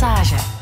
Passage. 0.00 0.58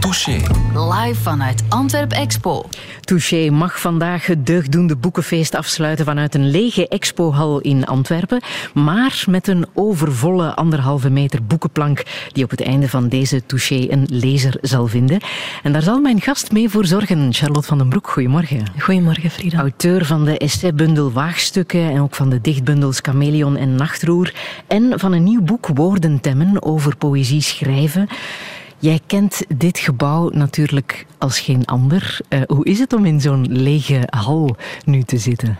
Touché. 0.00 0.40
Live 0.74 1.20
vanuit 1.22 1.62
Antwerp 1.68 2.12
Expo. 2.12 2.64
Touché 3.00 3.50
mag 3.50 3.80
vandaag 3.80 4.26
het 4.26 4.46
deugdoende 4.46 4.96
boekenfeest 4.96 5.54
afsluiten 5.54 6.04
vanuit 6.04 6.34
een 6.34 6.50
lege 6.50 6.88
expohal 6.88 7.60
in 7.60 7.84
Antwerpen, 7.84 8.40
maar 8.74 9.24
met 9.28 9.48
een 9.48 9.66
overvolle 9.74 10.54
anderhalve 10.54 11.10
meter 11.10 11.42
boekenplank 11.42 12.02
die 12.32 12.44
op 12.44 12.50
het 12.50 12.62
einde 12.62 12.88
van 12.88 13.08
deze 13.08 13.46
Touché 13.46 13.86
een 13.88 14.06
lezer 14.10 14.58
zal 14.60 14.86
vinden. 14.86 15.20
En 15.62 15.72
daar 15.72 15.82
zal 15.82 16.00
mijn 16.00 16.20
gast 16.20 16.52
mee 16.52 16.68
voor 16.68 16.86
zorgen, 16.86 17.34
Charlotte 17.34 17.68
van 17.68 17.78
den 17.78 17.88
Broek. 17.88 18.08
Goedemorgen. 18.08 18.64
Goedemorgen, 18.78 19.30
Frida. 19.30 19.58
Auteur 19.58 20.04
van 20.04 20.24
de 20.24 20.38
essaybundel 20.38 21.12
Waagstukken 21.12 21.90
en 21.90 22.00
ook 22.00 22.14
van 22.14 22.30
de 22.30 22.40
dichtbundels 22.40 22.98
Chameleon 23.02 23.56
en 23.56 23.74
Nachtroer 23.74 24.34
en 24.66 24.92
van 25.00 25.12
een 25.12 25.22
nieuw 25.22 25.42
boek 25.42 25.66
Woordentemmen 25.74 26.62
over 26.62 26.96
poëzie 26.96 27.42
schrijven. 27.42 28.08
Jij 28.80 29.00
kent 29.06 29.42
dit 29.56 29.78
gebouw 29.78 30.28
natuurlijk 30.28 31.06
als 31.18 31.40
geen 31.40 31.64
ander. 31.64 32.20
Uh, 32.28 32.40
hoe 32.46 32.64
is 32.64 32.78
het 32.78 32.92
om 32.92 33.04
in 33.04 33.20
zo'n 33.20 33.46
lege 33.50 34.02
hal 34.10 34.56
nu 34.84 35.02
te 35.02 35.18
zitten? 35.18 35.58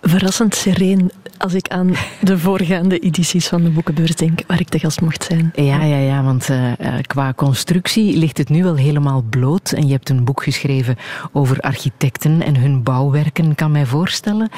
Verrassend 0.00 0.54
sereen 0.54 1.10
als 1.38 1.54
ik 1.54 1.68
aan 1.68 1.94
de 2.20 2.38
voorgaande 2.38 2.98
edities 2.98 3.48
van 3.48 3.62
de 3.62 3.70
boekenbeurs 3.70 4.16
denk, 4.16 4.40
waar 4.46 4.60
ik 4.60 4.70
de 4.70 4.78
gast 4.78 5.00
mocht 5.00 5.24
zijn. 5.24 5.52
Ja, 5.54 5.82
ja, 5.82 5.96
ja 5.96 6.22
want 6.22 6.48
uh, 6.48 6.72
qua 7.06 7.32
constructie 7.36 8.16
ligt 8.16 8.38
het 8.38 8.48
nu 8.48 8.62
wel 8.62 8.76
helemaal 8.76 9.22
bloot. 9.30 9.72
En 9.72 9.86
je 9.86 9.92
hebt 9.92 10.08
een 10.08 10.24
boek 10.24 10.42
geschreven 10.42 10.96
over 11.32 11.60
architecten 11.60 12.42
en 12.42 12.56
hun 12.56 12.82
bouwwerken. 12.82 13.54
Kan 13.54 13.70
mij 13.70 13.86
voorstellen 13.86 14.50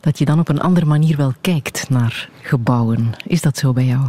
dat 0.00 0.18
je 0.18 0.24
dan 0.24 0.38
op 0.38 0.48
een 0.48 0.60
andere 0.60 0.86
manier 0.86 1.16
wel 1.16 1.32
kijkt 1.40 1.90
naar 1.90 2.28
gebouwen. 2.42 3.12
Is 3.26 3.40
dat 3.40 3.58
zo 3.58 3.72
bij 3.72 3.84
jou? 3.84 4.08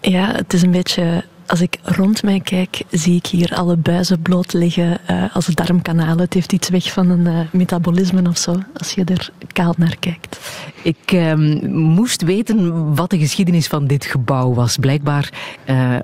Ja, 0.00 0.32
het 0.34 0.52
is 0.52 0.62
een 0.62 0.70
beetje 0.70 1.24
als 1.50 1.60
ik 1.60 1.78
rond 1.82 2.22
mij 2.22 2.40
kijk, 2.40 2.82
zie 2.90 3.16
ik 3.16 3.26
hier 3.26 3.54
alle 3.54 3.76
buizen 3.76 4.22
bloot 4.22 4.52
liggen 4.52 5.00
uh, 5.10 5.24
als 5.34 5.46
darmkanaal. 5.46 6.16
Het 6.18 6.34
heeft 6.34 6.52
iets 6.52 6.68
weg 6.68 6.92
van 6.92 7.10
een 7.10 7.26
uh, 7.26 7.40
metabolisme 7.52 8.28
of 8.28 8.38
zo, 8.38 8.56
als 8.76 8.92
je 8.92 9.04
er 9.04 9.30
kaal 9.52 9.74
naar 9.76 9.96
kijkt. 9.98 10.40
Ik 10.82 11.12
uh, 11.12 11.34
moest 11.68 12.22
weten 12.22 12.94
wat 12.94 13.10
de 13.10 13.18
geschiedenis 13.18 13.66
van 13.66 13.86
dit 13.86 14.04
gebouw 14.04 14.54
was. 14.54 14.76
Blijkbaar 14.76 15.32
uh, 15.66 15.96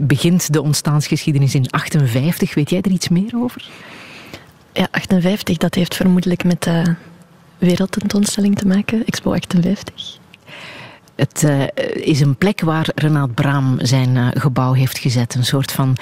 begint 0.00 0.52
de 0.52 0.62
ontstaansgeschiedenis 0.62 1.54
in 1.54 1.70
58. 1.70 2.54
Weet 2.54 2.70
jij 2.70 2.80
er 2.80 2.90
iets 2.90 3.08
meer 3.08 3.32
over? 3.34 3.68
Ja, 4.72 4.88
58, 4.90 5.56
dat 5.56 5.74
heeft 5.74 5.94
vermoedelijk 5.94 6.44
met 6.44 6.62
de 6.62 6.94
wereldtentoonstelling 7.58 8.56
te 8.56 8.66
maken, 8.66 9.04
Expo 9.06 9.32
58. 9.32 10.18
Het 11.16 11.42
uh, 11.42 11.62
is 11.94 12.20
een 12.20 12.36
plek 12.36 12.60
waar 12.60 12.88
Renaat 12.94 13.34
Braam 13.34 13.76
zijn 13.78 14.16
uh, 14.16 14.28
gebouw 14.30 14.72
heeft 14.72 14.98
gezet. 14.98 15.34
Een 15.34 15.44
soort 15.44 15.72
van 15.72 15.96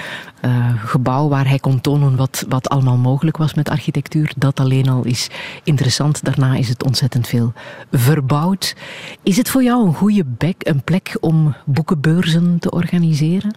uh, 0.45 0.85
gebouw 0.85 1.29
waar 1.29 1.49
hij 1.49 1.59
kon 1.59 1.81
tonen 1.81 2.17
wat, 2.17 2.45
wat 2.49 2.69
allemaal 2.69 2.97
mogelijk 2.97 3.37
was 3.37 3.55
met 3.55 3.69
architectuur. 3.69 4.33
Dat 4.37 4.61
alleen 4.61 4.89
al 4.89 5.05
is 5.05 5.29
interessant. 5.63 6.25
Daarna 6.25 6.55
is 6.55 6.69
het 6.69 6.85
ontzettend 6.85 7.29
veel 7.29 7.53
verbouwd. 7.93 8.77
Is 9.23 9.37
het 9.37 9.51
voor 9.51 9.63
jou 9.63 9.87
een 9.87 9.95
goede 9.95 10.25
bek, 10.25 10.57
een 10.59 10.83
plek 10.83 11.17
om 11.21 11.55
boekenbeurzen 11.65 12.59
te 12.59 12.71
organiseren? 12.71 13.55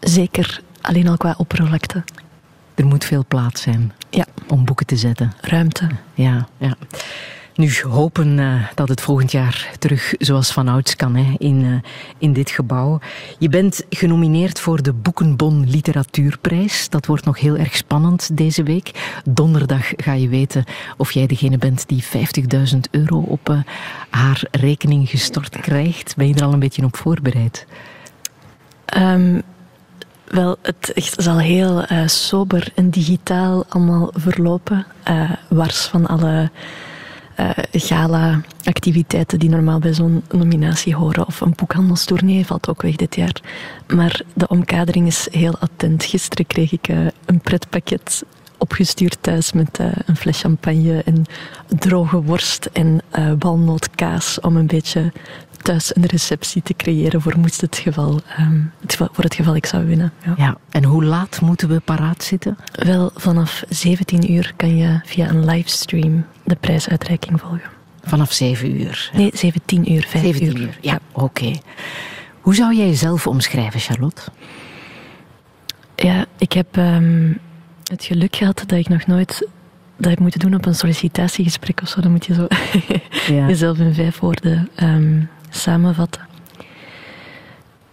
Zeker, 0.00 0.60
alleen 0.80 1.08
al 1.08 1.16
qua 1.16 1.34
oppervlakte. 1.38 2.04
Er 2.74 2.86
moet 2.86 3.04
veel 3.04 3.24
plaats 3.28 3.62
zijn 3.62 3.92
ja. 4.10 4.26
om 4.48 4.64
boeken 4.64 4.86
te 4.86 4.96
zetten. 4.96 5.32
Ruimte. 5.40 5.88
Ja, 6.14 6.48
ja. 6.58 6.76
Nu 7.56 7.72
hopen 7.88 8.38
uh, 8.38 8.68
dat 8.74 8.88
het 8.88 9.00
volgend 9.00 9.32
jaar 9.32 9.70
terug 9.78 10.14
zoals 10.18 10.52
vanouds 10.52 10.96
kan 10.96 11.16
hè, 11.16 11.34
in, 11.38 11.62
uh, 11.62 11.74
in 12.18 12.32
dit 12.32 12.50
gebouw. 12.50 12.98
Je 13.38 13.48
bent 13.48 13.84
genomineerd 13.90 14.60
voor 14.60 14.82
de 14.82 14.92
Boekenbon 14.92 15.70
Literatuurprijs. 15.70 16.88
Dat 16.88 17.06
wordt 17.06 17.24
nog 17.24 17.40
heel 17.40 17.56
erg 17.56 17.76
spannend 17.76 18.36
deze 18.36 18.62
week. 18.62 19.20
Donderdag 19.24 19.92
ga 19.96 20.12
je 20.12 20.28
weten 20.28 20.64
of 20.96 21.12
jij 21.12 21.26
degene 21.26 21.58
bent 21.58 21.88
die 21.88 22.04
50.000 22.04 22.78
euro 22.90 23.18
op 23.18 23.48
uh, 23.48 23.58
haar 24.10 24.42
rekening 24.50 25.08
gestort 25.08 25.60
krijgt. 25.60 26.16
Ben 26.16 26.28
je 26.28 26.34
er 26.34 26.44
al 26.44 26.52
een 26.52 26.58
beetje 26.58 26.84
op 26.84 26.96
voorbereid? 26.96 27.66
Um, 28.96 29.42
wel, 30.24 30.56
het 30.62 31.12
zal 31.16 31.38
heel 31.38 31.84
sober 32.06 32.68
en 32.74 32.90
digitaal 32.90 33.64
allemaal 33.68 34.10
verlopen. 34.14 34.86
wars 35.48 35.84
van 35.86 36.06
alle 36.06 36.50
uh, 37.40 37.50
gala-activiteiten 37.72 39.38
die 39.38 39.48
normaal 39.48 39.78
bij 39.78 39.94
zo'n 39.94 40.22
nominatie 40.30 40.94
horen. 40.94 41.26
Of 41.26 41.40
een 41.40 41.52
boekhandelstournee 41.56 42.46
valt 42.46 42.68
ook 42.68 42.82
weg 42.82 42.96
dit 42.96 43.14
jaar. 43.16 43.40
Maar 43.94 44.20
de 44.34 44.48
omkadering 44.48 45.06
is 45.06 45.28
heel 45.30 45.58
attent. 45.58 46.04
Gisteren 46.04 46.46
kreeg 46.46 46.72
ik 46.72 46.88
uh, 46.88 47.06
een 47.24 47.40
pretpakket 47.40 48.24
opgestuurd 48.58 49.18
thuis 49.20 49.52
met 49.52 49.78
uh, 49.80 49.86
een 50.06 50.16
fles 50.16 50.40
champagne 50.40 51.02
en 51.02 51.24
droge 51.68 52.22
worst 52.22 52.68
en 52.72 53.00
walnootkaas 53.38 54.40
om 54.40 54.56
een 54.56 54.66
beetje 54.66 55.12
thuis 55.66 55.96
een 55.96 56.06
receptie 56.06 56.62
te 56.62 56.74
creëren 56.74 57.20
voor 57.20 57.38
moest 57.38 57.60
het 57.60 57.76
geval, 57.76 58.20
um, 58.38 58.72
het, 58.80 58.96
voor 58.96 59.24
het 59.24 59.34
geval 59.34 59.56
ik 59.56 59.66
zou 59.66 59.86
winnen. 59.86 60.12
Ja. 60.24 60.34
ja. 60.36 60.56
en 60.70 60.84
hoe 60.84 61.04
laat 61.04 61.40
moeten 61.40 61.68
we 61.68 61.80
paraat 61.80 62.24
zitten? 62.24 62.56
Wel, 62.72 63.10
vanaf 63.14 63.64
17 63.68 64.32
uur 64.32 64.52
kan 64.56 64.76
je 64.76 65.00
via 65.04 65.28
een 65.28 65.44
livestream 65.44 66.24
de 66.46 66.56
prijsuitreiking 66.60 67.40
volgen. 67.40 67.70
Vanaf 68.02 68.32
7 68.32 68.80
uur? 68.80 69.10
Nee, 69.14 69.30
17 69.34 69.92
uur, 69.92 70.06
5 70.08 70.24
17 70.24 70.46
uur. 70.46 70.60
uur. 70.60 70.78
Ja, 70.80 70.92
ja. 70.92 70.98
oké. 71.12 71.24
Okay. 71.24 71.60
Hoe 72.40 72.54
zou 72.54 72.74
jij 72.74 72.86
jezelf 72.86 73.26
omschrijven, 73.26 73.80
Charlotte? 73.80 74.22
Ja, 75.96 76.26
ik 76.38 76.52
heb 76.52 76.76
um, 76.76 77.38
het 77.84 78.04
geluk 78.04 78.36
gehad 78.36 78.62
dat 78.66 78.78
ik 78.78 78.88
nog 78.88 79.06
nooit 79.06 79.48
dat 79.96 80.10
heb 80.10 80.18
moeten 80.18 80.40
doen 80.40 80.54
op 80.54 80.66
een 80.66 80.74
sollicitatiegesprek 80.74 81.80
of 81.82 81.88
zo. 81.88 82.00
Dan 82.00 82.10
moet 82.10 82.26
je 82.26 82.34
zo 82.34 82.46
ja. 83.34 83.46
jezelf 83.46 83.78
in 83.78 83.94
vijf 83.94 84.18
woorden 84.18 84.68
um, 84.82 85.28
samenvatten. 85.48 86.26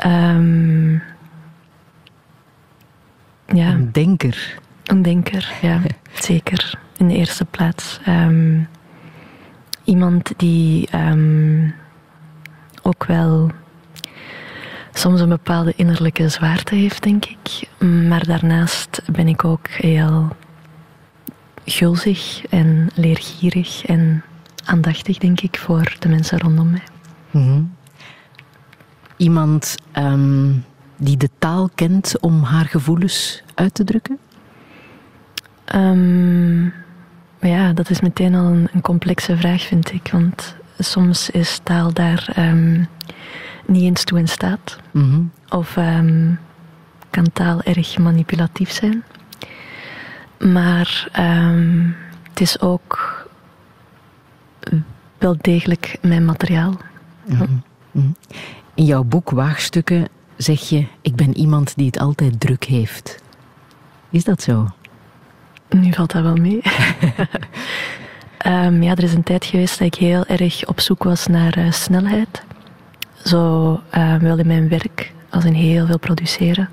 Um, 0.05 1.03
ja. 3.45 3.71
Een 3.71 3.91
denker. 3.91 4.59
Een 4.83 5.01
denker, 5.01 5.53
ja, 5.61 5.81
zeker. 6.13 6.79
In 7.03 7.09
de 7.09 7.15
eerste 7.15 7.45
plaats. 7.45 7.99
Um, 8.07 8.67
iemand 9.83 10.33
die 10.37 10.87
um, 10.95 11.75
ook 12.81 13.05
wel 13.05 13.51
soms 14.93 15.21
een 15.21 15.29
bepaalde 15.29 15.73
innerlijke 15.75 16.29
zwaarte 16.29 16.75
heeft, 16.75 17.03
denk 17.03 17.25
ik. 17.25 17.67
Maar 17.87 18.25
daarnaast 18.25 19.01
ben 19.11 19.27
ik 19.27 19.43
ook 19.43 19.67
heel 19.67 20.35
gulzig 21.65 22.45
en 22.45 22.89
leergierig 22.95 23.85
en 23.85 24.23
aandachtig, 24.65 25.17
denk 25.17 25.41
ik, 25.41 25.57
voor 25.57 25.95
de 25.99 26.09
mensen 26.09 26.39
rondom 26.39 26.71
mij. 26.71 26.83
Mm 27.31 27.43
-hmm. 27.43 27.75
Iemand 29.17 29.75
um, 29.97 30.65
die 30.97 31.17
de 31.17 31.29
taal 31.37 31.69
kent 31.75 32.19
om 32.19 32.43
haar 32.43 32.65
gevoelens 32.65 33.43
uit 33.55 33.73
te 33.73 33.83
drukken? 33.83 34.19
Um, 35.75 36.73
ja, 37.49 37.73
dat 37.73 37.89
is 37.89 38.01
meteen 38.01 38.35
al 38.35 38.45
een, 38.45 38.67
een, 38.73 38.81
complexe 38.81 39.37
vraag, 39.37 39.61
vind 39.61 39.91
ik. 39.91 40.09
Want 40.11 40.55
soms 40.79 41.29
is 41.29 41.59
taal 41.63 41.93
daar 41.93 42.33
um, 42.37 42.87
niet 43.65 43.81
eens 43.81 44.03
toe 44.03 44.19
in 44.19 44.27
staat. 44.27 44.77
Mm 44.91 45.11
-hmm. 45.11 45.31
Of 45.49 45.73
kan 47.09 47.31
taal 47.33 47.61
erg 47.61 47.97
manipulatief 47.97 48.71
zijn. 48.71 49.03
Maar 50.51 51.09
het 52.29 52.41
is 52.41 52.59
ook 52.59 53.27
wel 55.17 55.35
degelijk 55.41 55.97
mijn 56.01 56.25
materiaal. 56.25 56.77
Mm 57.25 57.61
-hmm. 57.91 58.15
In 58.73 58.85
jouw 58.85 59.03
boek 59.03 59.29
Waagstukken 59.29 60.07
zeg 60.37 60.69
je: 60.69 60.85
Ik 61.01 61.15
ben 61.15 61.37
iemand 61.37 61.75
die 61.75 61.85
het 61.85 61.99
altijd 61.99 62.39
druk 62.39 62.63
heeft. 62.63 63.21
Is 64.09 64.23
dat 64.23 64.41
zo? 64.41 64.67
Nu 65.73 65.93
valt 65.93 66.11
dat 66.11 66.23
wel 66.23 66.35
mee. 66.35 66.61
um, 68.45 68.83
ja, 68.87 68.95
er 68.95 69.03
is 69.03 69.13
een 69.13 69.23
tijd 69.23 69.45
geweest 69.45 69.79
dat 69.79 69.87
ik 69.87 69.95
heel 69.95 70.25
erg 70.25 70.67
op 70.67 70.79
zoek 70.79 71.03
was 71.03 71.27
naar 71.27 71.57
uh, 71.57 71.71
snelheid. 71.71 72.43
Zo 73.23 73.71
uh, 73.95 74.15
wel 74.15 74.37
in 74.37 74.47
mijn 74.47 74.69
werk, 74.69 75.13
als 75.29 75.45
in 75.45 75.53
heel 75.53 75.85
veel 75.85 75.99
produceren. 75.99 76.69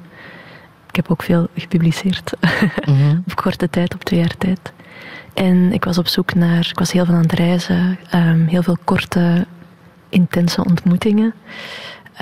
Ik 0.89 0.97
heb 0.97 1.11
ook 1.11 1.23
veel 1.23 1.49
gepubliceerd. 1.57 2.33
mm 2.87 2.97
-hmm. 2.97 3.23
op 3.27 3.35
korte 3.35 3.71
tijd, 3.71 3.95
op 3.95 4.05
twee 4.05 4.21
jaar 4.21 4.37
tijd. 4.39 4.73
En 5.35 5.73
ik 5.73 5.85
was 5.85 5.99
op 5.99 6.09
zoek 6.09 6.35
naar, 6.35 6.69
ik 6.71 6.79
was 6.79 6.93
heel 6.93 7.05
veel 7.05 7.15
aan 7.15 7.23
het 7.23 7.33
reizen, 7.33 7.99
um, 8.15 8.47
heel 8.47 8.63
veel 8.63 8.79
korte, 8.85 9.47
intense 10.09 10.65
ontmoetingen. 10.65 11.35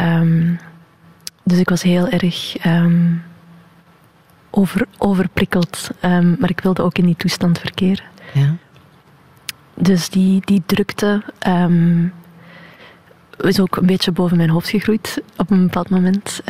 Um, 0.00 0.58
dus 1.42 1.58
ik 1.58 1.68
was 1.68 1.82
heel 1.82 2.08
erg 2.08 2.66
um, 2.66 3.22
over, 4.50 4.86
overprikkeld, 4.98 5.90
maar 6.38 6.50
ik 6.50 6.60
wilde 6.60 6.82
ook 6.82 6.98
in 6.98 7.04
die 7.04 7.16
toestand 7.16 7.58
verkeren. 7.58 8.04
Ja. 8.34 8.54
Dus 9.74 10.08
die, 10.08 10.42
die 10.44 10.62
drukte 10.66 11.22
is 13.38 13.60
ook 13.60 13.76
een 13.76 13.86
beetje 13.86 14.12
boven 14.12 14.36
mijn 14.36 14.50
hoofd 14.50 14.68
gegroeid 14.68 15.22
op 15.36 15.50
een 15.50 15.62
bepaald 15.62 15.90
moment. 15.90 16.42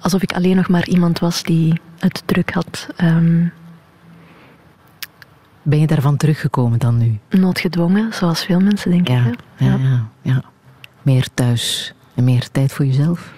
alsof 0.00 0.22
ik 0.22 0.32
alleen 0.32 0.56
nog 0.56 0.68
maar 0.68 0.88
iemand 0.88 1.18
was 1.18 1.42
die 1.42 1.80
het 1.98 2.22
druk 2.26 2.52
had. 2.52 2.88
Ehm, 2.96 3.46
ben 5.62 5.80
je 5.80 5.86
daarvan 5.86 6.16
teruggekomen 6.16 6.78
dan 6.78 6.98
nu? 6.98 7.18
Noodgedwongen, 7.28 8.12
zoals 8.12 8.44
veel 8.44 8.60
mensen 8.60 8.90
denken. 8.90 9.14
Ja, 9.14 9.30
ja, 9.56 9.76
ja. 9.78 10.08
ja, 10.22 10.42
Meer 11.02 11.26
thuis 11.34 11.94
en 12.14 12.24
meer 12.24 12.50
tijd 12.50 12.72
voor 12.72 12.86
jezelf? 12.86 13.32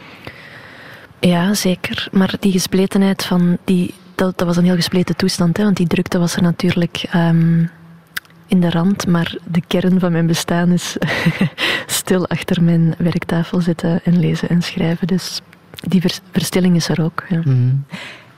Ja, 1.28 1.54
zeker. 1.54 2.08
Maar 2.12 2.34
die 2.40 2.52
gespletenheid 2.52 3.24
van 3.24 3.58
die, 3.64 3.94
dat, 4.14 4.38
dat 4.38 4.46
was 4.46 4.56
een 4.56 4.64
heel 4.64 4.74
gespleten 4.74 5.16
toestand. 5.16 5.56
Hè, 5.56 5.64
want 5.64 5.76
die 5.76 5.86
drukte 5.86 6.18
was 6.18 6.36
er 6.36 6.42
natuurlijk 6.42 7.04
um, 7.14 7.70
in 8.46 8.60
de 8.60 8.70
rand. 8.70 9.06
Maar 9.06 9.36
de 9.44 9.62
kern 9.66 10.00
van 10.00 10.12
mijn 10.12 10.26
bestaan 10.26 10.70
is 10.70 10.96
stil 11.86 12.28
achter 12.28 12.62
mijn 12.62 12.94
werktafel 12.98 13.60
zitten 13.60 14.04
en 14.04 14.18
lezen 14.18 14.48
en 14.48 14.62
schrijven. 14.62 15.06
Dus 15.06 15.40
die 15.80 16.02
verstilling 16.32 16.76
is 16.76 16.88
er 16.88 17.02
ook. 17.02 17.24
Ja. 17.28 17.38
Mhm. 17.44 17.74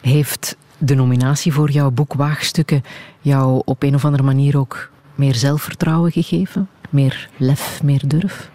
Heeft 0.00 0.56
de 0.78 0.94
nominatie 0.94 1.52
voor 1.52 1.70
jouw 1.70 1.90
boek 1.90 2.14
Waagstukken 2.14 2.84
jou 3.20 3.62
op 3.64 3.82
een 3.82 3.94
of 3.94 4.04
andere 4.04 4.22
manier 4.22 4.58
ook 4.58 4.90
meer 5.14 5.34
zelfvertrouwen 5.34 6.12
gegeven? 6.12 6.68
Meer 6.90 7.28
lef, 7.36 7.82
meer 7.82 8.02
durf? 8.06 8.50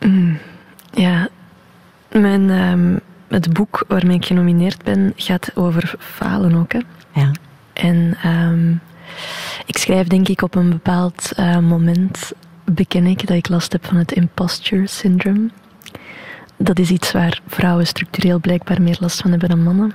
Mm, 0.00 0.38
ja, 0.92 1.28
mijn, 2.08 2.50
um, 2.50 3.00
het 3.34 3.52
boek 3.52 3.84
waarmee 3.88 4.16
ik 4.16 4.26
genomineerd 4.26 4.82
ben 4.82 5.12
gaat 5.16 5.50
over 5.54 5.94
falen 5.98 6.54
ook. 6.54 6.72
Hè. 6.72 6.80
Ja. 7.12 7.30
En 7.72 8.16
um, 8.26 8.80
ik 9.66 9.78
schrijf 9.78 10.06
denk 10.06 10.28
ik 10.28 10.42
op 10.42 10.54
een 10.54 10.70
bepaald 10.70 11.32
uh, 11.38 11.58
moment, 11.58 12.32
beken 12.64 13.06
ik 13.06 13.26
dat 13.26 13.36
ik 13.36 13.48
last 13.48 13.72
heb 13.72 13.86
van 13.86 13.96
het 13.96 14.12
imposture 14.12 14.86
syndrome. 14.86 15.48
Dat 16.56 16.78
is 16.78 16.90
iets 16.90 17.12
waar 17.12 17.40
vrouwen 17.46 17.86
structureel 17.86 18.38
blijkbaar 18.38 18.82
meer 18.82 18.96
last 19.00 19.20
van 19.20 19.30
hebben 19.30 19.48
dan 19.48 19.62
mannen. 19.62 19.92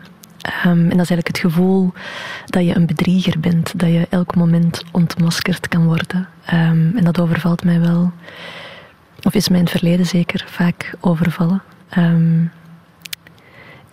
Um, 0.65 0.71
en 0.71 0.97
dat 0.97 1.09
is 1.09 1.09
eigenlijk 1.09 1.27
het 1.27 1.39
gevoel 1.39 1.94
dat 2.45 2.65
je 2.65 2.75
een 2.75 2.85
bedrieger 2.85 3.39
bent, 3.39 3.80
dat 3.80 3.89
je 3.89 4.07
elk 4.09 4.35
moment 4.35 4.83
ontmaskerd 4.92 5.68
kan 5.68 5.85
worden. 5.85 6.27
Um, 6.53 6.97
en 6.97 7.03
dat 7.03 7.19
overvalt 7.19 7.63
mij 7.63 7.80
wel, 7.80 8.12
of 9.21 9.33
is 9.33 9.50
mij 9.50 9.57
in 9.59 9.65
het 9.65 9.74
verleden 9.74 10.06
zeker 10.06 10.45
vaak 10.47 10.94
overvallen. 11.00 11.62
Um, 11.97 12.51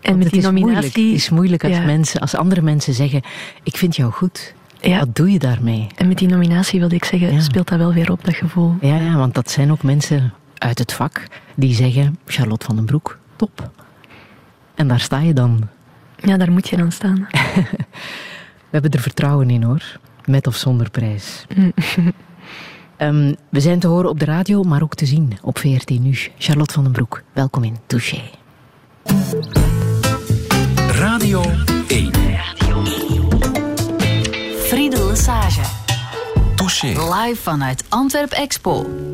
en 0.07 0.19
met 0.19 0.31
die 0.31 0.43
nominatie. 0.43 0.73
Moeilijk. 0.73 0.95
Het 0.95 1.15
is 1.15 1.29
moeilijk 1.29 1.65
als, 1.65 1.85
mensen, 1.85 2.21
als 2.21 2.35
andere 2.35 2.63
mensen 2.63 2.95
zeggen: 2.95 3.23
Ik 3.63 3.77
vind 3.77 3.97
jou 3.97 4.13
goed. 4.13 4.55
Ja. 4.81 4.99
Wat 4.99 5.15
doe 5.17 5.33
je 5.33 5.39
daarmee? 5.39 5.87
En 5.97 6.09
met 6.09 6.19
die 6.19 6.29
nominatie 6.29 6.81
wilde 6.81 6.95
ik 6.95 7.05
zeggen: 7.05 7.33
ja. 7.33 7.41
speelt 7.41 7.69
dat 7.69 7.79
wel 7.79 7.93
weer 7.93 8.11
op, 8.11 8.25
dat 8.25 8.35
gevoel. 8.35 8.75
Ja, 8.81 8.97
ja, 8.97 9.17
want 9.17 9.35
dat 9.35 9.51
zijn 9.51 9.71
ook 9.71 9.83
mensen 9.83 10.33
uit 10.59 10.79
het 10.79 10.93
vak 10.93 11.27
die 11.55 11.75
zeggen: 11.75 12.19
Charlotte 12.27 12.67
van 12.67 12.77
den 12.77 12.85
Broek, 12.85 13.19
top. 13.37 13.71
En 14.75 14.89
daar 14.89 15.01
sta 15.01 15.19
je 15.19 15.33
dan. 15.33 15.69
Ja, 16.17 16.37
daar 16.37 16.53
moet 16.53 16.69
je 16.69 16.77
dan 16.77 16.93
staan. 16.93 17.27
We 18.71 18.83
hebben 18.83 18.91
er 18.91 19.01
vertrouwen 19.01 19.51
in 19.51 19.63
hoor, 19.63 19.99
met 20.25 20.47
of 20.47 20.57
zonder 20.57 20.91
prijs. 20.91 21.47
um, 22.99 23.37
we 23.51 23.61
zijn 23.61 23.79
te 23.79 23.87
horen 23.87 24.11
op 24.11 24.19
de 24.19 24.25
radio, 24.25 24.63
maar 24.63 24.83
ook 24.83 24.95
te 24.95 25.07
zien 25.07 25.39
op 25.43 25.59
VRT 25.59 25.91
Nu. 25.91 26.19
Charlotte 26.39 26.75
van 26.75 26.85
den 26.85 26.93
Broek, 26.93 27.23
welkom 27.33 27.65
in 27.65 27.77
Touché. 27.87 28.21
Radio 31.27 31.43
1. 31.89 32.13
Friedel 34.69 35.09
Lesage. 35.09 35.61
Touché. 36.55 36.93
Live 36.93 37.41
vanuit 37.43 37.85
Antwerp 37.89 38.33
Expo. 38.33 39.06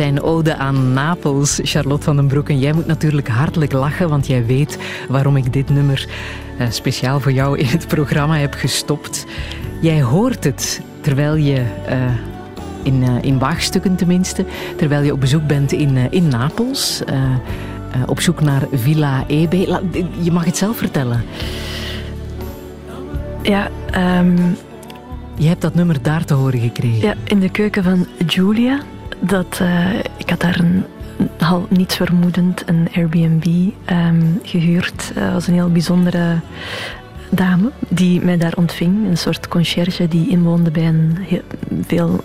Zijn 0.00 0.22
ode 0.22 0.56
aan 0.56 0.92
Napels. 0.92 1.60
Charlotte 1.62 2.04
van 2.04 2.16
den 2.16 2.26
Broek. 2.26 2.48
En 2.48 2.58
jij 2.58 2.72
moet 2.72 2.86
natuurlijk 2.86 3.28
hartelijk 3.28 3.72
lachen, 3.72 4.08
want 4.08 4.26
jij 4.26 4.46
weet 4.46 4.78
waarom 5.08 5.36
ik 5.36 5.52
dit 5.52 5.70
nummer 5.70 6.08
uh, 6.60 6.66
speciaal 6.70 7.20
voor 7.20 7.32
jou 7.32 7.58
in 7.58 7.66
het 7.66 7.88
programma 7.88 8.36
heb 8.36 8.54
gestopt. 8.54 9.26
Jij 9.80 10.02
hoort 10.02 10.44
het 10.44 10.80
terwijl 11.00 11.34
je 11.34 11.64
uh, 11.88 12.12
in, 12.82 13.02
uh, 13.02 13.08
in 13.20 13.38
waagstukken 13.38 13.96
tenminste, 13.96 14.44
terwijl 14.76 15.02
je 15.02 15.12
op 15.12 15.20
bezoek 15.20 15.46
bent 15.46 15.72
in, 15.72 15.96
uh, 15.96 16.04
in 16.10 16.28
Napels. 16.28 17.02
Op 18.06 18.20
zoek 18.20 18.40
naar 18.40 18.62
Villa 18.72 19.24
Ebe. 19.26 19.68
La, 19.68 19.80
je 20.20 20.32
mag 20.32 20.44
het 20.44 20.56
zelf 20.56 20.76
vertellen. 20.76 21.24
Ja, 23.42 23.70
um, 24.18 24.56
je 25.34 25.48
hebt 25.48 25.60
dat 25.60 25.74
nummer 25.74 26.02
daar 26.02 26.24
te 26.24 26.34
horen 26.34 26.60
gekregen. 26.60 27.08
Ja, 27.08 27.14
in 27.24 27.40
de 27.40 27.50
keuken 27.50 27.82
van 27.82 28.06
Julia. 28.26 28.80
Dat, 29.20 29.60
ik 30.16 30.30
had 30.30 30.40
daar 30.40 30.58
een, 30.58 30.84
al 31.38 31.66
niets 31.70 31.96
vermoedend 31.96 32.62
een 32.66 32.88
Airbnb 32.94 33.46
um, 33.90 34.40
gehuurd. 34.42 35.12
Dat 35.14 35.32
was 35.32 35.46
een 35.46 35.54
heel 35.54 35.72
bijzondere 35.72 36.40
dame 37.30 37.70
die 37.88 38.20
mij 38.20 38.36
daar 38.36 38.56
ontving. 38.56 39.06
Een 39.08 39.18
soort 39.18 39.48
conciërge 39.48 40.08
die 40.08 40.28
inwoonde 40.28 40.70
bij 40.70 40.86
een 40.86 41.16
heel, 41.20 41.42
veel 41.86 42.24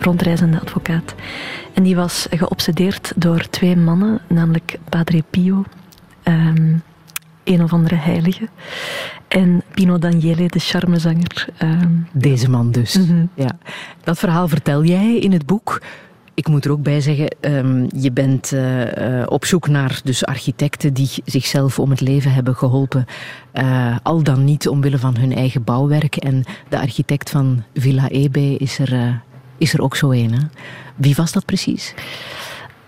rondreizende 0.00 0.60
advocaat. 0.60 1.14
En 1.74 1.82
die 1.82 1.96
was 1.96 2.26
geobsedeerd 2.30 3.12
door 3.16 3.48
twee 3.50 3.76
mannen, 3.76 4.20
namelijk 4.28 4.78
Padre 4.88 5.22
Pio, 5.30 5.64
um, 6.24 6.82
een 7.44 7.62
of 7.62 7.72
andere 7.72 7.94
heilige, 7.94 8.48
en 9.28 9.62
Pino 9.74 9.98
Daniele, 9.98 10.48
de 10.48 10.58
charmezanger. 10.58 11.46
Um. 11.62 12.06
Deze 12.12 12.50
man 12.50 12.70
dus. 12.70 12.98
Mm 12.98 13.06
-hmm. 13.06 13.28
ja. 13.34 13.58
Dat 14.04 14.18
verhaal 14.18 14.48
vertel 14.48 14.84
jij 14.84 15.16
in 15.18 15.32
het 15.32 15.46
boek. 15.46 15.82
Ik 16.34 16.48
moet 16.48 16.64
er 16.64 16.70
ook 16.70 16.82
bij 16.82 17.00
zeggen, 17.00 17.36
um, 17.40 17.88
je 17.96 18.12
bent 18.12 18.52
uh, 18.52 18.96
uh, 18.96 19.22
op 19.26 19.44
zoek 19.44 19.68
naar 19.68 20.00
dus 20.04 20.24
architecten 20.24 20.94
die 20.94 21.10
zichzelf 21.24 21.78
om 21.78 21.90
het 21.90 22.00
leven 22.00 22.32
hebben 22.32 22.56
geholpen. 22.56 23.04
Uh, 23.54 23.96
al 24.02 24.22
dan 24.22 24.44
niet 24.44 24.68
omwille 24.68 24.98
van 24.98 25.16
hun 25.16 25.34
eigen 25.34 25.64
bouwwerk. 25.64 26.16
En 26.16 26.44
de 26.68 26.78
architect 26.78 27.30
van 27.30 27.62
Villa 27.74 28.08
Ebe 28.08 28.56
is 28.56 28.78
er, 28.78 29.22
is 29.58 29.74
er 29.74 29.82
ook 29.82 29.96
zo 29.96 30.10
een. 30.10 30.32
Hè? 30.32 30.40
Wie 30.96 31.14
was 31.14 31.32
dat 31.32 31.44
precies? 31.44 31.94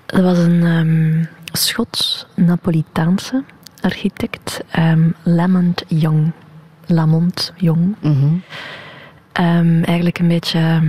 Dat 0.07 0.23
was 0.23 0.39
een 0.39 0.63
um, 0.63 1.29
Schots-Napolitaanse 1.53 3.45
architect, 3.81 4.65
um, 4.79 5.15
Lamont 5.23 5.85
Young. 5.89 6.33
Lamont 6.87 7.53
Young. 7.57 7.95
Mm 8.01 8.43
-hmm. 9.33 9.83
eigenlijk 9.85 10.19
een 10.19 10.29
beetje 10.29 10.81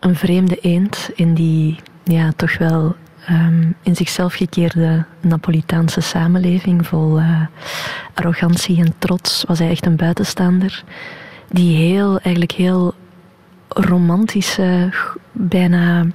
een 0.00 0.16
vreemde 0.16 0.58
eend 0.60 1.10
in 1.14 1.34
die 1.34 1.76
ja, 2.04 2.32
toch 2.36 2.58
wel 2.58 2.96
um, 3.30 3.74
in 3.82 3.96
zichzelf 3.96 4.34
gekeerde 4.34 5.04
Napolitaanse 5.20 6.00
samenleving 6.00 6.86
vol 6.86 7.18
uh, 7.18 7.40
arrogantie 8.14 8.78
en 8.78 8.94
trots 8.98 9.44
was 9.46 9.58
hij 9.58 9.70
echt 9.70 9.86
een 9.86 9.96
buitenstaander 9.96 10.84
die 11.50 11.76
heel, 11.76 12.18
eigenlijk 12.18 12.52
heel 12.52 12.94
romantische, 13.68 14.92
bijna 15.32 16.06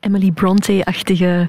Emily 0.00 0.30
Bronte-achtige 0.30 1.48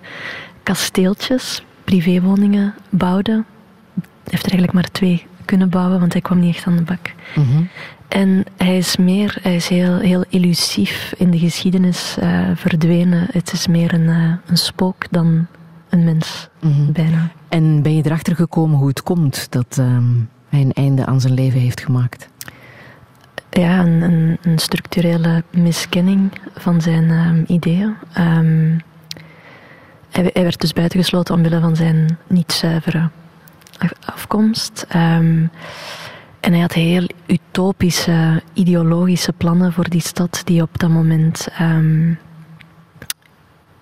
kasteeltjes, 0.63 1.63
privéwoningen 1.83 2.73
bouwde. 2.89 3.31
Hij 3.31 4.03
heeft 4.23 4.45
er 4.45 4.51
eigenlijk 4.51 4.73
maar 4.73 4.91
twee 4.91 5.25
kunnen 5.45 5.69
bouwen, 5.69 5.99
want 5.99 6.11
hij 6.13 6.21
kwam 6.21 6.39
niet 6.39 6.55
echt 6.55 6.65
aan 6.65 6.75
de 6.75 6.81
bak. 6.81 7.13
-hmm. 7.33 7.69
En 8.13 8.43
hij 8.57 8.77
is 8.77 8.97
meer, 8.97 9.37
hij 9.41 9.55
is 9.55 9.67
heel, 9.67 9.97
heel 9.97 10.25
illusief 10.29 11.13
in 11.17 11.31
de 11.31 11.39
geschiedenis 11.39 12.17
uh, 12.19 12.49
verdwenen. 12.55 13.27
Het 13.31 13.51
is 13.51 13.67
meer 13.67 13.93
een, 13.93 14.07
uh, 14.07 14.33
een 14.45 14.57
spook 14.57 15.05
dan 15.09 15.47
een 15.89 16.03
mens, 16.03 16.49
mm 16.59 16.71
-hmm. 16.71 16.91
bijna. 16.91 17.31
En 17.49 17.81
ben 17.81 17.95
je 17.95 18.05
erachter 18.05 18.35
gekomen 18.35 18.77
hoe 18.77 18.87
het 18.87 19.03
komt 19.03 19.51
dat 19.51 19.77
um, 19.79 20.29
hij 20.49 20.61
een 20.61 20.73
einde 20.73 21.05
aan 21.05 21.21
zijn 21.21 21.33
leven 21.33 21.59
heeft 21.59 21.81
gemaakt? 21.81 22.29
Ja, 23.49 23.79
een, 23.79 24.01
een, 24.01 24.37
een 24.41 24.59
structurele 24.59 25.43
miskenning 25.49 26.31
van 26.55 26.81
zijn 26.81 27.09
um, 27.09 27.43
ideeën. 27.47 27.95
Um, 28.17 28.81
hij, 30.11 30.29
hij, 30.33 30.43
werd 30.43 30.61
dus 30.61 30.73
buitengesloten 30.73 31.35
omwille 31.35 31.59
van 31.59 31.75
zijn 31.75 32.17
niet 32.27 32.51
zuivere 32.51 33.09
afkomst. 34.05 34.85
Um, 34.95 35.49
en 36.43 36.51
hij 36.51 36.61
had 36.61 36.73
heel 36.73 37.07
utopische, 37.25 38.41
ideologische 38.53 39.33
plannen 39.33 39.73
voor 39.73 39.89
die 39.89 40.01
stad, 40.01 40.41
die 40.43 40.61
op 40.61 40.79
dat 40.79 40.89
moment 40.89 41.47
um, 41.61 42.17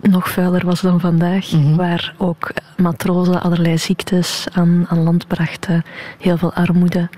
nog 0.01 0.29
vuiler 0.29 0.65
was 0.65 0.81
dan 0.81 0.99
vandaag. 0.99 1.51
Mhm. 1.51 1.75
Waar 1.75 2.13
ook 2.17 2.51
matrozen 2.77 3.41
allerlei 3.41 3.77
ziektes 3.77 4.47
aan, 4.51 4.85
aan 4.89 5.03
land 5.03 5.27
brachten, 5.27 5.83
heel 6.19 6.37
veel 6.37 6.53
armoede. 6.53 7.09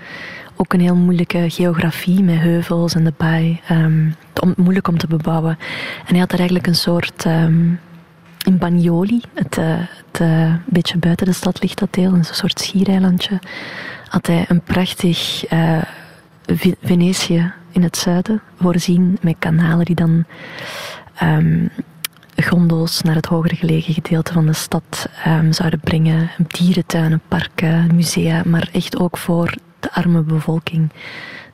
Ook 0.56 0.74
een 0.74 0.80
heel 0.82 0.96
moeilijke 0.96 1.46
geografie 1.50 2.24
met 2.24 2.40
heuvels 2.40 2.96
en 2.96 3.04
de 3.04 3.14
baai. 3.18 3.62
Um, 3.72 4.16
om, 4.42 4.54
moeilijk 4.58 4.88
om 4.88 4.98
te 4.98 5.08
bebouwen. 5.08 5.58
En 6.06 6.10
hij 6.10 6.20
had 6.20 6.32
er 6.32 6.38
eigenlijk 6.38 6.68
een 6.68 6.76
soort. 6.76 7.26
Um, 7.26 7.80
in 8.46 8.58
Bagnoli, 8.58 9.22
het, 9.34 9.58
uh, 9.58 9.66
het 10.12 10.22
uh, 10.22 10.54
beetje 10.66 10.98
buiten 10.98 11.26
de 11.26 11.34
stad 11.34 11.62
ligt 11.62 11.80
dat 11.80 11.94
deel, 11.94 12.14
een 12.14 12.26
soort 12.26 12.60
schiereilandje, 12.60 13.40
had 14.14 14.28
hij 14.28 14.46
een 14.48 14.62
prachtig 14.62 15.52
uh, 15.54 15.82
Venetië 16.82 17.54
in 17.72 17.84
het 17.84 17.98
zuiden 17.98 18.42
voorzien 18.62 19.18
met 19.22 19.36
kanalen 19.40 19.86
die 19.86 19.96
dan 19.96 20.26
um, 21.24 21.70
gondels 22.36 23.02
naar 23.02 23.16
het 23.16 23.26
hoger 23.26 23.56
gelegen 23.56 23.94
gedeelte 23.94 24.34
van 24.34 24.46
de 24.46 24.54
stad 24.54 25.10
um, 25.28 25.54
zouden 25.54 25.80
brengen. 25.80 26.30
Dierentuinen, 26.48 27.22
parken, 27.28 27.96
musea, 27.96 28.42
maar 28.46 28.70
echt 28.72 29.00
ook 29.00 29.18
voor 29.18 29.54
de 29.80 29.92
arme 29.92 30.22
bevolking. 30.22 30.92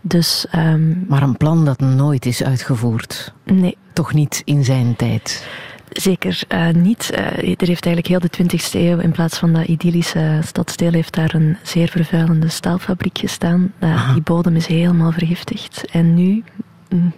Dus, 0.01 0.46
um, 0.56 1.06
maar 1.08 1.22
een 1.22 1.38
plan 1.38 1.66
dat 1.66 1.80
nooit 1.80 2.25
is 2.25 2.44
uitgevoerd? 2.44 3.34
Nee. 3.44 3.78
Toch 3.94 4.13
niet 4.13 4.42
in 4.46 4.63
zijn 4.63 4.96
tijd? 4.96 5.48
Zeker 5.89 6.41
uh, 6.53 6.69
niet. 6.69 7.10
Uh, 7.13 7.19
er 7.19 7.67
heeft 7.67 7.86
eigenlijk 7.86 8.08
heel 8.08 8.19
de 8.19 8.29
20e 8.43 8.72
eeuw, 8.72 8.98
in 9.00 9.12
plaats 9.12 9.38
van 9.38 9.53
dat 9.53 9.65
idyllische 9.65 10.39
stadsdeel, 10.46 10.91
heeft 10.91 11.13
daar 11.13 11.34
een 11.34 11.58
zeer 11.63 11.88
vervuilende 11.88 12.50
staalfabriek 12.50 13.17
gestaan. 13.17 13.74
Uh, 13.79 14.13
die 14.13 14.22
bodem 14.22 14.55
is 14.55 14.65
helemaal 14.65 15.12
vergiftigd. 15.12 15.86
En 15.91 16.13
nu 16.13 16.43
mm, 16.89 17.13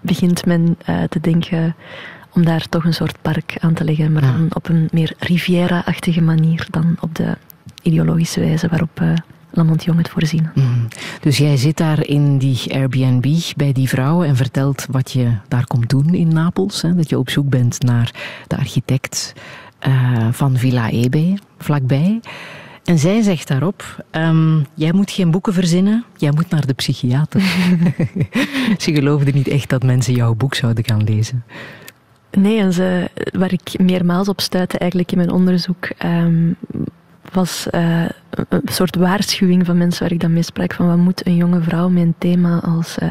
begint 0.00 0.46
men 0.46 0.78
te 1.08 1.20
denken 1.20 1.76
om 2.32 2.44
daar 2.44 2.68
toch 2.68 2.84
een 2.84 2.94
soort 2.94 3.22
park 3.22 3.56
aan 3.60 3.74
te 3.74 3.84
leggen, 3.84 4.12
maar 4.12 4.24
Ja. 4.24 4.32
dan 4.32 4.46
op 4.52 4.68
een 4.68 4.88
meer 4.92 5.12
Riviera-achtige 5.18 6.20
manier 6.20 6.66
dan 6.70 6.96
op 7.00 7.14
de 7.14 7.36
ideologische 7.82 8.40
wijze 8.40 8.68
waarop 8.68 9.00
Lamont 9.56 9.84
Jong 9.84 9.98
het 9.98 10.08
voorzien. 10.08 10.48
Mm. 10.54 10.88
Dus 11.20 11.38
jij 11.38 11.56
zit 11.56 11.76
daar 11.76 12.06
in 12.06 12.38
die 12.38 12.74
Airbnb 12.74 13.26
bij 13.56 13.72
die 13.72 13.88
vrouw 13.88 14.22
en 14.22 14.36
vertelt 14.36 14.86
wat 14.90 15.12
je 15.12 15.32
daar 15.48 15.66
komt 15.66 15.88
doen 15.88 16.14
in 16.14 16.28
Napels. 16.28 16.82
Hè? 16.82 16.94
Dat 16.94 17.08
je 17.08 17.18
op 17.18 17.30
zoek 17.30 17.48
bent 17.48 17.82
naar 17.82 18.14
de 18.46 18.56
architect 18.56 19.32
uh, 19.86 20.28
van 20.30 20.56
Villa 20.56 20.90
Ebe, 20.90 21.38
vlakbij. 21.58 22.20
En 22.84 22.98
zij 22.98 23.22
zegt 23.22 23.48
daarop, 23.48 24.04
um, 24.12 24.66
jij 24.74 24.92
moet 24.92 25.10
geen 25.10 25.30
boeken 25.30 25.52
verzinnen, 25.52 26.04
jij 26.16 26.32
moet 26.32 26.50
naar 26.50 26.66
de 26.66 26.72
psychiater. 26.72 27.40
ze 28.78 28.94
geloofde 28.94 29.30
niet 29.30 29.48
echt 29.48 29.68
dat 29.68 29.82
mensen 29.82 30.14
jouw 30.14 30.34
boek 30.34 30.54
zouden 30.54 30.84
gaan 30.84 31.04
lezen. 31.04 31.44
Nee, 32.30 32.58
en 32.58 32.72
ze, 32.72 33.10
waar 33.32 33.52
ik 33.52 33.78
meermaals 33.78 34.28
op 34.28 34.40
stuitte 34.40 34.78
eigenlijk 34.78 35.12
in 35.12 35.18
mijn 35.18 35.30
onderzoek... 35.30 35.88
Um, 36.04 36.56
was 37.36 37.66
uh, 37.70 38.04
een 38.48 38.62
soort 38.64 38.96
waarschuwing 38.96 39.66
van 39.66 39.78
mensen 39.78 40.02
waar 40.02 40.12
ik 40.12 40.20
dan 40.20 40.32
mee 40.32 40.42
sprak 40.42 40.74
van 40.74 40.86
wat 40.86 40.96
moet 40.96 41.26
een 41.26 41.36
jonge 41.36 41.62
vrouw 41.62 41.88
met 41.88 42.02
een 42.02 42.14
thema 42.18 42.60
als 42.60 42.96
uh, 43.02 43.10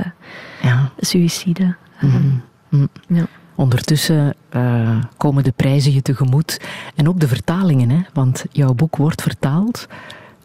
ja. 0.62 0.92
suïcide. 1.00 1.76
Mm. 2.02 2.42
Mm. 2.70 2.88
Ja. 3.08 3.26
Ondertussen 3.56 4.36
uh, 4.56 4.98
komen 5.18 5.44
de 5.44 5.54
prijzen 5.56 5.94
je 5.94 6.02
tegemoet 6.02 6.62
en 6.96 7.08
ook 7.10 7.20
de 7.20 7.28
vertalingen, 7.28 7.90
hè? 7.90 8.02
want 8.14 8.46
jouw 8.52 8.74
boek 8.74 8.96
wordt 8.96 9.22
vertaald. 9.22 9.88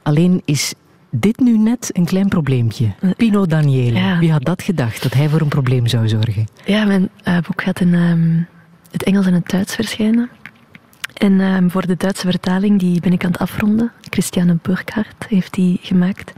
Alleen 0.03 0.43
is 0.45 0.75
dit 1.11 1.39
nu 1.39 1.59
net 1.59 1.91
een 1.93 2.05
klein 2.05 2.29
probleempje. 2.29 2.95
Pino 3.17 3.47
Daniele, 3.47 3.99
ja. 3.99 4.19
wie 4.19 4.33
had 4.33 4.45
dat 4.45 4.63
gedacht, 4.63 5.03
dat 5.03 5.15
hij 5.15 5.29
voor 5.29 5.41
een 5.41 5.49
probleem 5.49 5.87
zou 5.87 6.09
zorgen? 6.09 6.47
Ja, 6.65 6.85
mijn 6.85 7.09
boek 7.25 7.63
gaat 7.63 7.81
in 7.81 7.95
um, 7.95 8.47
het 8.91 9.03
Engels 9.03 9.27
en 9.27 9.35
het 9.35 9.49
Duits 9.49 9.75
verschijnen. 9.75 10.31
En 11.21 11.33
uh, 11.33 11.57
voor 11.67 11.87
de 11.87 11.97
Duitse 11.97 12.27
vertaling, 12.27 12.79
die 12.79 13.01
ben 13.01 13.13
ik 13.13 13.25
aan 13.25 13.31
het 13.31 13.41
afronden. 13.41 13.93
Christiane 14.01 14.59
Burkhardt 14.63 15.27
heeft 15.29 15.55
die 15.55 15.79
gemaakt. 15.83 16.33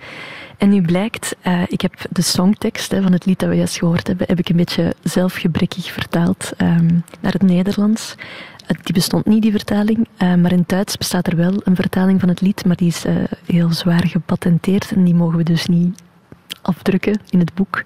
En 0.59 0.69
nu 0.69 0.83
blijkt, 0.83 1.37
uh, 1.47 1.63
ik 1.67 1.81
heb 1.81 1.95
de 2.11 2.23
songtekst 2.23 2.95
van 2.95 3.13
het 3.13 3.27
lied 3.27 3.39
dat 3.39 3.49
we 3.49 3.55
juist 3.55 3.79
gehoord 3.79 4.07
hebben, 4.07 4.27
heb 4.29 4.39
ik 4.39 4.49
een 4.49 4.57
beetje 4.57 4.95
zelfgebrekkig 5.03 5.93
vertaald 5.93 6.53
um, 6.59 7.05
naar 7.21 7.33
het 7.33 7.43
Nederlands. 7.43 8.15
Uh, 8.19 8.79
die 8.83 8.95
bestond 8.95 9.27
niet, 9.27 9.43
die 9.43 9.51
vertaling, 9.51 10.09
uh, 10.19 10.35
maar 10.35 10.53
in 10.53 10.65
Duits 10.67 10.97
bestaat 10.97 11.27
er 11.27 11.37
wel 11.37 11.61
een 11.65 11.77
vertaling 11.77 12.21
van 12.21 12.29
het 12.29 12.41
lied, 12.41 12.65
maar 12.65 12.77
die 12.77 12.89
is 12.89 13.05
heel 13.47 13.73
zwaar 13.73 14.07
gepatenteerd 14.07 14.93
en 14.93 15.05
die 15.05 15.15
mogen 15.15 15.37
we 15.37 15.45
dus 15.45 15.67
niet 15.67 16.03
afdrukken 16.63 17.21
in 17.29 17.39
het 17.39 17.55
boek. 17.55 17.83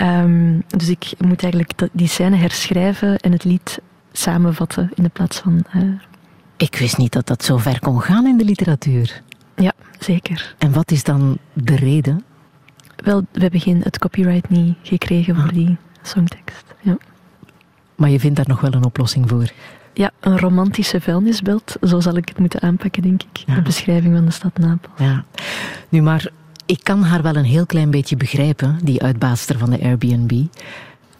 Um, 0.00 0.62
dus 0.66 0.88
ik 0.88 1.12
moet 1.18 1.42
eigenlijk 1.42 1.72
die 1.92 2.08
scène 2.08 2.36
herschrijven 2.36 3.18
en 3.18 3.32
het 3.32 3.44
lied 3.44 3.78
samenvatten 4.12 4.90
in 4.94 5.02
de 5.02 5.08
plaats 5.08 5.38
van. 5.38 5.64
Ik 6.56 6.76
wist 6.76 6.96
niet 6.98 7.12
dat 7.12 7.26
dat 7.26 7.44
zo 7.44 7.56
ver 7.56 7.80
kon 7.80 8.00
gaan 8.00 8.26
in 8.26 8.36
de 8.36 8.44
literatuur. 8.44 9.22
Ja, 9.56 9.72
zeker. 9.98 10.54
En 10.58 10.72
wat 10.72 10.90
is 10.90 11.04
dan 11.04 11.38
de 11.52 11.76
reden? 11.76 12.24
Wel, 12.96 13.26
we 13.32 13.40
hebben 13.40 13.60
geen, 13.60 13.80
het 13.82 13.98
copyright 13.98 14.48
niet 14.48 14.76
gekregen 14.82 15.34
ah. 15.34 15.40
voor 15.40 15.52
die 15.52 15.76
songtekst. 16.02 16.64
Ja. 16.80 16.96
Maar 17.94 18.10
je 18.10 18.20
vindt 18.20 18.36
daar 18.36 18.48
nog 18.48 18.60
wel 18.60 18.72
een 18.72 18.84
oplossing 18.84 19.28
voor. 19.28 19.50
Ja, 19.94 20.10
een 20.20 20.38
romantische 20.38 21.00
vuilnisbelt. 21.00 21.76
Zo 21.82 22.00
zal 22.00 22.16
ik 22.16 22.28
het 22.28 22.38
moeten 22.38 22.62
aanpakken, 22.62 23.02
denk 23.02 23.22
ik. 23.22 23.42
Ja. 23.46 23.54
De 23.54 23.62
beschrijving 23.62 24.14
van 24.14 24.24
de 24.24 24.30
stad 24.30 24.58
Napels. 24.58 24.98
Ja. 24.98 25.24
Nu, 25.88 26.02
maar 26.02 26.30
ik 26.66 26.80
kan 26.82 27.02
haar 27.02 27.22
wel 27.22 27.36
een 27.36 27.44
heel 27.44 27.66
klein 27.66 27.90
beetje 27.90 28.16
begrijpen, 28.16 28.78
die 28.82 29.02
uitbaatster 29.02 29.58
van 29.58 29.70
de 29.70 29.80
Airbnb. 29.80 30.44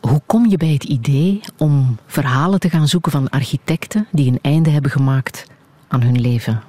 Hoe 0.06 0.22
kom 0.26 0.46
je 0.46 0.56
bij 0.56 0.72
het 0.72 0.84
idee 0.84 1.40
om 1.58 1.98
verhalen 2.06 2.60
te 2.60 2.70
gaan 2.70 2.88
zoeken 2.88 3.12
van 3.12 3.28
architecten 3.28 4.06
die 4.12 4.30
een 4.30 4.38
einde 4.42 4.70
hebben 4.70 4.90
gemaakt 4.90 5.46
aan 5.88 6.02
hun 6.02 6.20
leven? 6.20 6.62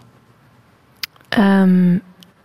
Ehm, 1.30 1.98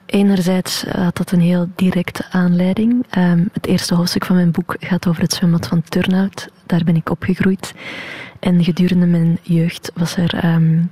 enerzijds 0.06 0.84
had 0.84 1.16
dat 1.16 1.30
een 1.30 1.40
heel 1.40 1.68
directe 1.74 2.24
aanleiding. 2.30 3.06
Ehm, 3.10 3.44
het 3.52 3.66
eerste 3.66 3.94
hoofdstuk 3.94 4.24
van 4.24 4.36
mijn 4.36 4.50
boek 4.50 4.76
gaat 4.80 5.06
over 5.06 5.22
het 5.22 5.32
zwembad 5.32 5.66
van 5.66 5.82
Turnhout. 5.82 6.48
Daar 6.66 6.84
ben 6.84 6.96
ik 6.96 7.10
opgegroeid. 7.10 7.74
En 8.40 8.64
gedurende 8.64 9.06
mijn 9.06 9.38
jeugd 9.42 9.92
was 9.94 10.16
er, 10.16 10.34
ehm, 10.34 10.82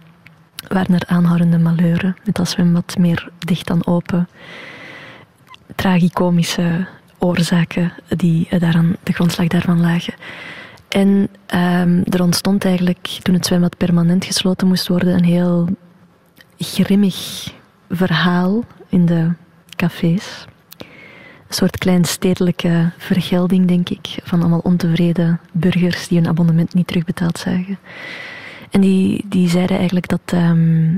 waren 0.69 0.95
er 0.95 1.07
aanhoudende 1.07 1.59
malheuren. 1.59 2.17
Met 2.25 2.35
dat 2.35 2.49
zwembad 2.49 2.97
meer 2.99 3.31
dicht 3.39 3.67
dan 3.67 3.87
open. 3.87 4.29
Tragicomische 5.75 6.87
oorzaken 7.21 7.93
die 8.09 8.47
eh, 8.51 8.61
daaraan 8.61 8.97
de 9.03 9.13
grondslag 9.13 9.47
daarvan 9.47 9.81
lagen. 9.81 10.15
En 10.89 11.29
ehm, 11.47 12.03
er 12.05 12.23
ontstond 12.23 12.65
eigenlijk, 12.65 13.19
toen 13.23 13.35
het 13.35 13.47
zwembad 13.47 13.77
permanent 13.77 14.25
gesloten 14.25 14.69
moest 14.69 14.89
worden, 14.89 15.15
een 15.15 15.25
heel 15.25 15.69
grimmig 16.59 17.49
verhaal 17.91 18.65
in 18.89 19.07
de 19.07 19.33
cafés. 19.77 20.45
Een 20.79 21.57
soort 21.57 21.79
kleinstedelijke 21.79 22.91
vergelding, 22.97 23.67
denk 23.67 23.89
ik, 23.89 24.19
van 24.23 24.41
allemaal 24.41 24.61
ontevreden 24.63 25.41
burgers 25.53 26.09
die 26.09 26.19
hun 26.19 26.29
abonnement 26.29 26.75
niet 26.75 26.87
terugbetaald 26.87 27.39
zagen. 27.39 27.79
En 28.71 28.81
die, 28.81 29.25
die 29.29 29.49
zeiden 29.49 29.77
eigenlijk 29.77 30.09
dat 30.09 30.21
ehm, 30.25 30.95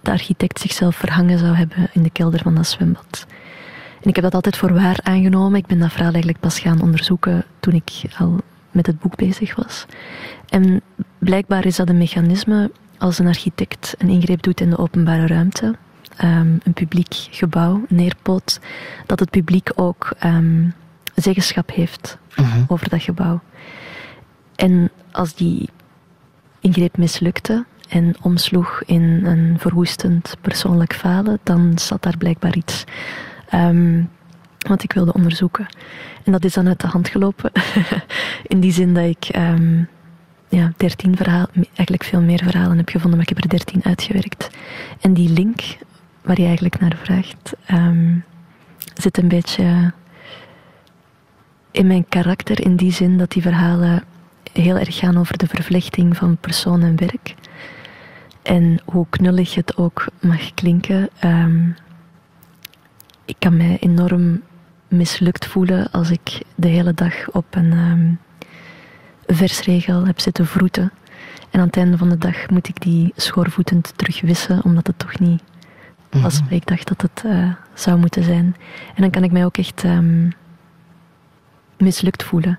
de 0.00 0.10
architect 0.10 0.60
zichzelf 0.60 0.96
verhangen 0.96 1.38
zou 1.38 1.54
hebben 1.54 1.88
in 1.92 2.02
de 2.02 2.10
kelder 2.10 2.40
van 2.42 2.54
dat 2.54 2.66
zwembad. 2.66 3.26
En 4.06 4.12
ik 4.12 4.18
heb 4.18 4.24
dat 4.24 4.34
altijd 4.34 4.56
voor 4.56 4.74
waar 4.74 4.98
aangenomen. 5.02 5.58
Ik 5.58 5.66
ben 5.66 5.78
dat 5.78 5.90
verhaal 5.90 6.12
eigenlijk 6.12 6.40
pas 6.40 6.58
gaan 6.58 6.82
onderzoeken 6.82 7.44
toen 7.60 7.74
ik 7.74 8.02
al 8.18 8.40
met 8.70 8.86
het 8.86 8.98
boek 8.98 9.16
bezig 9.16 9.54
was. 9.54 9.86
En 10.48 10.80
blijkbaar 11.18 11.64
is 11.64 11.76
dat 11.76 11.88
een 11.88 11.98
mechanisme 11.98 12.70
als 12.98 13.18
een 13.18 13.26
architect 13.26 13.94
een 13.98 14.08
ingreep 14.08 14.42
doet 14.42 14.60
in 14.60 14.70
de 14.70 14.78
openbare 14.78 15.26
ruimte, 15.26 15.76
ehm, 16.16 16.48
een 16.62 16.72
publiek 16.74 17.14
gebouw 17.30 17.84
neerpoot, 17.88 18.60
dat 19.06 19.20
het 19.20 19.30
publiek 19.30 19.70
ook 19.74 20.12
ehm, 20.18 20.68
zeggenschap 21.14 21.70
heeft 21.70 22.18
over 22.66 22.88
dat 22.88 23.02
gebouw. 23.02 23.40
En 24.56 24.90
als 25.12 25.34
die 25.34 25.68
ingreep 26.60 26.96
mislukte 26.96 27.64
en 27.88 28.14
omsloeg 28.22 28.82
in 28.84 29.02
een 29.24 29.56
verwoestend 29.58 30.36
persoonlijk 30.40 30.94
falen, 30.94 31.38
dan 31.42 31.78
zat 31.78 32.02
daar 32.02 32.16
blijkbaar 32.16 32.56
iets 32.56 32.84
ehm, 33.48 34.02
wat 34.58 34.82
ik 34.82 34.92
wilde 34.92 35.12
onderzoeken. 35.12 35.66
En 36.24 36.32
dat 36.32 36.44
is 36.44 36.54
dan 36.54 36.68
uit 36.68 36.80
de 36.80 36.86
hand 36.86 37.08
gelopen. 37.08 37.52
in 38.52 38.60
die 38.60 38.72
zin 38.72 38.94
dat 38.94 39.04
ik 39.04 39.24
ehm, 39.24 39.82
ja, 40.48 40.72
dertien 40.76 41.16
verhalen, 41.16 41.50
eigenlijk 41.64 42.04
veel 42.04 42.20
meer 42.20 42.42
verhalen 42.42 42.76
heb 42.76 42.88
gevonden, 42.88 43.18
maar 43.18 43.28
ik 43.28 43.34
heb 43.36 43.44
er 43.44 43.50
dertien 43.50 43.84
uitgewerkt. 43.84 44.50
En 45.00 45.14
die 45.14 45.28
link 45.28 45.60
waar 46.22 46.40
je 46.40 46.46
eigenlijk 46.46 46.80
naar 46.80 46.96
vraagt, 47.02 47.52
ehm, 47.66 48.16
zit 48.94 49.18
een 49.18 49.28
beetje 49.28 49.92
in 51.70 51.86
mijn 51.86 52.08
karakter 52.08 52.64
in 52.64 52.76
die 52.76 52.92
zin 52.92 53.18
dat 53.18 53.30
die 53.30 53.42
verhalen 53.42 54.04
heel 54.52 54.78
erg 54.78 54.98
gaan 54.98 55.18
over 55.18 55.38
de 55.38 55.46
vervlechting 55.46 56.16
van 56.16 56.36
persoon 56.36 56.82
en 56.82 56.96
werk. 56.96 57.34
En 58.42 58.80
hoe 58.84 59.06
knullig 59.10 59.54
het 59.54 59.76
ook 59.76 60.06
mag 60.20 60.54
klinken, 60.54 61.08
ik 63.26 63.36
kan 63.38 63.56
mij 63.56 63.76
enorm 63.80 64.42
mislukt 64.88 65.46
voelen 65.46 65.90
als 65.90 66.10
ik 66.10 66.42
de 66.54 66.68
hele 66.68 66.94
dag 66.94 67.30
op 67.30 67.44
een 67.50 67.72
ehm, 67.72 68.14
versregel 69.36 70.06
heb 70.06 70.20
zitten 70.20 70.46
vroeten. 70.46 70.92
En 71.50 71.60
aan 71.60 71.66
het 71.66 71.76
einde 71.76 71.98
van 71.98 72.08
de 72.08 72.18
dag 72.18 72.50
moet 72.50 72.68
ik 72.68 72.80
die 72.80 73.12
schoorvoetend 73.16 73.92
terugwissen, 73.96 74.64
omdat 74.64 74.86
het 74.86 74.98
toch 74.98 75.18
niet 75.18 75.42
was 76.10 76.40
wat 76.40 76.50
ik 76.50 76.66
dacht 76.66 76.88
dat 76.88 77.02
het 77.02 77.22
eh, 77.24 77.50
zou 77.74 77.98
moeten 77.98 78.22
zijn. 78.22 78.56
En 78.94 79.02
dan 79.02 79.10
kan 79.10 79.24
ik 79.24 79.32
mij 79.32 79.44
ook 79.44 79.56
echt 79.56 79.84
ehm, 79.84 80.30
mislukt 81.78 82.22
voelen. 82.22 82.58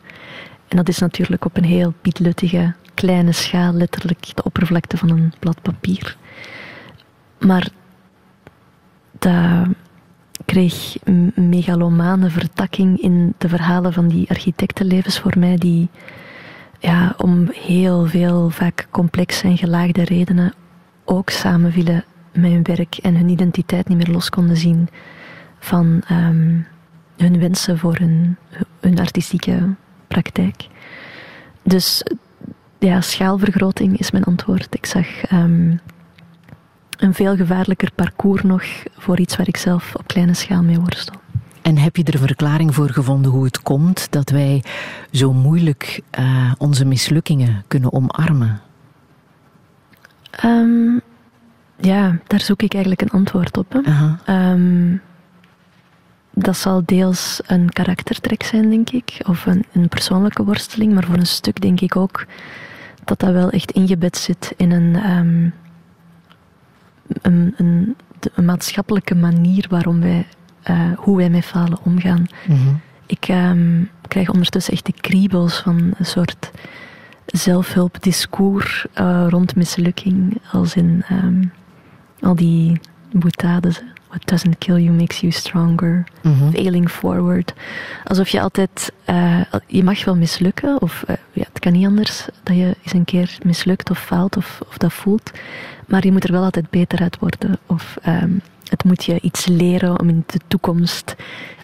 En 0.68 0.78
dat 0.78 0.90
is 0.90 1.00
natuurlijk 1.00 1.46
op 1.46 1.58
een 1.58 1.64
heel 1.64 1.94
pietluttige, 2.02 2.74
kleine 2.94 3.32
schaal, 3.32 3.74
letterlijk 3.74 4.36
de 4.36 4.44
oppervlakte 4.44 4.98
van 4.98 5.10
een 5.10 5.34
blad 5.40 5.62
papier. 5.62 6.18
Maar 7.40 7.68
dat 9.20 9.68
kreeg 10.48 10.98
megalomane 11.36 12.30
vertakking 12.30 13.02
in 13.02 13.34
de 13.38 13.50
verhalen 13.50 13.94
van 13.94 14.08
die 14.08 14.30
architectenlevens 14.30 15.20
voor 15.20 15.34
mij, 15.40 15.56
die 15.56 15.90
ja, 16.80 17.14
om 17.18 17.50
heel 17.54 18.06
veel, 18.06 18.50
vaak 18.50 18.88
complexe 18.92 19.48
en 19.48 19.58
gelaagde 19.58 20.04
redenen 20.04 20.54
ook 21.06 21.30
samenvielen 21.30 22.04
met 22.34 22.52
hun 22.52 22.64
werk 22.64 22.98
en 22.98 23.16
hun 23.16 23.30
identiteit 23.30 23.88
niet 23.88 23.98
meer 23.98 24.12
los 24.12 24.30
konden 24.30 24.58
zien 24.58 24.90
van 25.60 26.02
ehm, 26.08 26.60
hun 27.18 27.40
wensen 27.40 27.78
voor 27.78 27.96
hun, 27.96 28.38
hun 28.80 29.00
artistieke 29.00 29.74
praktijk. 30.08 30.68
Dus 31.64 32.04
ja, 32.80 33.02
schaalvergroting 33.02 34.00
is 34.00 34.12
mijn 34.12 34.24
antwoord. 34.24 34.76
Ik 34.76 34.86
zag 34.86 35.24
ehm, 35.24 35.76
een 36.98 37.14
veel 37.14 37.36
gevaarlijker 37.36 37.92
parcours 37.96 38.44
nog 38.44 38.64
voor 38.98 39.20
iets 39.20 39.36
waar 39.36 39.48
ik 39.48 39.58
zelf 39.58 39.96
op 39.96 40.08
kleine 40.08 40.34
schaal 40.34 40.64
mee 40.64 40.80
worstel. 40.80 41.16
En 41.62 41.78
heb 41.78 41.96
je 41.96 42.04
er 42.04 42.14
een 42.14 42.28
verklaring 42.28 42.76
voor 42.76 42.90
gevonden 42.90 43.32
hoe 43.32 43.46
het 43.46 43.62
komt 43.62 44.08
dat 44.12 44.30
wij 44.30 44.64
zo 45.12 45.34
moeilijk 45.34 46.02
eh, 46.10 46.52
onze 46.58 46.86
mislukkingen 46.86 47.64
kunnen 47.68 47.94
omarmen? 47.94 48.62
Ehm, 50.32 51.00
ja, 51.80 52.18
daar 52.28 52.42
zoek 52.42 52.62
ik 52.62 52.74
eigenlijk 52.74 53.02
een 53.02 53.20
antwoord 53.20 53.58
op. 53.58 53.74
Hè. 53.74 53.82
Ehm, 54.26 54.96
dat 56.34 56.58
zal 56.58 56.82
deels 56.86 57.42
een 57.46 57.70
karaktertrek 57.70 58.44
zijn, 58.44 58.70
denk 58.70 58.90
ik, 58.90 59.20
of 59.28 59.46
een, 59.46 59.66
een 59.74 59.88
persoonlijke 59.88 60.44
worsteling, 60.44 60.94
maar 60.94 61.04
voor 61.04 61.18
een 61.18 61.26
stuk 61.26 61.62
denk 61.62 61.82
ik 61.82 61.96
ook 61.96 62.26
dat 63.04 63.20
dat 63.20 63.32
wel 63.32 63.50
echt 63.50 63.72
ingebed 63.72 64.18
zit 64.18 64.54
in 64.58 64.72
een, 64.72 64.96
ehm, 64.96 65.50
een, 67.22 67.54
een, 67.58 67.96
maatschappelijke 68.46 69.16
manier 69.16 69.66
waarom 69.70 70.02
wij, 70.02 70.28
eh, 70.64 70.92
hoe 70.96 71.18
wij 71.18 71.30
met 71.30 71.46
falen 71.46 71.78
omgaan. 71.84 72.26
Mhm. 72.48 72.76
Ik 73.06 73.28
ehm, 73.28 73.84
krijg 74.08 74.30
ondertussen 74.30 74.74
echt 74.74 74.86
de 74.86 74.94
kriebels 75.02 75.60
van 75.60 75.94
een 75.98 76.06
soort 76.06 76.52
zelfhulpdiscours 77.26 78.86
eh, 78.94 79.26
rond 79.30 79.56
mislukking, 79.56 80.42
als 80.52 80.76
in 80.76 81.04
ehm, 81.08 81.44
al 82.20 82.36
die 82.36 82.80
boutades. 83.12 83.82
What 84.18 84.30
doesn't 84.30 84.58
kill 84.58 84.78
you 84.78 84.92
makes 84.96 85.20
you 85.20 85.32
stronger. 85.32 86.04
Mhm. 86.22 86.50
Failing 86.52 86.92
forward. 86.92 87.54
Alsof 88.04 88.30
je 88.30 88.42
altijd... 88.42 88.92
eh, 89.06 89.42
je 89.68 89.84
mag 89.84 90.06
wel 90.06 90.16
mislukken, 90.16 90.82
of 90.82 91.04
eh, 91.08 91.16
ja, 91.32 91.44
het 91.54 91.60
kan 91.60 91.72
niet 91.72 91.86
anders 91.86 92.26
dat 92.44 92.56
je 92.56 92.76
eens 92.84 92.94
een 92.94 93.06
keer 93.06 93.38
mislukt 93.44 93.90
of 93.90 94.00
faalt 94.00 94.38
of, 94.38 94.62
of 94.68 94.78
dat 94.78 94.94
voelt. 94.94 95.32
Maar 95.88 96.06
je 96.06 96.12
moet 96.12 96.24
er 96.24 96.32
wel 96.32 96.44
altijd 96.44 96.70
beter 96.70 97.00
uit 97.00 97.20
worden. 97.20 97.58
Of 97.66 97.98
ehm, 98.02 98.32
het 98.70 98.84
moet 98.84 99.06
je 99.06 99.20
iets 99.22 99.46
leren 99.46 100.00
om 100.00 100.10
in 100.10 100.24
de 100.28 100.40
toekomst 100.48 101.16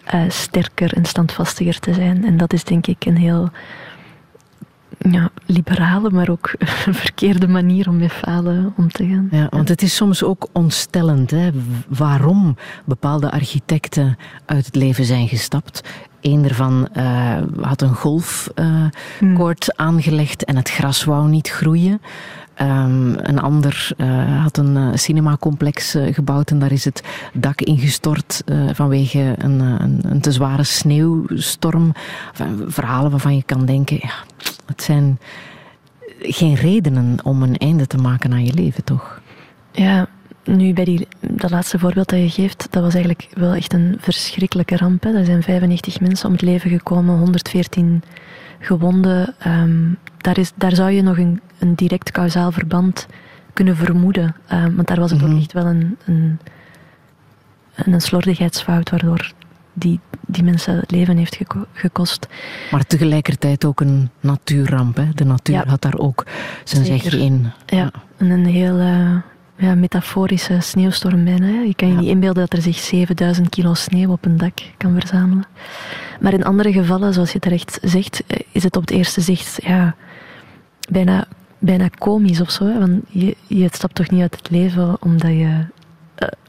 eh, 0.04 0.20
sterker 0.28 0.92
en 0.92 1.04
standvastiger 1.04 1.78
te 1.78 1.94
zijn. 1.94 2.24
En 2.24 2.36
dat 2.36 2.52
is 2.52 2.64
denk 2.64 2.86
ik 2.86 3.04
een 3.04 3.16
heel 3.16 3.50
ja, 4.98 5.30
liberale, 5.46 6.10
maar 6.10 6.28
ook 6.28 6.54
verkeerde 7.04 7.48
manier 7.48 7.88
om 7.88 7.96
met 7.96 8.12
falen 8.12 8.72
om 8.76 8.88
te 8.88 9.06
gaan. 9.06 9.28
Ja, 9.30 9.46
want 9.50 9.68
het 9.68 9.82
is 9.82 9.94
soms 9.94 10.22
ook 10.22 10.48
ontstellend 10.52 11.30
hè, 11.30 11.50
waarom 11.88 12.56
bepaalde 12.84 13.30
architecten 13.30 14.16
uit 14.46 14.66
het 14.66 14.74
leven 14.74 15.04
zijn 15.04 15.28
gestapt. 15.28 15.80
Eén 16.20 16.42
daarvan 16.42 16.88
eh, 16.92 17.38
had 17.60 17.82
een 17.82 17.94
golfkoord 17.94 19.76
aangelegd 19.76 20.44
en 20.44 20.56
het 20.56 20.70
gras 20.70 21.04
wou 21.04 21.28
niet 21.28 21.48
groeien. 21.48 22.00
Ehm, 22.54 23.14
een 23.16 23.40
ander 23.40 23.92
eh, 23.96 24.42
had 24.42 24.56
een 24.56 24.76
eh, 24.76 24.88
cinemacomplex 24.94 25.94
eh, 25.94 26.14
gebouwd 26.14 26.50
en 26.50 26.58
daar 26.58 26.72
is 26.72 26.84
het 26.84 27.02
dak 27.32 27.60
ingestort 27.60 28.42
eh, 28.44 28.68
vanwege 28.72 29.34
een, 29.38 29.60
eh, 29.60 29.74
een, 29.78 30.00
een 30.02 30.20
te 30.20 30.32
zware 30.32 30.62
sneeuwstorm. 30.62 31.92
Enfin, 32.30 32.64
verhalen 32.66 33.10
waarvan 33.10 33.36
je 33.36 33.42
kan 33.42 33.66
denken, 33.66 33.98
ja, 34.02 34.14
het 34.66 34.82
zijn 34.82 35.18
geen 36.20 36.54
redenen 36.54 37.18
om 37.24 37.42
een 37.42 37.56
einde 37.56 37.86
te 37.86 37.96
maken 37.96 38.32
aan 38.32 38.44
je 38.44 38.54
leven, 38.54 38.84
toch? 38.84 39.20
Ja, 39.72 40.06
nu 40.44 40.72
bij 40.72 40.84
die, 40.84 41.08
dat 41.20 41.50
laatste 41.50 41.78
voorbeeld 41.78 42.08
dat 42.08 42.18
je 42.18 42.30
geeft, 42.30 42.66
dat 42.70 42.82
was 42.82 42.94
eigenlijk 42.94 43.28
wel 43.34 43.52
echt 43.54 43.72
een 43.72 43.96
verschrikkelijke 44.00 44.76
ramp. 44.76 45.02
Hè. 45.02 45.12
Er 45.12 45.24
zijn 45.24 45.42
95 45.42 46.00
mensen 46.00 46.26
om 46.26 46.32
het 46.32 46.42
leven 46.42 46.70
gekomen, 46.70 47.18
114 47.18 48.02
gewonden. 48.58 49.34
Ehm, 49.38 49.82
daar, 50.18 50.38
is, 50.38 50.52
daar 50.54 50.74
zou 50.74 50.90
je 50.90 51.02
nog 51.02 51.18
een, 51.18 51.40
een 51.58 51.74
direct 51.74 52.10
kausaal 52.10 52.52
verband 52.52 53.06
kunnen 53.52 53.76
vermoeden. 53.76 54.34
Uh, 54.52 54.64
want 54.74 54.88
daar 54.88 55.00
was 55.00 55.10
het 55.10 55.20
Mhm. 55.20 55.32
ook 55.32 55.38
echt 55.38 55.52
wel 55.52 55.66
een, 55.66 55.96
een, 56.04 56.38
een 57.74 58.00
slordigheidsfout 58.00 58.90
waardoor 58.90 59.32
die, 59.74 60.00
die 60.26 60.42
mensen 60.42 60.76
het 60.76 60.90
leven 60.90 61.16
heeft 61.16 61.36
geko- 61.36 61.66
gekost. 61.72 62.26
Maar 62.70 62.86
tegelijkertijd 62.86 63.64
ook 63.64 63.80
een 63.80 64.10
natuurramp. 64.20 64.96
Hè? 64.96 65.08
De 65.14 65.24
natuur 65.24 65.54
Ja. 65.54 65.64
had 65.66 65.82
daar 65.82 65.98
ook 65.98 66.26
zijn 66.64 66.84
zegje 66.84 67.18
in. 67.18 67.46
Ja, 67.66 67.90
en 68.16 68.30
een 68.30 68.46
heel 68.46 68.78
ja, 69.56 69.74
metaforische 69.74 70.56
sneeuwstorm 70.60 71.24
bijna. 71.24 71.46
hè. 71.46 71.60
Je 71.60 71.74
kan 71.74 71.88
je 71.88 71.94
niet 71.94 72.08
inbeelden 72.08 72.42
dat 72.42 72.52
er 72.52 72.62
zich 72.62 72.78
7000 72.78 73.48
kilo 73.48 73.74
sneeuw 73.74 74.10
op 74.10 74.24
een 74.24 74.36
dak 74.36 74.58
kan 74.76 74.92
verzamelen. 74.94 75.44
Maar 76.20 76.32
in 76.32 76.44
andere 76.44 76.72
gevallen, 76.72 77.12
zoals 77.12 77.32
je 77.32 77.38
terecht 77.38 77.78
zegt, 77.82 78.22
eh, 78.26 78.38
is 78.52 78.62
het 78.62 78.76
op 78.76 78.82
het 78.82 78.90
eerste 78.90 79.20
zicht 79.20 79.58
ja, 79.62 79.94
bijna, 80.90 81.26
bijna 81.58 81.88
komisch 81.98 82.40
of 82.40 82.50
zo. 82.50 82.64
Hè? 82.66 82.78
Want 82.78 83.00
je, 83.08 83.36
je 83.46 83.68
stapt 83.72 83.94
toch 83.94 84.10
niet 84.10 84.20
uit 84.20 84.36
het 84.36 84.50
leven 84.50 84.96
omdat 85.02 85.30
je, 85.30 85.64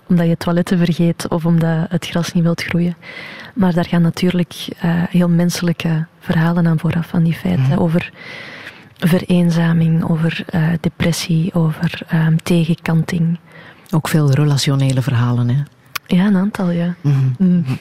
omdat 0.07 0.27
je 0.27 0.37
toiletten 0.37 0.77
vergeet 0.77 1.27
of 1.27 1.45
omdat 1.45 1.89
het 1.89 2.07
gras 2.07 2.33
niet 2.33 2.43
wilt 2.43 2.63
groeien. 2.63 2.95
Maar 3.53 3.73
daar 3.73 3.85
gaan 3.85 4.01
natuurlijk 4.01 4.67
eh, 4.79 4.91
heel 5.09 5.29
menselijke 5.29 6.05
verhalen 6.19 6.67
aan 6.67 6.79
vooraf 6.79 7.07
van 7.07 7.23
die 7.23 7.33
feiten. 7.33 7.63
Mhm. 7.63 7.79
Over 7.79 8.11
vereenzaming, 8.97 10.09
over 10.09 10.43
eh, 10.49 10.67
depressie, 10.81 11.53
over 11.53 12.01
ehm, 12.07 12.35
tegenkanting. 12.43 13.39
Ook 13.89 14.07
veel 14.07 14.31
relationele 14.31 15.01
verhalen. 15.01 15.49
Hè? 15.49 15.63
Ja, 16.07 16.25
een 16.25 16.37
aantal, 16.37 16.69
ja. 16.69 16.95
Mhm. 17.01 17.23
Lightning 17.37 17.79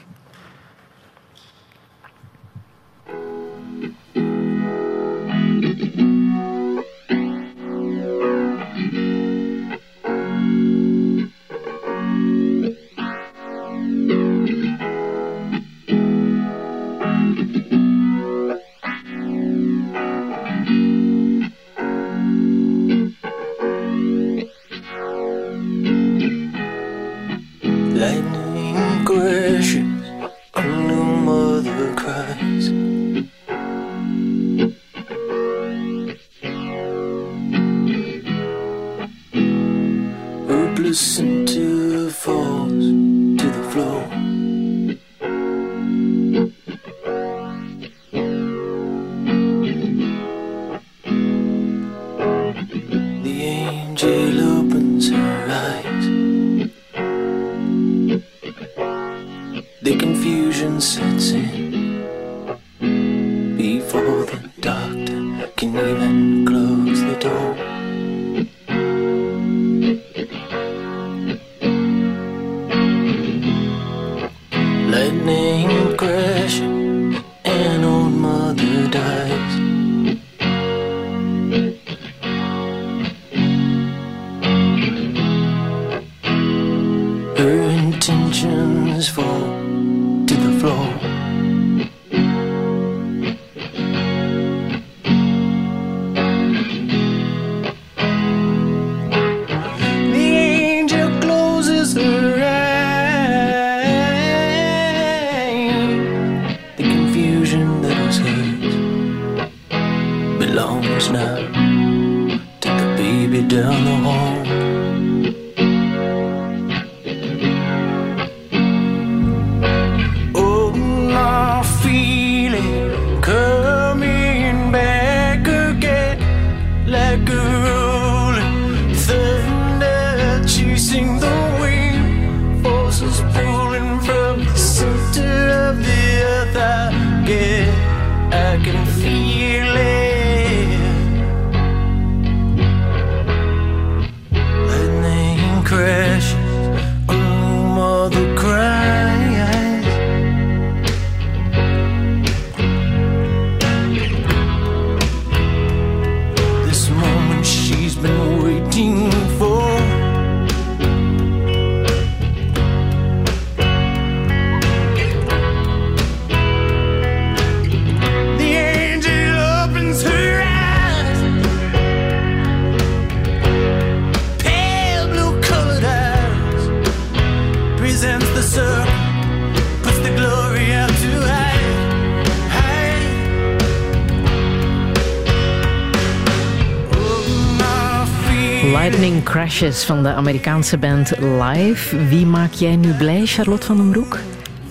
Crashes 189.55 189.85
van 189.85 190.03
de 190.03 190.12
Amerikaanse 190.12 190.79
band 190.79 191.12
Live. 191.19 192.07
Wie 192.07 192.27
maak 192.27 192.53
jij 192.53 192.77
nu 192.77 192.93
blij, 192.93 193.27
Charlotte 193.27 193.67
van 193.67 193.77
den 193.77 193.90
Broek? 193.90 194.19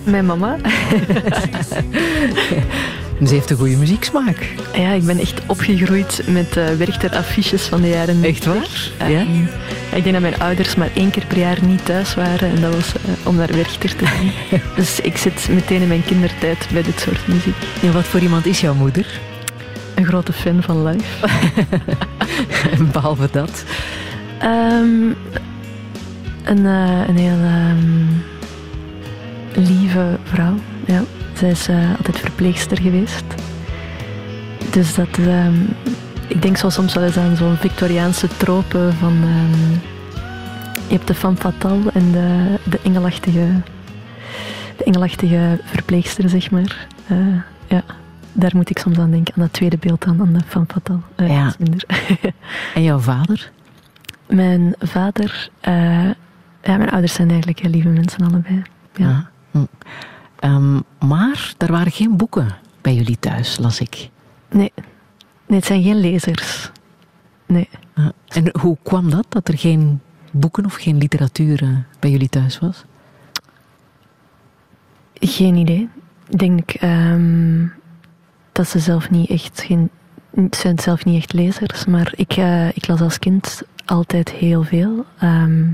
Mijn 0.02 0.26
mama. 0.26 0.56
Ze 3.26 3.34
heeft 3.34 3.50
een 3.50 3.56
goede 3.56 3.76
muzieksmaak. 3.76 4.54
Ja, 4.74 4.92
ik 4.92 5.04
ben 5.04 5.18
echt 5.18 5.40
opgegroeid 5.46 6.22
met 6.26 6.56
uh, 6.56 6.68
Werchter-affiches 6.68 7.62
van 7.62 7.80
de 7.80 7.88
jaren 7.88 8.24
Echt 8.24 8.44
waar? 8.44 8.90
90. 8.98 8.98
Ja? 8.98 9.20
En 9.90 9.96
ik 9.96 10.02
denk 10.02 10.12
dat 10.12 10.22
mijn 10.22 10.40
ouders 10.40 10.74
maar 10.74 10.90
één 10.94 11.10
keer 11.10 11.26
per 11.26 11.38
jaar 11.38 11.58
niet 11.62 11.84
thuis 11.84 12.14
waren. 12.14 12.50
En 12.50 12.60
dat 12.60 12.74
was 12.74 12.92
eh, 12.94 13.26
om 13.26 13.36
naar 13.36 13.52
Werchter 13.52 13.96
te 13.96 14.06
gaan. 14.06 14.30
dus 14.76 15.00
ik 15.00 15.16
zit 15.16 15.48
meteen 15.50 15.82
in 15.82 15.88
mijn 15.88 16.04
kindertijd 16.04 16.68
bij 16.72 16.82
dit 16.82 17.00
soort 17.00 17.26
muziek. 17.26 17.56
En 17.82 17.92
wat 17.92 18.04
voor 18.04 18.20
iemand 18.20 18.46
is 18.46 18.60
jouw 18.60 18.74
moeder? 18.74 19.20
Een 19.94 20.06
grote 20.06 20.32
fan 20.32 20.62
van 20.62 20.86
live. 20.86 21.28
Behalve 22.92 23.28
dat. 23.32 23.64
Ehm, 24.44 25.12
een, 26.44 26.66
eh, 26.66 27.08
een 27.08 27.16
heel 27.16 27.38
ehm, 27.42 28.06
lieve 29.66 30.18
vrouw. 30.24 30.54
Ja. 30.86 31.02
Zij 31.34 31.50
is 31.50 31.68
eh, 31.68 31.90
altijd 31.96 32.18
verpleegster 32.18 32.80
geweest. 32.80 33.24
Dus 34.72 34.94
dat, 34.94 35.18
ehm, 35.18 35.54
ik 36.28 36.42
denk 36.42 36.56
zo 36.56 36.68
soms 36.68 36.94
wel 36.94 37.04
eens 37.04 37.16
aan 37.16 37.36
zo'n 37.36 37.56
Victoriaanse 37.56 38.28
trope 38.36 38.90
van 38.98 39.14
je 40.88 40.94
hebt 40.94 41.06
de 41.06 41.14
femme 41.14 41.36
fatale 41.36 41.90
en 41.94 42.12
de, 42.12 42.58
de 42.70 42.80
engelachtige, 42.84 43.46
de 44.76 44.84
engelachtige 44.84 45.58
verpleegster, 45.64 46.28
zeg 46.28 46.50
maar. 46.50 46.86
Eh, 47.06 47.16
ja, 47.68 47.82
daar 48.32 48.50
moet 48.54 48.70
ik 48.70 48.78
soms 48.78 48.98
aan 48.98 49.10
denken, 49.10 49.34
aan 49.36 49.42
dat 49.42 49.52
tweede 49.52 49.76
beeld 49.80 50.04
dan, 50.04 50.20
aan 50.20 50.32
de 50.32 50.38
van 50.46 50.66
Fatal. 50.72 51.00
Uh, 51.16 51.28
Ja. 51.28 51.52
minder. 51.58 51.84
En 52.74 52.82
jouw 52.82 52.98
vader? 52.98 53.50
Mijn 54.26 54.74
vader, 54.78 55.50
eh, 55.60 56.10
ja, 56.62 56.76
mijn 56.76 56.90
ouders 56.90 57.12
zijn 57.12 57.28
eigenlijk 57.28 57.58
heel 57.58 57.70
lieve 57.70 57.88
mensen 57.88 58.26
allebei. 58.26 58.62
Ja. 58.94 59.06
Ja. 59.06 59.30
Hm. 59.50 59.64
Ehm, 60.38 60.80
maar 61.08 61.54
er 61.58 61.72
waren 61.72 61.92
geen 61.92 62.16
boeken 62.16 62.48
bij 62.80 62.94
jullie 62.94 63.18
thuis, 63.18 63.58
las 63.58 63.80
ik. 63.80 64.10
Nee. 64.50 64.72
nee, 65.46 65.58
het 65.58 65.66
zijn 65.66 65.82
geen 65.82 66.00
lezers. 66.00 66.70
Nee. 67.46 67.68
Ja. 67.94 68.12
En 68.28 68.60
hoe 68.60 68.76
kwam 68.82 69.10
dat, 69.10 69.26
dat 69.28 69.48
er 69.48 69.58
geen 69.58 70.00
boeken 70.32 70.64
of 70.64 70.74
geen 70.74 70.98
literatuur 70.98 71.84
bij 71.98 72.10
jullie 72.10 72.28
thuis 72.28 72.58
was? 72.58 72.84
Geen 75.14 75.56
idee. 75.56 75.88
Ik 76.28 76.38
denk 76.38 76.70
ehm, 76.70 77.66
dat 78.52 78.68
ze 78.68 78.78
zelf 78.78 79.10
niet 79.10 79.30
echt 79.30 79.62
geen, 79.62 79.90
het 80.34 80.56
zijn 80.56 80.78
zelf 80.78 81.04
niet 81.04 81.16
echt 81.16 81.32
lezers, 81.32 81.84
maar 81.84 82.12
ik, 82.16 82.32
eh, 82.32 82.68
ik 82.68 82.86
las 82.86 83.00
als 83.00 83.18
kind 83.18 83.62
altijd 83.84 84.30
heel 84.30 84.62
veel. 84.62 85.04
Ehm, 85.18 85.70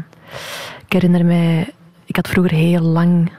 ik 0.87 0.93
herinner 0.93 1.25
mij, 1.25 1.73
ik 2.05 2.17
had 2.17 2.29
vroeger 2.29 2.53
heel 2.53 2.83
lang 2.83 3.33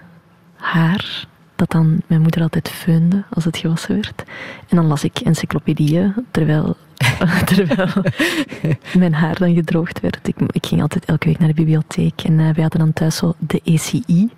haar, 0.55 1.25
dat 1.55 1.71
dan 1.71 2.01
mijn 2.07 2.21
moeder 2.21 2.41
altijd 2.41 2.69
feunde 2.69 3.23
als 3.29 3.45
het 3.45 3.57
gewassen 3.57 3.95
werd. 3.95 4.23
En 4.69 4.75
dan 4.75 4.85
las 4.85 5.03
ik 5.03 5.19
encyclopedieën, 5.19 6.13
terwijl, 6.31 6.77
terwijl 7.45 7.91
mijn 8.97 9.13
haar 9.13 9.37
dan 9.37 9.53
gedroogd 9.53 9.99
werd. 9.99 10.27
Ik, 10.27 10.35
ik 10.47 10.65
ging 10.65 10.81
altijd 10.81 11.05
elke 11.05 11.27
week 11.27 11.39
naar 11.39 11.47
de 11.47 11.53
bibliotheek 11.53 12.21
en 12.21 12.39
eh, 12.39 12.53
wij 12.53 12.61
hadden 12.61 12.79
dan 12.79 12.93
thuis 12.93 13.15
zo 13.15 13.33
de 13.37 13.61
ECI, 13.63 14.29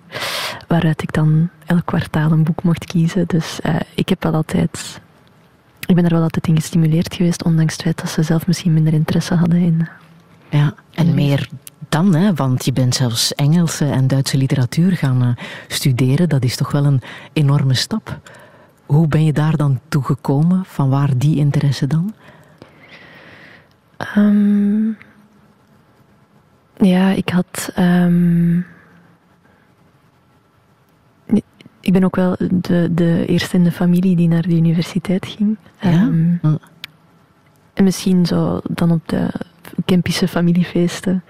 waaruit 0.68 1.02
ik 1.02 1.12
dan 1.12 1.48
elk 1.66 1.86
kwartaal 1.86 2.30
een 2.30 2.44
boek 2.44 2.62
mocht 2.62 2.84
kiezen. 2.84 3.24
Dus 3.26 3.60
eh, 3.60 3.74
ik 3.94 4.08
heb 4.08 4.22
wel 4.22 4.34
altijd... 4.34 5.02
Ik 5.86 5.94
ben 5.94 6.04
er 6.04 6.10
wel 6.10 6.22
altijd 6.22 6.46
in 6.46 6.56
gestimuleerd 6.56 7.14
geweest, 7.14 7.44
ondanks 7.44 7.72
het 7.72 7.82
feit 7.82 8.00
dat 8.00 8.10
ze 8.10 8.22
zelf 8.22 8.46
misschien 8.46 8.72
minder 8.72 8.92
interesse 8.92 9.34
hadden 9.34 9.58
in... 9.58 9.88
Ja, 10.50 10.74
en 10.94 11.14
meer 11.14 11.48
dan, 11.88 12.14
hè, 12.14 12.34
want 12.34 12.64
je 12.64 12.72
bent 12.72 12.94
zelfs 12.94 13.34
Engelse 13.34 13.84
en 13.84 14.06
Duitse 14.06 14.36
literatuur 14.36 14.92
gaan 14.92 15.22
eh, 15.22 15.44
studeren. 15.68 16.28
Dat 16.28 16.44
is 16.44 16.56
toch 16.56 16.72
wel 16.72 16.84
een 16.84 17.02
enorme 17.32 17.74
stap. 17.74 18.18
Hoe 18.86 19.08
ben 19.08 19.24
je 19.24 19.32
daar 19.32 19.56
dan 19.56 19.80
toe 19.88 20.02
gekomen? 20.02 20.64
Van 20.64 20.88
waar 20.88 21.10
die 21.16 21.36
interesse 21.36 21.86
dan? 21.86 22.14
Ehm, 23.96 24.86
ja, 26.76 27.10
ik 27.10 27.28
had. 27.28 27.70
ehm, 27.74 28.58
ik 31.80 31.83
ben 31.94 32.04
ook 32.04 32.16
wel 32.16 32.36
de, 32.50 32.88
de 32.92 33.24
eerste 33.26 33.56
in 33.56 33.64
de 33.64 33.72
familie 33.72 34.16
die 34.16 34.28
naar 34.28 34.42
de 34.42 34.56
universiteit 34.56 35.26
ging. 35.26 35.56
Ja? 35.80 35.90
Ehm, 35.90 36.36
Hm. 36.40 36.56
en 37.74 37.84
misschien 37.84 38.26
zo 38.26 38.60
dan 38.70 38.90
op 38.90 39.08
de 39.08 39.28
Kempische 39.84 40.28
familiefeesten 40.28 41.22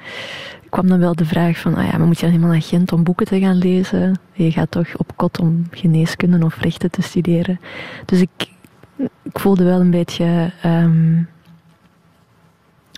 kwam 0.75 0.89
dan 0.89 0.99
wel 0.99 1.15
de 1.15 1.25
vraag 1.25 1.59
van, 1.59 1.75
ah 1.75 1.85
ja, 1.85 1.99
maar 1.99 2.07
moet 2.07 2.17
je 2.17 2.23
dan 2.23 2.31
helemaal 2.31 2.53
naar 2.53 2.63
Gent 2.63 2.93
om 2.93 3.03
boeken 3.03 3.27
te 3.27 3.41
gaan 3.41 3.57
lezen? 3.57 4.19
Je 4.33 4.51
gaat 4.51 4.71
toch 4.71 4.97
op 4.97 5.13
kot 5.17 5.39
om 5.39 5.67
geneeskunde 5.71 6.45
of 6.45 6.59
rechten 6.59 6.91
te 6.91 7.03
studeren. 7.03 7.61
Dus 8.05 8.21
ik, 8.21 8.51
ik 9.23 9.39
voelde 9.39 9.65
wel 9.65 9.81
een 9.81 9.91
beetje 9.91 10.51
ehm, 10.63 11.23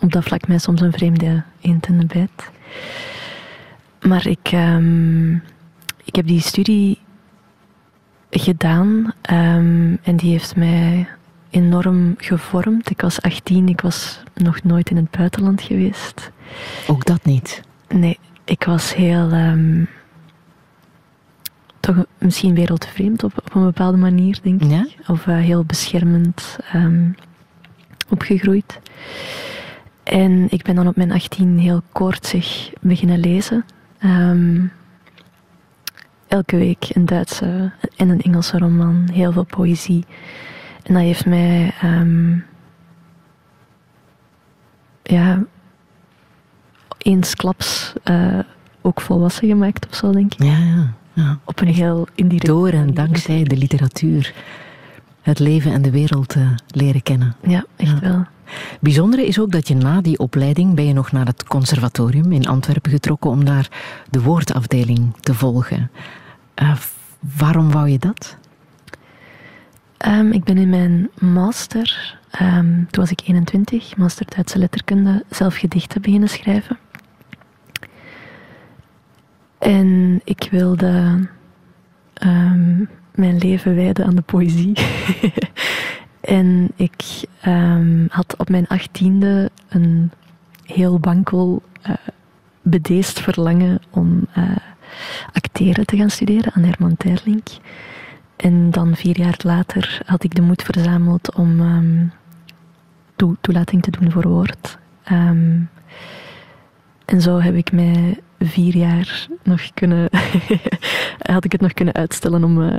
op 0.03 0.13
dat 0.13 0.25
vlak 0.25 0.49
mij 0.49 0.59
soms 0.59 0.81
een 0.81 0.93
vreemde 0.93 1.43
eend 1.61 1.87
in 1.87 1.99
de 1.99 2.07
bijt. 2.07 2.51
Maar 4.03 4.27
ik, 4.27 4.49
ehm, 4.53 5.35
ik 6.05 6.15
heb 6.15 6.27
die 6.27 6.41
studie 6.41 6.99
gedaan 8.31 9.13
ehm, 9.23 9.97
en 10.03 10.17
die 10.17 10.31
heeft 10.31 10.57
mij 10.57 11.09
enorm 11.51 12.15
gevormd. 12.19 12.91
Ik 12.91 13.01
was 13.01 13.23
18, 13.23 13.69
ik 13.69 13.81
was 13.81 14.23
nog 14.35 14.63
nooit 14.63 14.91
in 14.91 14.97
het 14.97 15.11
buitenland 15.11 15.63
geweest. 15.63 16.31
Ook 16.87 17.05
dat 17.05 17.25
niet. 17.25 17.63
Nee, 17.89 18.19
ik 18.45 18.65
was 18.65 18.95
heel. 18.95 19.31
ehm, 19.31 19.85
toch 21.87 22.05
misschien 22.19 22.55
wereldvreemd 22.55 23.25
op, 23.25 23.33
op 23.37 23.55
een 23.55 23.65
bepaalde 23.65 23.97
manier, 23.99 24.39
denk 24.43 24.63
ik. 24.63 24.71
Ja? 24.71 24.87
Of 25.07 25.27
eh, 25.27 25.37
heel 25.37 25.65
beschermend 25.65 26.59
ehm, 26.73 27.09
opgegroeid. 28.09 28.79
En 30.03 30.47
ik 30.51 30.63
ben 30.63 30.75
dan 30.75 30.87
op 30.87 30.97
mijn 30.97 31.13
18 31.13 31.59
heel 31.59 31.83
koortsig 31.93 32.71
beginnen 32.81 33.19
lezen. 33.19 33.65
Ehm, 33.99 34.65
elke 36.29 36.57
week 36.57 36.89
een 36.95 37.07
Duitse 37.07 37.73
en 37.97 38.09
een 38.09 38.21
Engelse 38.23 38.59
roman, 38.59 39.09
heel 39.13 39.33
veel 39.33 39.45
poëzie. 39.45 40.05
En 40.83 40.95
dat 40.95 41.03
heeft 41.03 41.27
mij 41.27 41.75
ehm, 41.81 42.37
ja, 45.03 45.43
eensklaps 46.99 47.93
eh 48.03 48.39
ook 48.81 49.01
volwassen 49.01 49.49
gemaakt 49.49 49.87
of 49.89 49.95
zo, 49.95 50.13
denk 50.13 50.35
ik. 50.35 50.43
Ja, 50.43 50.59
ja. 50.59 50.93
ja. 51.13 51.39
Op 51.45 51.61
een 51.61 51.67
heel 51.75 52.07
indirect 52.15 52.47
Door 52.47 52.69
en 52.69 52.95
dankzij 52.95 53.45
de 53.45 53.57
literatuur. 53.57 54.35
Het 55.23 55.39
leven 55.39 55.73
en 55.73 55.83
de 55.83 55.91
wereld 55.91 56.35
eh, 56.35 56.51
leren 56.67 57.03
kennen. 57.03 57.37
Ja, 57.43 57.65
echt 57.77 58.01
Ja. 58.01 58.09
wel. 58.09 58.25
Bijzondere 58.81 59.27
is 59.27 59.41
ook 59.41 59.51
dat 59.51 59.69
je 59.69 59.75
na 59.75 60.01
die 60.01 60.19
opleiding 60.19 60.75
ben 60.75 60.87
je 60.87 60.93
nog 60.93 61.13
naar 61.13 61.27
het 61.27 61.45
conservatorium 61.45 62.33
in 62.33 62.47
Antwerpen 62.47 62.91
getrokken 62.91 63.31
om 63.31 63.45
daar 63.45 63.69
de 64.11 64.23
woordafdeling 64.23 65.15
te 65.21 65.35
volgen. 65.35 65.91
Eh, 66.55 66.77
waarom 67.37 67.71
wou 67.71 67.89
je 67.89 67.99
dat? 67.99 68.37
Ehm, 69.97 70.31
ik 70.31 70.45
ben 70.45 70.59
in 70.59 70.69
mijn 70.69 71.11
master, 71.19 72.19
ehm, 72.31 72.65
toen 72.65 73.05
was 73.05 73.11
ik 73.11 73.21
21, 73.25 73.97
master 73.97 74.27
Duitse 74.35 74.59
letterkunde, 74.59 75.25
zelf 75.31 75.57
gedichten 75.57 76.03
beginnen 76.03 76.29
schrijven. 76.29 76.79
En 79.59 80.21
ik 80.25 80.49
wilde 80.51 81.29
ehm, 82.15 82.85
mijn 83.15 83.39
leven 83.39 83.75
wijden 83.75 84.07
aan 84.07 84.15
de 84.15 84.23
poëzie. 84.23 84.73
en 86.27 86.71
ik 86.77 87.25
ehm, 87.41 88.07
had 88.09 88.35
op 88.39 88.49
mijn 88.49 88.67
achttiende 88.67 89.51
een 89.69 90.11
heel 90.65 90.99
wankel 91.01 91.63
eh, 91.83 91.93
bedeesd 92.63 93.21
verlangen 93.21 93.81
om 93.91 94.27
eh, 94.33 94.57
acteren 95.33 95.87
te 95.87 95.97
gaan 95.97 96.11
studeren 96.11 96.53
aan 96.53 96.63
Herman 96.63 96.97
Terlink. 96.97 97.49
En 98.37 98.71
dan 98.71 98.97
vier 98.97 99.19
jaar 99.19 99.39
later 99.39 100.01
had 100.07 100.25
ik 100.25 100.35
de 100.35 100.43
moed 100.43 100.63
verzameld 100.63 101.35
om 101.35 101.61
ehm, 101.61 102.07
toe- 103.17 103.37
toelating 103.41 103.83
te 103.83 103.91
doen 103.91 104.11
voor 104.11 104.29
woord. 104.29 104.79
Ehm, 105.05 105.61
en 107.05 107.21
zo 107.21 107.41
heb 107.41 107.55
ik 107.55 107.73
mij 107.73 108.21
vier 108.39 108.77
jaar 108.77 109.27
nog 109.43 109.71
kunnen, 109.75 110.09
had 111.33 111.45
ik 111.45 111.53
het 111.53 111.61
nog 111.61 111.73
kunnen 111.73 111.95
uitstellen 111.95 112.45
om 112.45 112.63
eh, 112.63 112.79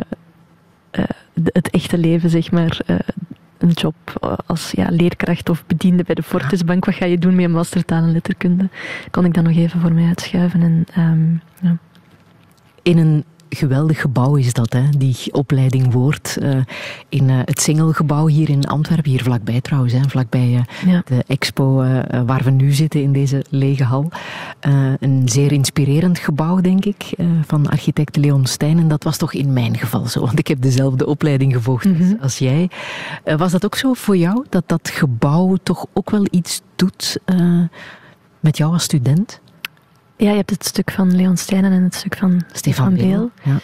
het 1.43 1.69
echte 1.69 1.97
leven, 1.97 2.29
zeg 2.29 2.51
maar, 2.51 2.79
een 3.57 3.69
job 3.69 3.95
als 4.45 4.71
ja, 4.71 4.87
leerkracht 4.89 5.49
of 5.49 5.65
bediende 5.65 6.03
bij 6.03 6.15
de 6.15 6.23
Fortisbank. 6.23 6.85
Wat 6.85 6.95
ga 6.95 7.05
je 7.05 7.17
doen 7.17 7.35
met 7.35 7.45
een 7.45 7.51
mastertaal 7.51 8.03
en 8.03 8.11
letterkunde? 8.11 8.69
Kon 9.11 9.25
ik 9.25 9.33
dan 9.33 9.43
nog 9.43 9.55
even 9.55 9.79
voor 9.79 9.93
mij 9.93 10.07
uitschuiven. 10.07 10.61
En, 10.61 10.85
ehm, 10.93 11.31
ja. 11.61 11.77
In 12.81 12.97
een 12.97 13.23
geweldig 13.49 14.01
gebouw 14.01 14.35
is 14.35 14.53
dat, 14.53 14.73
hè? 14.73 14.89
die 14.97 15.17
opleiding 15.31 15.93
Woord. 15.93 16.37
eh, 16.41 16.57
in 17.09 17.29
eh, 17.29 17.39
het 17.45 17.61
Singelgebouw 17.61 18.27
hier 18.27 18.49
in 18.49 18.63
Antwerpen, 18.65 19.11
hier 19.11 19.23
vlakbij 19.23 19.61
trouwens, 19.61 19.93
hè? 19.93 19.99
vlakbij 20.07 20.55
eh, 20.55 20.89
Ja. 20.91 21.01
de 21.05 21.23
expo 21.27 21.75
waar 22.25 22.41
we 22.43 22.51
nu 22.51 22.71
zitten 22.71 23.01
in 23.01 23.11
deze 23.13 23.45
lege 23.49 23.83
hal. 23.83 24.09
Een 24.99 25.21
zeer 25.29 25.51
inspirerend 25.51 26.19
gebouw, 26.19 26.61
denk 26.61 26.85
ik, 26.85 27.13
van 27.45 27.67
architect 27.69 28.15
Leon 28.15 28.45
Stijn. 28.45 28.79
En 28.79 28.87
dat 28.87 29.03
was 29.03 29.17
toch 29.17 29.33
in 29.33 29.53
mijn 29.53 29.77
geval 29.77 30.05
zo, 30.07 30.19
want 30.19 30.39
ik 30.39 30.47
heb 30.47 30.61
dezelfde 30.61 31.05
opleiding 31.05 31.53
gevolgd 31.53 31.85
Mhm. 31.85 32.13
als 32.21 32.37
jij. 32.37 32.69
Was 33.37 33.51
dat 33.51 33.65
ook 33.65 33.75
zo 33.75 33.93
voor 33.93 34.17
jou, 34.17 34.45
dat 34.49 34.63
dat 34.65 34.89
gebouw 34.89 35.55
toch 35.63 35.85
ook 35.93 36.09
wel 36.09 36.25
iets 36.31 36.61
doet 36.75 37.17
met 38.39 38.57
jou 38.57 38.73
als 38.73 38.83
student? 38.83 39.39
Ja, 40.17 40.29
je 40.29 40.35
hebt 40.35 40.49
het 40.49 40.65
stuk 40.65 40.91
van 40.91 41.15
Leon 41.15 41.37
Steinen 41.37 41.71
en 41.71 41.83
het 41.83 41.95
stuk 41.95 42.17
van 42.17 42.41
Stefan 42.53 42.95
Beel. 42.95 43.31
Ja. 43.43 43.57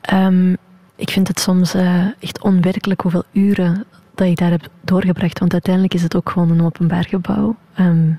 Ehm, 0.00 0.52
ik 0.96 1.10
vind 1.10 1.28
het 1.28 1.40
soms 1.40 1.74
eh, 1.74 2.04
echt 2.20 2.40
onwerkelijk 2.42 3.00
hoeveel 3.00 3.24
uren 3.32 3.84
dat 4.14 4.26
ik 4.26 4.36
daar 4.36 4.50
heb 4.50 4.68
doorgebracht. 4.80 5.38
Want 5.38 5.52
uiteindelijk 5.52 5.94
is 5.94 6.02
het 6.02 6.16
ook 6.16 6.30
gewoon 6.30 6.50
een 6.50 6.62
openbaar 6.64 7.04
gebouw. 7.04 7.56
Ehm, 7.74 8.10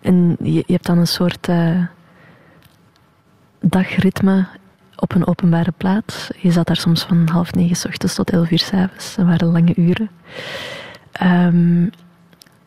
en 0.00 0.36
je, 0.42 0.52
je 0.52 0.72
hebt 0.72 0.86
dan 0.86 0.98
een 0.98 1.06
soort 1.06 1.48
eh, 1.48 1.84
dagritme 3.60 4.46
op 4.96 5.14
een 5.14 5.26
openbare 5.26 5.72
plaats. 5.76 6.30
Je 6.36 6.50
zat 6.50 6.66
daar 6.66 6.76
soms 6.76 7.02
van 7.02 7.28
half 7.32 7.52
negen 7.52 7.76
s 7.76 7.84
ochtends 7.84 8.14
tot 8.14 8.30
elf 8.30 8.50
uur 8.50 8.58
s 8.58 8.72
avonds. 8.72 9.14
Dat 9.14 9.26
waren 9.26 9.52
lange 9.52 9.74
uren. 9.76 10.10
Ehm, 11.12 11.82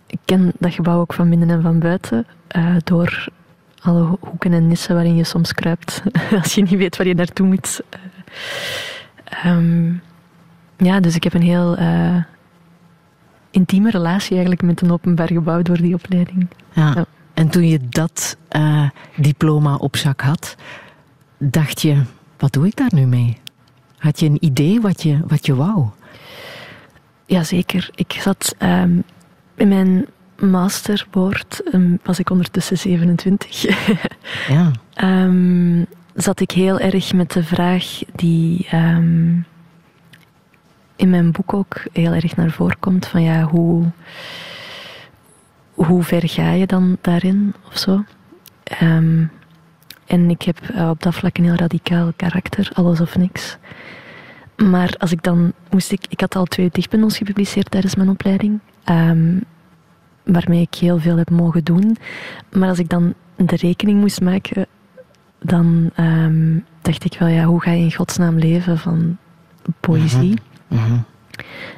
ik 0.07 0.19
ken 0.25 0.51
dat 0.59 0.73
gebouw 0.73 0.99
ook 0.99 1.13
van 1.13 1.29
binnen 1.29 1.49
en 1.49 1.61
van 1.61 1.79
buiten. 1.79 2.25
eh, 2.47 2.75
door 2.83 3.27
alle 3.83 4.01
ho- 4.01 4.17
hoeken 4.19 4.53
en 4.53 4.67
nissen 4.67 4.93
waarin 4.95 5.15
je 5.15 5.23
soms 5.23 5.53
kruipt 5.53 6.03
als 6.41 6.55
je 6.55 6.61
niet 6.61 6.77
weet 6.77 6.97
waar 6.97 7.07
je 7.07 7.15
naartoe 7.15 7.47
moet. 7.47 7.81
Eh, 7.89 9.45
ehm, 9.45 9.93
ja, 10.77 10.99
dus 10.99 11.15
ik 11.15 11.23
heb 11.23 11.33
een 11.33 11.41
heel 11.41 11.77
eh, 11.77 12.23
intieme 13.51 13.89
relatie 13.89 14.31
eigenlijk 14.31 14.61
met 14.61 14.81
een 14.81 14.91
openbaar 14.91 15.27
gebouw 15.27 15.61
door 15.61 15.77
die 15.77 15.93
opleiding. 15.93 16.47
Ja. 16.73 16.91
Ja. 16.95 17.05
En 17.33 17.49
toen 17.49 17.67
je 17.67 17.79
dat 17.89 18.37
eh, 18.47 18.89
diploma 19.15 19.75
op 19.75 19.95
zak 19.95 20.21
had, 20.21 20.55
dacht 21.37 21.81
je, 21.81 22.01
wat 22.37 22.53
doe 22.53 22.67
ik 22.67 22.75
daar 22.75 22.91
nu 22.93 23.05
mee? 23.05 23.37
Had 23.97 24.19
je 24.19 24.25
een 24.25 24.45
idee 24.45 24.81
wat 24.81 25.03
je, 25.03 25.19
wat 25.27 25.45
je 25.45 25.55
wou? 25.55 25.85
Jazeker. 27.25 27.89
Ik 27.95 28.11
zat 28.11 28.55
ehm, 28.57 28.99
in 29.55 29.67
mijn 29.67 30.05
masterwoord, 30.49 31.61
ehm, 31.71 31.95
was 32.03 32.19
ik 32.19 32.29
ondertussen 32.29 32.77
27. 32.77 33.61
Ja. 34.47 34.71
Ehm, 34.93 35.83
zat 36.15 36.39
ik 36.39 36.51
heel 36.51 36.79
erg 36.79 37.13
met 37.13 37.31
de 37.31 37.43
vraag 37.43 38.01
die 38.15 38.67
ehm, 38.69 39.35
in 40.95 41.09
mijn 41.09 41.31
boek 41.31 41.53
ook 41.53 41.83
heel 41.93 42.11
erg 42.13 42.35
naar 42.35 42.51
voren 42.51 42.79
komt: 42.79 43.07
van 43.07 43.21
ja, 43.23 43.43
hoe, 43.43 43.85
hoe 45.73 46.03
ver 46.03 46.29
ga 46.29 46.51
je 46.51 46.65
dan 46.65 46.97
daarin 47.01 47.53
of 47.67 47.77
zo? 47.77 48.03
En 50.05 50.29
ik 50.29 50.41
heb 50.41 50.59
eh, 50.61 50.89
op 50.89 51.03
dat 51.03 51.15
vlak 51.15 51.37
een 51.37 51.43
heel 51.43 51.55
radicaal 51.55 52.11
karakter, 52.15 52.71
alles 52.73 53.01
of 53.01 53.17
niks. 53.17 53.57
Maar 54.55 54.95
als 54.97 55.11
ik 55.11 55.23
dan 55.23 55.53
moest 55.69 55.91
ik, 55.91 56.05
ik 56.09 56.19
had 56.19 56.35
al 56.35 56.45
twee 56.45 56.69
dichtbundels 56.71 57.17
gepubliceerd 57.17 57.71
tijdens 57.71 57.95
mijn 57.95 58.09
opleiding, 58.09 58.59
waarmee 60.23 60.61
ik 60.61 60.75
heel 60.75 60.99
veel 60.99 61.17
heb 61.17 61.29
mogen 61.29 61.63
doen. 61.63 61.97
Maar 62.51 62.69
als 62.69 62.79
ik 62.79 62.89
dan 62.89 63.13
de 63.35 63.55
rekening 63.55 63.99
moest 63.99 64.21
maken, 64.21 64.65
dan 65.41 65.89
ehm, 65.95 66.57
dacht 66.81 67.03
ik 67.05 67.15
wel, 67.19 67.27
ja, 67.27 67.43
hoe 67.43 67.61
ga 67.61 67.71
je 67.71 67.83
in 67.83 67.93
godsnaam 67.93 68.37
leven 68.37 68.77
van 68.77 69.17
poëzie? 69.79 70.37
Mhm. 70.67 70.97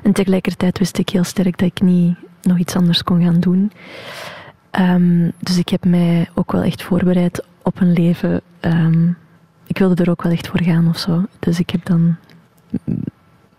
En 0.03 0.11
tegelijkertijd 0.13 0.79
wist 0.79 0.97
ik 0.97 1.09
heel 1.09 1.23
sterk 1.23 1.57
dat 1.57 1.67
ik 1.67 1.81
niet 1.81 2.17
nog 2.41 2.57
iets 2.57 2.75
anders 2.75 3.03
kon 3.03 3.23
gaan 3.23 3.39
doen. 3.39 3.71
Ehm, 4.71 5.29
dus 5.39 5.57
ik 5.57 5.69
heb 5.69 5.85
mij 5.85 6.29
ook 6.33 6.51
wel 6.51 6.61
echt 6.61 6.83
voorbereid 6.83 7.43
op 7.63 7.79
een 7.79 7.93
leven. 7.93 8.41
ehm, 8.59 9.07
ik 9.67 9.77
wilde 9.77 10.03
er 10.03 10.09
ook 10.09 10.23
wel 10.23 10.31
echt 10.31 10.47
voor 10.47 10.63
gaan 10.63 10.87
of 10.87 10.97
zo. 10.97 11.25
Dus 11.39 11.59
ik 11.59 11.69
heb 11.69 11.85
dan 11.85 12.15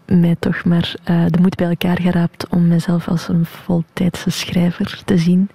mij 0.07 0.37
toch 0.38 0.64
maar 0.64 0.95
eh, 1.05 1.25
de 1.29 1.38
moed 1.40 1.57
bij 1.57 1.69
elkaar 1.69 2.01
geraapt 2.01 2.49
om 2.49 2.69
mezelf 2.69 3.09
als 3.09 3.29
een 3.29 3.47
voltijdse 3.47 4.31
schrijver 4.31 5.03
te 5.05 5.19
zien. 5.19 5.51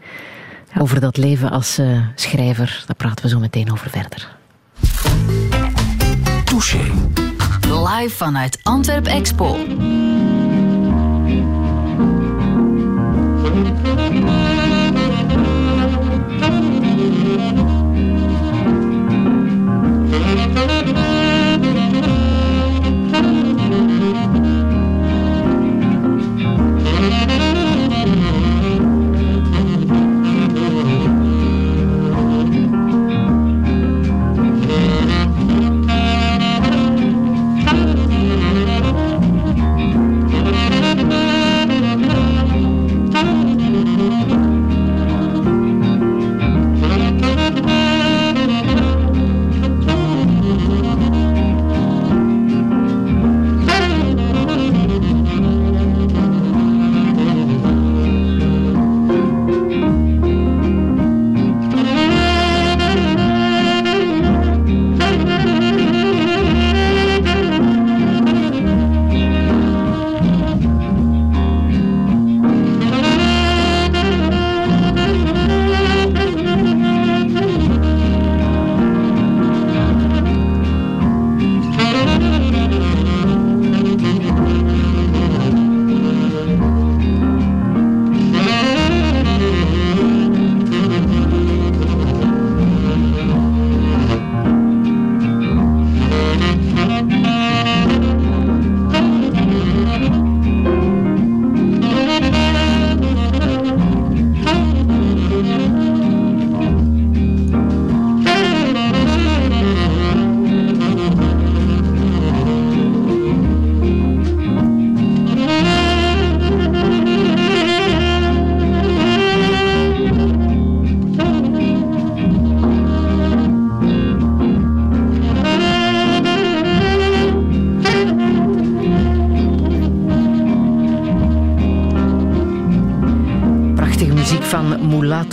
Over 0.80 1.00
dat 1.00 1.18
leven 1.18 1.52
als 1.52 1.78
eh, 1.78 2.00
schrijver, 2.16 2.84
daar 2.88 2.96
praten 2.96 3.24
we 3.26 3.30
zo 3.30 3.40
meteen 3.40 3.72
over 3.72 3.90
verder. 3.90 4.38
Touché. 6.44 6.92
Live 7.68 8.16
vanuit 8.16 8.60
Antwerp 8.64 9.06
Expo. 9.06 9.58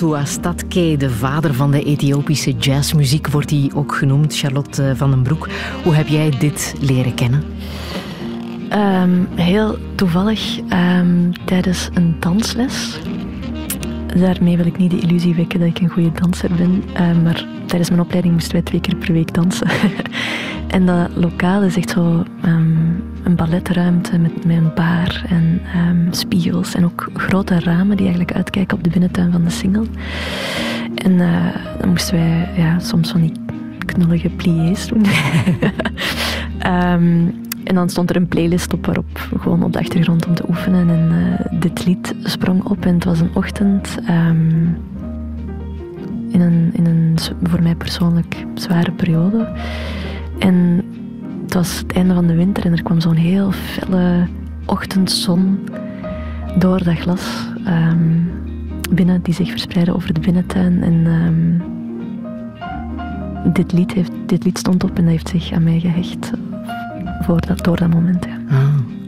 Mulatu 0.00 0.20
Astatke, 0.20 0.96
de 0.98 1.11
vader 1.11 1.54
van 1.54 1.70
de 1.70 1.82
Ethiopische 1.82 2.52
jazzmuziek, 2.52 3.28
wordt 3.28 3.50
hij 3.50 3.70
ook 3.74 3.94
genoemd. 3.94 4.37
Charlotte 4.37 4.88
eh, 4.88 4.94
van 4.94 5.11
den 5.11 5.22
Broek, 5.22 5.48
hoe 5.84 5.94
heb 5.94 6.06
jij 6.06 6.30
dit 6.38 6.74
leren 6.80 7.14
kennen? 7.14 7.44
Ehm, 8.68 9.24
heel 9.34 9.78
toevallig 9.94 10.61
ehm, 10.68 11.32
tijdens 11.44 11.88
een 11.94 12.16
dansles. 12.20 12.98
Daarmee 14.16 14.56
wil 14.56 14.66
ik 14.66 14.78
niet 14.78 14.90
de 14.90 14.98
illusie 14.98 15.34
wekken 15.34 15.58
dat 15.58 15.68
ik 15.68 15.78
een 15.78 15.88
goede 15.88 16.12
danser 16.12 16.50
ben, 16.56 16.82
eh, 16.94 17.22
maar 17.22 17.46
tijdens 17.66 17.90
mijn 17.90 18.02
opleiding 18.02 18.34
moesten 18.34 18.52
wij 18.52 18.62
twee 18.62 18.80
keer 18.80 18.96
per 18.96 19.12
week 19.12 19.34
dansen. 19.34 19.68
en 20.76 20.87
dat 20.87 21.11
lokaal 21.14 21.62
is 21.62 21.76
echt 21.76 21.90
zo 21.90 22.24
ehm, 22.42 22.67
een 23.28 23.36
balletruimte 23.36 24.18
met, 24.18 24.44
met 24.44 24.56
een 24.56 24.72
en 25.28 25.60
ehm, 25.74 26.12
spiegels 26.12 26.74
en 26.74 26.84
ook 26.84 27.10
grote 27.14 27.60
ramen 27.60 27.96
die 27.96 28.06
eigenlijk 28.06 28.36
uitkijken 28.36 28.76
op 28.76 28.84
de 28.84 28.90
binnentuin 28.90 29.32
van 29.32 29.44
de 29.44 29.50
single. 29.50 29.86
En 30.94 31.20
eh, 31.20 31.78
dan 31.80 31.88
moesten 31.88 32.14
wij 32.14 32.48
ja, 32.56 32.79
soms 32.79 33.10
van 33.10 33.20
die 33.20 33.33
knullige 33.79 34.29
pliés 34.29 34.87
doen. 34.87 35.04
Ehm, 36.58 37.26
en 37.64 37.74
dan 37.74 37.88
stond 37.88 38.10
er 38.10 38.16
een 38.16 38.29
playlist 38.29 38.72
op 38.72 38.87
waarop 38.87 39.29
gewoon 39.40 39.62
op 39.62 39.72
de 39.72 39.79
achtergrond 39.79 40.26
om 40.26 40.35
te 40.35 40.48
oefenen. 40.48 40.88
En 40.88 41.10
eh, 41.10 41.60
dit 41.60 41.87
lied 41.87 42.14
sprong 42.22 42.64
op 42.64 42.85
en 42.85 42.94
het 42.94 43.04
was 43.04 43.20
een 43.20 43.35
ochtend 43.35 43.98
ehm, 44.06 44.66
in, 46.29 46.40
een, 46.40 46.70
in 46.72 46.87
een 46.87 47.18
voor 47.42 47.62
mij 47.62 47.74
persoonlijk 47.74 48.44
zware 48.54 48.92
periode. 48.92 49.48
En 50.38 50.85
het 51.49 51.57
was 51.57 51.79
het 51.79 51.92
einde 51.92 52.15
van 52.15 52.27
de 52.27 52.35
winter 52.35 52.65
en 52.67 52.73
er 52.73 52.83
kwam 52.83 53.01
zo'n 53.01 53.15
heel 53.15 53.53
felle 53.53 54.27
ochtendzon 54.67 55.59
door 56.59 56.85
dat 56.85 56.99
glas 56.99 57.49
ehm, 57.65 57.96
binnen, 58.90 59.23
die 59.23 59.35
zich 59.35 59.51
verspreidde 59.51 59.94
over 59.94 60.15
de 60.15 60.21
binnentuin. 60.21 60.83
En 60.83 61.07
ehm, 61.07 61.61
dit, 63.53 63.73
lied 63.73 63.92
heeft, 63.92 64.11
dit 64.27 64.44
lied 64.44 64.59
stond 64.59 64.85
op 64.85 64.90
en 64.99 65.03
dat 65.03 65.13
heeft 65.13 65.29
zich 65.29 65.53
aan 65.53 65.63
mij 65.63 65.81
gehecht 65.81 66.31
voor 67.21 67.40
dat, 67.40 67.65
door 67.65 67.77
dat 67.77 67.92
moment. 67.94 68.25
Ja. 68.25 68.57
Ah, 68.57 68.65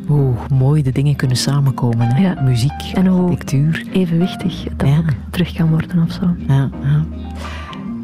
hoe 0.07 0.35
mooi 0.55 0.83
de 0.83 0.93
dingen 0.93 1.17
kunnen 1.17 1.37
samenkomen. 1.37 2.07
Hè? 2.15 2.23
Ja. 2.23 2.41
Muziek, 2.43 2.83
En 2.95 3.07
hoe- 3.07 3.23
architectuur. 3.23 3.85
Evenwichtig 3.93 4.65
dat 4.77 4.89
Ja. 4.89 4.97
ook 4.99 5.11
terug 5.31 5.53
kan 5.53 5.69
worden 5.69 6.03
of 6.03 6.13
zo. 6.13 6.35
Ja, 6.49 6.69
ja. 6.83 7.05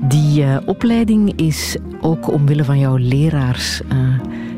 Die 0.00 0.44
eh, 0.44 0.56
opleiding 0.66 1.32
is 1.40 1.76
ook 2.00 2.32
omwille 2.32 2.64
van 2.64 2.78
jouw 2.78 2.96
leraars 2.96 3.80
eh, 3.88 3.96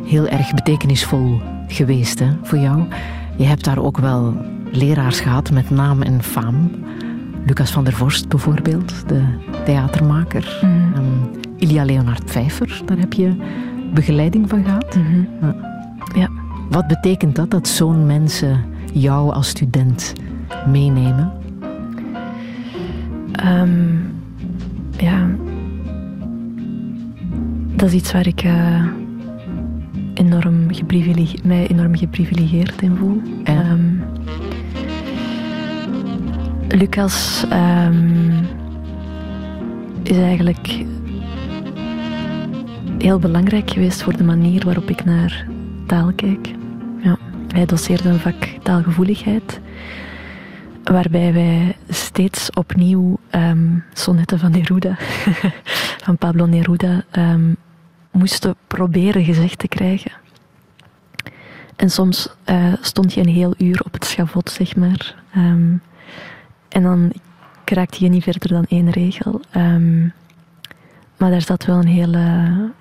heel 0.04 0.28
erg 0.28 0.54
betekenisvol 0.54 1.40
geweest 1.66 2.18
hè, 2.18 2.26
voor 2.42 2.58
jou. 2.58 2.82
Je 3.36 3.44
hebt 3.44 3.64
daar 3.64 3.78
ook 3.78 3.98
wel 3.98 4.36
leraars 4.72 5.20
gehad 5.20 5.50
met 5.50 5.70
naam 5.70 6.02
en 6.02 6.22
faam. 6.22 6.70
Lucas 7.46 7.70
van 7.70 7.84
der 7.84 7.92
Vorst 7.92 8.28
bijvoorbeeld, 8.28 9.08
de 9.08 9.22
theatermaker. 9.64 10.58
Mhm. 10.62 10.94
Ehm, 10.94 11.04
Ilia 11.56 11.84
Leonard 11.84 12.24
Pfeiffer, 12.24 12.82
daar 12.84 12.98
heb 12.98 13.12
je 13.12 13.36
begeleiding 13.94 14.48
van 14.48 14.64
gehad. 14.64 14.96
Mhm. 14.96 15.24
Ja. 15.40 15.54
Ja. 16.14 16.28
Wat 16.70 16.86
betekent 16.86 17.36
dat, 17.36 17.50
dat 17.50 17.68
zo'n 17.68 18.06
mensen 18.06 18.64
jou 18.92 19.32
als 19.32 19.48
student 19.48 20.12
meenemen? 20.66 21.32
Ehm, 23.32 23.68
ja, 24.98 25.28
dat 27.76 27.88
is 27.88 27.94
iets 27.94 28.12
waar 28.12 28.26
ik 28.26 28.42
eh, 28.42 28.84
enorm 30.14 30.74
geprivilege- 30.74 31.38
mij 31.44 31.66
enorm 31.66 31.96
geprivilegeerd 31.96 32.82
in 32.82 32.96
voel. 32.96 33.20
Ja. 33.44 33.54
Ehm, 33.54 33.80
Lucas 36.68 37.44
ehm, 37.50 38.30
is 40.02 40.16
eigenlijk 40.16 40.84
heel 42.98 43.18
belangrijk 43.18 43.70
geweest 43.70 44.02
voor 44.02 44.16
de 44.16 44.24
manier 44.24 44.64
waarop 44.64 44.90
ik 44.90 45.04
naar 45.04 45.46
taal 45.86 46.12
kijk. 46.16 46.48
Ja. 47.02 47.18
Hij 47.48 47.66
doseerde 47.66 48.08
een 48.08 48.18
vak 48.18 48.48
taalgevoeligheid 48.62 49.60
waarbij 50.88 51.32
wij 51.32 51.76
steeds 51.88 52.50
opnieuw 52.50 53.18
ehm 53.30 53.78
sonnetten 53.92 54.38
van 54.38 54.50
Neruda, 54.50 54.96
van 56.04 56.18
Pablo 56.18 56.46
Neruda, 56.46 57.04
ehm, 57.10 57.52
moesten 58.10 58.54
proberen 58.66 59.24
gezegd 59.24 59.58
te 59.58 59.68
krijgen. 59.68 60.12
En 61.76 61.90
soms 61.90 62.28
eh, 62.44 62.72
stond 62.80 63.14
je 63.14 63.20
een 63.20 63.28
heel 63.28 63.54
uur 63.58 63.82
op 63.84 63.92
het 63.92 64.04
schavot, 64.04 64.50
zeg 64.50 64.76
maar. 64.76 65.14
Ehm, 65.32 65.76
en 66.68 66.82
dan 66.82 67.12
raakte 67.64 68.04
je 68.04 68.10
niet 68.10 68.22
verder 68.22 68.48
dan 68.48 68.64
één 68.68 68.90
regel. 68.90 69.40
Maar 71.16 71.30
daar 71.30 71.42
zat 71.42 71.64
wel 71.64 71.76
een 71.76 71.86
hele 71.86 72.72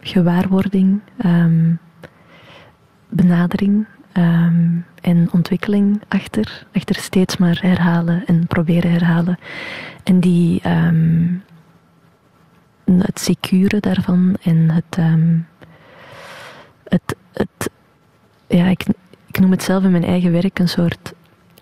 gewaarwording, 0.00 1.00
benadering 3.08 3.86
ehm, 4.16 4.76
en 5.00 5.28
ontwikkeling 5.32 6.02
achter. 6.08 6.66
Achter 6.72 6.94
steeds 6.94 7.36
maar 7.36 7.58
herhalen 7.60 8.26
en 8.26 8.46
proberen 8.46 8.90
herhalen. 8.90 9.38
En 10.04 10.20
die, 10.20 10.60
ehm, 10.62 11.34
het 12.84 13.20
secure 13.20 13.80
daarvan 13.80 14.36
en 14.42 14.70
het, 14.70 14.96
ehm, 14.98 15.38
het, 16.84 17.16
het 17.32 17.70
ja, 18.46 18.66
ik, 18.66 18.84
ik 19.26 19.38
noem 19.38 19.50
het 19.50 19.62
zelf 19.62 19.84
in 19.84 19.90
mijn 19.90 20.04
eigen 20.04 20.32
werk 20.32 20.58
een 20.58 20.68
soort 20.68 21.12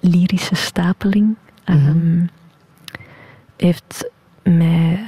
lyrische 0.01 0.55
stapeling. 0.55 1.37
Ehm, 1.65 2.27
heeft 3.57 4.11
mij, 4.43 5.05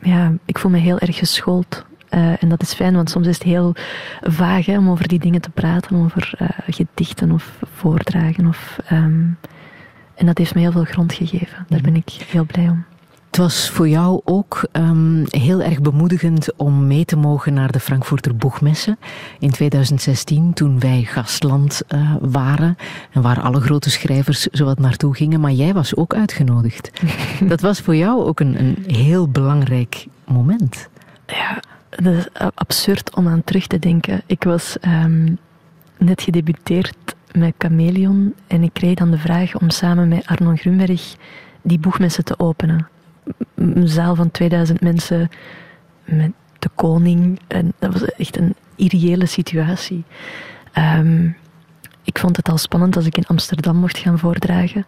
ja, 0.00 0.32
ik 0.44 0.58
voel 0.58 0.70
me 0.70 0.78
heel 0.78 0.98
erg 0.98 1.16
geschoold. 1.16 1.84
Eh, 2.08 2.42
en 2.42 2.48
dat 2.48 2.62
is 2.62 2.74
fijn, 2.74 2.94
want 2.94 3.10
soms 3.10 3.26
is 3.26 3.34
het 3.34 3.42
heel 3.42 3.74
vaag 4.22 4.66
hè, 4.66 4.78
om 4.78 4.90
over 4.90 5.08
die 5.08 5.18
dingen 5.18 5.40
te 5.40 5.50
praten, 5.50 5.96
over 5.96 6.34
eh, 6.38 6.48
gedichten 6.66 7.30
of 7.30 7.58
voordragen. 7.74 8.46
Of, 8.46 8.78
ehm, 8.86 9.24
en 10.14 10.26
dat 10.26 10.38
heeft 10.38 10.54
me 10.54 10.60
heel 10.60 10.72
veel 10.72 10.84
grond 10.84 11.12
gegeven. 11.12 11.66
Daar 11.68 11.80
ben 11.80 11.96
ik 11.96 12.08
heel 12.08 12.44
blij 12.44 12.68
om. 12.68 12.84
Het 13.36 13.44
was 13.44 13.70
voor 13.70 13.88
jou 13.88 14.20
ook 14.24 14.68
ehm, 14.72 15.24
heel 15.28 15.62
erg 15.62 15.80
bemoedigend 15.80 16.56
om 16.56 16.86
mee 16.86 17.04
te 17.04 17.16
mogen 17.16 17.54
naar 17.54 17.72
de 17.72 17.80
Frankfurter 17.80 18.36
Boegmessen 18.36 18.98
in 19.38 19.50
2016, 19.50 20.52
toen 20.52 20.80
wij 20.80 21.02
gastland 21.02 21.82
eh, 21.88 22.14
waren 22.20 22.76
en 23.10 23.22
waar 23.22 23.40
alle 23.40 23.60
grote 23.60 23.90
schrijvers 23.90 24.42
zowat 24.42 24.78
naartoe 24.78 25.14
gingen, 25.14 25.40
maar 25.40 25.52
jij 25.52 25.74
was 25.74 25.96
ook 25.96 26.14
uitgenodigd. 26.14 26.90
Dat 27.48 27.60
was 27.60 27.80
voor 27.80 27.96
jou 27.96 28.24
ook 28.24 28.40
een, 28.40 28.58
een 28.58 28.84
heel 28.86 29.28
belangrijk 29.28 30.06
moment. 30.24 30.88
Ja, 31.26 31.60
dat 32.02 32.14
is 32.14 32.26
a- 32.40 32.50
absurd 32.54 33.14
om 33.16 33.28
aan 33.28 33.44
terug 33.44 33.66
te 33.66 33.78
denken. 33.78 34.22
Ik 34.26 34.44
was 34.44 34.78
ehm, 34.80 35.34
net 35.98 36.22
gedebuteerd 36.22 37.14
met 37.32 37.54
Chameleon 37.58 38.34
en 38.46 38.62
ik 38.62 38.72
kreeg 38.72 38.94
dan 38.94 39.10
de 39.10 39.18
vraag 39.18 39.54
om 39.58 39.70
samen 39.70 40.08
met 40.08 40.26
Arno 40.26 40.54
Grunberg 40.54 41.14
die 41.62 41.78
boegmessen 41.78 42.24
te 42.24 42.38
openen. 42.38 42.88
Een 43.54 43.88
zaal 43.88 44.14
van 44.14 44.30
2000 44.30 44.80
mensen 44.80 45.28
met 46.04 46.30
de 46.58 46.68
koning. 46.74 47.40
En 47.46 47.72
dat 47.78 47.92
was 47.92 48.04
echt 48.04 48.36
een 48.36 48.54
irreële 48.76 49.26
situatie. 49.26 50.04
Ehm, 50.72 51.28
ik 52.04 52.18
vond 52.18 52.36
het 52.36 52.48
al 52.48 52.58
spannend 52.58 52.96
als 52.96 53.06
ik 53.06 53.16
in 53.16 53.26
Amsterdam 53.26 53.76
mocht 53.76 53.98
gaan 53.98 54.18
voordragen. 54.18 54.86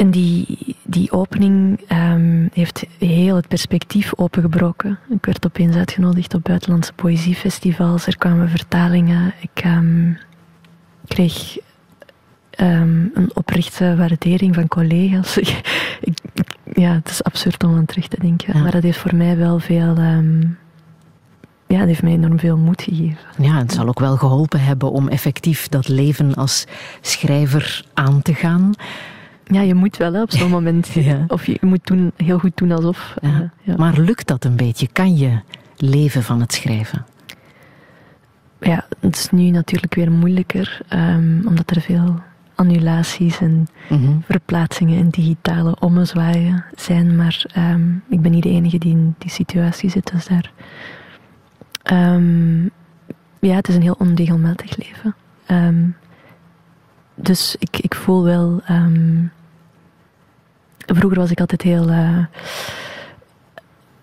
En 0.00 0.10
die, 0.10 0.76
die 0.84 1.12
opening 1.12 1.80
ehm, 1.86 2.46
heeft 2.52 2.86
heel 2.98 3.36
het 3.36 3.48
perspectief 3.48 4.12
opengebroken. 4.16 4.98
Ik 5.10 5.24
werd 5.24 5.46
opeens 5.46 5.76
uitgenodigd 5.76 6.34
op 6.34 6.44
buitenlandse 6.44 6.92
poëziefestivals. 6.92 8.06
Er 8.06 8.18
kwamen 8.18 8.48
vertalingen. 8.48 9.34
Ik 9.40 9.62
ehm, 9.64 10.12
kreeg 11.06 11.58
ehm, 12.50 13.04
een 13.14 13.30
oprechte 13.34 13.96
waardering 13.96 14.54
van 14.54 14.68
collega's. 14.68 15.36
Ik- 15.38 16.18
ja, 16.74 16.92
het 16.92 17.10
is 17.10 17.22
absurd 17.22 17.64
om 17.64 17.76
aan 17.76 17.86
terug 17.86 18.08
te 18.08 18.20
denken. 18.20 18.56
Ja. 18.56 18.62
Maar 18.62 18.72
dat 18.72 18.82
heeft 18.82 18.98
voor 18.98 19.14
mij 19.14 19.36
wel 19.36 19.58
veel... 19.58 20.00
ja, 21.66 21.78
dat 21.78 21.86
heeft 21.86 22.02
mij 22.02 22.12
enorm 22.12 22.38
veel 22.38 22.56
moed 22.56 22.82
gegeven. 22.82 23.18
Ja, 23.38 23.58
het 23.58 23.72
zal 23.72 23.88
ook 23.88 24.00
wel 24.00 24.16
geholpen 24.16 24.60
hebben 24.60 24.90
om 24.92 25.08
effectief 25.08 25.68
dat 25.68 25.88
leven 25.88 26.34
als 26.34 26.64
schrijver 27.00 27.84
aan 27.94 28.22
te 28.22 28.34
gaan. 28.34 28.74
Ja, 29.50 29.60
je 29.60 29.74
moet 29.74 29.96
wel 29.96 30.12
hè, 30.12 30.22
op 30.22 30.30
zo'n 30.30 30.50
moment. 30.58 30.88
Ja. 30.88 31.24
Of 31.28 31.46
je 31.46 31.58
moet 31.60 31.86
doen, 31.86 32.12
heel 32.16 32.38
goed 32.38 32.56
doen 32.56 32.72
alsof. 32.72 33.14
Ja. 33.22 33.28
eh, 33.28 33.40
ja. 33.62 33.74
Maar 33.76 33.98
lukt 33.98 34.26
dat 34.26 34.44
een 34.44 34.56
beetje? 34.56 34.88
Kan 34.92 35.16
je 35.16 35.38
leven 35.76 36.22
van 36.22 36.40
het 36.40 36.52
schrijven? 36.52 37.04
Ja, 38.60 38.86
het 39.00 39.16
is 39.16 39.30
nu 39.30 39.50
natuurlijk 39.50 39.94
weer 39.94 40.10
moeilijker, 40.12 40.80
ehm, 40.88 41.46
omdat 41.46 41.70
er 41.70 41.80
veel 41.80 42.14
annulaties 42.54 43.38
en 43.40 43.66
Mhm. 43.88 44.10
verplaatsingen 44.24 44.98
en 44.98 45.08
digitale 45.08 45.76
ommezwaaien 45.78 46.64
zijn. 46.74 47.16
Maar 47.16 47.44
ehm, 47.52 47.82
ik 48.08 48.20
ben 48.20 48.30
niet 48.30 48.42
de 48.42 48.48
enige 48.50 48.78
die 48.78 48.92
in 48.92 49.14
die 49.18 49.30
situatie 49.30 49.90
zit, 49.90 50.10
dus 50.12 50.26
daar... 50.26 50.52
Ehm, 51.82 52.62
ja, 53.40 53.54
het 53.54 53.68
is 53.68 53.74
een 53.74 53.82
heel 53.82 53.96
onregelmatig 53.98 54.76
leven. 54.76 55.14
Dus 57.14 57.56
ik, 57.58 57.78
ik 57.78 57.94
voel 57.94 58.22
wel... 58.22 58.60
vroeger 60.96 61.18
was 61.18 61.30
ik 61.30 61.40
altijd 61.40 61.62
heel 61.62 61.88
eh, 61.90 62.18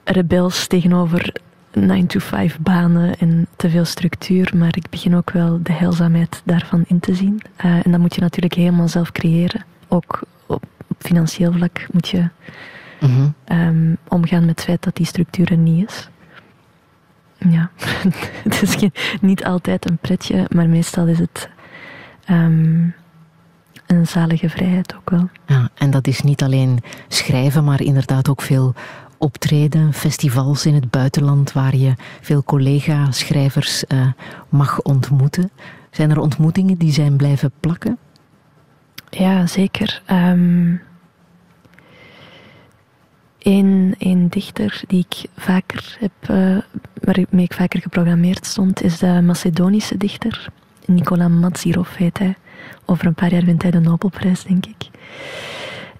rebels 0.03 0.67
tegenover 0.67 1.33
9-to-5 1.79 2.55
banen 2.59 3.17
en 3.17 3.47
te 3.55 3.69
veel 3.69 3.85
structuur, 3.85 4.51
maar 4.55 4.77
ik 4.77 4.89
begin 4.89 5.15
ook 5.15 5.29
wel 5.31 5.59
de 5.63 5.73
heilzaamheid 5.73 6.41
daarvan 6.45 6.83
in 6.87 6.99
te 6.99 7.15
zien. 7.15 7.41
Eh, 7.55 7.85
en 7.85 7.91
dat 7.91 7.99
moet 7.99 8.15
je 8.15 8.21
natuurlijk 8.21 8.53
helemaal 8.53 8.87
zelf 8.87 9.11
creëren. 9.11 9.65
Ook 9.87 10.21
op, 10.45 10.63
op 10.87 10.95
financieel 10.99 11.51
vlak 11.53 11.85
moet 11.91 12.07
je 12.09 12.29
Mhm. 12.99 13.27
ehm, 13.43 13.93
omgaan 14.07 14.39
met 14.45 14.49
het 14.49 14.63
feit 14.63 14.83
dat 14.83 14.95
die 14.95 15.05
structuur 15.05 15.51
er 15.51 15.57
niet 15.57 15.87
is. 15.89 16.09
Ja, 17.49 17.69
het 18.43 18.61
is 18.61 18.75
geen- 18.75 18.93
niet 19.21 19.43
altijd 19.45 19.89
een 19.89 19.97
pretje, 19.97 20.45
maar 20.49 20.69
meestal 20.69 21.07
is 21.07 21.19
het 21.19 21.49
ehm, 22.25 22.87
een 23.87 24.07
zalige 24.07 24.49
vrijheid 24.49 24.95
ook 24.95 25.09
wel. 25.09 25.29
Ja, 25.45 25.69
en 25.73 25.91
dat 25.91 26.07
is 26.07 26.21
niet 26.21 26.43
alleen 26.43 26.79
schrijven, 27.07 27.63
maar 27.63 27.81
inderdaad 27.81 28.29
ook 28.29 28.41
veel 28.41 28.73
optreden, 29.17 29.93
festivals 29.93 30.65
in 30.65 30.73
het 30.73 30.89
buitenland 30.89 31.51
waar 31.51 31.75
je 31.75 31.93
veel 32.21 32.43
collega-schrijvers 32.43 33.85
eh, 33.85 34.07
mag 34.49 34.81
ontmoeten. 34.81 35.51
Zijn 35.91 36.09
er 36.09 36.19
ontmoetingen 36.19 36.77
die 36.77 36.91
zijn 36.91 37.17
blijven 37.17 37.51
plakken? 37.59 37.97
Ja, 39.09 39.47
zeker. 39.47 40.01
Ehm 40.05 40.75
een, 43.47 43.95
een 43.97 44.29
dichter 44.29 44.81
die 44.87 45.05
ik 45.09 45.29
vaker 45.35 45.97
heb, 45.99 46.11
eh, 46.21 46.57
waarmee 46.93 47.45
ik 47.45 47.53
vaker 47.53 47.81
geprogrammeerd 47.81 48.45
stond, 48.45 48.81
is 48.81 48.97
de 48.97 49.21
Macedonische 49.21 49.97
dichter. 49.97 50.49
Nicola 50.87 51.27
Matzirov 51.27 51.95
heet 51.95 52.17
hij. 52.17 52.35
Over 52.85 53.05
een 53.05 53.13
paar 53.13 53.31
jaar 53.31 53.45
wint 53.45 53.61
hij 53.61 53.71
de 53.71 53.79
Nobelprijs, 53.79 54.43
denk 54.43 54.65
ik. 54.65 54.89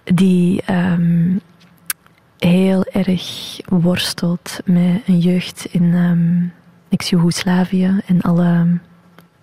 Die 0.04 0.62
ehm, 0.62 1.38
heel 2.38 2.84
erg 2.84 3.58
worstelt 3.66 4.60
met 4.66 5.02
een 5.06 5.20
jeugd 5.20 5.68
in 5.72 5.94
ehm 5.94 6.56
ex-Jugoslavië 6.90 8.02
en 8.06 8.22
alle 8.22 8.80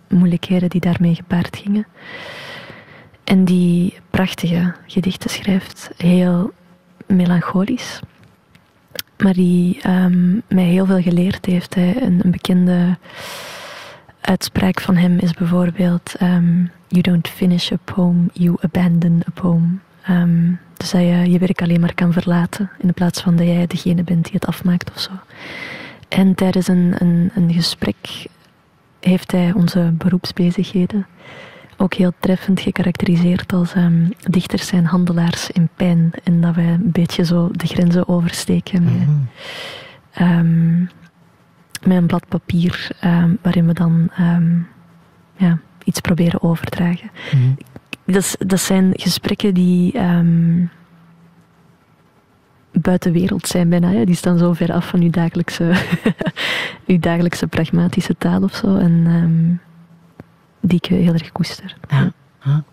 moeilijkheden 0.09 0.69
die 0.69 0.81
daarmee 0.81 1.15
gepaard 1.15 1.57
gingen. 1.57 1.87
En 3.25 3.45
die 3.45 3.95
prachtige 4.11 4.75
gedichten 4.87 5.31
schrijft, 5.31 5.91
heel 5.97 6.53
melancholisch. 7.07 8.01
Maar 9.19 9.33
die 9.33 9.81
ehm, 9.83 10.35
mij 10.49 10.65
heel 10.65 10.87
veel 10.87 11.03
geleerd 11.03 11.47
heeft. 11.47 11.77
Een, 11.77 12.21
een 12.25 12.31
bekende 12.31 12.99
uitspraak 14.27 14.81
van 14.81 14.97
hem 14.97 15.19
is 15.19 15.33
bijvoorbeeld: 15.33 16.15
ehm, 16.19 16.65
You 16.89 17.03
don't 17.03 17.29
finish 17.29 17.73
a 17.73 17.77
poem, 17.85 18.31
you 18.33 18.57
abandon 18.61 19.23
a 19.29 19.31
poem. 19.41 19.81
Ehm, 20.03 20.53
dus 20.77 20.91
dat 20.91 21.01
je 21.01 21.31
je 21.31 21.39
werk 21.39 21.63
alleen 21.63 21.81
maar 21.81 21.95
kan 21.95 22.13
verlaten 22.13 22.71
in 22.79 22.87
de 22.87 22.95
plaats 22.95 23.21
van 23.21 23.37
dat 23.37 23.47
jij 23.47 23.67
degene 23.67 24.03
bent 24.03 24.25
die 24.25 24.35
het 24.35 24.47
afmaakt 24.47 24.91
of 24.91 25.01
zo. 25.01 25.11
En 26.09 26.35
tijdens 26.35 26.69
een, 26.69 26.95
een, 26.99 27.31
een 27.35 27.53
gesprek 27.53 28.27
heeft 29.01 29.33
hij 29.33 29.53
onze 29.53 29.93
beroepsbezigheden 29.99 31.07
ook 31.77 31.95
heel 31.95 32.13
treffend 32.19 32.61
gekarakteriseerd 32.61 33.53
als 33.53 33.73
ehm, 33.75 34.11
dichters 34.31 34.67
zijn 34.67 34.85
handelaars 34.87 35.51
in 35.51 35.69
pijn. 35.77 36.11
En 36.25 36.41
dat 36.41 36.55
wij 36.55 36.69
een 36.69 36.91
beetje 36.93 37.25
zo 37.25 37.49
de 37.53 37.67
grenzen 37.67 38.09
oversteken 38.09 38.85
ehm, 40.13 40.85
met 41.87 41.97
een 41.97 42.07
blad 42.07 42.29
papier 42.29 42.89
ehm, 43.01 43.35
waarin 43.43 43.67
we 43.67 43.73
dan 43.73 44.11
ja, 45.37 45.59
iets 45.85 46.01
proberen 46.01 46.43
overdragen. 46.43 47.11
dat, 48.05 48.17
is- 48.17 48.37
dat 48.39 48.61
zijn 48.61 48.91
gesprekken 48.97 49.55
die 49.55 49.93
ehm 49.93 50.65
buiten 52.73 53.13
wereld 53.13 53.47
zijn 53.47 53.69
bijna. 53.69 53.91
Hè. 53.91 54.05
Die 54.05 54.15
staan 54.15 54.39
zo 54.39 54.53
ver 54.53 54.73
af 54.73 54.89
van 54.89 55.01
uw 55.01 55.11
dagelijkse, 55.11 55.73
uw 56.87 56.99
dagelijkse 56.99 57.47
pragmatische 57.47 58.15
taal 58.19 58.43
of 58.43 58.55
zo. 58.55 58.77
En 58.77 59.03
ehm, 59.07 59.73
die 60.61 60.79
ik 60.79 60.87
heel 60.87 61.13
erg 61.13 61.33
koester. 61.33 61.77
Ja. 61.89 62.13
Ja. 62.45 62.65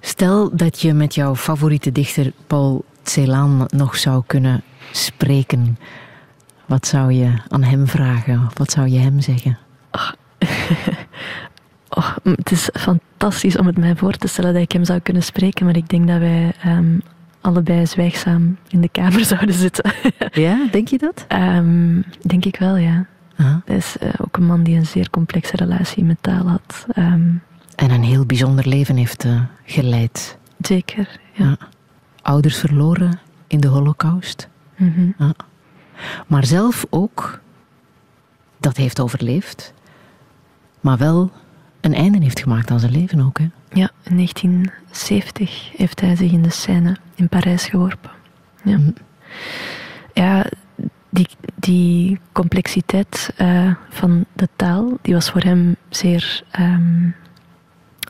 Stel 0.00 0.56
dat 0.56 0.80
je 0.80 0.92
met 0.92 1.14
jouw 1.14 1.36
favoriete 1.36 1.92
dichter 1.92 2.32
Paul 2.46 2.84
Celan 3.02 3.68
nog 3.74 3.96
zou 3.96 4.22
kunnen 4.26 4.62
spreken. 4.92 5.78
Wat 6.66 6.86
zou 6.86 7.12
je 7.12 7.32
aan 7.48 7.62
hem 7.62 7.86
vragen? 7.86 8.48
Wat 8.54 8.70
zou 8.70 8.88
je 8.88 8.98
hem 8.98 9.20
zeggen? 9.20 9.58
Oh, 11.88 12.16
m- 12.22 12.30
het 12.30 12.50
is 12.50 12.68
fantastisch 12.72 13.56
om 13.58 13.66
het 13.66 13.78
mij 13.78 13.96
voor 13.96 14.12
te 14.12 14.28
stellen 14.28 14.52
dat 14.52 14.62
ik 14.62 14.72
hem 14.72 14.84
zou 14.84 15.00
kunnen 15.00 15.22
spreken, 15.22 15.64
maar 15.66 15.76
ik 15.76 15.88
denk 15.88 16.08
dat 16.08 16.18
wij 16.18 16.52
ehm, 16.62 16.98
allebei 17.40 17.86
zwijgzaam 17.86 18.56
in 18.68 18.80
de 18.80 18.88
kamer 18.88 19.24
zouden 19.34 19.54
zitten. 19.54 19.92
Ja, 20.32 20.66
denk 20.70 20.88
je 20.88 20.98
dat? 20.98 21.24
Ehm, 21.28 22.00
denk 22.22 22.44
ik 22.44 22.56
wel, 22.58 22.76
ja. 22.76 23.06
Ah. 23.36 23.54
Hij 23.64 23.76
is 23.76 23.98
eh, 23.98 24.08
ook 24.18 24.36
een 24.36 24.44
man 24.46 24.62
die 24.62 24.76
een 24.76 24.86
zeer 24.86 25.10
complexe 25.10 25.56
relatie 25.56 26.04
met 26.04 26.16
taal 26.20 26.48
had. 26.48 26.86
Ehm, 26.92 27.28
En 27.76 27.90
een 27.90 28.02
heel 28.04 28.26
bijzonder 28.26 28.68
leven 28.68 28.96
heeft 28.96 29.24
eh, 29.24 29.40
geleid. 29.64 30.38
zeker, 30.60 31.20
ja. 31.32 31.56
Ouders 32.22 32.56
verloren 32.58 33.18
in 33.46 33.60
de 33.60 33.68
holocaust. 33.68 34.48
Mhm. 34.76 35.10
Maar 36.26 36.44
zelf 36.44 36.86
ook 36.90 37.40
dat 38.58 38.76
heeft 38.76 39.00
overleefd. 39.00 39.72
Maar 40.80 40.98
wel 40.98 41.30
een 41.80 41.94
einde 41.94 42.18
heeft 42.22 42.40
gemaakt 42.40 42.70
aan 42.70 42.80
zijn 42.80 42.92
leven 42.92 43.20
ook. 43.20 43.38
Hè? 43.38 43.48
Ja, 43.72 43.90
in 44.02 44.14
1970 44.14 45.70
heeft 45.76 46.00
hij 46.00 46.16
zich 46.16 46.32
in 46.32 46.42
de 46.42 46.50
scène 46.50 46.96
in 47.14 47.28
Parijs 47.28 47.66
geworpen. 47.66 48.10
Ja, 48.64 48.78
ja 50.12 50.46
die, 51.10 51.28
die 51.54 52.20
complexiteit 52.32 53.32
eh, 53.36 53.74
van 53.88 54.24
de 54.32 54.48
taal, 54.56 54.98
die 55.02 55.14
was 55.14 55.30
voor 55.30 55.40
hem 55.40 55.76
zeer 55.88 56.42
ehm, 56.50 57.08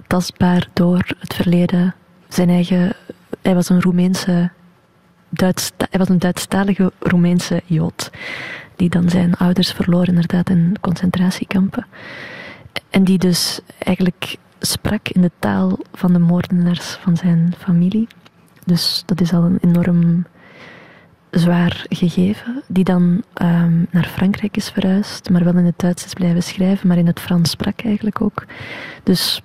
tastbaar 0.06 0.68
door 0.72 1.14
het 1.18 1.34
verleden. 1.34 1.94
Zijn 2.28 2.48
eigen, 2.48 2.92
hij 3.42 3.54
was 3.54 3.68
een 3.68 3.82
Roemeense, 3.82 4.50
Hij 5.30 5.98
was 5.98 6.08
een 6.08 6.18
Duitsstalige 6.18 6.92
Roemeense 6.98 7.62
Jood, 7.66 8.10
die 8.76 8.88
dan 8.88 9.10
zijn 9.10 9.34
ouders 9.34 9.72
verloor 9.72 10.08
inderdaad 10.08 10.50
in 10.50 10.76
concentratiekampen. 10.80 11.86
En 12.90 13.04
die 13.04 13.18
dus 13.18 13.60
eigenlijk 13.78 14.36
sprak 14.58 15.08
in 15.08 15.20
de 15.20 15.30
taal 15.38 15.78
van 15.92 16.12
de 16.12 16.18
moordenaars 16.18 16.92
van 16.92 17.16
zijn 17.16 17.54
familie. 17.58 18.08
Dus 18.64 19.02
dat 19.06 19.20
is 19.20 19.32
al 19.32 19.42
een 19.42 19.58
enorm 19.60 20.24
zwaar 21.30 21.84
gegeven. 21.88 22.62
Die 22.66 22.84
dan 22.84 23.22
ehm, 23.34 23.84
naar 23.90 24.04
Frankrijk 24.04 24.56
is 24.56 24.70
verhuisd, 24.70 25.30
maar 25.30 25.44
wel 25.44 25.56
in 25.56 25.64
het 25.64 25.78
Duits 25.78 26.04
is 26.04 26.12
blijven 26.12 26.42
schrijven, 26.42 26.88
maar 26.88 26.98
in 26.98 27.06
het 27.06 27.20
Frans 27.20 27.50
sprak 27.50 27.80
eigenlijk 27.80 28.20
ook. 28.20 28.44
Dus 29.02 29.42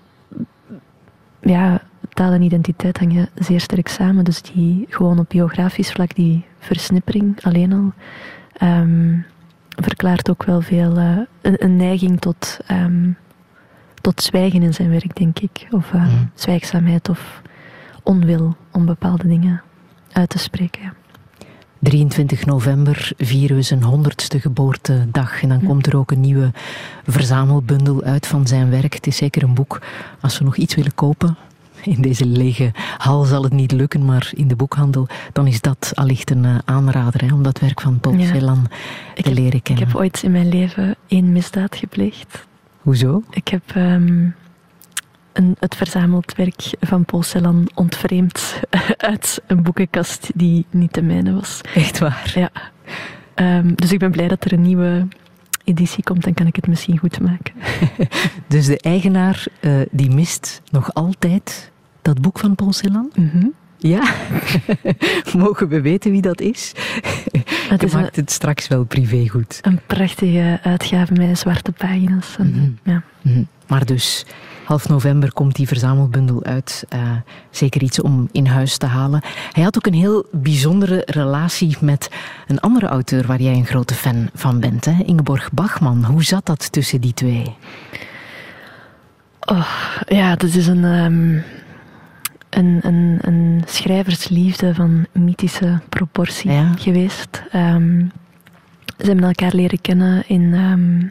ja, 1.42 1.82
taal 2.22 2.34
en 2.34 2.42
identiteit 2.42 2.98
hangen 3.00 3.30
zeer 3.36 3.60
sterk 3.62 3.88
samen. 3.88 4.24
Dus 4.24 4.42
die 4.42 4.86
gewoon 4.90 5.20
op 5.20 5.30
biografisch 5.30 5.92
vlak, 5.92 6.16
die 6.16 6.46
versnippering 6.60 7.44
alleen 7.44 7.74
al, 7.74 7.92
ehm, 8.54 9.18
verklaart 9.70 10.30
ook 10.30 10.44
wel 10.44 10.62
veel 10.62 10.98
eh, 10.98 11.18
een, 11.42 11.64
een 11.64 11.76
neiging 11.76 12.20
tot, 12.20 12.60
ehm, 12.68 13.10
tot 14.02 14.22
zwijgen 14.22 14.62
in 14.64 14.74
zijn 14.74 14.90
werk, 14.90 15.16
denk 15.16 15.40
ik. 15.40 15.68
Of 15.72 15.94
Mhm. 15.94 16.10
zwijgzaamheid 16.34 17.10
of 17.10 17.42
onwil 18.04 18.56
om 18.72 18.86
bepaalde 18.86 19.28
dingen 19.28 19.62
uit 20.12 20.30
te 20.30 20.38
spreken. 20.38 20.82
ja. 20.82 20.94
23 21.80 22.46
november 22.46 23.12
vieren 23.18 23.56
we 23.56 23.62
zijn 23.62 23.84
honderdste 23.84 24.40
geboortedag. 24.40 25.42
En 25.42 25.50
dan 25.50 25.64
komt 25.64 25.88
er 25.88 25.98
ook 25.98 26.12
een 26.12 26.20
nieuwe 26.20 26.52
verzamelbundel 27.06 28.04
uit 28.04 28.28
van 28.28 28.48
zijn 28.48 28.70
werk. 28.70 28.94
Het 28.94 29.08
is 29.08 29.18
zeker 29.18 29.44
een 29.44 29.54
boek 29.54 29.82
als 30.20 30.38
we 30.38 30.44
nog 30.44 30.56
iets 30.58 30.76
willen 30.76 30.96
kopen. 30.96 31.38
In 31.96 32.02
deze 32.02 32.26
lege 32.26 32.72
hal 32.98 33.24
zal 33.24 33.44
het 33.44 33.54
niet 33.54 33.72
lukken, 33.72 34.06
maar 34.06 34.32
in 34.36 34.48
de 34.48 34.56
boekhandel, 34.56 35.08
dan 35.34 35.48
is 35.48 35.62
dat 35.62 35.92
allicht 35.96 36.30
een 36.32 36.46
eh, 36.46 36.56
aanrader 36.66 37.26
hè, 37.26 37.34
om 37.34 37.44
dat 37.44 37.60
werk 37.60 37.82
van 37.82 38.00
Paul 38.00 38.16
Ja. 38.16 38.26
Celan 38.34 38.68
Ik 39.16 39.24
te 39.24 39.30
heb, 39.30 39.38
leren 39.38 39.54
ik 39.58 39.64
kennen. 39.64 39.86
heb 39.88 39.96
ooit 39.96 40.24
in 40.24 40.32
mijn 40.32 40.50
leven 40.50 40.96
één 41.08 41.32
misdaad 41.32 41.76
gepleegd. 41.76 42.48
Hoezo? 42.82 43.24
Ik 43.30 43.48
heb 43.48 43.64
ehm, 43.74 44.28
een, 45.34 45.56
het 45.60 45.76
verzameld 45.76 46.36
werk 46.36 46.70
van 46.80 47.06
Paul 47.06 47.24
Celan 47.24 47.70
ontvreemd 47.74 48.60
uit 48.98 49.42
een 49.48 49.64
boekenkast 49.64 50.32
die 50.36 50.66
niet 50.70 50.94
de 50.94 51.02
mijne 51.02 51.34
was. 51.34 51.62
Echt 51.76 52.00
waar? 52.00 52.32
Ja. 52.36 52.50
Ehm, 53.34 53.74
dus 53.76 53.92
ik 53.92 54.00
ben 54.00 54.12
blij 54.12 54.28
dat 54.28 54.44
er 54.44 54.54
een 54.54 54.62
nieuwe 54.62 55.08
editie 55.64 56.04
komt, 56.04 56.24
dan 56.24 56.34
kan 56.34 56.48
ik 56.48 56.56
het 56.56 56.68
misschien 56.68 56.98
goed 56.98 57.20
maken. 57.20 57.54
Dus 58.48 58.66
de 58.66 58.80
eigenaar 58.80 59.46
eh, 59.60 59.72
die 59.92 60.10
mist 60.10 60.62
nog 60.72 60.94
altijd 60.94 61.71
dat 62.02 62.22
boek 62.22 62.40
van 62.40 62.56
Paul 62.56 62.74
Celan? 62.74 63.12
Mhm. 63.16 63.46
Ja? 63.78 64.14
Mogen 65.38 65.68
we 65.68 65.82
weten 65.82 66.12
wie 66.12 66.22
dat 66.22 66.42
is? 66.42 66.72
Het 67.70 67.84
is 67.84 67.94
maakt 67.94 68.16
het 68.16 68.32
straks 68.32 68.68
wel 68.68 68.84
privé 68.84 69.28
goed. 69.28 69.60
een 69.62 69.80
prachtige 69.88 70.60
uitgave 70.64 71.14
met 71.14 71.38
zwarte 71.40 71.72
pagina's. 71.72 72.36
En, 72.38 72.50
Mhm. 72.52 72.92
ja. 72.92 73.04
Mhm. 73.22 73.44
Maar 73.68 73.86
dus, 73.86 74.26
half 74.64 74.90
november 74.90 75.34
komt 75.34 75.56
die 75.56 75.68
verzamelbundel 75.68 76.44
uit. 76.44 76.86
Eh, 76.90 77.00
zeker 77.50 77.82
iets 77.82 78.02
om 78.02 78.30
in 78.32 78.46
huis 78.46 78.78
te 78.78 78.86
halen. 78.86 79.22
Hij 79.52 79.64
had 79.64 79.78
ook 79.78 79.86
een 79.86 79.94
heel 79.94 80.26
bijzondere 80.32 81.02
relatie 81.06 81.78
met 81.82 82.10
een 82.48 82.60
andere 82.60 82.86
auteur 82.88 83.26
waar 83.28 83.42
jij 83.42 83.54
een 83.54 83.66
grote 83.66 83.94
fan 83.94 84.30
van 84.34 84.60
bent, 84.60 84.86
hè? 84.86 85.04
Ingeborg 85.06 85.52
Bachman. 85.52 86.06
Hoe 86.06 86.24
zat 86.24 86.46
dat 86.46 86.72
tussen 86.72 87.02
die 87.02 87.14
twee? 87.14 87.56
Ja, 90.08 90.36
dat 90.36 90.54
is 90.54 90.68
een, 90.68 90.84
ehm, 90.86 91.38
een, 92.52 92.80
een, 92.82 93.18
een 93.22 93.62
schrijversliefde 93.66 94.76
van 94.76 95.06
mythische 95.12 95.80
proportie 95.90 96.52
Ja. 96.52 96.74
geweest. 96.78 97.44
Ehm, 97.52 98.06
ze 98.98 99.06
hebben 99.08 99.26
elkaar 99.26 99.56
leren 99.56 99.82
kennen 99.82 100.24
in 100.28 100.54
ehm, 100.54 101.08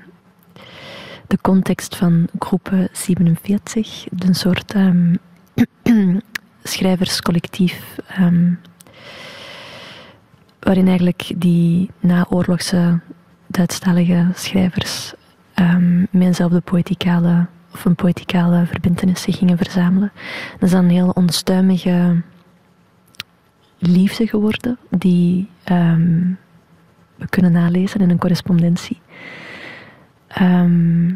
de 1.26 1.38
context 1.41 1.97
van 1.97 2.26
groepe 2.38 2.88
47, 2.93 4.07
een 4.18 4.34
soort 4.34 4.74
ehm, 4.74 5.14
schrijverscollectief. 6.62 7.97
waarin 10.61 10.86
eigenlijk 10.86 11.32
die 11.36 11.91
naoorlogse 12.01 13.01
Duitsstalige 13.47 14.26
schrijvers 14.34 15.12
met 16.11 16.22
eenzelfde 16.22 16.61
poëticale 16.61 17.47
of 17.72 17.84
een 17.84 17.94
poëticale 17.94 18.66
zich 19.14 19.38
gingen 19.38 19.56
verzamelen. 19.56 20.12
Dat 20.52 20.62
is 20.62 20.70
dan 20.70 20.84
een 20.84 20.90
heel 20.90 21.10
onstuimige 21.10 22.22
liefde 23.78 24.26
geworden, 24.26 24.78
die 24.90 25.48
ehm, 25.64 26.32
we 27.16 27.28
kunnen 27.28 27.52
nalezen 27.52 28.00
in 28.00 28.10
een 28.10 28.18
correspondentie. 28.18 29.00
Ehm 30.26 31.12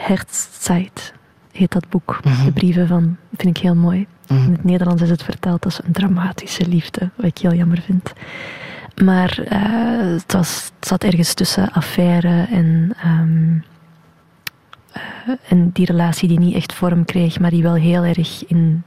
Herzzeit 0.00 1.12
heet 1.52 1.72
dat 1.72 1.88
boek. 1.88 2.20
De 2.44 2.52
brieven 2.52 2.86
van, 2.86 3.16
vind 3.36 3.56
ik 3.56 3.62
heel 3.62 3.74
mooi. 3.74 4.06
In 4.28 4.52
het 4.52 4.64
Nederlands 4.64 5.02
is 5.02 5.10
het 5.10 5.22
vertaald 5.22 5.64
als 5.64 5.84
een 5.84 5.92
dramatische 5.92 6.68
liefde, 6.68 7.10
wat 7.14 7.26
ik 7.26 7.38
heel 7.38 7.54
jammer 7.54 7.80
vind. 7.80 8.12
Maar 9.04 9.38
eh, 9.38 9.60
het, 10.12 10.32
was, 10.32 10.70
het 10.78 10.88
zat 10.88 11.04
ergens 11.04 11.34
tussen 11.34 11.72
affaire 11.72 12.46
en, 12.50 12.92
ehm, 13.02 13.54
eh, 13.54 13.62
en 15.48 15.70
die 15.72 15.86
relatie 15.86 16.28
die 16.28 16.38
niet 16.38 16.54
echt 16.54 16.72
vorm 16.72 17.04
kreeg, 17.04 17.40
maar 17.40 17.50
die 17.50 17.62
wel 17.62 17.74
heel 17.74 18.04
erg 18.04 18.46
in 18.46 18.82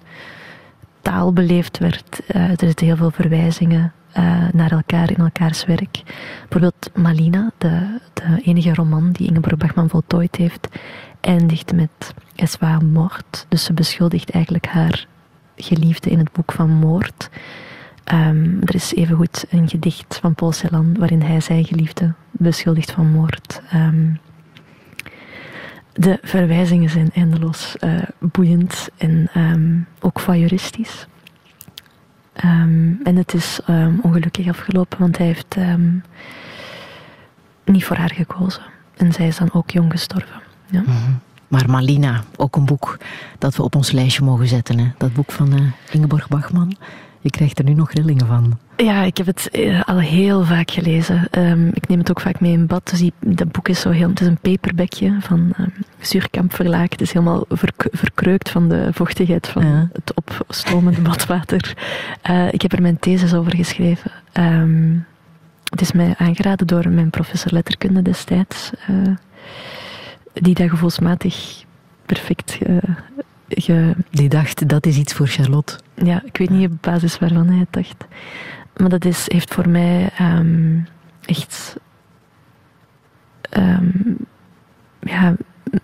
taal 1.02 1.34
beleefd 1.34 1.78
werd. 1.78 2.22
Eh, 2.28 2.50
er 2.50 2.58
zitten 2.58 2.86
heel 2.86 2.96
veel 2.96 3.12
verwijzingen 3.12 3.94
eh, 4.12 4.48
naar 4.54 4.72
elkaar 4.72 5.12
in 5.12 5.18
elkaars 5.18 5.66
werk. 5.66 6.02
Bijvoorbeeld 6.40 6.90
Malina, 6.96 7.52
de, 7.58 8.00
de 8.14 8.42
enige 8.44 8.74
roman 8.74 9.12
die 9.12 9.28
Ingeborg 9.28 9.58
Bachman 9.58 9.90
voltooid 9.90 10.36
heeft, 10.36 10.68
eindigt 11.22 11.74
met 11.74 12.14
Eswa 12.36 12.80
moord. 12.80 13.46
Dus 13.50 13.64
ze 13.64 13.74
beschuldigt 13.74 14.30
eigenlijk 14.30 14.66
haar 14.66 15.08
geliefde 15.56 16.10
in 16.10 16.18
het 16.18 16.32
boek 16.32 16.52
van 16.52 16.70
moord. 16.70 17.30
Ehm, 18.04 18.62
er 18.62 18.76
is 18.76 18.94
evengoed 18.94 19.46
een 19.50 19.70
gedicht 19.70 20.18
van 20.22 20.36
Paul 20.36 20.52
Celan 20.52 20.96
waarin 21.00 21.22
hij 21.22 21.40
zijn 21.40 21.66
geliefde 21.66 22.14
beschuldigt 22.32 22.92
van 22.92 23.12
moord. 23.12 23.62
Ehm, 23.70 24.06
de 26.00 26.20
verwijzingen 26.22 26.90
zijn 26.90 27.12
eindeloos 27.14 27.78
eh, 27.78 27.92
boeiend 28.20 28.90
en 28.98 29.30
ehm, 29.34 29.80
ook 30.00 30.20
voyeuristisch. 30.20 31.08
Ehm, 32.34 32.94
en 33.04 33.16
het 33.16 33.34
is 33.34 33.60
ehm, 33.66 33.94
ongelukkig 34.02 34.48
afgelopen, 34.48 35.00
want 35.00 35.18
hij 35.18 35.28
heeft 35.28 35.56
niet 37.66 37.86
voor 37.86 37.96
haar 37.96 38.14
gekozen. 38.14 38.62
En 38.98 39.14
zij 39.14 39.28
is 39.28 39.38
dan 39.38 39.54
ook 39.54 39.70
jong 39.70 39.92
gestorven. 39.92 40.42
Ja. 40.70 40.84
Maar 41.50 41.70
Malina, 41.70 42.24
ook 42.36 42.56
een 42.56 42.66
boek 42.66 42.98
dat 43.38 43.56
we 43.56 43.64
op 43.64 43.76
ons 43.76 43.92
lijstje 43.92 44.24
mogen 44.24 44.48
zetten. 44.48 44.80
Hè? 44.80 44.92
Dat 44.98 45.14
boek 45.14 45.32
van 45.32 45.54
eh, 45.54 45.94
Ingeborg 45.94 46.28
Bachman. 46.28 46.76
Je 47.20 47.30
krijgt 47.30 47.60
er 47.60 47.66
nu 47.66 47.74
nog 47.74 47.92
rillingen 47.92 48.28
van. 48.28 48.60
Ja, 48.84 49.04
ik 49.04 49.18
heb 49.18 49.26
het 49.26 49.50
eh, 49.50 49.82
al 49.84 50.00
heel 50.00 50.44
vaak 50.44 50.72
gelezen. 50.72 51.28
Ehm, 51.32 51.68
ik 51.68 51.88
neem 51.88 52.00
het 52.00 52.10
ook 52.10 52.20
vaak 52.22 52.40
mee 52.40 52.52
in 52.52 52.66
bad. 52.66 52.90
Dus 52.90 53.00
die, 53.00 53.14
dat 53.20 53.52
boek 53.52 53.68
is 53.68 53.80
zo 53.82 53.90
heel... 53.90 54.10
Het 54.10 54.22
is 54.22 54.28
een 54.28 54.38
paperbekje 54.42 55.18
van 55.20 55.54
um, 55.60 55.74
Zuurkamp 56.00 56.54
Verlaag. 56.54 56.90
Het 56.90 57.02
is 57.02 57.12
helemaal 57.14 57.46
verk- 57.50 57.88
verkreukt 57.92 58.50
van 58.50 58.70
de 58.70 58.90
vochtigheid 58.94 59.48
van 59.48 59.66
Ja. 59.68 59.90
het 59.94 60.14
opstromende 60.16 61.02
badwater. 61.02 61.74
Eh, 62.22 62.54
ik 62.54 62.62
heb 62.62 62.72
er 62.74 62.82
mijn 62.82 63.00
thesis 63.00 63.34
over 63.34 63.56
geschreven. 63.56 64.12
Ehm, 64.32 64.96
het 65.70 65.82
is 65.82 65.92
mij 65.92 66.14
aangeraden 66.18 66.68
door 66.68 66.90
mijn 66.90 67.10
professor 67.10 67.52
letterkunde 67.54 68.02
destijds. 68.02 68.72
eh, 68.88 68.96
die 70.34 70.54
dat 70.56 70.70
gevoelsmatig 70.70 71.64
perfect 72.06 72.58
ge- 73.48 73.94
Die 74.12 74.30
dacht, 74.30 74.68
dat 74.70 74.86
is 74.86 74.98
iets 74.98 75.14
voor 75.14 75.28
Charlotte. 75.28 75.80
ja, 76.04 76.22
ik 76.26 76.38
weet 76.38 76.50
niet 76.50 76.70
op 76.72 76.78
basis 76.82 77.20
waarvan 77.20 77.48
hij 77.48 77.58
het 77.60 77.74
dacht. 77.74 78.06
Maar 78.80 78.90
dat 78.90 79.06
is, 79.06 79.26
heeft 79.28 79.54
voor 79.54 79.70
mij 79.70 80.10
ehm, 80.18 80.80
echt 81.26 81.76
ehm, 83.42 84.14
ja, 85.00 85.36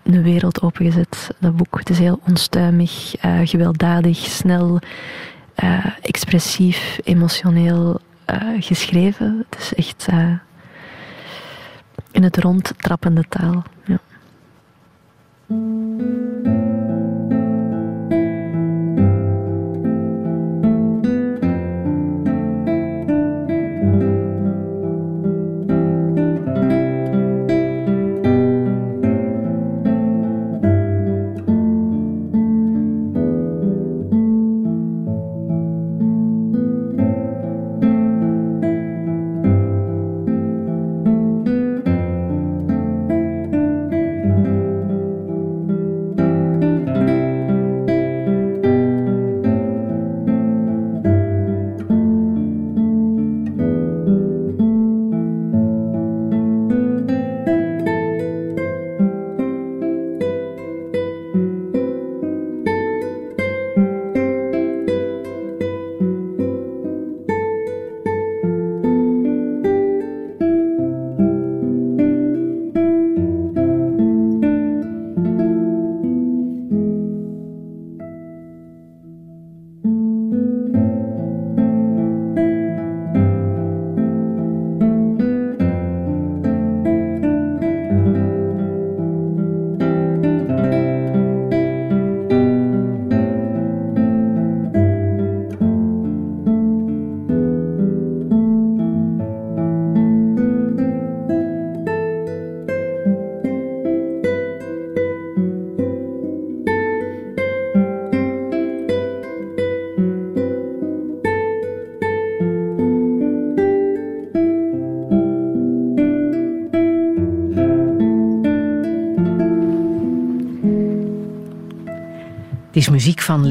een 0.04 0.24
wereld 0.24 0.62
opengezet, 0.62 1.30
dat 1.40 1.56
boek. 1.56 1.80
Het 1.80 1.90
is 1.90 2.00
heel 2.00 2.20
onstuimig, 2.28 3.16
eh, 3.16 3.40
gewelddadig, 3.44 4.18
snel, 4.18 4.80
eh, 5.56 5.86
expressief, 6.02 7.00
emotioneel 7.04 8.00
eh, 8.26 8.42
geschreven. 8.60 9.46
Het 9.50 9.60
is 9.60 9.74
echt 9.74 10.08
in 12.12 12.24
het 12.24 12.38
rond 12.38 12.74
trappende 12.78 13.24
taal. 13.30 13.64
Ja. 13.86 14.00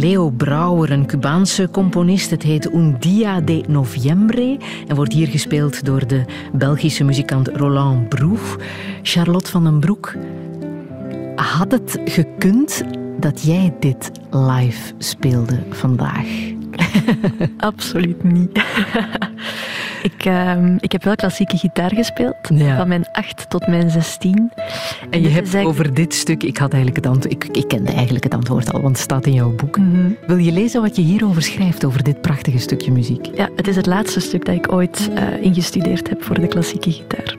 Leo 0.05 0.30
Brouwer, 0.30 0.90
een 0.90 1.07
Cubaanse 1.07 1.68
componist. 1.70 2.30
Het 2.30 2.42
heet 2.42 2.72
Un 2.72 2.96
Dia 2.98 3.40
de 3.40 3.64
Noviembre 3.68 4.59
en 4.86 4.96
wordt 4.96 5.12
hier 5.12 5.26
gespeeld 5.26 5.84
door 5.84 6.07
de 6.07 6.24
Belgische 6.52 7.05
muzikant 7.05 7.48
Roland 7.48 8.09
Broef. 8.09 8.57
Charlotte 9.02 9.50
van 9.50 9.64
den 9.64 9.80
Broek, 9.80 10.14
had 11.36 11.72
het 11.72 12.00
gekund 12.05 12.82
dat 13.18 13.42
jij 13.42 13.74
dit 13.80 14.11
live 14.30 14.94
speelde 14.98 15.59
vandaag? 15.70 16.26
Absoluut 17.57 18.24
niet. 18.24 18.62
ik, 20.05 20.24
ehm, 20.24 20.76
ik 20.80 20.92
heb 20.92 21.05
wel 21.05 21.14
klassieke 21.14 21.57
gitaar 21.57 21.90
gespeeld, 21.94 22.36
Ja. 22.55 22.76
van 22.76 22.88
mijn 22.88 23.07
8 23.12 23.50
tot 23.50 23.66
mijn 23.66 23.90
16. 23.90 24.52
En 25.11 25.20
je 25.22 25.28
hebt 25.28 25.34
eigenlijk- 25.34 25.68
over 25.68 25.94
dit 25.94 26.14
stuk, 26.14 26.42
ik, 26.42 26.57
had 26.57 26.72
eigenlijk 26.72 27.05
het 27.05 27.14
antwoord, 27.14 27.34
ik, 27.44 27.57
ik 27.57 27.68
kende 27.68 27.92
eigenlijk 27.92 28.24
het 28.24 28.34
antwoord 28.34 28.72
al, 28.72 28.80
want 28.80 28.96
het 28.96 29.05
staat 29.05 29.26
in 29.26 29.32
jouw 29.32 29.50
boek. 29.55 29.78
Mhm. 29.78 30.11
Wil 30.26 30.36
je 30.36 30.52
lezen 30.52 30.80
wat 30.80 30.96
je 30.96 31.02
hierover 31.02 31.42
schrijft, 31.42 31.84
over 31.84 32.02
dit 32.02 32.20
prachtige 32.20 32.59
stukje 32.59 32.92
muziek? 32.92 33.26
Ja, 33.36 33.48
het 33.57 33.68
is 33.68 33.76
het 33.76 33.86
laatste 33.86 34.20
stuk 34.20 34.44
dat 34.44 34.55
ik 34.55 34.72
ooit 34.72 35.11
eh, 35.14 35.42
ingestudeerd 35.42 36.09
heb 36.09 36.22
voor 36.22 36.40
de 36.40 36.46
klassieke 36.46 36.92
gitaar. 36.92 37.36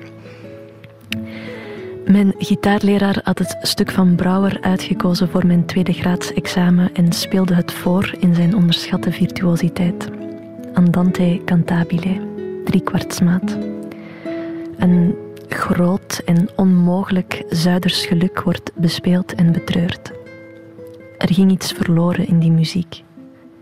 Mijn 2.06 2.34
gitaarleraar 2.38 3.20
had 3.24 3.40
het 3.40 3.58
stuk 3.62 3.92
van 3.92 4.16
Brouwer 4.16 4.58
uitgekozen 4.62 5.30
voor 5.30 5.46
mijn 5.48 5.66
tweede 5.66 5.94
graadsexamen 5.94 6.90
en 6.94 7.12
speelde 7.12 7.54
het 7.54 7.72
voor 7.72 8.14
in 8.20 8.36
zijn 8.36 8.56
onderschatte 8.56 9.12
virtuositeit. 9.12 10.10
Andante 10.74 11.42
cantabile, 11.46 12.18
driekwartsmaat. 12.66 13.58
Een 14.78 15.16
groot 15.48 16.22
en 16.26 16.50
onmogelijk 16.56 17.44
Zuiders 17.50 18.06
geluk 18.06 18.42
wordt 18.42 18.72
bespeeld 18.76 19.36
en 19.36 19.52
betreurd. 19.52 20.12
Er 21.18 21.34
ging 21.34 21.52
iets 21.52 21.72
verloren 21.72 22.28
in 22.28 22.40
die 22.40 22.52
muziek. 22.52 23.04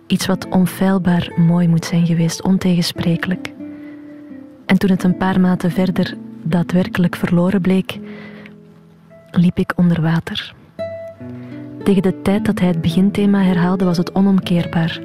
Iets 0.07 0.25
wat 0.25 0.47
onfeilbaar 0.49 1.33
mooi 1.35 1.67
moet 1.67 1.85
zijn 1.85 2.05
geweest, 2.05 2.41
ontegensprekelijk. 2.43 3.53
En 4.65 4.77
toen 4.77 4.89
het 4.89 5.03
een 5.03 5.17
paar 5.17 5.39
maten 5.39 5.71
verder 5.71 6.17
daadwerkelijk 6.41 7.15
verloren 7.15 7.61
bleek, 7.61 7.99
liep 9.31 9.57
ik 9.57 9.73
onder 9.75 10.01
water. 10.01 10.53
Tegen 11.83 12.01
de 12.01 12.21
tijd 12.21 12.45
dat 12.45 12.59
hij 12.59 12.67
het 12.67 12.81
beginthema 12.81 13.41
herhaalde, 13.41 13.85
was 13.85 13.97
het 13.97 14.15
onomkeerbaar. 14.15 15.01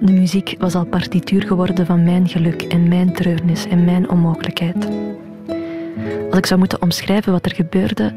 De 0.00 0.12
muziek 0.12 0.54
was 0.58 0.74
al 0.74 0.84
partituur 0.84 1.42
geworden 1.42 1.86
van 1.86 2.04
mijn 2.04 2.28
geluk 2.28 2.62
en 2.62 2.88
mijn 2.88 3.12
treurnis 3.12 3.66
en 3.66 3.84
mijn 3.84 4.10
onmogelijkheid. 4.10 4.88
Als 6.28 6.38
ik 6.38 6.46
zou 6.46 6.58
moeten 6.58 6.82
omschrijven 6.82 7.32
wat 7.32 7.44
er 7.44 7.54
gebeurde, 7.54 8.14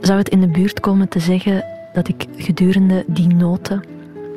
zou 0.00 0.18
het 0.18 0.28
in 0.28 0.40
de 0.40 0.48
buurt 0.48 0.80
komen 0.80 1.08
te 1.08 1.20
zeggen 1.20 1.64
dat 1.92 2.08
ik 2.08 2.26
gedurende 2.36 3.04
die 3.06 3.26
noten 3.26 3.82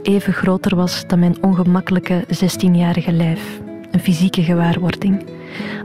even 0.04 0.34
groter 0.34 0.76
was 0.76 1.08
dan 1.08 1.20
mijn 1.20 1.44
ongemakkelijke 1.44 2.24
16-jarige 2.28 3.12
lijf. 3.12 3.60
Een 3.92 4.00
fysieke 4.00 4.44
gewaarwording. 4.44 5.26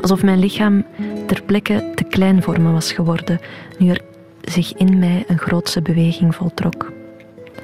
Alsof 0.00 0.22
mijn 0.22 0.38
lichaam 0.38 0.84
ter 1.26 1.42
plekke 1.42 1.92
te 1.94 2.04
klein 2.04 2.42
voor 2.42 2.60
me 2.60 2.70
was 2.70 2.92
geworden, 2.92 3.40
nu 3.78 3.88
er 3.88 4.00
zich 4.40 4.74
in 4.74 4.98
mij 4.98 5.24
een 5.26 5.38
grootse 5.38 5.82
beweging 5.82 6.34
voltrok. 6.34 6.92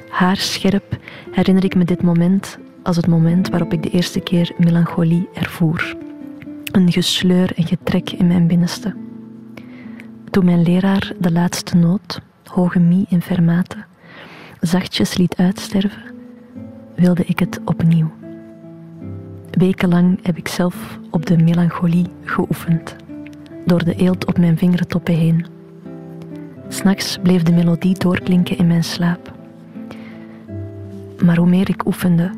Haarscherp 0.09 0.97
herinner 1.31 1.63
ik 1.63 1.75
me 1.75 1.83
dit 1.83 2.01
moment 2.01 2.57
als 2.83 2.95
het 2.95 3.07
moment 3.07 3.49
waarop 3.49 3.73
ik 3.73 3.83
de 3.83 3.89
eerste 3.89 4.19
keer 4.19 4.51
melancholie 4.57 5.29
ervoer. 5.33 5.95
Een 6.71 6.91
gesleur 6.91 7.51
en 7.55 7.67
getrek 7.67 8.11
in 8.11 8.27
mijn 8.27 8.47
binnenste. 8.47 8.95
Toen 10.29 10.45
mijn 10.45 10.61
leraar 10.61 11.13
de 11.19 11.31
laatste 11.31 11.75
noot, 11.75 12.21
hoge 12.45 12.79
mi 12.79 13.05
in 13.09 13.21
fermate, 13.21 13.77
zachtjes 14.59 15.17
liet 15.17 15.35
uitsterven, 15.35 16.03
wilde 16.95 17.25
ik 17.25 17.39
het 17.39 17.59
opnieuw. 17.65 18.11
Wekenlang 19.51 20.19
heb 20.21 20.37
ik 20.37 20.47
zelf 20.47 20.99
op 21.09 21.25
de 21.25 21.37
melancholie 21.37 22.07
geoefend, 22.23 22.95
door 23.65 23.83
de 23.83 23.95
eelt 23.95 24.25
op 24.25 24.37
mijn 24.37 24.57
vingertoppen 24.57 25.15
heen. 25.15 25.45
S'nachts 26.67 27.17
bleef 27.23 27.43
de 27.43 27.51
melodie 27.51 27.97
doorklinken 27.97 28.57
in 28.57 28.67
mijn 28.67 28.83
slaap. 28.83 29.33
Maar 31.23 31.37
hoe 31.37 31.49
meer 31.49 31.69
ik 31.69 31.85
oefende, 31.85 32.31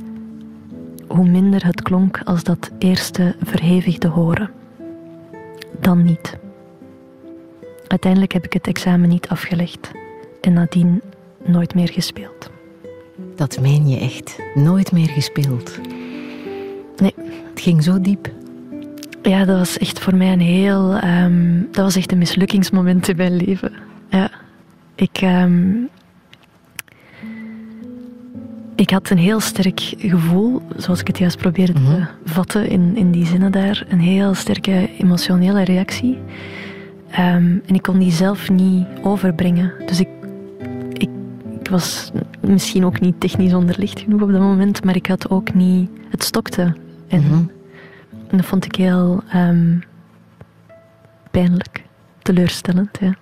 hoe 1.13 1.29
minder 1.29 1.65
het 1.65 1.81
klonk 1.81 2.21
als 2.23 2.43
dat 2.43 2.71
eerste 2.77 3.35
verhevigde 3.43 4.07
horen. 4.07 4.49
Dan 5.79 6.03
niet. 6.03 6.37
Uiteindelijk 7.87 8.33
heb 8.33 8.45
ik 8.45 8.53
het 8.53 8.67
examen 8.67 9.09
niet 9.09 9.27
afgelegd 9.27 9.91
en 10.41 10.53
nadien 10.53 11.01
nooit 11.45 11.75
meer 11.75 11.89
gespeeld. 11.89 12.49
Dat 13.35 13.59
meen 13.61 13.87
je 13.87 13.99
echt. 13.99 14.39
Nooit 14.53 14.91
meer 14.91 15.09
gespeeld. 15.09 15.79
Nee. 16.97 17.13
Het 17.49 17.61
ging 17.61 17.83
zo 17.83 18.01
diep. 18.01 18.31
Ja, 19.21 19.45
dat 19.45 19.57
was 19.57 19.77
echt 19.77 19.99
voor 19.99 20.15
mij 20.15 20.31
een 20.31 20.39
heel... 20.39 20.93
ehm, 20.95 21.61
dat 21.71 21.83
was 21.83 21.95
echt 21.95 22.11
een 22.11 22.17
mislukkingsmoment 22.17 23.07
in 23.07 23.15
mijn 23.15 23.35
leven. 23.35 23.73
Ja. 24.09 24.31
Ik... 24.95 25.17
ehm, 25.21 25.71
ik 28.75 28.89
had 28.89 29.09
een 29.09 29.17
heel 29.17 29.39
sterk 29.39 29.79
gevoel, 29.97 30.61
zoals 30.77 30.99
ik 30.99 31.07
het 31.07 31.17
juist 31.17 31.37
probeerde 31.37 31.73
te 31.73 32.05
vatten 32.25 32.69
in, 32.69 32.95
in 32.95 33.11
die 33.11 33.25
zinnen 33.25 33.51
daar. 33.51 33.85
Een 33.89 33.99
heel 33.99 34.33
sterke 34.33 34.89
emotionele 34.97 35.63
reactie. 35.63 36.17
Ehm, 37.09 37.57
en 37.65 37.75
ik 37.75 37.81
kon 37.81 37.99
die 37.99 38.11
zelf 38.11 38.49
niet 38.49 38.85
overbrengen. 39.01 39.73
Dus 39.85 39.99
ik, 39.99 40.07
ik, 40.93 41.09
ik 41.59 41.69
was 41.69 42.11
misschien 42.41 42.85
ook 42.85 42.99
niet 42.99 43.19
technisch 43.19 43.53
onderlicht 43.53 43.99
genoeg 43.99 44.21
op 44.21 44.31
dat 44.31 44.41
moment, 44.41 44.83
maar 44.83 44.95
ik 44.95 45.07
had 45.07 45.29
ook 45.29 45.53
niet... 45.53 45.89
Het 46.09 46.23
stokte. 46.23 46.75
En, 47.07 47.49
en 48.27 48.37
dat 48.37 48.45
vond 48.45 48.65
ik 48.65 48.75
heel 48.75 49.23
ehm, 49.29 49.77
pijnlijk, 51.31 51.83
teleurstellend. 52.21 52.97
Ja. 52.99 53.15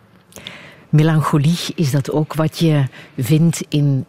Melancholie, 0.90 1.60
is 1.76 1.92
dat 1.92 2.12
ook 2.12 2.34
wat 2.34 2.60
je 2.60 2.84
vindt 3.18 3.66
in 3.70 4.06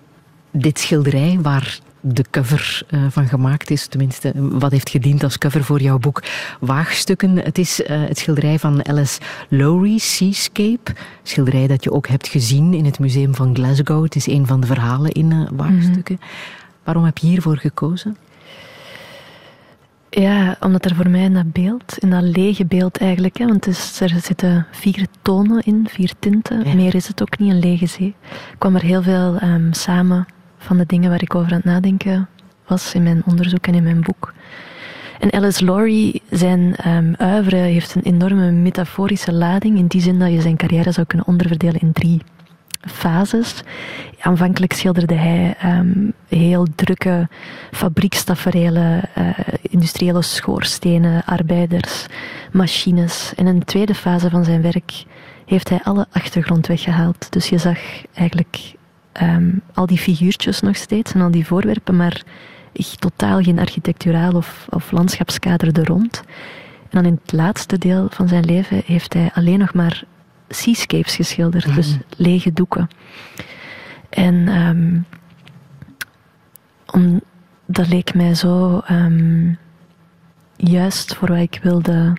dit 0.52 0.78
schilderij 0.78 1.38
waar 1.42 1.78
de 2.00 2.24
cover 2.30 2.82
eh, 2.88 3.00
van 3.10 3.26
gemaakt 3.28 3.70
is, 3.70 3.86
tenminste 3.86 4.32
wat 4.34 4.70
heeft 4.70 4.90
gediend 4.90 5.22
als 5.22 5.38
cover 5.38 5.64
voor 5.64 5.80
jouw 5.80 5.98
boek 5.98 6.22
Waagstukken. 6.60 7.36
Het 7.36 7.58
is 7.58 7.82
eh, 7.82 8.00
het 8.00 8.18
schilderij 8.18 8.58
van 8.58 8.86
Alice 8.86 9.20
Lowry, 9.48 9.98
Seascape. 9.98 10.92
Schilderij 11.22 11.66
dat 11.66 11.84
je 11.84 11.92
ook 11.92 12.08
hebt 12.08 12.28
gezien 12.28 12.74
in 12.74 12.84
het 12.84 12.98
museum 12.98 13.34
van 13.34 13.54
Glasgow. 13.54 14.02
Het 14.04 14.16
is 14.16 14.26
een 14.26 14.46
van 14.46 14.60
de 14.60 14.66
verhalen 14.66 15.10
in 15.10 15.32
eh, 15.32 15.38
Waagstukken. 15.52 16.20
Waarom 16.84 17.04
heb 17.04 17.18
je 17.18 17.26
hiervoor 17.26 17.56
gekozen? 17.56 18.16
Ja, 20.10 20.56
omdat 20.60 20.84
er 20.84 20.94
voor 20.94 21.10
mij 21.10 21.22
in 21.22 21.34
dat 21.34 21.52
beeld, 21.52 21.98
in 21.98 22.10
dat 22.10 22.22
lege 22.22 22.64
beeld 22.64 22.96
eigenlijk, 22.98 23.38
hè, 23.38 23.46
want 23.46 23.64
het 23.64 23.74
is, 23.74 24.00
er 24.00 24.20
zitten 24.22 24.66
vier 24.70 25.06
tonen 25.22 25.62
in, 25.62 25.88
vier 25.90 26.12
tinten, 26.18 26.64
Ja. 26.68 26.74
meer 26.74 26.94
is 26.94 27.08
het 27.08 27.22
ook 27.22 27.38
niet, 27.38 27.50
een 27.50 27.58
lege 27.58 27.86
zee, 27.86 28.14
kwam 28.58 28.74
er 28.74 28.82
heel 28.82 29.02
veel 29.02 29.36
ehm, 29.38 29.72
samen 29.72 30.26
van 30.62 30.76
de 30.76 30.86
dingen 30.86 31.10
waar 31.10 31.22
ik 31.22 31.34
over 31.34 31.50
aan 31.50 31.56
het 31.56 31.64
nadenken 31.64 32.28
was 32.66 32.94
in 32.94 33.02
mijn 33.02 33.22
onderzoek 33.26 33.66
en 33.66 33.74
in 33.74 33.82
mijn 33.82 34.00
boek. 34.00 34.32
En 35.18 35.32
Alice 35.32 35.64
Laurie, 35.64 36.22
zijn 36.30 36.76
oeuvre 37.20 37.56
heeft 37.56 37.94
een 37.94 38.02
enorme 38.02 38.50
metaforische 38.50 39.32
lading, 39.32 39.78
in 39.78 39.86
die 39.86 40.00
zin 40.00 40.18
dat 40.18 40.32
je 40.32 40.40
zijn 40.40 40.56
carrière 40.56 40.92
zou 40.92 41.06
kunnen 41.06 41.26
onderverdelen 41.26 41.80
in 41.80 41.92
drie 41.92 42.22
fases. 42.80 43.62
Aanvankelijk 44.20 44.72
schilderde 44.72 45.14
hij 45.14 45.54
ehm, 45.58 46.10
heel 46.28 46.66
drukke 46.74 47.28
fabriekstaferelen, 47.70 49.02
eh, 49.14 49.28
industriële 49.62 50.22
schoorstenen, 50.22 51.24
arbeiders, 51.24 52.06
machines. 52.52 53.32
En 53.36 53.46
in 53.46 53.58
de 53.58 53.64
tweede 53.64 53.94
fase 53.94 54.30
van 54.30 54.44
zijn 54.44 54.62
werk 54.62 55.04
heeft 55.46 55.68
hij 55.68 55.80
alle 55.82 56.06
achtergrond 56.10 56.66
weggehaald. 56.66 57.32
Dus 57.32 57.48
je 57.48 57.58
zag 57.58 57.78
eigenlijk 58.14 58.74
ehm, 59.12 59.50
al 59.74 59.86
die 59.86 59.98
figuurtjes 59.98 60.60
nog 60.60 60.76
steeds 60.76 61.12
en 61.12 61.20
al 61.20 61.30
die 61.30 61.46
voorwerpen, 61.46 61.96
maar 61.96 62.22
echt 62.72 63.00
totaal 63.00 63.42
geen 63.42 63.58
architecturaal 63.58 64.32
of, 64.32 64.66
of 64.70 64.90
landschapskader 64.90 65.78
er 65.78 65.86
rond. 65.86 66.22
En 66.82 67.02
dan 67.02 67.04
in 67.04 67.18
het 67.22 67.32
laatste 67.32 67.78
deel 67.78 68.06
van 68.10 68.28
zijn 68.28 68.44
leven 68.44 68.82
heeft 68.84 69.12
hij 69.12 69.30
alleen 69.34 69.58
nog 69.58 69.74
maar 69.74 70.04
seascapes 70.48 71.16
geschilderd, 71.16 71.74
dus 71.74 71.96
lege 72.16 72.52
doeken. 72.52 72.88
En 74.10 74.48
ehm, 74.48 75.00
om, 76.86 77.20
dat 77.66 77.88
leek 77.88 78.14
mij 78.14 78.34
zo 78.34 78.78
ehm, 78.86 79.54
juist 80.56 81.14
voor 81.14 81.28
wat 81.28 81.38
ik 81.38 81.60
wilde 81.62 82.12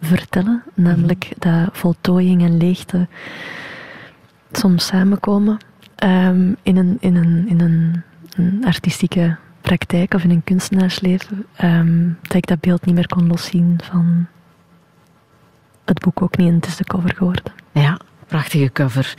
vertellen, 0.00 0.62
namelijk 0.74 1.32
dat 1.38 1.68
voltooiing 1.72 2.42
en 2.42 2.56
leegte 2.56 3.08
soms 4.52 4.86
samenkomen 4.86 5.58
ehm, 6.00 6.52
in, 6.62 6.76
een, 6.76 6.96
in, 7.00 7.16
een, 7.16 7.48
in 7.48 7.60
een, 7.60 8.64
artistieke 8.64 9.36
praktijk 9.60 10.14
of 10.14 10.24
in 10.24 10.30
een 10.30 10.44
kunstenaarsleven, 10.44 11.46
ehm, 11.56 12.08
dat 12.22 12.34
ik 12.34 12.46
dat 12.46 12.60
beeld 12.60 12.84
niet 12.84 12.94
meer 12.94 13.06
kon 13.06 13.26
loszien 13.26 13.78
van 13.82 14.26
het 15.84 16.00
boek 16.00 16.22
ook 16.22 16.36
niet 16.36 16.48
en 16.48 16.54
het 16.54 16.66
is 16.66 16.76
de 16.76 16.84
cover 16.84 17.14
geworden. 17.16 17.52
Ja, 17.72 17.98
prachtige 18.30 18.70
cover. 18.72 19.14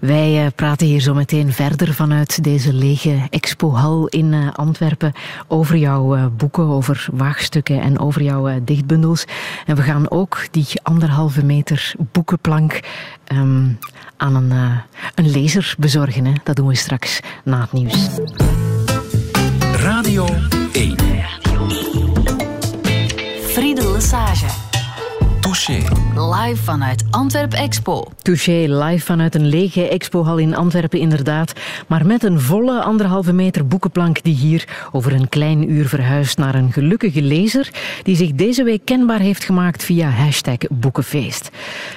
Wij 0.00 0.44
eh, 0.44 0.52
praten 0.54 0.86
hier 0.86 1.00
zo 1.00 1.14
meteen 1.14 1.52
verder 1.52 1.94
vanuit 1.94 2.44
deze 2.44 2.72
lege 2.72 3.26
expohal 3.30 4.06
in 4.06 4.32
eh, 4.32 4.52
Antwerpen 4.52 5.12
over 5.48 5.76
jouw 5.76 6.16
eh, 6.16 6.26
boeken, 6.36 6.64
over 6.64 7.06
waagstukken 7.12 7.80
en 7.80 7.98
over 7.98 8.22
jouw 8.22 8.48
eh, 8.48 8.54
dichtbundels. 8.62 9.24
En 9.66 9.76
we 9.76 9.82
gaan 9.82 10.10
ook 10.10 10.46
die 10.50 10.66
anderhalve 10.82 11.44
meter 11.44 11.94
boekenplank 12.12 12.80
ehm, 13.24 13.68
aan 14.16 14.34
een, 14.34 14.52
eh, 14.52 14.78
een 15.14 15.30
lezer 15.30 15.74
bezorgen. 15.78 16.24
Hè. 16.24 16.32
Dat 16.44 16.56
doen 16.56 16.66
we 16.66 16.74
straks 16.74 17.20
na 17.44 17.60
het 17.60 17.72
nieuws. 17.72 18.08
Radio 19.72 20.28
1. 20.72 20.96
Friede 23.42 23.92
Lesage. 23.92 24.69
Touché. 25.50 25.82
Live 26.14 26.62
vanuit 26.62 27.04
Antwerp 27.10 27.52
Expo. 27.52 28.08
Touché 28.22 28.66
live 28.68 29.04
vanuit 29.04 29.34
een 29.34 29.46
lege 29.46 29.88
expohal 29.88 30.38
in 30.38 30.56
Antwerpen, 30.56 30.98
inderdaad. 30.98 31.52
Maar 31.86 32.06
met 32.06 32.22
een 32.22 32.40
volle 32.40 32.82
anderhalve 32.82 33.32
meter 33.32 33.66
boekenplank 33.66 34.22
die 34.22 34.34
hier 34.34 34.88
over 34.92 35.12
een 35.12 35.28
klein 35.28 35.70
uur 35.70 35.88
verhuist 35.88 36.38
naar 36.38 36.54
een 36.54 36.72
gelukkige 36.72 37.22
lezer 37.22 37.70
die 38.02 38.16
zich 38.16 38.32
deze 38.32 38.62
week 38.62 38.84
kenbaar 38.84 39.18
heeft 39.18 39.44
gemaakt 39.44 39.84
via 39.84 40.08
hashtag 40.08 40.56
Boekenfeest. 40.70 41.50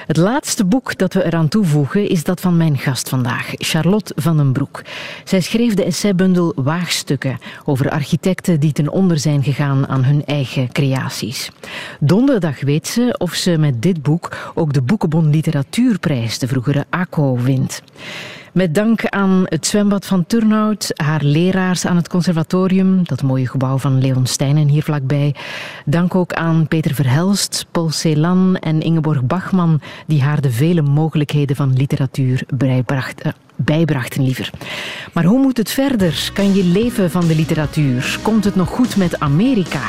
Het 0.08 0.18
laatste 0.18 0.66
boek 0.66 0.98
dat 0.98 1.14
we 1.14 1.26
eraan 1.26 1.48
toevoegen 1.48 2.10
is 2.10 2.24
dat 2.24 2.40
van 2.40 2.58
mijn 2.58 2.78
gast 2.78 3.10
vandaag, 3.10 3.50
Charlotte 3.52 4.14
van 4.16 4.38
den 4.38 4.52
Broek. 4.52 4.82
Zij 5.24 5.42
schreef 5.42 5.74
de 5.74 5.84
essaybundel 5.84 6.54
Waagstukken 6.56 7.40
over 7.66 7.90
architecten 7.90 8.60
die 8.60 8.72
ten 8.72 8.90
onder 8.90 9.20
zijn 9.20 9.44
gegaan 9.44 9.88
aan 9.88 10.04
hun 10.04 10.26
eigen 10.26 10.72
creaties. 10.72 11.50
Donderdag 12.00 12.62
weet 12.62 12.88
ze 12.88 13.16
of 13.18 13.42
met 13.46 13.82
dit 13.82 14.02
boek 14.02 14.52
ook 14.54 14.74
de 14.74 14.82
Boekenbon 14.82 15.30
Literatuurprijs, 15.30 16.40
de 16.40 16.48
vroegere 16.48 16.86
ACO, 16.90 17.38
wint. 17.38 17.82
Met 18.54 18.76
dank 18.76 19.06
aan 19.06 19.42
het 19.46 19.66
zwembad 19.66 20.06
van 20.06 20.26
Turnhout, 20.26 20.92
haar 20.94 21.24
leraars 21.24 21.86
aan 21.86 21.96
het 21.96 22.10
conservatorium, 22.10 23.04
dat 23.04 23.22
mooie 23.22 23.48
gebouw 23.48 23.78
van 23.78 24.02
Leon 24.02 24.26
Steinen 24.26 24.68
hier 24.68 24.84
vlakbij. 24.84 25.36
Dank 25.86 26.16
ook 26.16 26.34
aan 26.34 26.68
Peter 26.68 26.94
Verhelst, 26.94 27.66
Paul 27.72 27.90
Celan 27.90 28.56
en 28.56 28.82
Ingeborg 28.82 29.24
Bachman, 29.24 29.82
die 30.08 30.22
haar 30.22 30.42
de 30.42 30.52
vele 30.52 30.82
mogelijkheden 30.82 31.56
van 31.56 31.74
literatuur 31.74 32.44
bijbracht, 32.56 33.22
eh, 33.22 33.32
bijbrachten 33.56 34.24
liever. 34.24 34.50
Maar 35.14 35.24
hoe 35.24 35.40
moet 35.40 35.58
het 35.58 35.72
verder? 35.72 36.32
Kan 36.34 36.56
je 36.56 36.64
leven 36.64 37.12
van 37.12 37.28
de 37.28 37.36
literatuur? 37.36 38.20
Komt 38.22 38.44
het 38.44 38.56
nog 38.56 38.70
goed 38.70 38.96
met 38.96 39.20
Amerika? 39.20 39.82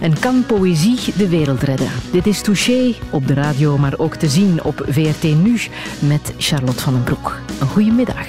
En 0.00 0.18
kan 0.18 0.46
poëzie 0.46 0.98
de 1.16 1.28
wereld 1.28 1.62
redden? 1.62 1.90
Dit 2.12 2.26
is 2.26 2.40
Touché 2.40 2.94
op 3.10 3.26
de 3.26 3.34
radio, 3.34 3.78
maar 3.78 3.98
ook 3.98 4.14
te 4.14 4.28
zien 4.28 4.62
op 4.62 4.84
VRT 4.88 5.22
Nu 5.22 5.60
met 5.98 6.32
Charlotte 6.38 6.82
van 6.82 6.92
den 6.92 7.04
Broek. 7.04 7.40
Een 7.60 7.68
goede 7.68 7.90
middag. 7.90 8.26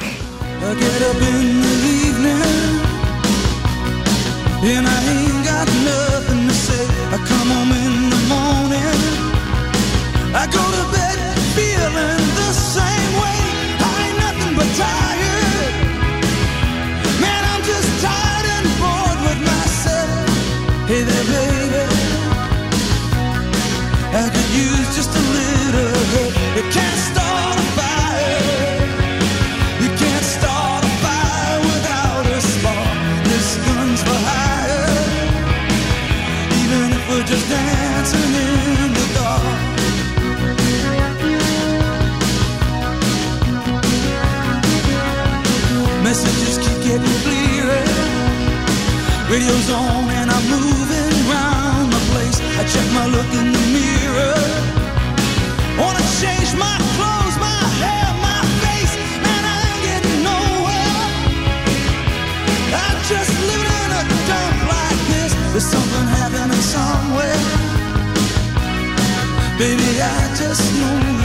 side 14.83 15.12
Radio's 49.33 49.69
on 49.71 50.11
and 50.11 50.29
I'm 50.29 50.45
moving 50.47 51.17
round 51.25 51.91
the 51.91 51.97
place. 52.13 52.37
I 52.53 52.63
check 52.69 52.85
my 52.93 53.07
look 53.07 53.25
in 53.33 53.51
the 53.51 53.63
mirror. 53.73 54.37
Wanna 55.81 56.05
change 56.21 56.53
my 56.53 56.77
clothes, 56.93 57.35
my 57.41 57.61
hair, 57.81 58.13
my 58.21 58.41
face, 58.61 58.93
and 59.33 59.43
I 59.53 59.57
ain't 59.65 59.81
getting 59.89 60.21
nowhere. 60.21 61.01
I'm 62.77 62.99
just 63.09 63.33
living 63.49 63.73
in 63.81 63.89
a 64.01 64.03
dump 64.29 64.57
like 64.69 65.01
this. 65.09 65.31
There's 65.51 65.65
something 65.65 66.05
happening 66.13 66.63
somewhere. 66.77 67.41
Baby, 69.57 69.89
I 69.97 70.29
just 70.37 70.61
know 70.77 71.22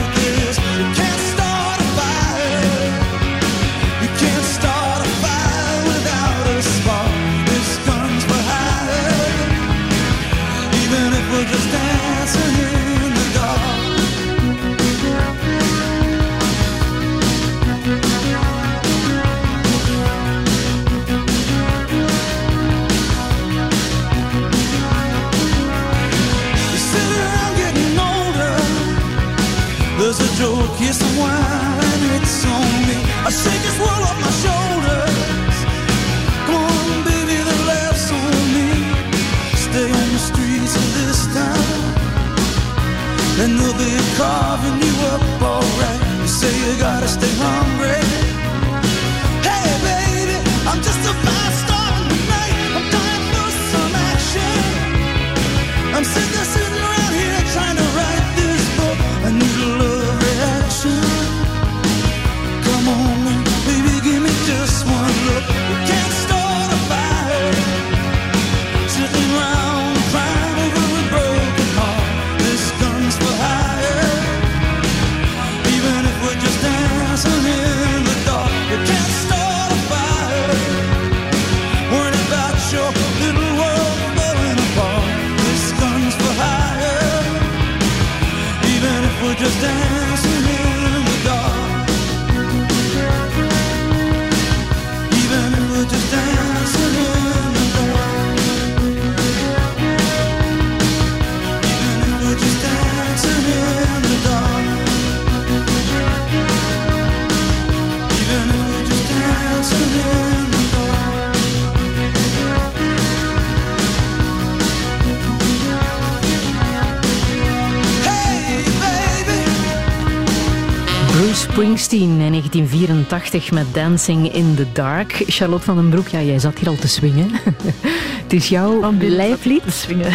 1984 122.51 123.51
met 123.51 123.65
Dancing 123.73 124.33
in 124.33 124.55
the 124.55 124.65
Dark. 124.73 125.23
Charlotte 125.27 125.65
van 125.65 125.75
den 125.75 125.89
Broek, 125.89 126.07
ja, 126.07 126.21
jij 126.21 126.39
zat 126.39 126.57
hier 126.57 126.67
al 126.67 126.75
te 126.75 126.87
swingen. 126.87 127.31
Het 128.23 128.33
is 128.33 128.49
jouw 128.49 128.93
lijflied. 128.99 129.61
Swingen. 129.67 130.11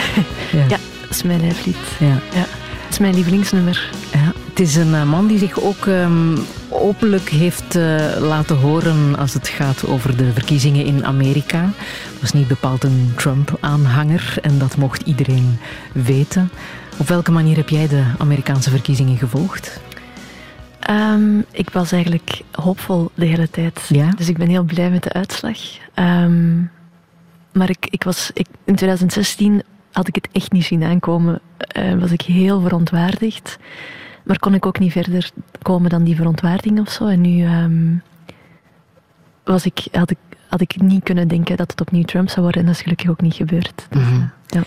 Ja. 0.52 0.64
Ja, 0.68 0.78
dat 1.00 1.10
is 1.10 1.22
mijn 1.22 1.40
lijflied. 1.40 1.76
Ja. 1.98 2.06
Ja. 2.06 2.46
Dat 2.82 2.90
is 2.90 2.98
mijn 2.98 3.14
lievelingsnummer. 3.14 3.90
Ja, 4.12 4.32
het 4.48 4.60
is 4.60 4.76
een 4.76 4.94
eh, 4.94 5.04
man 5.04 5.26
die 5.26 5.38
zich 5.38 5.60
ook 5.60 5.86
ehm, 5.86 6.36
openlijk 6.68 7.28
heeft 7.28 7.76
eh, 7.76 7.96
laten 8.20 8.56
horen 8.56 9.16
als 9.16 9.34
het 9.34 9.48
gaat 9.48 9.86
over 9.86 10.16
de 10.16 10.32
verkiezingen 10.32 10.84
in 10.84 11.04
Amerika. 11.04 11.70
Was 12.20 12.32
niet 12.32 12.48
bepaald 12.48 12.84
een 12.84 13.12
Trump-aanhanger 13.16 14.34
en 14.42 14.58
dat 14.58 14.76
mocht 14.76 15.02
iedereen 15.02 15.58
weten. 15.92 16.50
Op 16.96 17.08
welke 17.08 17.32
manier 17.32 17.56
heb 17.56 17.68
jij 17.68 17.88
de 17.88 18.04
Amerikaanse 18.18 18.70
verkiezingen 18.70 19.16
gevolgd? 19.16 19.80
Ehm, 21.14 21.38
ik 21.50 21.70
was 21.70 21.92
eigenlijk 21.92 22.40
hoopvol 22.52 23.10
de 23.14 23.26
hele 23.26 23.50
tijd. 23.50 23.86
Ja? 23.88 24.10
Dus 24.10 24.28
ik 24.28 24.38
ben 24.38 24.48
heel 24.48 24.62
blij 24.62 24.90
met 24.90 25.02
de 25.02 25.12
uitslag. 25.12 25.58
Ehm, 25.94 26.62
maar 27.52 27.70
ik, 27.70 27.86
ik 27.90 28.04
was, 28.04 28.30
ik, 28.34 28.46
in 28.64 28.74
2016 28.74 29.62
had 29.92 30.08
ik 30.08 30.14
het 30.14 30.28
echt 30.32 30.52
niet 30.52 30.64
zien 30.64 30.82
aankomen. 30.82 31.40
Eh, 31.56 31.94
was 31.94 32.10
ik 32.10 32.20
heel 32.20 32.60
verontwaardigd. 32.60 33.58
Maar 34.24 34.38
kon 34.38 34.54
ik 34.54 34.66
ook 34.66 34.78
niet 34.78 34.92
verder 34.92 35.30
komen 35.62 35.90
dan 35.90 36.04
die 36.04 36.16
verontwaardiging 36.16 36.80
of 36.80 36.90
zo. 36.90 37.06
En 37.06 37.20
nu 37.20 37.44
ehm, 37.44 37.96
was 39.44 39.64
ik, 39.64 39.86
had, 39.92 40.10
ik, 40.10 40.18
had 40.48 40.60
ik 40.60 40.80
niet 40.80 41.02
kunnen 41.02 41.28
denken 41.28 41.56
dat 41.56 41.70
het 41.70 41.80
opnieuw 41.80 42.04
Trump 42.04 42.28
zou 42.28 42.40
worden. 42.40 42.60
En 42.60 42.66
dat 42.66 42.76
is 42.76 42.82
gelukkig 42.82 43.10
ook 43.10 43.20
niet 43.20 43.34
gebeurd. 43.34 43.86
Dus, 43.90 44.02
eh, 44.02 44.22
ja. 44.46 44.62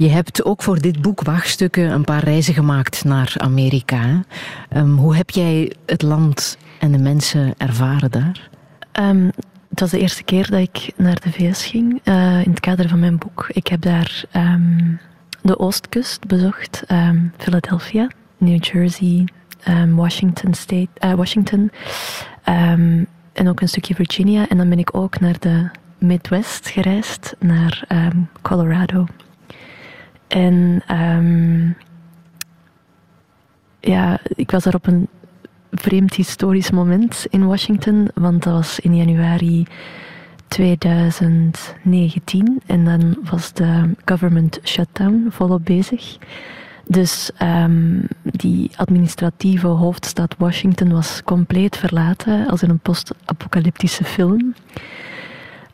Je 0.00 0.08
hebt 0.08 0.44
ook 0.44 0.62
voor 0.62 0.80
dit 0.80 1.02
boek 1.02 1.22
Wachtstukken 1.22 1.90
een 1.90 2.04
paar 2.04 2.24
reizen 2.24 2.54
gemaakt 2.54 3.04
naar 3.04 3.34
Amerika. 3.36 4.24
Ehm, 4.68 4.90
hoe 4.90 5.16
heb 5.16 5.30
jij 5.30 5.72
het 5.86 6.02
land 6.02 6.58
en 6.78 6.92
de 6.92 6.98
mensen 6.98 7.54
ervaren 7.56 8.10
daar? 8.10 8.48
Ehm, 8.92 9.30
het 9.68 9.80
was 9.80 9.90
de 9.90 9.98
eerste 9.98 10.22
keer 10.22 10.50
dat 10.50 10.60
ik 10.60 10.92
naar 10.96 11.20
de 11.20 11.32
VS 11.32 11.66
ging 11.66 12.00
eh, 12.04 12.44
in 12.44 12.50
het 12.50 12.60
kader 12.60 12.88
van 12.88 12.98
mijn 12.98 13.18
boek. 13.18 13.48
Ik 13.52 13.66
heb 13.66 13.80
daar 13.80 14.24
ehm, 14.30 14.94
de 15.42 15.58
Oostkust 15.58 16.26
bezocht, 16.26 16.84
Philadelphia, 17.36 18.08
New 18.38 18.64
Jersey, 18.64 19.24
Washington 19.94 20.54
State, 20.54 20.88
eh, 20.94 21.12
Washington 21.12 21.70
en 23.32 23.48
ook 23.48 23.60
een 23.60 23.68
stukje 23.68 23.94
Virginia. 23.94 24.48
En 24.48 24.56
dan 24.56 24.68
ben 24.68 24.78
ik 24.78 24.96
ook 24.96 25.20
naar 25.20 25.38
de 25.38 25.70
Midwest 25.98 26.68
gereisd, 26.68 27.36
naar 27.38 27.84
Colorado. 28.42 29.06
En 30.30 30.82
ehm, 30.86 31.68
ja, 33.80 34.20
ik 34.24 34.50
was 34.50 34.64
daar 34.64 34.74
op 34.74 34.86
een 34.86 35.08
vreemd 35.70 36.14
historisch 36.14 36.70
moment 36.70 37.26
in 37.30 37.46
Washington, 37.46 38.08
want 38.14 38.42
dat 38.42 38.52
was 38.52 38.80
in 38.80 38.96
januari 38.96 39.66
2019 40.48 42.60
en 42.66 42.84
dan 42.84 43.16
was 43.30 43.52
de 43.52 43.90
government 44.04 44.60
shutdown 44.62 45.26
volop 45.30 45.64
bezig. 45.64 46.16
Dus 46.86 47.30
ehm, 47.36 48.00
die 48.22 48.70
administratieve 48.76 49.66
hoofdstad 49.66 50.34
Washington 50.38 50.92
was 50.92 51.22
compleet 51.24 51.76
verlaten, 51.76 52.48
als 52.48 52.62
in 52.62 52.70
een 52.70 52.78
post-apocalyptische 52.78 54.04
film. 54.04 54.54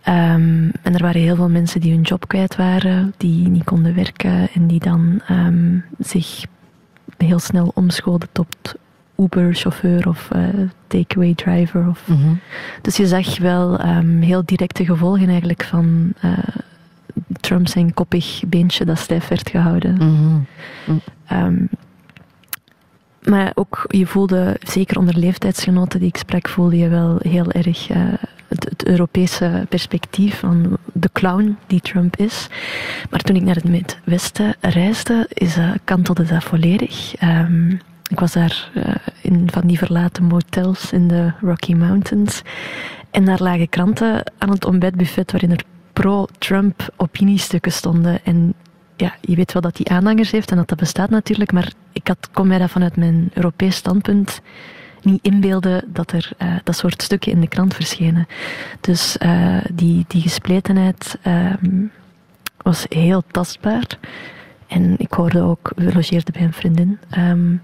Ehm, 0.06 0.68
en 0.82 0.94
er 0.94 1.02
waren 1.02 1.20
heel 1.20 1.36
veel 1.36 1.48
mensen 1.48 1.80
die 1.80 1.92
hun 1.92 2.02
job 2.02 2.28
kwijt 2.28 2.56
waren, 2.56 3.14
die 3.16 3.48
niet 3.48 3.64
konden 3.64 3.94
werken 3.94 4.48
en 4.54 4.66
die 4.66 4.80
dan 4.80 5.20
ehm, 5.26 5.78
zich 5.98 6.44
heel 7.16 7.38
snel 7.38 7.70
omscholen 7.74 8.28
tot 8.32 8.74
Uber-chauffeur 9.16 10.08
of 10.08 10.30
eh, 10.30 10.42
takeaway 10.86 11.34
driver. 11.34 11.88
Of... 11.88 12.08
Dus 12.82 12.96
je 12.96 13.06
zag 13.06 13.38
wel 13.38 13.78
ehm, 13.78 14.20
heel 14.20 14.42
directe 14.44 14.84
gevolgen 14.84 15.28
eigenlijk 15.28 15.64
van 15.64 16.12
eh, 16.20 16.38
Trump 17.40 17.68
zijn 17.68 17.94
koppig 17.94 18.42
beentje 18.46 18.84
dat 18.84 18.98
stijf 18.98 19.28
werd 19.28 19.50
gehouden. 19.50 19.96
Ehm, 21.26 21.64
maar 23.22 23.52
ook, 23.54 23.84
je 23.88 24.06
voelde, 24.06 24.56
zeker 24.62 24.98
onder 24.98 25.18
leeftijdsgenoten 25.18 26.00
die 26.00 26.08
ik 26.08 26.16
sprak, 26.16 26.48
voelde 26.48 26.76
je 26.76 26.88
wel 26.88 27.18
heel 27.22 27.50
erg 27.50 27.90
eh, 27.90 27.98
het, 28.64 28.86
Europese 28.86 29.66
perspectief 29.68 30.38
van 30.38 30.76
de 30.92 31.10
clown 31.12 31.56
die 31.66 31.80
Trump 31.80 32.16
is. 32.16 32.48
Maar 33.10 33.20
toen 33.20 33.36
ik 33.36 33.42
naar 33.42 33.54
het 33.54 33.68
Midwesten 33.68 34.54
reisde, 34.60 35.26
is, 35.28 35.56
eh, 35.56 35.70
kantelde 35.84 36.24
dat 36.24 36.44
volledig. 36.44 37.16
Ehm, 37.16 37.70
ik 38.08 38.20
was 38.20 38.32
daar 38.32 38.70
eh, 38.74 38.94
in 39.20 39.48
van 39.50 39.66
die 39.66 39.78
verlaten 39.78 40.24
motels 40.24 40.92
in 40.92 41.08
de 41.08 41.32
Rocky 41.40 41.74
Mountains. 41.74 42.42
En 43.10 43.24
daar 43.24 43.42
lagen 43.42 43.68
kranten 43.68 44.32
aan 44.38 44.50
het 44.50 44.64
ontbijtbuffet 44.64 45.32
waarin 45.32 45.50
er 45.50 45.64
pro-Trump 45.92 46.88
opiniestukken 46.96 47.72
stonden. 47.72 48.24
En 48.24 48.54
ja, 48.96 49.14
je 49.20 49.36
weet 49.36 49.52
wel 49.52 49.62
dat 49.62 49.78
hij 49.82 49.96
aanhangers 49.96 50.30
heeft 50.30 50.50
en 50.50 50.56
dat 50.56 50.68
dat 50.68 50.78
bestaat 50.78 51.10
natuurlijk, 51.10 51.52
maar 51.52 51.72
ik 51.92 52.08
had, 52.08 52.28
kon 52.32 52.46
mij 52.46 52.58
dat 52.58 52.70
vanuit 52.70 52.96
mijn 52.96 53.30
Europees 53.34 53.76
standpunt 53.76 54.40
niet 55.06 55.22
inbeelden 55.22 55.84
dat 55.86 56.12
er 56.12 56.30
eh, 56.36 56.54
dat 56.64 56.76
soort 56.76 57.02
stukken 57.02 57.32
in 57.32 57.40
de 57.40 57.48
krant 57.48 57.74
verschenen. 57.74 58.26
Dus 58.80 59.18
eh, 59.18 59.58
die, 59.72 60.04
die 60.08 60.22
gespletenheid 60.22 61.18
ehm, 61.22 61.84
was 62.56 62.86
heel 62.88 63.22
tastbaar. 63.30 63.86
En 64.66 64.94
ik 64.98 65.12
hoorde 65.12 65.40
ook, 65.40 65.72
we 65.76 65.92
logeerden 65.92 66.32
bij 66.32 66.42
een 66.42 66.52
vriendin, 66.52 66.98
ehm, 67.10 67.56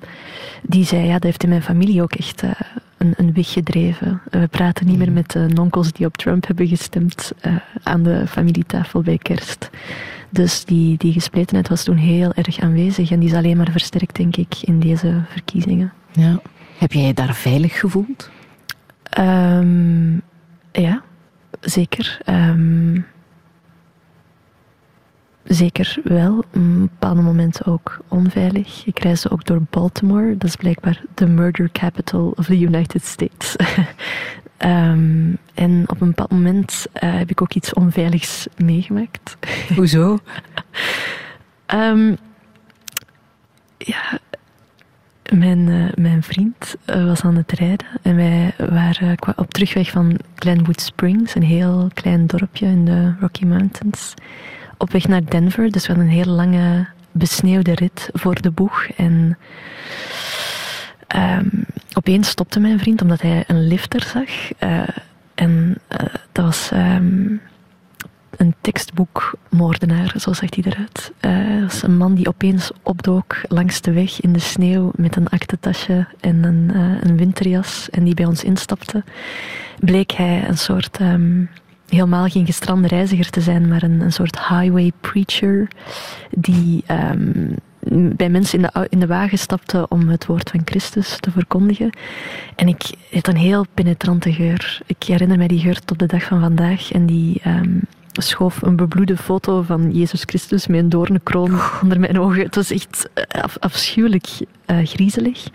die 0.62 0.84
zei, 0.84 1.07
ja, 1.07 1.12
dat 1.12 1.22
heeft 1.22 1.43
in 1.43 1.49
mijn 1.49 1.62
familie 1.62 2.03
ook 2.03 2.14
echt 2.14 2.43
eh, 2.43 2.51
een, 2.97 3.14
een 3.16 3.32
weg 3.32 3.53
gedreven. 3.53 4.20
we 4.30 4.47
praten 4.47 4.86
niet 4.86 4.99
meer 4.99 5.12
met 5.12 5.30
de 5.30 5.47
nonkels 5.49 5.93
die 5.93 6.07
op 6.07 6.16
Trump 6.16 6.47
hebben 6.47 6.68
gestemd 6.68 7.32
aan 7.82 8.03
de 8.03 8.26
familietafel 8.26 9.03
bij 9.03 9.18
kerst. 9.18 9.70
Dus 10.30 10.64
die, 10.64 10.97
die 10.97 11.12
gespletenheid 11.12 11.68
was 11.68 11.84
toen 11.84 11.97
heel 11.97 12.32
erg 12.32 12.61
aanwezig 12.61 13.11
en 13.11 13.20
die 13.20 13.28
is 13.28 13.34
alleen 13.34 13.57
maar 13.57 13.70
versterkt, 13.70 14.16
denk 14.16 14.36
ik, 14.36 14.55
in 14.61 14.80
deze 14.80 15.22
verkiezingen. 15.28 15.93
Ja. 16.12 16.40
Heb 16.83 16.93
jij 16.93 17.07
je 17.07 17.14
daar 17.14 17.35
veilig 17.35 17.78
gevoeld? 17.78 18.30
Ehm, 19.03 20.14
ja, 20.72 21.03
zeker. 21.61 22.20
Ehm, 22.24 23.01
zeker 25.45 26.01
wel. 26.05 26.39
Op 26.39 26.47
een 26.53 26.80
bepaalde 26.80 27.22
momenten 27.22 27.66
ook 27.66 27.99
onveilig. 28.09 28.87
Ik 28.87 28.99
reisde 28.99 29.30
ook 29.30 29.45
door 29.45 29.61
Baltimore. 29.70 30.37
Dat 30.37 30.49
is 30.49 30.57
blijkbaar 30.57 31.03
de 31.14 31.26
murder 31.26 31.70
capital 31.72 32.33
of 32.37 32.47
the 32.47 32.61
United 32.61 33.05
States. 33.05 33.57
Ehm, 34.57 35.35
en 35.55 35.85
op 35.87 36.01
een 36.01 36.09
bepaald 36.09 36.30
moment 36.30 36.87
eh, 36.93 37.14
heb 37.14 37.30
ik 37.30 37.43
ook 37.43 37.55
iets 37.55 37.72
onveiligs 37.74 38.47
meegemaakt. 38.57 39.37
Hoezo? 39.76 40.18
Ja, 43.85 44.18
mijn, 45.39 45.68
eh, 45.68 46.03
mijn 46.03 46.22
vriend 46.22 46.74
eh, 46.85 47.05
was 47.05 47.22
aan 47.22 47.37
het 47.37 47.53
rijden 47.53 47.87
en 48.03 48.16
wij 48.16 48.55
waren 48.57 49.16
op 49.37 49.53
terugweg 49.53 49.91
van 49.91 50.18
Glenwood 50.35 50.80
Springs, 50.80 51.35
een 51.35 51.43
heel 51.43 51.91
klein 51.95 52.26
dorpje 52.26 52.66
in 52.66 52.85
de 52.85 53.12
Rocky 53.20 53.45
Mountains, 53.45 54.14
op 54.76 54.91
weg 54.91 55.09
naar 55.09 55.24
Denver. 55.24 55.70
Dus 55.70 55.87
we 55.87 55.93
hadden 55.93 56.11
een 56.11 56.22
heel 56.22 56.35
lange 56.35 56.87
besneeuwde 57.12 57.74
rit 57.74 58.09
voor 58.12 58.43
de 58.43 58.51
boeg. 58.51 58.87
En 58.97 59.39
ehm, 61.07 61.49
opeens 61.93 62.28
stopte 62.28 62.61
mijn 62.61 62.78
vriend 62.78 63.03
omdat 63.03 63.20
hij 63.20 63.45
een 63.47 63.66
lifter 63.66 64.03
zag. 64.03 64.53
Eh, 64.59 64.89
en 65.35 65.78
dat 66.33 66.45
was 66.45 66.70
ehm, 66.72 67.37
een 68.37 68.55
tekstboekmoordenaar, 68.61 70.14
zo 70.18 70.33
zag 70.33 70.55
hij 70.55 70.64
eruit. 70.64 71.12
Eh, 71.20 71.61
dat 71.61 71.72
was 71.72 71.83
een 71.83 71.97
man 71.97 72.14
die 72.14 72.28
opeens 72.28 72.70
opdook 72.83 73.41
langs 73.49 73.80
de 73.80 73.93
weg 73.93 74.20
in 74.20 74.33
de 74.33 74.39
sneeuw 74.39 74.91
met 74.95 75.16
een 75.16 75.28
aktentasje 75.28 76.07
en 76.20 76.45
een, 76.45 76.70
eh, 76.74 77.11
een 77.11 77.16
winterjas 77.16 77.91
en 77.91 78.05
die 78.05 78.14
bij 78.14 78.24
ons 78.24 78.45
instapte. 78.45 79.05
Bleek 79.78 80.11
hij 80.11 80.49
een 80.49 80.59
soort, 80.59 80.97
ehm, 80.97 81.45
helemaal 81.89 82.28
geen 82.28 82.47
gestrande 82.47 82.89
reiziger 82.89 83.30
te 83.30 83.41
zijn, 83.41 83.68
maar 83.68 83.83
een, 83.83 84.01
een 84.01 84.12
soort 84.12 84.49
highway 84.49 84.93
preacher 85.01 85.68
die 86.30 86.83
ehm, 86.87 87.55
bij 88.16 88.28
mensen 88.28 88.59
in 88.59 88.68
de, 88.72 88.87
in 88.89 89.01
de 89.01 89.07
wagen 89.07 89.39
stapte 89.39 89.87
om 89.89 90.09
het 90.09 90.26
woord 90.26 90.51
van 90.51 90.61
Christus 90.64 91.16
te 91.20 91.30
verkondigen. 91.30 91.91
En 92.57 92.68
ik 92.68 92.83
had 93.12 93.28
een 93.28 93.37
heel 93.37 93.66
penetrante 93.74 94.33
geur. 94.33 94.80
Ik 94.87 95.03
herinner 95.03 95.39
mij 95.39 95.49
die 95.49 95.61
geur 95.61 95.80
tot 95.80 95.99
de 95.99 96.07
dag 96.07 96.22
van 96.22 96.41
vandaag. 96.41 96.93
En 96.93 97.07
die 97.07 97.41
ehm, 97.43 97.78
schoof 98.12 98.62
een 98.62 98.76
bebloede 98.76 99.16
foto 99.16 99.62
van 99.62 99.90
Jezus 99.90 100.22
Christus 100.26 100.66
met 100.66 100.80
een 100.80 100.88
doornenkroon 100.88 101.60
onder 101.82 102.00
mijn 102.00 102.18
ogen. 102.18 102.42
Het 102.42 102.54
was 102.54 102.70
echt 102.70 103.08
eh, 103.14 103.42
af- 103.42 103.58
afschuwelijk 103.58 104.26
eh, 104.64 104.76
griezelig. 104.82 105.46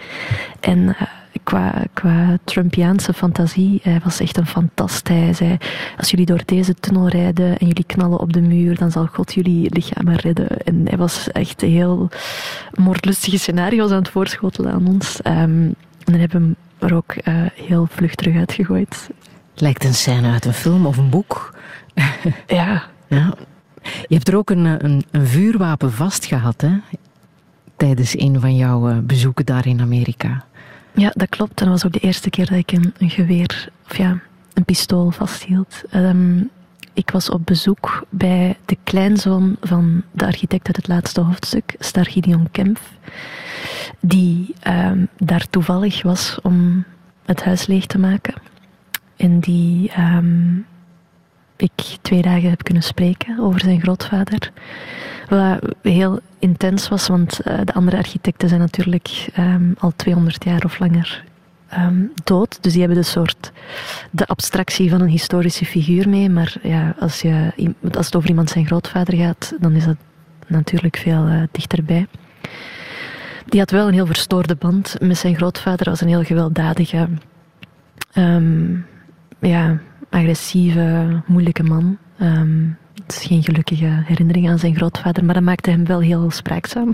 En 0.59 0.95
eh, 0.97 1.01
qua, 1.43 1.83
qua 1.93 2.37
Trumpiaanse 2.43 3.13
fantasie, 3.13 3.79
hij 3.83 4.01
was 4.03 4.19
echt 4.19 4.37
een 4.37 4.47
fantast. 4.47 5.07
Hij 5.07 5.33
zei, 5.33 5.57
als 5.97 6.09
jullie 6.09 6.25
door 6.25 6.41
deze 6.45 6.73
tunnel 6.73 7.07
rijden 7.07 7.57
en 7.57 7.67
jullie 7.67 7.85
knallen 7.85 8.19
op 8.19 8.33
de 8.33 8.41
muur, 8.41 8.75
dan 8.77 8.91
zal 8.91 9.05
God 9.13 9.33
jullie 9.33 9.69
lichamen 9.73 10.15
redden. 10.15 10.57
En 10.57 10.81
hij 10.87 10.97
was 10.97 11.31
echt 11.31 11.61
heel 11.61 12.09
moordlustige 12.73 13.37
scenario's 13.37 13.91
aan 13.91 13.97
het 13.97 14.09
voorschotelen 14.09 14.71
aan 14.71 14.87
ons. 14.87 15.21
Ehm, 15.21 15.35
en 15.37 15.75
dan 16.03 16.19
hebben 16.19 16.39
we 16.41 16.45
hem 16.79 16.89
er 16.89 16.95
ook 16.95 17.15
heel 17.53 17.87
vlug 17.91 18.15
terug 18.15 18.35
uitgegooid. 18.35 19.09
Lijkt 19.55 19.83
een 19.83 19.93
scène 19.93 20.31
uit 20.31 20.45
een 20.45 20.53
film 20.53 20.85
of 20.85 20.97
een 20.97 21.09
boek. 21.09 21.55
Ja, 22.47 22.83
Ja. 23.07 23.33
Je 24.07 24.15
hebt 24.15 24.27
er 24.27 24.37
ook 24.37 24.49
een, 24.49 24.65
een, 24.65 25.05
een 25.11 25.27
vuurwapen 25.27 25.91
vastgehad, 25.91 26.61
hè? 26.61 26.77
Tijdens 27.77 28.19
een 28.19 28.39
van 28.39 28.55
jouw 28.55 28.89
eh, 28.89 28.97
bezoeken 28.97 29.45
daar 29.45 29.67
in 29.67 29.81
Amerika. 29.81 30.45
Ja, 30.93 31.11
dat 31.13 31.29
klopt. 31.29 31.57
Dat 31.57 31.67
was 31.67 31.85
ook 31.85 31.93
de 31.93 31.99
eerste 31.99 32.29
keer 32.29 32.45
dat 32.45 32.57
ik 32.57 32.71
een, 32.71 32.93
een 32.97 33.09
geweer, 33.09 33.69
of 33.89 33.97
ja, 33.97 34.19
een 34.53 34.65
pistool 34.65 35.11
vasthield. 35.11 35.83
Ehm, 35.89 36.39
ik 36.93 37.11
was 37.11 37.29
op 37.29 37.45
bezoek 37.45 38.05
bij 38.09 38.57
de 38.65 38.77
kleinzoon 38.83 39.55
van 39.61 40.03
de 40.11 40.25
architect 40.25 40.67
uit 40.67 40.75
het 40.75 40.87
laatste 40.87 41.21
hoofdstuk, 41.21 41.75
Star 41.79 42.05
Gideon 42.05 42.47
Kempf, 42.51 42.81
die 43.99 44.53
ehm, 44.59 45.05
daar 45.17 45.49
toevallig 45.49 46.01
was 46.01 46.39
om 46.43 46.83
het 47.25 47.43
huis 47.43 47.67
leeg 47.67 47.85
te 47.85 47.99
maken. 47.99 48.33
En 49.15 49.39
die 49.39 49.91
ehm, 49.91 50.59
ik 51.57 51.97
twee 52.01 52.21
dagen 52.21 52.49
heb 52.49 52.63
kunnen 52.63 52.83
spreken 52.83 53.39
over 53.39 53.59
zijn 53.59 53.81
grootvader. 53.81 54.51
Wat 55.29 55.59
heel 55.81 56.19
intens 56.39 56.87
was, 56.87 57.07
want 57.07 57.39
eh, 57.39 57.59
de 57.63 57.73
andere 57.73 57.97
architecten 57.97 58.49
zijn 58.49 58.61
natuurlijk 58.61 59.27
ehm, 59.33 59.71
al 59.77 59.93
200 59.95 60.43
jaar 60.43 60.63
of 60.65 60.79
langer 60.79 61.23
ehm, 61.67 62.03
dood. 62.23 62.57
Dus 62.61 62.71
die 62.71 62.81
hebben 62.81 63.01
de 63.01 63.07
soort 63.07 63.51
de 64.11 64.25
abstractie 64.25 64.89
van 64.89 65.01
een 65.01 65.07
historische 65.07 65.65
figuur 65.65 66.09
mee. 66.09 66.29
Maar 66.29 66.55
ja, 66.61 66.95
als, 66.99 67.21
je, 67.21 67.51
als 67.91 68.05
het 68.05 68.15
over 68.15 68.29
iemand 68.29 68.49
zijn 68.49 68.65
grootvader 68.65 69.17
gaat, 69.17 69.53
dan 69.59 69.73
is 69.73 69.85
dat 69.85 69.97
natuurlijk 70.47 70.97
veel 70.97 71.25
eh, 71.25 71.41
dichterbij. 71.51 72.07
Die 73.45 73.59
had 73.59 73.71
wel 73.71 73.87
een 73.87 73.93
heel 73.93 74.05
verstoorde 74.05 74.55
band 74.55 74.95
met 74.99 75.17
zijn 75.17 75.35
grootvader 75.35 75.89
als 75.89 76.01
een 76.01 76.07
heel 76.07 76.23
gewelddadige, 76.23 77.07
ehm, 78.11 78.75
ja, 79.39 79.77
agressieve, 80.09 81.21
moeilijke 81.25 81.63
man. 81.63 81.97
Ehm, 82.17 82.67
het 83.03 83.11
is 83.11 83.25
geen 83.25 83.43
gelukkige 83.43 84.01
herinnering 84.05 84.49
aan 84.49 84.59
zijn 84.59 84.75
grootvader, 84.75 85.25
maar 85.25 85.33
dat 85.33 85.43
maakte 85.43 85.69
hem 85.69 85.85
wel 85.85 85.99
heel 85.99 86.31
spraakzaam. 86.31 86.91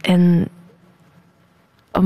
En 0.00 0.48
op 1.92 2.04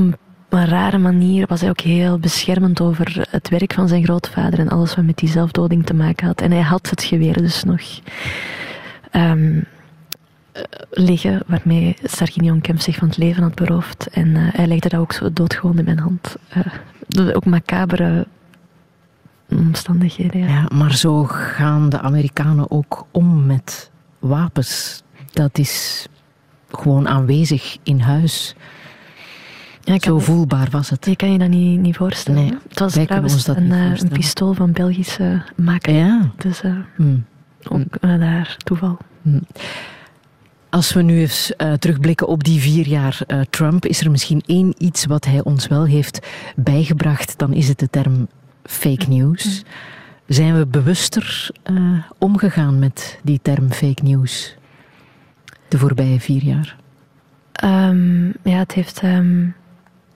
een 0.49 0.65
rare 0.65 0.97
manier 0.97 1.47
was 1.47 1.61
hij 1.61 1.69
ook 1.69 1.79
heel 1.79 2.19
beschermend 2.19 2.81
over 2.81 3.27
het 3.29 3.49
werk 3.49 3.73
van 3.73 3.87
zijn 3.87 4.03
grootvader 4.03 4.59
en 4.59 4.69
alles 4.69 4.95
wat 4.95 5.05
met 5.05 5.17
die 5.17 5.29
zelfdoding 5.29 5.85
te 5.85 5.93
maken 5.93 6.27
had. 6.27 6.41
En 6.41 6.51
hij 6.51 6.61
had 6.61 6.89
het 6.89 7.03
geweer 7.03 7.37
dus 7.37 7.63
nog 7.63 7.81
ehm, 9.11 9.59
eh, 10.51 10.61
liggen, 10.89 11.43
waarmee 11.47 11.95
Sarginion 12.03 12.61
Kemp 12.61 12.79
zich 12.79 12.95
van 12.95 13.07
het 13.07 13.17
leven 13.17 13.43
had 13.43 13.55
beroofd. 13.55 14.07
En 14.07 14.35
eh, 14.35 14.41
hij 14.51 14.67
legde 14.67 14.89
dat 14.89 14.99
ook 14.99 15.13
zo 15.13 15.33
doodgewoon 15.33 15.77
in 15.77 15.85
mijn 15.85 15.99
hand. 15.99 16.35
Eh, 16.49 17.35
ook 17.35 17.45
macabere 17.45 18.27
omstandigheden, 19.49 20.39
ja. 20.41 20.47
Ja, 20.47 20.65
maar 20.75 20.95
zo 20.95 21.23
gaan 21.23 21.89
de 21.89 21.99
Amerikanen 21.99 22.71
ook 22.71 23.05
om 23.11 23.45
met 23.45 23.91
wapens. 24.19 25.03
Dat 25.31 25.57
is 25.57 26.07
gewoon 26.71 27.07
aanwezig 27.07 27.77
in 27.83 27.99
huis. 27.99 28.55
Ja, 29.81 29.99
Zo 29.99 30.19
voelbaar 30.19 30.67
was 30.71 30.89
het. 30.89 31.05
Je 31.05 31.15
kan 31.15 31.31
je 31.31 31.37
dat 31.37 31.49
niet, 31.49 31.79
niet 31.79 31.95
voorstellen. 31.95 32.43
Nee, 32.43 32.57
het 32.69 32.79
was 32.79 32.93
trouwens 32.93 33.47
een, 33.47 33.71
eh, 33.71 33.97
een 33.97 34.07
pistool 34.07 34.53
van 34.53 34.71
Belgische 34.71 35.41
maker. 35.55 35.93
Ja. 35.93 36.31
Dus 36.37 36.61
Hm. 36.95 37.17
ook 37.67 37.95
eh, 37.95 38.19
daar 38.19 38.55
toeval. 38.57 38.97
Als 40.69 40.93
we 40.93 41.01
nu 41.01 41.19
eens 41.19 41.53
terugblikken 41.79 42.27
op 42.27 42.43
die 42.43 42.59
vier 42.59 42.87
jaar 42.87 43.19
Trump, 43.49 43.85
is 43.85 44.01
er 44.01 44.11
misschien 44.11 44.43
één 44.45 44.73
iets 44.77 45.05
wat 45.05 45.25
hij 45.25 45.43
ons 45.43 45.67
wel 45.67 45.85
heeft 45.85 46.27
bijgebracht, 46.55 47.37
dan 47.37 47.53
is 47.53 47.67
het 47.67 47.79
de 47.79 47.89
term 47.89 48.27
fake 48.65 49.05
news. 49.07 49.63
Zijn 50.27 50.57
we 50.57 50.67
bewuster 50.67 51.49
eh, 51.63 51.75
omgegaan 52.17 52.79
met 52.79 53.19
die 53.23 53.39
term 53.41 53.71
fake 53.71 54.03
news 54.03 54.55
de 55.67 55.77
voorbije 55.77 56.19
vier 56.19 56.43
jaar? 56.43 56.75
Ehm, 57.51 58.25
ja, 58.25 58.57
het 58.57 58.73
heeft 58.73 58.99
ehm, 58.99 59.47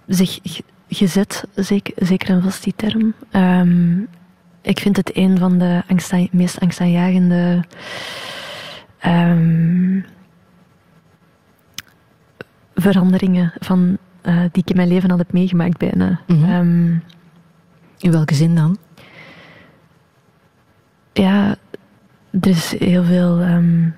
zich 0.08 0.39
gezet, 0.88 1.43
zeker, 1.56 1.93
zeker 2.08 2.30
en 2.30 2.41
vast 2.41 2.64
die 2.64 2.74
term. 2.76 3.14
Ehm, 3.32 4.00
ik 4.62 4.80
vind 4.80 4.97
het 4.97 5.18
een 5.18 5.38
van 5.38 5.58
de 5.58 5.82
angsta- 5.88 6.28
meest 6.32 6.60
angstaanjagende 6.60 7.64
veranderingen 12.76 13.54
van 13.60 13.97
eh, 14.22 14.39
die 14.52 14.64
ik 14.64 14.70
in 14.70 14.76
mijn 14.76 14.88
leven 14.88 15.12
al 15.12 15.18
heb 15.18 15.32
meegemaakt 15.34 15.78
bijna. 15.78 16.20
Mhm. 16.28 16.97
In 18.00 18.12
welke 18.12 18.34
zin 18.34 18.56
dan? 18.56 18.78
ja, 21.20 21.56
er 22.41 22.50
is 22.50 22.76
heel 22.80 23.04
veel 23.04 23.39
ehm, 23.39 23.89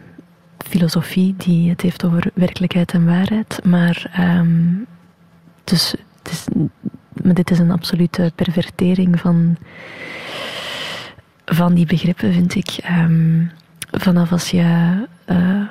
filosofie 0.57 1.35
die 1.37 1.69
het 1.69 1.81
heeft 1.81 2.05
over 2.05 2.31
werkelijkheid 2.33 2.91
en 2.91 3.05
waarheid. 3.05 3.59
Maar, 3.63 4.09
ehm, 4.13 4.73
dus, 5.63 5.95
maar 7.23 7.33
dit 7.33 7.51
is 7.51 7.59
een 7.59 7.71
absolute 7.71 8.31
pervertering 8.35 9.19
van, 9.19 9.57
van 11.45 11.73
die 11.73 11.85
begrippen, 11.85 12.33
vind 12.33 12.55
ik. 12.55 12.69
Ehm, 12.81 13.45
vanaf 13.91 14.31
als 14.31 14.49
je 14.49 14.95
eh, 15.25 15.61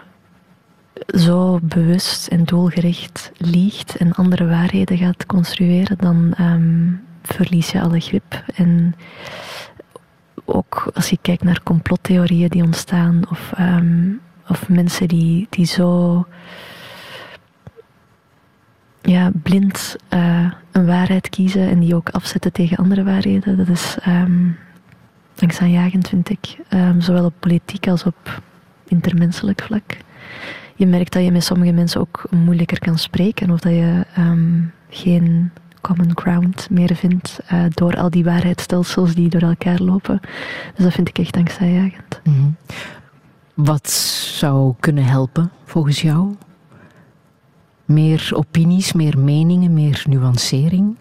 zo 1.06 1.58
bewust 1.62 2.26
en 2.26 2.44
doelgericht 2.44 3.32
liegt 3.36 3.96
en 3.96 4.12
andere 4.12 4.46
waarheden 4.46 4.98
gaat 4.98 5.26
construeren, 5.26 5.98
dan 5.98 6.34
verlies 7.22 7.70
je 7.70 7.80
alle 7.80 8.00
grip. 8.00 8.44
En 8.54 8.94
ook 10.44 10.90
als 10.94 11.10
je 11.10 11.18
kijkt 11.22 11.42
naar 11.42 11.62
complottheorieën 11.62 12.48
die 12.48 12.62
ontstaan, 12.62 13.22
of, 13.30 13.52
ehm, 13.56 14.10
of 14.48 14.68
mensen 14.68 15.08
die, 15.08 15.46
die 15.50 15.66
zo 15.66 16.26
ja, 19.02 19.30
blind 19.42 19.96
eh, 20.08 20.52
een 20.72 20.86
waarheid 20.86 21.28
kiezen 21.28 21.68
en 21.68 21.78
die 21.78 21.94
ook 21.94 22.08
afzetten 22.08 22.52
tegen 22.52 22.76
andere 22.76 23.04
waarheden, 23.04 23.56
dat 23.56 23.68
is 23.68 23.96
ehm 24.00 24.48
angstaanjagend, 25.42 26.08
vind 26.08 26.30
ik. 26.30 26.56
Ehm, 26.68 27.00
zowel 27.00 27.24
op 27.24 27.34
politiek 27.38 27.88
als 27.88 28.04
op 28.04 28.42
intermenselijk 28.88 29.62
vlak. 29.62 29.96
Je 30.76 30.86
merkt 30.86 31.12
dat 31.12 31.24
je 31.24 31.32
met 31.32 31.44
sommige 31.44 31.72
mensen 31.72 32.00
ook 32.00 32.24
moeilijker 32.30 32.78
kan 32.78 32.98
spreken 32.98 33.50
of 33.50 33.60
dat 33.60 33.72
je 33.72 34.04
geen 34.88 35.50
common 35.80 36.10
ground 36.14 36.70
meer 36.70 36.94
vindt 36.94 37.40
eh, 37.46 37.64
door 37.68 37.96
al 37.96 38.10
die 38.10 38.24
waarheidsstelsels 38.24 39.14
die 39.14 39.28
door 39.28 39.42
elkaar 39.42 39.78
lopen. 39.78 40.20
Dus 40.74 40.84
dat 40.84 40.92
vind 40.92 41.08
ik 41.08 41.18
echt 41.18 41.36
angstaanjagend. 41.36 42.20
Mhm. 42.24 42.50
Wat 43.54 43.90
zou 43.90 44.74
kunnen 44.80 45.04
helpen 45.04 45.50
volgens 45.64 46.02
jou? 46.02 46.34
Meer 47.84 48.30
opinies, 48.32 48.92
meer 48.92 49.18
meningen, 49.18 49.72
meer 49.72 50.04
nuancering, 50.08 50.96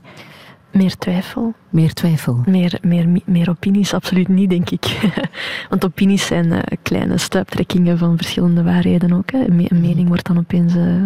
Meer 0.71 0.97
twijfel, 0.97 1.53
meer 1.69 1.93
twijfel. 1.93 2.41
meer, 2.45 2.77
meer, 2.81 3.21
meer 3.25 3.49
opinies, 3.49 3.93
absoluut 3.93 4.27
niet, 4.27 4.49
denk 4.49 4.69
ik. 4.69 5.11
Want 5.69 5.85
opinies 5.85 6.25
zijn 6.25 6.51
eh, 6.51 6.77
kleine 6.81 7.17
stuiptrekkingen 7.17 7.97
van 7.97 8.17
verschillende 8.17 8.63
waarheden 8.63 9.13
ook. 9.13 9.31
Hè. 9.31 9.37
Een, 9.37 9.65
een 9.69 9.81
mening 9.81 10.07
wordt 10.07 10.27
dan 10.27 10.37
opeens, 10.37 10.75
eh, 10.75 11.03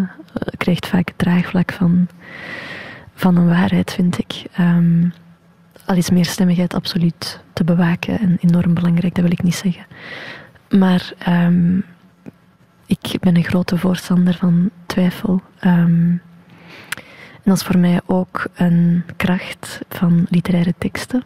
krijgt 0.57 0.87
vaak 0.87 1.07
het 1.07 1.17
draagvlak 1.17 1.71
van, 1.71 2.07
van 3.23 3.35
een 3.35 3.47
waarheid, 3.47 3.91
vind 3.91 4.17
ik. 4.17 4.43
Ehm, 4.53 5.09
al 5.85 5.95
is 5.95 6.09
meerstemmigheid 6.09 6.73
absoluut 6.73 7.39
te 7.53 7.63
bewaken 7.63 8.19
en 8.19 8.37
enorm 8.41 8.73
belangrijk, 8.73 9.15
dat 9.15 9.23
wil 9.23 9.31
ik 9.31 9.43
niet 9.43 9.55
zeggen. 9.55 9.85
Maar 10.69 11.13
ehm, 11.17 11.77
ik 12.85 13.17
ben 13.19 13.35
een 13.35 13.43
grote 13.43 13.77
voorstander 13.77 14.33
van 14.33 14.69
twijfel. 14.85 15.41
Ehm, 15.59 16.09
en 17.33 17.43
dat 17.43 17.55
is 17.55 17.63
voor 17.63 17.77
mij 17.77 18.01
ook 18.05 18.47
een 18.55 19.03
kracht 19.17 19.79
van 19.89 20.25
literaire 20.29 20.73
teksten. 20.77 21.23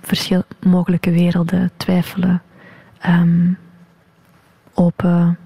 Verschil, 0.00 0.42
mogelijke 0.62 1.10
werelden, 1.10 1.70
twijfelen, 1.76 2.42
open, 4.74 5.38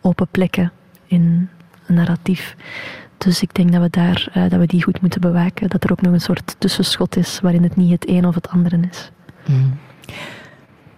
open 0.00 0.28
plekken 0.30 0.72
in 1.06 1.48
een 1.86 1.94
narratief. 1.94 2.56
Dus 3.18 3.42
ik 3.42 3.54
denk 3.54 3.72
dat 3.72 3.82
we, 3.82 3.90
daar, 3.90 4.28
eh, 4.32 4.42
dat 4.48 4.60
we 4.60 4.66
die 4.66 4.82
goed 4.82 5.00
moeten 5.00 5.20
bewaken. 5.20 5.68
Dat 5.68 5.84
er 5.84 5.92
ook 5.92 6.00
nog 6.00 6.12
een 6.12 6.20
soort 6.20 6.56
tussenschot 6.58 7.16
is 7.16 7.40
waarin 7.40 7.62
het 7.62 7.76
niet 7.76 7.90
het 7.90 8.08
een 8.08 8.26
of 8.26 8.34
het 8.34 8.48
andere 8.48 8.78
is. 8.90 9.10
Mhm. 9.46 9.68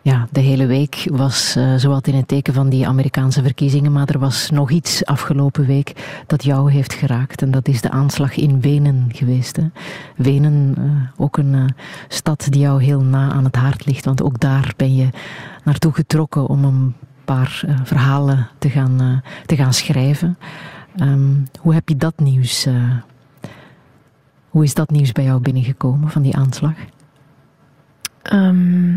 Ja, 0.02 0.26
de 0.30 0.40
hele 0.40 0.66
week 0.66 1.08
was 1.10 1.56
eh 1.56 1.74
zowat 1.76 2.06
in 2.06 2.14
het 2.14 2.28
teken 2.28 2.54
van 2.54 2.68
die 2.68 2.86
Amerikaanse 2.86 3.42
verkiezingen, 3.42 3.92
maar 3.92 4.08
er 4.08 4.18
was 4.18 4.50
nog 4.50 4.70
iets 4.70 5.04
afgelopen 5.04 5.66
week 5.66 6.22
dat 6.26 6.44
jou 6.44 6.72
heeft 6.72 6.92
geraakt. 6.92 7.42
En 7.42 7.50
dat 7.50 7.68
is 7.68 7.80
de 7.80 7.90
aanslag 7.90 8.36
in 8.36 8.60
Wenen 8.60 9.08
geweest. 9.12 9.56
Hè? 9.56 9.64
Wenen, 10.16 10.74
eh, 10.78 11.22
ook 11.22 11.36
een 11.36 11.74
stad 12.08 12.46
die 12.50 12.60
jou 12.60 12.82
heel 12.82 13.00
na 13.00 13.30
aan 13.30 13.44
het 13.44 13.56
hart 13.56 13.86
ligt, 13.86 14.04
want 14.04 14.22
ook 14.22 14.40
daar 14.40 14.72
ben 14.76 14.94
je 14.94 15.08
naartoe 15.64 15.92
getrokken 15.92 16.46
om 16.46 16.64
een 16.64 16.94
paar 17.24 17.64
verhalen 17.84 18.48
te 18.58 18.70
gaan, 18.70 19.22
te 19.46 19.56
gaan 19.56 19.72
schrijven. 19.72 20.38
Ehm, 20.98 21.34
hoe 21.60 21.74
heb 21.74 21.88
je 21.88 21.96
dat 21.96 22.18
nieuws, 22.18 22.66
eh, 22.66 22.96
hoe 24.48 24.64
is 24.64 24.74
dat 24.74 24.90
nieuws 24.90 25.12
bij 25.12 25.24
jou 25.24 25.40
binnengekomen 25.40 26.10
van 26.10 26.22
die 26.22 26.36
aanslag? 26.36 26.74
Ehm, 28.22 28.96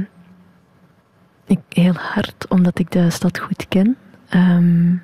ik, 1.45 1.59
heel 1.69 1.93
hard, 1.93 2.45
omdat 2.49 2.79
ik 2.79 2.91
de 2.91 3.09
stad 3.09 3.39
goed 3.39 3.67
ken. 3.67 3.97
Ehm, 4.29 4.95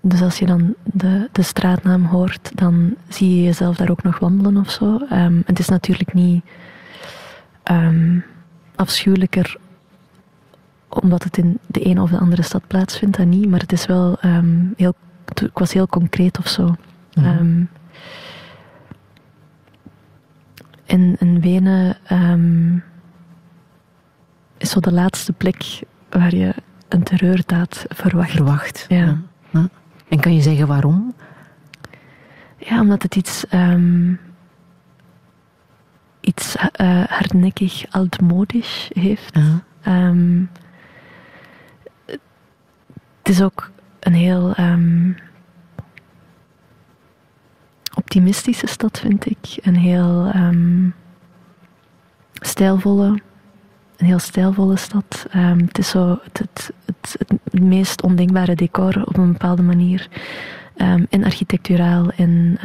dus 0.00 0.22
als 0.22 0.38
je 0.38 0.46
dan 0.46 0.74
de, 0.82 1.28
de 1.32 1.42
straatnaam 1.42 2.04
hoort, 2.04 2.50
dan 2.54 2.94
zie 3.08 3.36
je 3.36 3.42
jezelf 3.42 3.76
daar 3.76 3.90
ook 3.90 4.02
nog 4.02 4.18
wandelen 4.18 4.56
of 4.56 4.70
zo. 4.70 5.00
Het 5.44 5.58
is 5.58 5.68
natuurlijk 5.68 6.12
niet 6.14 6.44
afschuwelijker 8.74 9.56
omdat 10.88 11.24
het 11.24 11.36
in 11.36 11.58
de 11.66 11.80
ene 11.80 12.02
of 12.02 12.10
de 12.10 12.18
andere 12.18 12.42
stad 12.42 12.66
plaatsvindt, 12.66 13.16
dat 13.16 13.26
niet. 13.26 13.48
Maar 13.48 13.60
het 13.60 13.72
is 13.72 13.86
wel 13.86 14.18
ehm, 14.20 14.56
heel, 14.76 14.94
ik 15.34 15.58
was 15.58 15.72
heel 15.72 15.86
concreet 15.86 16.38
of 16.38 16.48
zo. 16.48 16.74
Mhm. 17.14 17.26
Ehm, 17.26 17.64
en, 20.86 21.16
en 21.18 21.40
Wenen 21.40 21.96
ehm, 22.04 22.76
is 24.56 24.70
zo 24.70 24.80
de 24.80 24.92
laatste 24.92 25.32
plek 25.32 25.82
waar 26.10 26.34
je 26.34 26.54
een 26.88 27.02
terreurdaad 27.02 27.84
verwacht. 27.88 28.30
verwacht. 28.30 28.86
Ja. 28.88 29.16
Ja. 29.50 29.68
En 30.08 30.20
kan 30.20 30.34
je 30.34 30.40
zeggen 30.42 30.66
waarom? 30.66 31.14
Ja, 32.56 32.80
omdat 32.80 33.02
het 33.02 33.16
iets, 33.16 33.46
ehm, 33.46 34.12
iets 36.20 36.56
eh, 36.56 37.04
hardnekkig, 37.04 37.84
oudmodisch 37.90 38.90
heeft. 38.92 39.38
Het 43.18 43.36
is 43.36 43.42
ook 43.42 43.70
een 44.00 44.14
heel 44.14 44.54
ehm, 44.54 45.12
optimistische 47.94 48.66
stad, 48.66 48.98
vind 48.98 49.26
ik. 49.26 49.58
Een 49.62 49.76
heel 49.76 50.30
ehm, 50.32 50.88
stijlvolle, 52.32 53.20
een 53.96 54.06
heel 54.06 54.18
stijlvolle 54.18 54.76
stad. 54.76 55.26
Ehm, 55.30 55.58
het 55.58 55.78
is 55.78 55.88
zo 55.88 56.18
het, 56.22 56.38
het, 56.38 56.72
het, 56.84 57.18
het 57.44 57.62
meest 57.62 58.02
ondenkbare 58.02 58.54
decor 58.54 59.02
op 59.04 59.16
een 59.16 59.32
bepaalde 59.32 59.62
manier. 59.62 60.08
En 61.10 61.24
architecturaal 61.24 62.10
en 62.10 62.58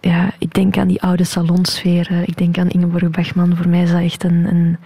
ja, 0.00 0.30
ik 0.38 0.54
denk 0.54 0.76
aan 0.76 0.88
die 0.88 1.02
oude 1.02 1.24
salonsferen. 1.24 2.26
Ik 2.26 2.36
denk 2.36 2.58
aan 2.58 2.68
Ingeborg 2.68 3.10
Bachman. 3.10 3.56
Voor 3.56 3.68
mij 3.68 3.82
is 3.82 3.90
dat 3.90 4.00
echt 4.00 4.24
een, 4.24 4.46
een, 4.46 4.78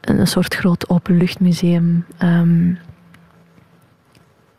een 0.00 0.26
soort 0.26 0.54
groot 0.54 0.88
openluchtmuseum. 0.88 2.04
Ehm 2.18 2.72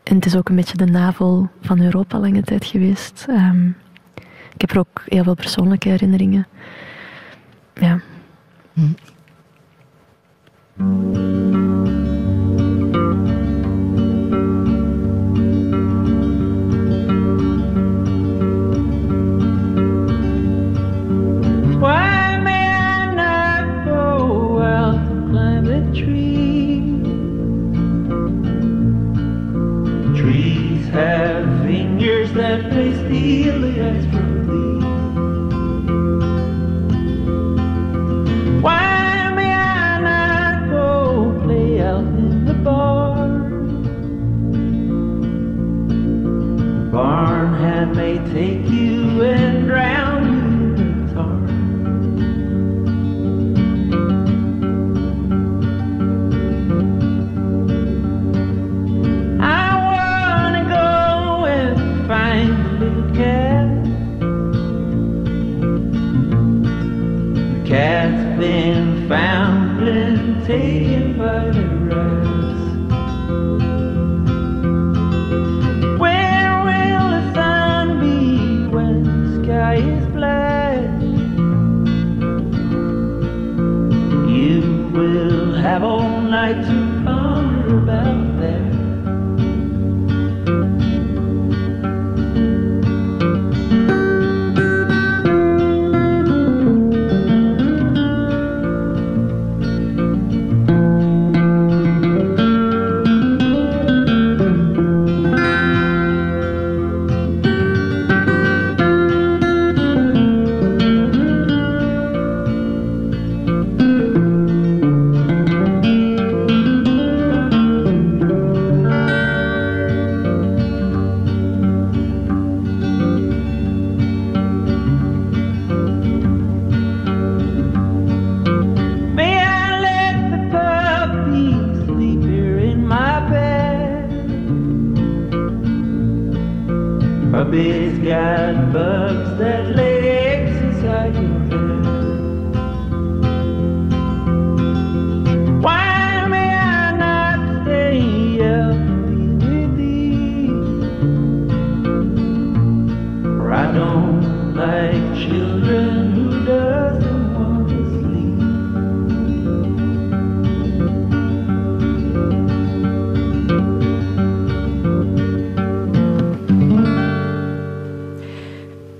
en 0.05 0.15
het 0.15 0.25
is 0.25 0.35
ook 0.35 0.49
een 0.49 0.55
beetje 0.55 0.77
de 0.77 0.85
navel 0.85 1.49
van 1.61 1.81
Europa 1.81 2.19
lange 2.19 2.41
tijd 2.41 2.65
geweest. 2.65 3.25
Ehm, 3.29 3.67
ik 4.53 4.61
heb 4.61 4.71
er 4.71 4.79
ook 4.79 5.03
heel 5.05 5.23
veel 5.23 5.35
persoonlijke 5.35 5.89
herinneringen. 5.89 6.47
Ja. 7.73 7.99
Why 10.73 11.74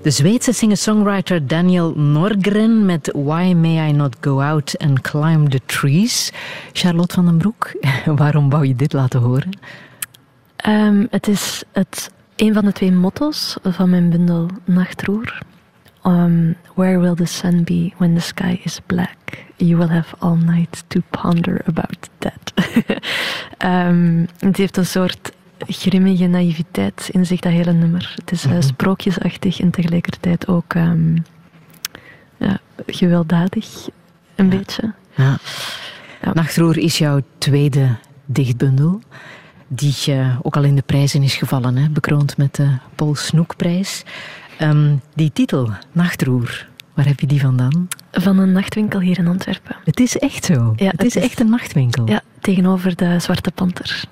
De 0.06 0.11
Zweedse 0.11 0.53
singer-songwriter 0.53 1.48
Daniel 1.48 1.94
Norgren 1.95 2.86
met 2.86 3.10
Why 3.14 3.53
May 3.53 3.90
I 3.90 3.91
Not 3.91 4.15
Go 4.22 4.41
Out 4.41 4.77
and 4.77 5.02
Climb 5.02 5.49
the 5.49 5.61
Trees. 5.65 6.32
Charlotte 6.73 7.14
van 7.14 7.26
den 7.26 7.38
Broek, 7.38 7.73
waarom 8.22 8.49
wou 8.49 8.68
je 8.68 8.76
dit 8.76 8.94
laten 8.94 9.19
horen? 9.19 9.49
Ehm, 10.56 11.06
het 11.10 11.27
is 11.27 11.64
het, 11.72 12.11
een 12.36 12.53
van 12.53 12.65
de 12.65 12.72
twee 12.72 12.91
motto's 12.91 13.57
van 13.64 13.90
mijn 13.90 14.10
bundel 14.10 14.49
Nachtroer. 14.65 15.41
Ehm, 16.03 16.53
where 16.76 16.99
will 16.99 17.15
the 17.15 17.26
sun 17.26 17.64
be 17.64 17.91
when 17.98 18.14
the 18.14 18.22
sky 18.22 18.60
is 18.64 18.80
black? 18.86 19.45
You 19.56 19.77
will 19.77 19.90
have 19.90 20.15
all 20.19 20.36
night 20.36 20.84
to 20.88 21.02
ponder 21.10 21.61
about 21.65 22.10
that. 22.18 22.53
Ehm, 23.57 24.26
het 24.40 24.57
heeft 24.57 24.77
een 24.77 24.86
soort 24.86 25.32
grimmige 25.68 26.27
naïviteit 26.27 27.10
in 27.11 27.26
zich, 27.26 27.40
dat 27.40 27.52
hele 27.52 27.73
nummer. 27.73 28.14
Het 28.15 28.32
is 28.32 28.45
eh, 28.45 28.56
sprookjesachtig 28.60 29.60
en 29.60 29.72
tegelijkertijd 29.72 30.48
ook 30.48 30.73
ehm, 30.73 31.15
ja, 32.38 32.60
gewelddadig, 32.88 33.90
een 34.36 34.49
beetje. 34.49 34.94
Ja. 35.15 35.38
Nachtroer 36.34 36.77
is 36.77 36.98
jouw 36.98 37.22
tweede 37.38 37.95
dichtbundel, 38.26 39.02
die 39.68 39.95
eh, 40.06 40.40
ook 40.41 40.56
al 40.56 40.64
in 40.64 40.76
de 40.76 40.82
prijzen 40.86 41.23
is 41.23 41.36
gevallen, 41.36 41.76
hè? 41.77 41.90
bekroond 41.90 42.38
met 42.38 42.56
de 42.56 42.68
Paul 42.95 43.15
Snoekprijs. 43.15 44.03
Ehm, 44.57 44.95
die 45.14 45.32
titel, 45.34 45.69
Nachtroer, 45.91 46.68
waar 46.94 47.06
heb 47.06 47.19
je 47.19 47.27
die 47.27 47.40
vandaan? 47.40 47.88
Van 48.11 48.38
een 48.40 48.52
nachtwinkel 48.52 48.99
hier 48.99 49.18
in 49.18 49.27
Antwerpen. 49.27 49.76
Het 49.84 49.99
is 49.99 50.18
echt 50.18 50.45
zo. 50.45 50.73
Ja, 50.76 50.86
het, 50.86 50.91
het 50.91 51.06
is 51.06 51.15
is- 51.15 51.23
echt 51.23 51.40
een 51.40 51.49
nachtwinkel. 51.49 52.07
Ja, 52.07 52.22
tegenover 52.41 52.95
de 52.95 53.19
Zwarte 53.19 53.52
Panter 53.52 54.03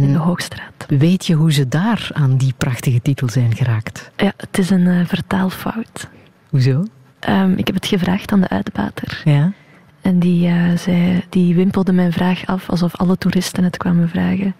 de 0.00 0.06
En 0.06 0.14
Hoogstraat. 0.14 0.86
weet 0.88 1.26
je 1.26 1.34
hoe 1.34 1.52
ze 1.52 1.68
daar 1.68 2.10
aan 2.12 2.36
die 2.36 2.54
prachtige 2.56 3.02
titel 3.02 3.28
zijn 3.28 3.56
geraakt? 3.56 4.10
Ja, 4.16 4.32
het 4.36 4.58
is 4.58 4.70
een 4.70 4.86
eh, 4.86 5.06
vertaalfout. 5.06 6.08
Hoezo? 6.48 6.84
Ehm, 7.18 7.52
ik 7.52 7.66
heb 7.66 7.76
het 7.76 7.86
gevraagd 7.86 8.32
aan 8.32 8.40
de 8.40 8.48
uitbater. 8.48 9.20
Ja. 9.24 9.52
En 10.00 10.18
die, 10.18 10.48
eh, 10.48 10.76
zei, 10.76 11.24
die 11.28 11.54
wimpelde 11.54 11.92
mijn 11.92 12.12
vraag 12.12 12.46
af 12.46 12.70
alsof 12.70 12.96
alle 12.96 13.18
toeristen 13.18 13.64
het 13.64 13.76
kwamen 13.76 14.08
vragen. 14.08 14.54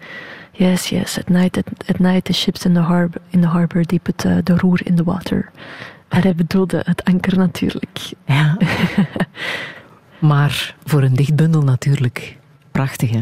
Yes, 0.51 0.89
yes, 0.89 1.19
at 1.19 1.29
night, 1.29 1.57
at, 1.57 1.65
at 1.87 1.99
night 1.99 2.23
the 2.23 2.33
ships 2.33 2.65
in 2.65 2.73
the 2.73 2.79
harbor, 2.79 3.21
in 3.29 3.41
the 3.41 3.47
harbor 3.47 3.85
die 3.85 3.99
put 3.99 4.25
uh, 4.25 4.37
de 4.43 4.57
roer 4.57 4.79
in 4.83 4.95
the 4.95 5.03
water. 5.03 5.51
Maar 6.09 6.23
hij 6.23 6.35
bedoelde 6.35 6.81
het 6.85 7.03
anker 7.03 7.37
natuurlijk. 7.37 8.11
ja. 8.25 8.57
maar 10.19 10.75
voor 10.83 11.01
een 11.03 11.15
dichtbundel 11.15 11.61
natuurlijk 11.61 12.37
prachtig, 12.71 13.09
hè? 13.09 13.21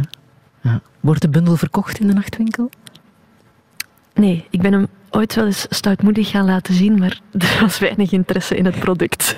Ja. 0.62 0.82
Wordt 1.00 1.22
de 1.22 1.30
bundel 1.30 1.56
verkocht 1.56 2.00
in 2.00 2.08
de 2.08 2.14
nachtwinkel? 2.14 2.70
Nee, 4.14 4.46
ik 4.50 4.62
ben 4.62 4.74
hem 4.74 4.88
ooit 5.10 5.36
wel 5.36 5.46
eens 5.46 5.66
stoutmoedig 5.70 6.30
gaan 6.30 6.46
laten 6.46 6.74
zien, 6.74 7.00
maar 7.00 7.20
er 7.38 7.58
was 7.62 7.80
weinig 7.80 8.12
interesse 8.12 8.56
in 8.56 8.66
het 8.66 8.80
product. 8.80 9.36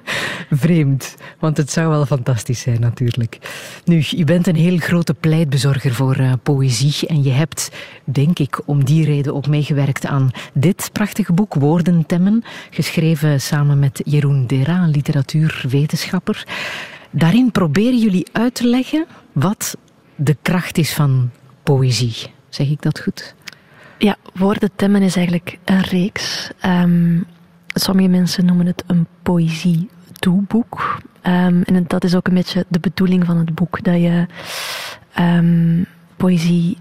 Vreemd, 0.50 1.16
want 1.38 1.56
het 1.56 1.70
zou 1.70 1.88
wel 1.88 2.06
fantastisch 2.06 2.60
zijn 2.60 2.80
natuurlijk. 2.80 3.38
Nu, 3.84 4.04
je 4.06 4.24
bent 4.24 4.46
een 4.46 4.56
heel 4.56 4.78
grote 4.78 5.14
pleitbezorger 5.14 5.94
voor 5.94 6.14
eh, 6.14 6.32
poëzie 6.42 7.08
en 7.08 7.22
je 7.22 7.30
hebt, 7.30 7.70
denk 8.04 8.38
ik, 8.38 8.60
om 8.64 8.84
die 8.84 9.04
reden 9.04 9.34
ook 9.34 9.46
meegewerkt 9.46 10.06
aan 10.06 10.30
dit 10.52 10.90
prachtige 10.92 11.32
boek, 11.32 11.54
Woordentemmen, 11.54 12.44
geschreven 12.70 13.40
samen 13.40 13.78
met 13.78 14.00
Jeroen 14.04 14.46
Dera, 14.46 14.86
literatuurwetenschapper. 14.86 16.46
Daarin 17.10 17.50
proberen 17.50 17.98
jullie 17.98 18.26
uit 18.32 18.54
te 18.54 18.66
leggen 18.66 19.06
wat 19.32 19.76
de 20.16 20.36
kracht 20.42 20.78
is 20.78 20.94
van 20.94 21.30
poëzie. 21.62 22.34
Zeg 22.48 22.68
ik 22.68 22.82
dat 22.82 23.00
goed? 23.00 23.34
Ja, 23.98 24.16
Woordentemmen 24.34 25.02
is 25.02 25.16
eigenlijk 25.16 25.58
een 25.64 25.80
reeks. 25.80 26.50
Ehm, 26.60 27.20
sommige 27.66 28.08
mensen 28.08 28.44
noemen 28.44 28.66
het 28.66 28.84
een 28.86 29.06
poëzie-doeboek. 29.22 31.00
Ehm, 31.22 31.62
en 31.62 31.84
dat 31.86 32.04
is 32.04 32.14
ook 32.14 32.26
een 32.26 32.34
beetje 32.34 32.64
de 32.68 32.80
bedoeling 32.80 33.24
van 33.24 33.36
het 33.36 33.54
boek. 33.54 33.84
Dat 33.84 33.94
je 33.94 34.26
ehm, 35.12 35.82
poëzie 36.16 36.76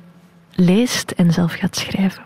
leest 0.55 1.11
en 1.11 1.33
zelf 1.33 1.53
gaat 1.53 1.75
schrijven. 1.75 2.23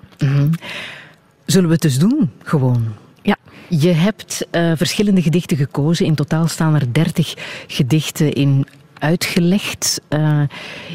Zullen 1.45 1.67
we 1.67 1.73
het 1.73 1.81
dus 1.81 1.99
doen, 1.99 2.31
gewoon? 2.43 2.93
Ja, 3.21 3.37
Je 3.69 3.91
hebt 3.91 4.47
eh, 4.51 4.71
verschillende 4.75 5.21
gedichten 5.21 5.57
gekozen. 5.57 6.05
In 6.05 6.15
totaal 6.15 6.47
staan 6.47 6.75
er 6.75 6.93
dertig 6.93 7.33
gedichten 7.67 8.33
in 8.33 8.67
uitgelegd. 8.99 10.01
Eh, 10.07 10.41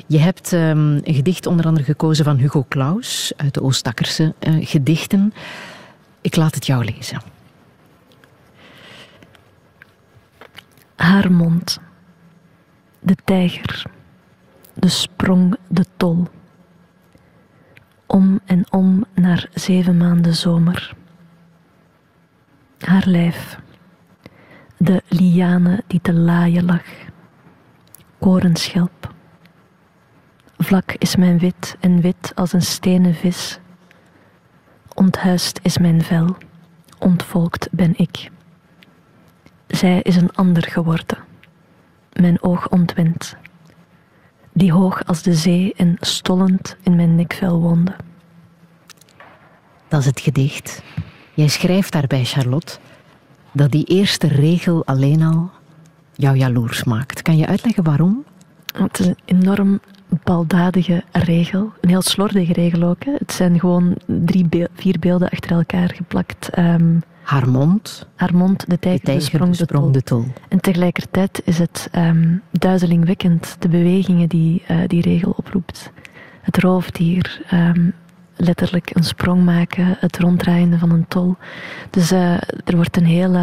je 0.07 0.19
hebt 0.19 0.53
ehm, 0.53 1.01
een 1.03 1.15
gedicht 1.15 1.47
onder 1.47 1.67
andere 1.67 1.85
gekozen 1.85 2.25
van 2.25 2.37
Hugo 2.37 2.65
Claus 2.69 3.33
uit 3.37 3.55
de 3.55 3.63
Oostakkerse 3.63 4.35
eh, 4.39 4.55
gedichten. 4.61 5.33
Ik 6.21 6.37
laat 6.37 6.55
het 6.55 6.67
jou 6.67 6.85
lezen. 6.85 7.21
haar 11.05 11.33
mond. 11.33 11.81
De 13.01 13.17
tijger. 13.25 13.83
De 14.75 14.89
sprong, 14.89 15.57
de 15.69 15.85
tol. 15.97 16.27
Om 18.07 18.41
en 18.45 18.67
om 18.71 19.05
naar 19.15 19.49
zeven 19.55 19.97
maanden 19.97 20.35
zomer. 20.35 20.95
Haar 22.79 23.07
lijf. 23.07 23.59
De 24.77 25.03
liane 25.09 25.83
die 25.87 26.01
te 26.01 26.13
laaien 26.13 26.65
lag. 26.65 26.83
Korenschelp. 28.25 29.15
Vlak 30.59 30.93
is 30.99 31.17
mijn 31.17 31.39
wit 31.39 31.77
en 31.81 32.01
wit 32.01 32.33
als 32.35 32.53
een 32.53 32.63
stenen 32.63 33.15
vis. 33.15 33.59
Onthuist 34.95 35.61
is 35.63 35.79
mijn 35.79 36.03
vel, 36.03 36.37
ontvolkt 36.99 37.69
ben 37.71 37.95
ik. 37.97 38.31
Zij 39.67 40.01
is 40.03 40.17
een 40.17 40.33
ander 40.33 40.63
geworden, 40.63 41.19
mijn 42.13 42.43
oog 42.43 42.69
ontwend, 42.69 43.37
die 44.53 44.73
hoog 44.73 45.05
als 45.07 45.23
de 45.23 45.35
zee 45.35 45.75
en 45.77 45.97
stollend 46.01 46.77
in 46.83 46.97
mijn 46.97 47.15
nekvel 47.15 47.61
woonde. 47.61 47.97
Dat 49.89 50.01
is 50.01 50.07
het 50.07 50.21
gedicht. 50.21 50.83
Jij 51.35 51.49
schrijft 51.49 51.93
daarbij, 51.93 52.25
Charlotte, 52.25 52.79
dat 53.53 53.71
die 53.71 53.85
eerste 53.85 54.27
regel 54.27 54.85
alleen 54.85 55.23
al 55.23 55.51
jou 56.15 56.37
jaloers 56.37 56.85
maakt. 56.85 57.23
Kan 57.23 57.37
je 57.37 57.47
uitleggen 57.47 57.85
waarom? 57.85 58.25
Het 58.77 58.99
is 58.99 59.07
een 59.07 59.17
enorm 59.25 59.81
baldadige 60.25 61.05
regel. 61.13 61.73
Een 61.81 61.89
heel 61.89 62.03
slordige 62.03 62.53
regel 62.53 62.83
ook. 62.83 63.05
Hè. 63.05 63.13
Het 63.19 63.33
zijn 63.33 63.61
gewoon 63.61 63.97
drie, 64.07 64.49
vier 64.75 64.99
beelden 64.99 65.29
achter 65.29 65.51
elkaar 65.51 65.91
geplakt. 65.95 66.49
Ehm 66.49 66.97
Haar 67.25 67.49
mond, 67.49 68.07
haar 68.15 68.35
mond, 68.35 68.61
de 68.61 68.67
de 68.69 68.79
tijger, 68.79 69.01
de, 69.01 69.07
tijger, 69.07 69.23
sprong, 69.23 69.57
de 69.57 69.65
sprong, 69.65 69.83
tol. 69.83 69.93
de 69.93 70.03
tol. 70.03 70.25
En 70.49 70.61
tegelijkertijd 70.61 71.43
is 71.45 71.59
het 71.59 71.89
ehm, 71.93 72.37
duizelingwekkend, 72.51 73.57
de 73.59 73.69
bewegingen 73.69 74.29
die 74.29 74.63
eh, 74.67 74.77
die 74.87 75.03
regel 75.03 75.35
oproept. 75.37 75.93
Het 76.41 76.59
roofdier, 76.59 77.43
ehm, 77.49 77.91
letterlijk 78.37 78.91
een 78.95 79.03
sprong 79.03 79.45
maken, 79.45 79.97
het 80.01 80.19
ronddraaien 80.19 80.79
van 80.79 80.91
een 80.91 81.09
tol. 81.09 81.37
Dus 81.91 82.11
eh, 82.11 82.33
er 82.65 82.77
wordt 82.77 82.97
een 82.97 83.07
heel 83.07 83.35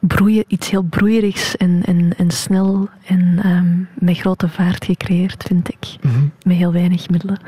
broeien, 0.00 0.44
iets 0.46 0.70
heel 0.70 0.82
broeierigs 0.82 1.56
en, 1.56 1.82
en, 1.84 2.16
en 2.16 2.30
snel 2.30 2.88
en 3.06 3.38
ehm, 3.42 4.04
met 4.06 4.18
grote 4.18 4.48
vaart 4.48 4.84
gecreëerd, 4.84 5.44
vind 5.46 5.68
ik. 5.68 5.96
Mhm. 6.00 6.24
Met 6.42 6.56
heel 6.56 6.72
weinig 6.72 7.08
middelen. 7.08 7.40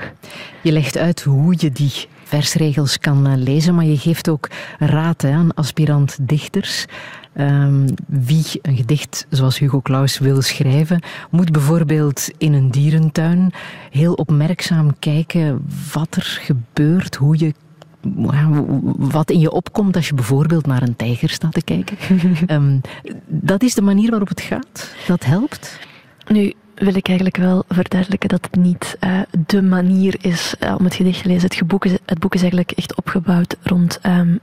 Je 0.62 0.73
legt 0.73 0.99
uit 0.99 1.23
hoe 1.23 1.55
je 1.59 1.73
die 1.73 1.93
versregels 2.25 2.99
kan 2.99 3.27
eh, 3.27 3.37
lezen, 3.37 3.75
maar 3.75 3.85
je 3.85 3.99
geeft 3.99 4.29
ook 4.29 4.49
raad 4.79 5.23
hè, 5.23 5.33
aan 5.33 5.55
aspirant-dichters. 5.55 6.87
Ehm, 7.33 7.89
wie 8.07 8.45
een 8.62 8.77
gedicht 8.77 9.27
zoals 9.31 9.59
Hugo 9.59 9.81
Claus 9.81 10.19
wil 10.19 10.43
schrijven, 10.43 11.03
moet 11.31 11.53
bijvoorbeeld 11.53 12.31
in 12.39 12.53
een 12.53 12.70
dierentuin 12.70 13.53
heel 13.91 14.12
opmerkzaam 14.12 14.99
kijken 14.99 15.65
wat 15.93 16.16
er 16.16 16.39
gebeurt, 16.41 17.15
hoe 17.15 17.39
je 17.39 17.55
wat 18.97 19.30
in 19.30 19.39
je 19.39 19.51
opkomt 19.51 19.97
als 19.97 20.09
je 20.09 20.14
bijvoorbeeld 20.14 20.66
naar 20.66 20.82
een 20.82 20.97
tijger 20.97 21.28
staat 21.28 21.52
te 21.52 21.62
kijken. 21.62 21.97
Ehm, 22.47 22.78
dat 23.26 23.62
is 23.62 23.74
de 23.74 23.82
manier 23.82 24.10
waarop 24.10 24.28
het 24.28 24.40
gaat. 24.40 24.94
Dat 25.06 25.24
helpt. 25.24 25.78
Nu 26.28 26.52
wil 26.74 26.94
ik 26.94 27.06
eigenlijk 27.06 27.36
wel 27.36 27.64
verduidelijken 27.68 28.28
dat 28.28 28.48
het 28.51 28.60
niet 28.60 28.97
eh, 29.01 29.20
de 29.47 29.62
manier 29.62 30.16
is 30.20 30.55
eh, 30.59 30.74
om 30.78 30.85
het 30.85 30.94
gedicht 30.94 31.22
te 31.22 31.28
lezen. 31.28 31.48
Het, 31.48 31.66
boek 31.66 31.85
is, 31.85 31.93
het 32.06 32.18
boek 32.18 32.35
is 32.35 32.40
eigenlijk 32.40 32.70
echt 32.70 32.97
opgebouwd 32.97 33.56
rond 33.62 33.98
ehm, 34.02 34.36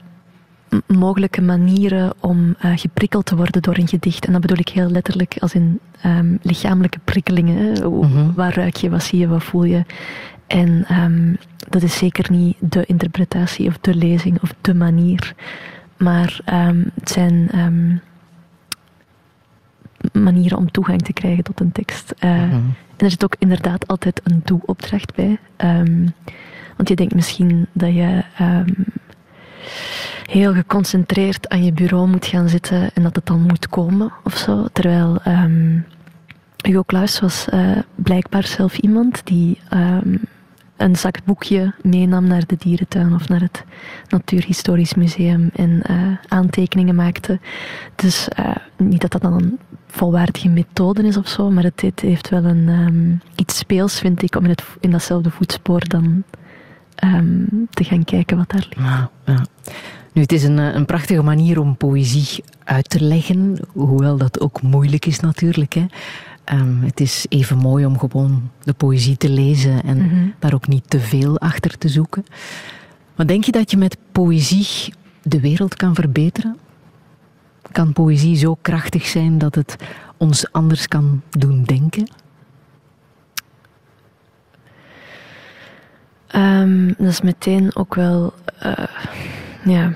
mogelijke 0.88 1.42
manieren 1.42 2.14
om 2.20 2.56
eh, 2.60 2.72
geprikkeld 2.76 3.26
te 3.26 3.36
worden 3.36 3.62
door 3.62 3.78
een 3.78 3.88
gedicht. 3.88 4.26
En 4.26 4.32
dat 4.32 4.42
bedoel 4.42 4.58
ik 4.60 4.70
heel 4.70 4.90
letterlijk 4.90 5.36
als 5.40 5.54
in 5.54 5.80
ehm, 6.02 6.36
lichamelijke 6.42 7.00
prikkelingen. 7.04 7.58
hè. 7.58 7.90
Mhm. 7.90 8.34
Waar 8.34 8.56
ruik 8.56 8.76
je, 8.76 8.90
wat 8.90 9.04
zie 9.04 9.20
je, 9.20 9.28
wat 9.28 9.44
voel 9.44 9.64
je. 9.64 9.84
En 10.48 10.86
ehm, 10.88 11.34
dat 11.70 11.82
is 11.84 11.98
zeker 11.98 12.32
niet 12.32 12.58
de 12.60 12.86
interpretatie 12.86 13.68
of 13.68 13.78
de 13.82 13.96
lezing 13.96 14.42
of 14.42 14.54
de 14.62 14.74
manier. 14.74 15.34
Maar 15.98 16.40
ehm, 16.46 16.84
het 16.94 17.10
zijn 17.10 17.50
ehm, 17.52 17.96
manieren 20.24 20.58
om 20.58 20.72
toegang 20.72 21.02
te 21.02 21.14
krijgen 21.14 21.44
tot 21.44 21.60
een 21.60 21.72
tekst. 21.72 22.14
Eh, 22.20 22.32
Mhm. 22.32 22.54
En 22.98 23.06
er 23.06 23.10
zit 23.12 23.24
ook 23.24 23.36
inderdaad 23.40 23.88
altijd 23.88 24.22
een 24.24 24.42
doe-opdracht 24.46 25.16
bij. 25.16 25.40
Want 26.76 26.90
je 26.90 26.96
denkt 26.96 27.16
misschien 27.16 27.68
dat 27.72 27.94
je 27.94 28.24
heel 30.26 30.54
geconcentreerd 30.54 31.50
aan 31.50 31.64
je 31.64 31.74
bureau 31.74 32.08
moet 32.08 32.26
gaan 32.26 32.50
zitten 32.50 32.90
en 32.94 33.04
dat 33.04 33.16
het 33.16 33.26
dan 33.26 33.42
moet 33.42 33.70
komen 33.70 34.12
of 34.24 34.38
zo. 34.38 34.68
Terwijl 34.74 35.22
Hugo 36.64 36.84
Claus 36.84 37.20
was 37.20 37.50
eh, 37.50 37.72
blijkbaar 37.96 38.44
zelf 38.48 38.78
iemand 38.78 39.22
die 39.26 39.60
een 40.78 40.96
zakboekje 40.96 41.74
meenam 41.82 42.28
naar 42.28 42.46
de 42.46 42.56
dierentuin 42.58 43.14
of 43.14 43.30
naar 43.30 43.42
het 43.42 43.64
Natuurhistorisch 44.10 44.94
Museum 44.94 45.50
en 45.56 45.82
eh, 45.82 45.98
aantekeningen 46.28 46.96
maakte. 46.96 47.40
Dus 47.96 48.28
eh, 48.28 48.56
niet 48.78 49.02
dat 49.02 49.12
dat 49.12 49.22
dan 49.22 49.34
een 49.34 49.60
volwaardige 49.88 50.50
methode 50.50 51.04
is 51.04 51.18
of 51.18 51.28
zo, 51.28 51.52
maar 51.52 51.64
het, 51.64 52.02
heeft 52.02 52.30
wel 52.30 52.44
een, 52.44 52.70
ehm, 52.70 53.32
iets 53.36 53.58
speels, 53.58 54.00
vind 54.00 54.22
ik, 54.22 54.36
om 54.36 54.44
in, 54.44 54.50
het, 54.50 54.64
in 54.80 54.92
datzelfde 54.92 55.32
voetspoor 55.32 55.88
dan 55.88 56.24
ehm, 56.96 57.44
te 57.70 57.84
gaan 57.84 58.04
kijken 58.04 58.38
wat 58.38 58.50
daar 58.50 58.68
ligt. 58.70 58.88
Ja, 58.88 59.10
ja. 59.26 59.46
Nu, 60.14 60.22
het 60.22 60.32
is 60.32 60.44
een, 60.44 60.60
eh, 60.60 60.74
een 60.74 60.86
prachtige 60.86 61.24
manier 61.24 61.60
om 61.60 61.78
poëzie 61.78 62.44
uit 62.64 62.90
te 62.90 63.04
leggen, 63.04 63.58
hoewel 63.74 64.18
dat 64.18 64.40
ook 64.40 64.62
moeilijk 64.62 65.06
is 65.06 65.20
natuurlijk. 65.20 65.74
Hè. 65.74 65.86
Ehm, 66.46 66.82
het 66.82 67.00
is 67.00 67.26
even 67.30 67.58
mooi 67.58 67.86
om 67.86 68.00
gewoon 68.00 68.50
de 68.64 68.74
poëzie 68.74 69.18
te 69.18 69.30
lezen 69.30 69.84
en 69.84 69.98
Mhm. 69.98 70.28
daar 70.40 70.54
ook 70.54 70.68
niet 70.68 70.90
te 70.90 71.00
veel 71.00 71.40
achter 71.40 71.78
te 71.78 71.90
zoeken. 71.90 72.26
Maar 73.16 73.28
denk 73.28 73.44
je 73.44 73.52
dat 73.52 73.72
je 73.72 73.78
met 73.78 73.98
poëzie 74.12 74.94
de 75.22 75.40
wereld 75.40 75.76
kan 75.76 75.96
verbeteren? 75.96 76.58
Kan 77.72 77.94
poëzie 77.94 78.36
zo 78.36 78.58
krachtig 78.62 79.06
zijn 79.06 79.38
dat 79.38 79.56
het 79.56 79.76
ons 80.18 80.52
anders 80.52 80.88
kan 80.88 81.22
doen 81.30 81.64
denken? 81.64 82.08
Ehm, 86.28 86.88
dat 86.88 87.08
is 87.08 87.22
meteen 87.22 87.76
ook 87.76 87.96
wel 87.96 88.34
eh, 88.60 88.84
ja, 89.64 89.94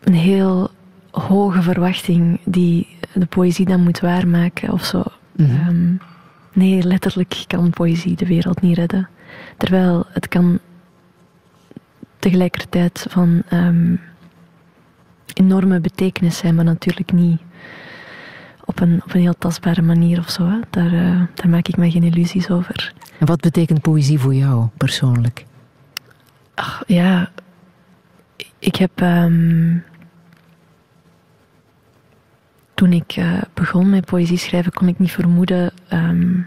een 0.00 0.14
heel 0.14 0.70
hoge 1.14 1.62
verwachting 1.62 2.40
die 2.44 2.96
de 3.12 3.26
poëzie 3.26 3.66
dan 3.66 3.82
moet 3.82 4.00
waarmaken 4.00 4.72
of 4.72 4.84
zo. 4.84 5.02
Mhm. 5.32 5.50
Ehm, 5.50 5.92
nee, 6.52 6.82
letterlijk 6.82 7.44
kan 7.46 7.70
poëzie 7.70 8.16
de 8.16 8.26
wereld 8.26 8.60
niet 8.60 8.76
redden. 8.76 9.08
Terwijl 9.56 10.06
het 10.08 10.28
kan 10.28 10.58
tegelijkertijd 12.18 13.06
van 13.08 13.42
ehm, 13.48 13.94
enorme 15.34 15.80
betekenis 15.80 16.36
zijn, 16.36 16.54
maar 16.54 16.64
natuurlijk 16.64 17.12
niet 17.12 17.40
op 18.64 18.80
een, 18.80 19.02
op 19.04 19.14
een 19.14 19.20
heel 19.20 19.38
tastbare 19.38 19.82
manier 19.82 20.18
of 20.18 20.30
zo. 20.30 20.46
Hè. 20.48 20.58
Daar, 20.70 20.92
eh, 20.92 21.20
daar 21.34 21.48
maak 21.48 21.68
ik 21.68 21.76
me 21.76 21.90
geen 21.90 22.02
illusies 22.02 22.50
over. 22.50 22.92
En 23.18 23.26
wat 23.26 23.40
betekent 23.40 23.80
poëzie 23.80 24.18
voor 24.18 24.34
jou 24.34 24.68
persoonlijk? 24.76 25.44
Ach, 26.54 26.82
ja, 26.86 27.30
ik 28.58 28.76
heb. 28.76 28.90
ehm, 29.00 29.76
toen 32.74 32.92
ik 32.92 33.12
eh, 33.12 33.42
begon 33.54 33.90
met 33.90 34.04
poëzie 34.04 34.38
schrijven, 34.38 34.72
kon 34.72 34.88
ik 34.88 34.98
niet 34.98 35.12
vermoeden. 35.12 35.72
ehm, 35.88 36.38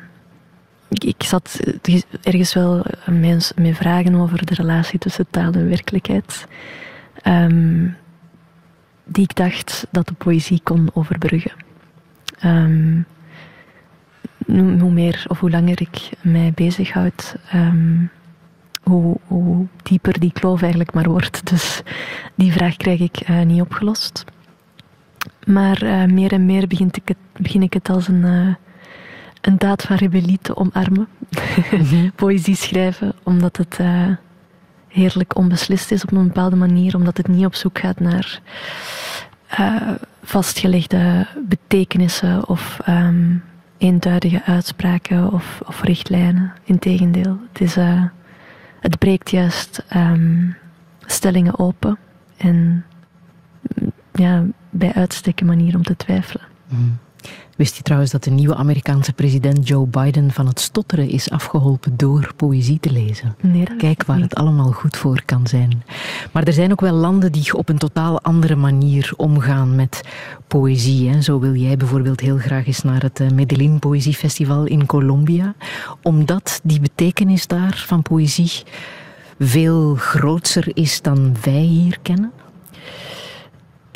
ik, 0.89 1.23
zat 1.23 1.59
eh, 1.81 2.01
ergens 2.23 2.53
wel 2.53 2.83
eh, 2.83 3.13
met, 3.13 3.53
met 3.55 3.75
vragen 3.75 4.15
over 4.15 4.45
de 4.45 4.53
relatie 4.53 4.99
tussen 4.99 5.27
taal 5.29 5.51
en 5.51 5.69
werkelijkheid. 5.69 6.47
ehm, 7.21 7.87
die 9.09 9.23
ik 9.23 9.35
dacht 9.35 9.87
dat 9.91 10.07
de 10.07 10.13
poëzie 10.13 10.61
kon 10.63 10.89
overbruggen. 10.93 11.51
Ehm, 12.39 13.01
hoe 14.79 14.91
meer 14.91 15.25
of 15.27 15.39
hoe 15.39 15.49
langer 15.49 15.81
ik 15.81 16.09
mij 16.21 16.51
bezighoud, 16.55 17.35
ehm, 17.51 18.05
hoe, 18.83 19.17
hoe 19.27 19.65
dieper 19.83 20.19
die 20.19 20.31
kloof 20.31 20.61
eigenlijk 20.61 20.93
maar 20.93 21.09
wordt. 21.09 21.49
Dus 21.49 21.81
die 22.35 22.51
vraag 22.51 22.77
krijg 22.77 22.99
ik 22.99 23.27
niet 23.45 23.61
opgelost. 23.61 24.25
Maar 25.47 25.81
eh, 25.81 26.03
meer 26.03 26.31
en 26.31 26.45
meer 26.45 26.67
begin 26.67 26.89
ik 26.91 27.07
het, 27.07 27.17
begin 27.37 27.61
ik 27.61 27.73
het 27.73 27.89
als 27.89 28.07
een, 28.07 28.23
eh, 28.23 28.55
een 29.41 29.57
daad 29.57 29.83
van 29.83 29.95
rebellie 29.95 30.39
te 30.41 30.55
omarmen. 30.55 31.07
Poëzie 32.15 32.55
schrijven, 32.55 33.13
omdat 33.23 33.57
het 33.57 33.77
eh, 33.79 34.07
heerlijk 34.87 35.35
onbeslist 35.35 35.91
is 35.91 36.03
op 36.03 36.11
een 36.11 36.27
bepaalde 36.27 36.55
manier, 36.55 36.95
omdat 36.95 37.17
het 37.17 37.27
niet 37.27 37.45
op 37.45 37.55
zoek 37.55 37.79
gaat 37.79 37.99
naar 37.99 38.41
vastgelegde 40.23 41.27
betekenissen 41.47 42.47
of 42.47 42.79
ehm, 42.85 43.35
eenduidige 43.77 44.43
uitspraken 44.45 45.31
of, 45.31 45.61
of 45.65 45.81
richtlijnen. 45.83 46.53
Integendeel, 46.63 47.37
het, 47.51 47.61
is, 47.61 47.75
het 48.79 48.97
breekt 48.99 49.31
juist 49.31 49.83
ehm, 49.87 50.51
stellingen 51.05 51.59
open 51.59 51.97
en 52.37 52.85
mm, 53.75 53.91
ja, 54.13 54.43
bij 54.77 54.93
uitstek 54.93 55.39
een 55.39 55.47
manier 55.47 55.75
om 55.75 55.83
te 55.83 55.95
twijfelen. 55.95 56.45
Wist 57.57 57.75
je 57.75 57.81
trouwens 57.81 58.11
dat 58.11 58.23
de 58.23 58.29
nieuwe 58.29 58.55
Amerikaanse 58.55 59.13
president 59.13 59.67
Joe 59.67 59.87
Biden 59.87 60.31
van 60.31 60.47
het 60.47 60.59
stotteren 60.59 61.09
is 61.09 61.29
afgeholpen 61.29 61.97
door 61.97 62.31
poëzie 62.35 62.79
te 62.79 62.91
lezen? 62.91 63.35
Nee, 63.41 63.65
dat 63.65 63.77
Kijk 63.77 64.05
waar 64.05 64.19
het 64.19 64.35
allemaal 64.35 64.71
goed 64.71 64.97
voor 64.97 65.21
kan 65.25 65.47
zijn. 65.47 65.83
Maar 66.31 66.43
er 66.43 66.53
zijn 66.53 66.71
ook 66.71 66.81
wel 66.81 66.93
landen 66.93 67.31
die 67.31 67.53
op 67.53 67.69
een 67.69 67.77
totaal 67.77 68.21
andere 68.21 68.55
manier 68.55 69.13
omgaan 69.15 69.75
met 69.75 70.01
poëzie. 70.47 71.09
Hè. 71.09 71.21
Zo 71.21 71.39
wil 71.39 71.55
jij 71.55 71.77
bijvoorbeeld 71.77 72.19
heel 72.19 72.37
graag 72.37 72.67
eens 72.67 72.83
naar 72.83 73.01
het 73.01 73.19
eh, 73.19 73.29
Medellin 73.29 73.79
Poëziefestival 73.79 74.65
in 74.65 74.85
Colombia, 74.85 75.55
omdat 76.01 76.59
die 76.63 76.79
betekenis 76.79 77.47
daar 77.47 77.83
van 77.87 78.01
poëzie 78.01 78.51
veel 79.39 79.95
grootser 79.95 80.67
is 80.73 81.01
dan 81.01 81.35
wij 81.43 81.61
hier 81.61 81.97
kennen. 82.01 82.31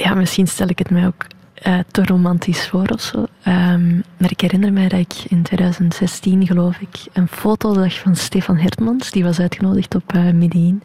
Ja, 0.04 0.14
misschien 0.14 0.48
stel 0.48 0.68
ik 0.68 0.78
het 0.78 0.90
mij 0.90 1.06
ook 1.06 1.26
eh, 1.54 1.80
te 1.92 2.06
romantisch 2.06 2.68
voor 2.68 2.88
of 2.88 3.02
zo. 3.02 3.26
Ehm, 3.44 3.62
Ehm, 3.72 3.96
maar 4.18 4.32
ik 4.32 4.42
herinner 4.42 4.74
mij 4.74 4.88
dat 4.88 5.00
ik 5.00 5.14
in 5.28 5.42
2016, 5.42 6.46
geloof 6.46 6.78
ik, 6.78 7.06
een 7.14 7.28
foto 7.28 7.74
zag 7.74 8.00
van 8.00 8.16
Stefan 8.16 8.58
Hertmans. 8.58 9.12
Die 9.12 9.24
was 9.24 9.40
uitgenodigd 9.40 9.96
op 9.96 10.14
uh, 10.14 10.32
Medellin 10.32 10.82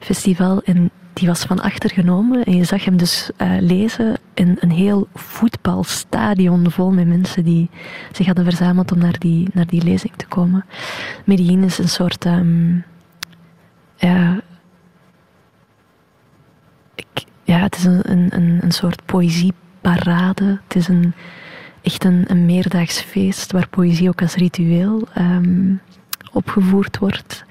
Festival. 0.00 0.62
En 0.64 0.90
die 1.12 1.28
was 1.28 1.44
van 1.44 1.60
achter 1.60 1.90
genomen. 1.90 2.44
En 2.44 2.56
je 2.56 2.64
zag 2.64 2.84
hem 2.84 2.96
dus 2.96 3.30
uh, 3.38 3.56
lezen 3.60 4.18
in 4.34 4.56
een 4.60 4.70
heel 4.70 5.08
voetbalstadion 5.14 6.70
vol 6.70 6.90
met 6.90 7.06
mensen 7.06 7.44
die 7.44 7.70
zich 8.12 8.26
hadden 8.26 8.44
verzameld 8.44 8.92
om 8.92 8.98
naar 8.98 9.18
die, 9.18 9.48
naar 9.52 9.66
die 9.66 9.82
lezing 9.82 10.12
te 10.16 10.26
komen. 10.26 10.64
Medellin 11.24 11.64
is 11.64 11.78
een 11.78 11.88
soort. 11.88 12.26
Ja, 13.96 14.40
ik, 16.94 17.24
ja, 17.50 17.58
het 17.58 17.76
is 17.76 17.84
een, 17.84 18.00
een, 18.10 18.58
een 18.62 18.72
soort 18.72 19.04
poëzieparade. 19.04 20.60
Het 20.64 20.76
is 20.76 20.88
een 20.88 21.12
echt 21.82 22.04
een, 22.04 22.24
een 22.26 22.44
meerdaags 22.44 23.00
feest 23.00 23.52
waar 23.52 23.68
poëzie 23.68 24.08
ook 24.08 24.22
als 24.22 24.34
ritueel 24.34 25.08
um, 25.18 25.80
opgevoerd 26.32 26.98
wordt. 26.98 27.44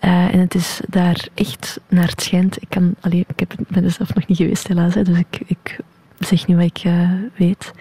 Uh, 0.00 0.34
en 0.34 0.38
het 0.38 0.54
is 0.54 0.80
daar 0.88 1.28
echt 1.34 1.80
naar 1.88 2.08
het 2.08 2.22
schijnt. 2.22 2.62
Ik, 2.62 2.68
kan, 2.68 2.94
allee, 3.00 3.24
ik 3.28 3.40
heb, 3.40 3.54
ben 3.68 3.84
er 3.84 3.90
zelf 3.90 4.14
nog 4.14 4.26
niet 4.26 4.36
geweest, 4.36 4.68
helaas. 4.68 4.94
Hè, 4.94 5.02
dus 5.02 5.18
ik, 5.18 5.40
ik 5.46 5.78
zeg 6.18 6.46
nu 6.46 6.56
wat 6.56 6.64
ik 6.64 6.84
uh, 6.84 7.10
weet. 7.36 7.72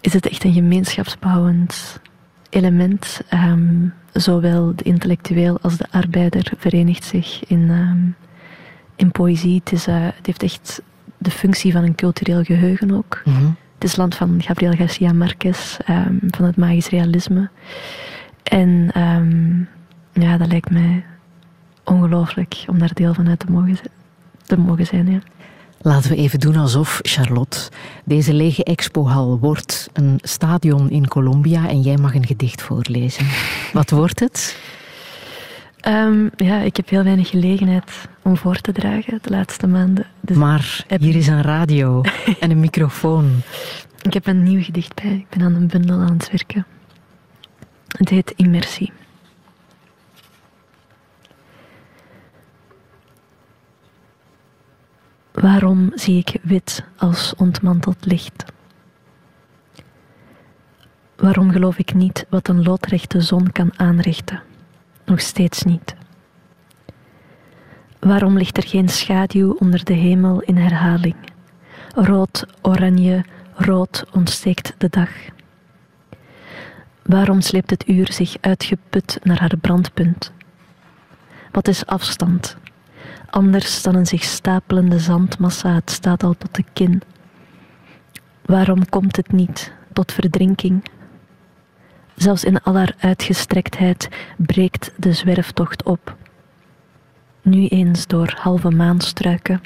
Is 0.00 0.12
het 0.12 0.28
echt 0.28 0.44
een 0.44 0.52
gemeenschapsbouwend 0.52 2.00
element? 2.50 3.20
Um, 3.34 3.94
zowel 4.12 4.72
de 4.76 4.84
intellectueel 4.84 5.58
als 5.60 5.76
de 5.76 5.86
arbeider 5.90 6.52
verenigt 6.56 7.04
zich 7.04 7.44
in, 7.46 7.70
um, 7.70 8.16
in 9.00 9.10
poëzie. 9.10 9.60
Het, 9.64 9.72
is, 9.72 9.88
uh, 9.88 9.94
het 10.00 10.26
heeft 10.26 10.42
echt 10.42 10.82
de 11.18 11.30
functie 11.30 11.72
van 11.72 11.84
een 11.84 11.94
cultureel 11.94 12.42
geheugen 12.42 12.90
ook. 12.90 13.22
Mm 13.24 13.34
-hmm. 13.34 13.56
Het 13.74 13.84
is 13.84 13.96
land 13.96 14.14
van 14.14 14.42
Gabriel 14.42 14.72
Garcia 14.72 15.12
Marquez, 15.12 15.78
um, 15.88 16.18
van 16.30 16.44
het 16.44 16.56
magisch 16.56 16.88
realisme. 16.88 17.50
En 18.42 18.90
um, 18.96 19.68
ja, 20.12 20.36
dat 20.36 20.48
lijkt 20.48 20.70
mij 20.70 21.04
ongelooflijk 21.84 22.64
om 22.66 22.78
daar 22.78 22.94
deel 22.94 23.14
van 23.14 23.28
uit 23.28 23.38
te 23.38 23.50
mogen, 23.50 23.78
te 24.46 24.58
mogen 24.58 24.86
zijn. 24.86 25.10
Ja. 25.10 25.18
Laten 25.82 26.10
we 26.10 26.16
even 26.16 26.40
doen 26.40 26.56
alsof, 26.56 26.98
Charlotte, 27.02 27.58
deze 28.04 28.32
lege 28.32 28.64
expohal 28.64 29.38
wordt 29.38 29.90
een 29.92 30.18
stadion 30.22 30.90
in 30.90 31.08
Colombia 31.08 31.68
en 31.68 31.80
jij 31.80 31.96
mag 31.96 32.14
een 32.14 32.26
gedicht 32.26 32.62
voorlezen. 32.62 33.26
Wat 33.72 33.90
wordt 33.90 34.20
het? 34.20 34.56
Um, 35.88 36.30
ja, 36.36 36.58
ik 36.60 36.76
heb 36.76 36.88
heel 36.88 37.04
weinig 37.04 37.28
gelegenheid 37.28 38.08
om 38.22 38.36
voor 38.36 38.60
te 38.60 38.72
dragen 38.72 39.18
de 39.22 39.30
laatste 39.30 39.66
maanden. 39.66 40.06
Dus 40.20 40.36
maar 40.36 40.84
heb... 40.86 41.00
hier 41.00 41.16
is 41.16 41.26
een 41.26 41.42
radio 41.42 42.02
en 42.40 42.50
een 42.50 42.60
microfoon. 42.60 43.42
Ik 44.02 44.12
heb 44.12 44.26
een 44.26 44.42
nieuw 44.42 44.62
gedicht 44.62 45.02
bij. 45.02 45.12
Ik 45.12 45.28
ben 45.28 45.42
aan 45.42 45.54
een 45.54 45.66
bundel 45.66 45.98
aan 45.98 46.12
het 46.12 46.30
werken. 46.30 46.66
Het 47.88 48.08
heet 48.08 48.32
Immersie. 48.36 48.92
Waarom 55.32 55.92
zie 55.94 56.18
ik 56.18 56.38
wit 56.42 56.84
als 56.96 57.34
ontmanteld 57.36 58.04
licht? 58.04 58.44
Waarom 61.16 61.50
geloof 61.50 61.78
ik 61.78 61.94
niet 61.94 62.26
wat 62.28 62.48
een 62.48 62.62
loodrechte 62.62 63.20
zon 63.20 63.52
kan 63.52 63.78
aanrichten? 63.78 64.42
Nog 65.10 65.20
steeds 65.20 65.62
niet. 65.62 65.94
Waarom 67.98 68.36
ligt 68.36 68.56
er 68.56 68.62
geen 68.62 68.88
schaduw 68.88 69.56
onder 69.58 69.84
de 69.84 69.92
hemel 69.92 70.40
in 70.40 70.56
herhaling? 70.56 71.14
Rood, 71.94 72.46
oranje, 72.62 73.24
rood 73.54 74.04
ontsteekt 74.12 74.74
de 74.78 74.88
dag. 74.88 75.10
Waarom 77.02 77.40
sleept 77.40 77.70
het 77.70 77.88
uur 77.88 78.12
zich 78.12 78.36
uitgeput 78.40 79.18
naar 79.22 79.40
haar 79.40 79.56
brandpunt? 79.60 80.32
Wat 81.50 81.68
is 81.68 81.86
afstand? 81.86 82.56
Anders 83.30 83.82
dan 83.82 83.94
een 83.94 84.06
zich 84.06 84.22
stapelende 84.22 84.98
zandmassa, 84.98 85.74
het 85.74 85.90
staat 85.90 86.22
al 86.22 86.34
tot 86.38 86.54
de 86.54 86.64
kin. 86.72 87.02
Waarom 88.44 88.88
komt 88.88 89.16
het 89.16 89.32
niet 89.32 89.72
tot 89.92 90.12
verdrinking? 90.12 90.82
Zelfs 92.20 92.44
in 92.44 92.62
al 92.62 92.76
haar 92.76 92.94
uitgestrektheid 92.98 94.08
breekt 94.36 94.92
de 94.96 95.12
zwerftocht 95.12 95.82
op. 95.82 96.16
Nu 97.42 97.66
eens 97.66 98.06
door 98.06 98.34
halve 98.36 98.70
maanstruiken, 98.70 99.60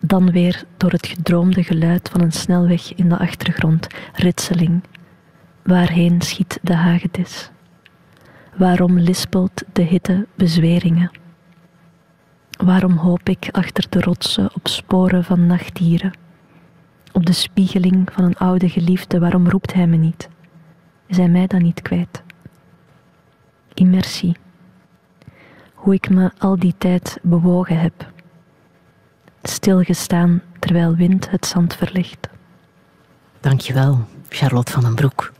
dan 0.00 0.30
weer 0.30 0.64
door 0.76 0.90
het 0.90 1.06
gedroomde 1.06 1.62
geluid 1.62 2.08
van 2.08 2.20
een 2.20 2.32
snelweg 2.32 2.94
in 2.94 3.08
de 3.08 3.18
achtergrond, 3.18 3.86
ritseling. 4.12 4.82
Waarheen 5.62 6.22
schiet 6.22 6.58
de 6.62 6.74
hagedis? 6.74 7.50
Waarom 8.56 8.98
lispelt 8.98 9.62
de 9.72 9.82
hitte 9.82 10.26
bezweringen? 10.34 11.10
Waarom 12.64 12.96
hoop 12.96 13.28
ik 13.28 13.48
achter 13.50 13.86
de 13.88 14.00
rotsen 14.00 14.54
op 14.54 14.68
sporen 14.68 15.24
van 15.24 15.46
nachtdieren? 15.46 16.18
Op 17.12 17.26
de 17.26 17.32
spiegeling 17.32 18.08
van 18.12 18.24
een 18.24 18.36
oude 18.36 18.68
geliefde, 18.68 19.18
waarom 19.18 19.48
roept 19.48 19.72
hij 19.74 19.86
me 19.86 19.96
niet? 19.96 20.32
Hij 21.16 21.28
mij 21.28 21.46
dan 21.46 21.62
niet 21.62 21.82
kwijt? 21.82 22.22
Immersie. 23.74 24.36
Hoe 25.74 25.94
ik 25.94 26.10
me 26.10 26.30
al 26.38 26.58
die 26.58 26.74
tijd 26.78 27.18
bewogen 27.22 27.80
heb. 27.80 28.12
Stilgestaan 29.42 30.42
terwijl 30.58 30.94
wind 30.94 31.30
het 31.30 31.46
zand 31.46 31.74
verlicht. 31.74 32.28
Dankjewel, 33.40 34.04
Charlotte 34.28 34.72
van 34.72 34.82
den 34.82 34.94
Broek. 34.94 35.32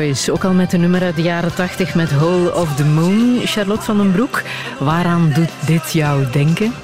Ook 0.00 0.44
al 0.44 0.52
met 0.52 0.72
een 0.72 0.80
nummer 0.80 1.02
uit 1.02 1.16
de 1.16 1.22
jaren 1.22 1.54
80 1.54 1.94
met 1.94 2.12
Hole 2.12 2.54
of 2.54 2.74
the 2.74 2.84
Moon. 2.84 3.40
Charlotte 3.44 3.82
van 3.84 3.96
den 3.96 4.12
Broek, 4.12 4.42
waaraan 4.78 5.30
doet 5.34 5.50
dit 5.66 5.92
jou 5.92 6.30
denken? 6.30 6.72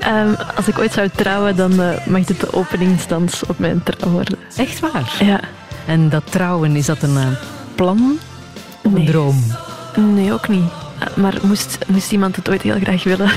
Ehm, 0.00 0.34
als 0.56 0.68
ik 0.68 0.78
ooit 0.78 0.92
zou 0.92 1.08
trouwen, 1.14 1.56
dan 1.56 1.80
eh, 1.80 2.06
mag 2.06 2.24
dit 2.24 2.40
de 2.40 2.52
openingsdans 2.52 3.42
op 3.46 3.58
mijn 3.58 3.82
trouw 3.82 4.10
worden. 4.10 4.38
Echt 4.56 4.80
waar? 4.80 5.16
Ja. 5.20 5.40
En 5.86 6.08
dat 6.08 6.22
trouwen, 6.30 6.76
is 6.76 6.86
dat 6.86 7.02
een 7.02 7.16
eh, 7.16 7.26
plan 7.74 8.18
of 8.82 8.92
een 8.92 9.04
droom? 9.06 9.44
Nee, 9.96 10.32
ook 10.32 10.48
niet. 10.48 10.70
Eh, 10.98 11.06
Maar 11.14 11.34
moest, 11.42 11.78
moest 11.86 12.12
iemand 12.12 12.36
het 12.36 12.48
ooit 12.50 12.62
heel 12.62 12.78
graag 12.82 13.04
willen, 13.04 13.30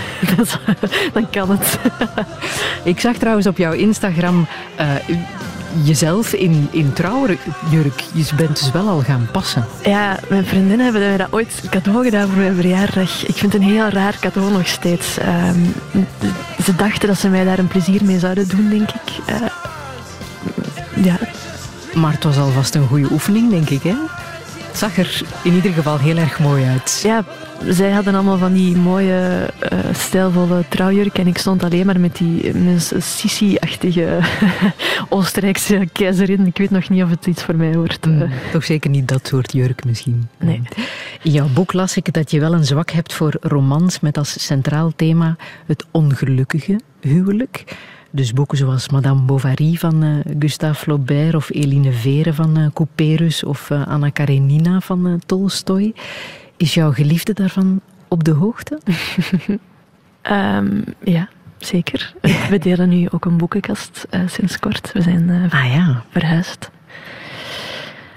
dan 1.14 1.30
kan 1.30 1.50
het. 1.50 1.80
Ik 2.84 3.00
zag 3.00 3.16
trouwens 3.16 3.48
op 3.48 3.58
jouw 3.58 3.74
Instagram 3.74 4.48
jezelf 5.84 6.34
in, 6.34 6.68
in 6.72 6.94
trouwjurk. 6.94 8.04
Je 8.14 8.26
bent 8.36 8.60
dus 8.60 8.72
wel 8.72 8.88
al 8.88 9.00
gaan 9.00 9.28
passen. 9.32 9.66
Ja, 9.84 10.20
mijn 10.30 10.46
vriendinnen 10.46 10.84
hebben 10.84 11.02
mij 11.02 11.18
dat 11.18 11.28
ooit 11.32 11.62
cadeau 11.70 12.04
gedaan 12.04 12.28
voor 12.28 12.38
mijn 12.38 12.56
verjaardag. 12.56 13.26
Ik 13.28 13.36
vind 13.36 13.54
het 13.54 13.62
een 13.62 13.68
heel 13.68 13.88
raar 13.90 14.18
cadeau 14.20 14.52
nog 14.52 14.68
steeds. 14.68 15.18
Ehm, 15.18 15.60
ze 16.64 16.76
dachten 16.76 17.08
dat 17.08 17.18
ze 17.18 17.30
mij 17.30 17.44
daar 17.44 17.60
een 17.60 17.68
plezier 17.68 18.06
mee 18.06 18.20
zouden 18.20 18.48
doen, 18.48 18.70
denk 18.70 18.90
ik. 18.90 19.18
Eh, 19.26 19.36
ja, 21.04 21.18
Maar 21.94 22.14
het 22.14 22.24
was 22.24 22.38
alvast 22.38 22.76
een 22.76 22.88
goede 22.88 23.12
oefening, 23.12 23.50
denk 23.50 23.70
ik. 23.70 23.84
Hè? 23.84 23.96
Het 24.70 24.78
zag 24.78 24.98
er 24.98 25.22
in 25.44 25.54
ieder 25.54 25.72
geval 25.72 25.98
heel 26.00 26.18
erg 26.18 26.40
mooi 26.40 26.66
uit. 26.66 27.00
ja, 27.04 27.24
zij 27.70 27.92
hadden 27.92 28.14
allemaal 28.16 28.38
van 28.38 28.54
die 28.54 28.76
mooie, 28.76 29.50
eh, 29.60 29.78
stijlvolle 29.94 30.64
trouwjurken. 30.70 31.22
En 31.24 31.28
ik 31.28 31.38
stond 31.38 31.64
alleen 31.64 31.86
maar 31.86 32.00
met 32.00 32.18
die 32.18 32.50
een 32.56 32.80
Sissi-achtige 33.02 34.20
Oostenrijkse 35.10 35.88
keizerin. 35.94 36.46
Ik 36.48 36.58
weet 36.58 36.70
nog 36.70 36.90
niet 36.90 37.04
of 37.04 37.10
het 37.10 37.26
iets 37.26 37.44
voor 37.44 37.56
mij 37.56 37.74
wordt. 37.74 38.06
eh. 38.06 38.12
Mm, 38.12 38.30
Toch 38.52 38.64
zeker 38.64 38.90
niet 38.90 39.08
dat 39.08 39.28
soort 39.28 39.52
jurk 39.52 39.86
misschien. 39.86 40.30
Nee. 40.40 40.62
In 41.24 41.32
jouw 41.32 41.48
boek 41.54 41.74
las 41.74 41.98
ik 41.98 42.14
dat 42.14 42.32
je 42.32 42.40
wel 42.40 42.54
een 42.54 42.66
zwak 42.66 42.92
hebt 42.92 43.14
voor 43.14 43.34
romans 43.42 44.00
met 44.00 44.18
als 44.18 44.46
centraal 44.46 44.92
thema 44.96 45.36
het 45.66 45.86
ongelukkige 45.92 46.80
huwelijk. 47.02 47.64
Dus 48.12 48.34
boeken 48.34 48.58
zoals 48.58 48.90
Madame 48.90 49.22
Bovary 49.22 49.76
van 49.76 50.04
eh, 50.04 50.34
Gustave 50.40 50.80
Flaubert 50.80 51.36
of 51.36 51.50
Eline 51.50 51.92
Vere 51.92 52.34
van 52.34 52.58
eh 52.58 52.66
Couperus 52.74 53.44
of 53.44 53.70
eh, 53.70 53.88
Anna 53.88 54.10
Karenina 54.10 54.80
van 54.80 55.22
Tolstoy. 55.26 55.94
Is 56.58 56.74
jouw 56.74 56.92
geliefde 56.92 57.34
daarvan 57.34 57.82
op 58.08 58.24
de 58.24 58.32
hoogte? 58.32 58.80
Ehm, 60.22 60.82
ja, 61.04 61.30
zeker. 61.58 62.14
We 62.50 62.60
delen 62.60 62.90
nu 62.90 63.08
ook 63.12 63.26
een 63.26 63.38
boekenkast 63.38 64.08
sinds 64.26 64.60
kort. 64.60 64.92
We 64.94 65.02
zijn 65.02 65.50
Ah 65.50 65.74
ja. 65.74 66.04
verhuisd. 66.10 66.72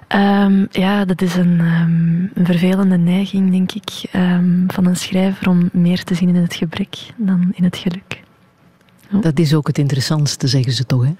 Ehm, 0.09 0.67
ja, 0.71 1.05
dat 1.05 1.23
is 1.23 1.37
een, 1.37 1.61
ehm, 1.61 2.39
een 2.39 2.47
vervelende 2.47 2.97
neiging, 2.97 3.51
denk 3.51 3.73
ik, 3.73 4.11
van 4.67 4.87
een 4.87 4.97
schrijver 4.97 5.49
om 5.49 5.69
meer 5.73 6.05
te 6.05 6.15
zien 6.15 6.29
in 6.29 6.43
het 6.43 6.55
gebrek 6.55 6.97
dan 7.17 7.53
in 7.55 7.65
het 7.65 7.77
geluk. 7.77 8.23
Dat 9.21 9.39
is 9.39 9.55
ook 9.55 9.67
het 9.67 9.79
interessantste, 9.79 10.47
zeggen 10.49 10.73
ze 10.73 10.87
toch, 10.87 11.05
hè? 11.05 11.13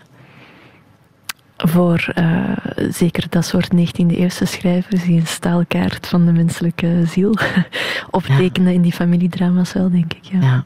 Voor 1.57 2.11
eh, 2.15 2.57
zeker 2.91 3.27
dat 3.29 3.45
soort 3.45 3.69
19e-eeuwse 3.77 4.47
schrijvers 4.47 5.03
die 5.05 5.21
een 5.21 5.27
staalkaart 5.27 6.07
van 6.07 6.27
de 6.27 6.33
menselijke 6.33 7.03
ziel 7.07 7.37
optekenen 8.11 8.73
in 8.73 8.83
die 8.83 8.93
familiedrama's 8.93 9.73
wel, 9.73 9.91
denk 9.91 10.13
ik. 10.13 10.25
Ja. 10.25 10.41
Ja. 10.41 10.65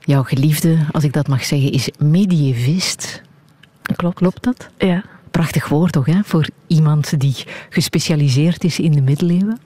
Jouw 0.00 0.22
geliefde, 0.22 0.78
als 0.90 1.04
ik 1.04 1.12
dat 1.12 1.28
mag 1.28 1.44
zeggen, 1.44 1.72
is 1.72 1.90
medievist. 1.98 3.22
Klopt. 3.96 4.14
Klopt 4.14 4.42
dat? 4.42 4.68
Ja. 4.78 5.02
Prachtig 5.30 5.68
woord 5.68 5.92
toch, 5.92 6.06
hè? 6.06 6.20
Voor 6.24 6.48
iemand 6.66 7.20
die 7.20 7.44
gespecialiseerd 7.68 8.64
is 8.64 8.78
in 8.78 8.92
de 8.92 9.00
middeleeuwen. 9.00 9.58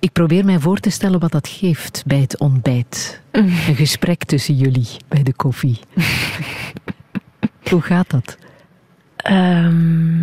Ik 0.00 0.12
probeer 0.12 0.44
mij 0.44 0.58
voor 0.58 0.78
te 0.78 0.90
stellen 0.90 1.20
wat 1.20 1.32
dat 1.32 1.48
geeft 1.48 2.02
bij 2.06 2.20
het 2.20 2.38
ontbijt. 2.38 3.22
Een 3.30 3.50
gesprek 3.50 4.24
tussen 4.24 4.56
jullie 4.56 4.88
bij 5.08 5.22
de 5.22 5.32
koffie. 5.32 5.80
Hoe 7.70 7.80
gaat 7.80 8.10
dat? 8.10 8.38
Ehm, 9.16 10.22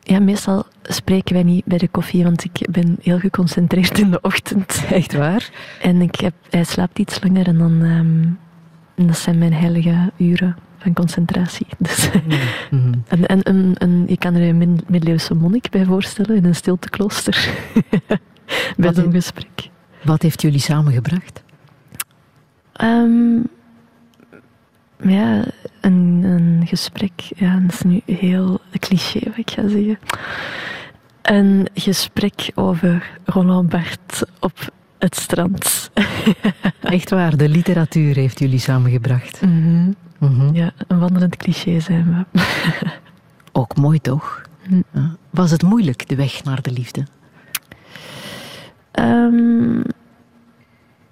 ja, 0.00 0.20
meestal 0.20 0.66
spreken 0.82 1.34
wij 1.34 1.42
niet 1.42 1.64
bij 1.64 1.78
de 1.78 1.88
koffie, 1.88 2.24
want 2.24 2.44
ik 2.44 2.66
ben 2.70 2.96
heel 3.00 3.18
geconcentreerd 3.18 3.98
in 3.98 4.10
de 4.10 4.20
ochtend. 4.20 4.84
Echt 4.90 5.12
waar? 5.12 5.50
En 5.82 6.00
ik 6.00 6.14
heb, 6.16 6.34
hij 6.50 6.64
slaapt 6.64 6.98
iets 6.98 7.22
langer 7.22 7.46
en 7.46 7.58
dan... 7.58 7.82
ehm, 7.82 8.24
en 8.94 9.06
dat 9.06 9.18
zijn 9.18 9.38
mijn 9.38 9.52
heilige 9.52 10.12
uren 10.16 10.56
van 10.78 10.92
concentratie. 10.92 11.66
Dus, 11.78 12.10
Mhm. 12.70 12.92
en 13.26 13.42
en 13.74 14.04
je 14.06 14.16
kan 14.18 14.34
er 14.34 14.48
een 14.48 14.80
middeleeuwse 14.86 15.34
monnik 15.34 15.70
bij 15.70 15.84
voorstellen 15.84 16.36
in 16.36 16.44
een 16.44 16.54
stilteklooster. 16.54 17.48
bij 18.76 18.94
zo'n 18.94 19.12
gesprek. 19.12 19.68
Wat 20.02 20.22
heeft 20.22 20.42
jullie 20.42 20.60
samengebracht? 20.60 21.42
Ehm, 22.72 23.38
ja, 25.02 25.44
een, 25.80 26.20
een 26.24 26.66
gesprek. 26.66 27.12
Ja, 27.36 27.58
dat 27.60 27.72
is 27.72 27.82
nu 27.82 28.00
heel 28.06 28.60
cliché 28.78 29.20
wat 29.24 29.36
ik 29.36 29.50
ga 29.50 29.68
zeggen. 29.68 29.98
Een 31.22 31.68
gesprek 31.74 32.50
over 32.54 33.10
Roland 33.24 33.68
Barthes 33.68 34.22
op 34.40 34.72
het 34.98 35.16
strand. 35.16 35.90
Echt 36.80 37.10
waar, 37.10 37.36
de 37.36 37.48
literatuur 37.48 38.14
heeft 38.14 38.38
jullie 38.38 38.58
samengebracht. 38.58 39.40
Mhm. 40.18 40.54
Ja, 40.54 40.72
een 40.86 40.98
wandelend 40.98 41.36
cliché 41.36 41.80
zijn 41.80 42.26
we. 42.32 42.40
Ook 43.52 43.76
mooi 43.76 44.00
toch? 44.00 44.42
Hm. 44.62 44.80
Was 45.30 45.50
het 45.50 45.62
moeilijk, 45.62 46.08
de 46.08 46.16
weg 46.16 46.44
naar 46.44 46.62
de 46.62 46.70
liefde? 46.72 47.04
Ehm, 48.90 49.80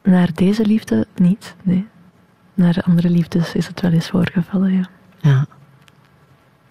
naar 0.03 0.31
deze 0.35 0.67
liefde 0.67 1.07
niet, 1.15 1.55
nee. 1.63 1.87
Naar 2.55 2.83
andere 2.87 3.11
liefdes 3.11 3.55
is 3.55 3.67
het 3.67 3.81
wel 3.81 3.91
eens 3.91 4.09
voorgevallen, 4.09 4.73
ja. 4.73 4.89
Ja. 5.21 5.47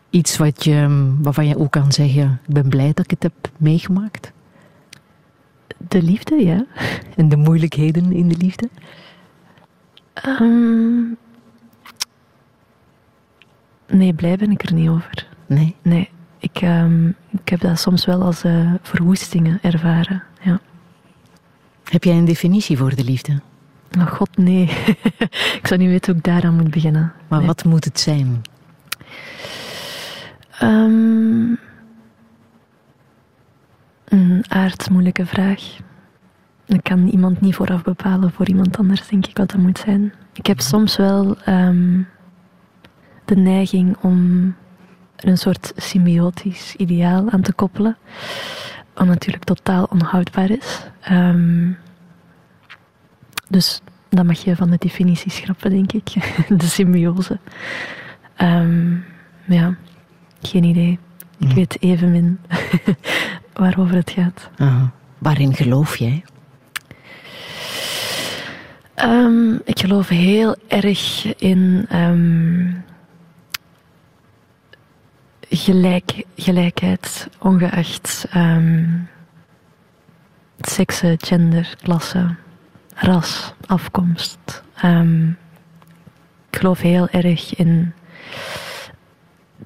Iets 0.09 0.37
wat 0.37 0.63
je, 0.63 1.11
waarvan 1.21 1.47
je 1.47 1.57
ook 1.57 1.71
kan 1.71 1.91
zeggen, 1.91 2.39
ik 2.47 2.53
ben 2.53 2.69
blij 2.69 2.93
dat 2.93 3.05
ik 3.05 3.09
het 3.09 3.23
heb 3.23 3.33
meegemaakt. 3.57 4.31
De 5.87 6.01
liefde, 6.01 6.35
ja. 6.35 6.65
En 7.15 7.29
de 7.29 7.37
moeilijkheden 7.37 8.11
in 8.11 8.27
de 8.27 8.37
liefde. 8.37 8.69
Ehm, 10.13 11.03
nee, 13.93 14.13
blij 14.13 14.35
ben 14.37 14.51
ik 14.51 14.63
er 14.63 14.73
niet 14.73 14.89
over. 14.89 15.27
Nee. 15.45 15.75
Nee, 15.81 16.09
ik, 16.39 16.57
ehm, 16.61 17.07
ik 17.07 17.49
heb 17.49 17.59
dat 17.59 17.79
soms 17.79 18.05
wel 18.05 18.21
als 18.21 18.43
eh, 18.43 18.73
verwoestingen 18.81 19.59
ervaren. 19.61 20.23
Ja. 20.41 20.59
Heb 21.83 22.03
jij 22.03 22.17
een 22.17 22.25
definitie 22.25 22.77
voor 22.77 22.95
de 22.95 23.03
liefde? 23.03 23.41
Oh 23.99 24.07
god, 24.07 24.37
nee. 24.37 24.63
ik 25.59 25.67
zou 25.67 25.79
niet 25.79 25.89
weten 25.89 26.11
hoe 26.11 26.19
ik 26.19 26.23
daaraan 26.23 26.55
moet 26.55 26.71
beginnen. 26.71 27.13
Maar 27.27 27.37
Nee. 27.39 27.47
wat 27.47 27.63
moet 27.63 27.85
het 27.85 27.99
zijn? 27.99 28.41
Ehm, 30.59 31.53
een 34.05 34.43
aardsmoeilijke 34.47 35.25
vraag. 35.25 35.61
Dat 36.65 36.81
kan 36.81 37.07
iemand 37.07 37.41
niet 37.41 37.55
vooraf 37.55 37.83
bepalen 37.83 38.31
voor 38.31 38.47
iemand 38.47 38.77
anders, 38.77 39.07
denk 39.07 39.27
ik, 39.27 39.37
wat 39.37 39.51
dat 39.51 39.59
moet 39.59 39.77
zijn. 39.79 40.13
Ik 40.33 40.45
heb 40.45 40.59
soms 40.59 40.95
wel 40.97 41.37
ehm, 41.45 42.01
de 43.35 43.39
neiging 43.41 43.97
om 44.01 44.45
er 45.15 45.27
een 45.27 45.37
soort 45.37 45.73
symbiotisch 45.75 46.75
ideaal 46.75 47.29
aan 47.29 47.41
te 47.41 47.53
koppelen. 47.53 47.97
Wat 48.93 49.07
natuurlijk 49.07 49.43
totaal 49.43 49.83
onhoudbaar 49.89 50.49
is. 50.49 50.79
Ehm, 51.01 51.71
dus 53.49 53.81
dat 54.09 54.25
mag 54.25 54.43
je 54.43 54.55
van 54.55 54.69
de 54.69 54.77
definitie 54.79 55.31
schrappen, 55.31 55.69
denk 55.69 55.91
ik. 55.93 56.07
De 56.59 56.65
symbiose. 56.65 57.39
Ehm, 58.35 58.93
ja, 59.45 59.75
geen 60.41 60.63
idee. 60.63 60.99
Ik 61.39 61.47
Hm. 61.49 61.55
weet 61.55 61.77
evenmin 61.81 62.39
waarover 63.53 63.95
het 63.95 64.09
gaat. 64.11 64.49
Aha. 64.57 64.91
Waarin 65.17 65.53
geloof 65.55 65.95
jij? 65.97 66.23
Ehm, 68.95 69.53
ik 69.63 69.79
geloof 69.79 70.07
heel 70.07 70.55
erg 70.67 71.25
in 71.37 71.85
gelijk, 75.55 76.23
gelijkheid, 76.35 77.27
ongeacht 77.39 78.25
ehm 78.29 78.83
seksen, 80.67 81.15
gender, 81.19 81.75
klasse, 81.81 82.35
ras, 82.93 83.53
afkomst. 83.65 84.63
Ehm, 84.75 85.29
ik 86.49 86.59
geloof 86.59 86.79
heel 86.81 87.07
erg 87.09 87.55
in 87.55 87.93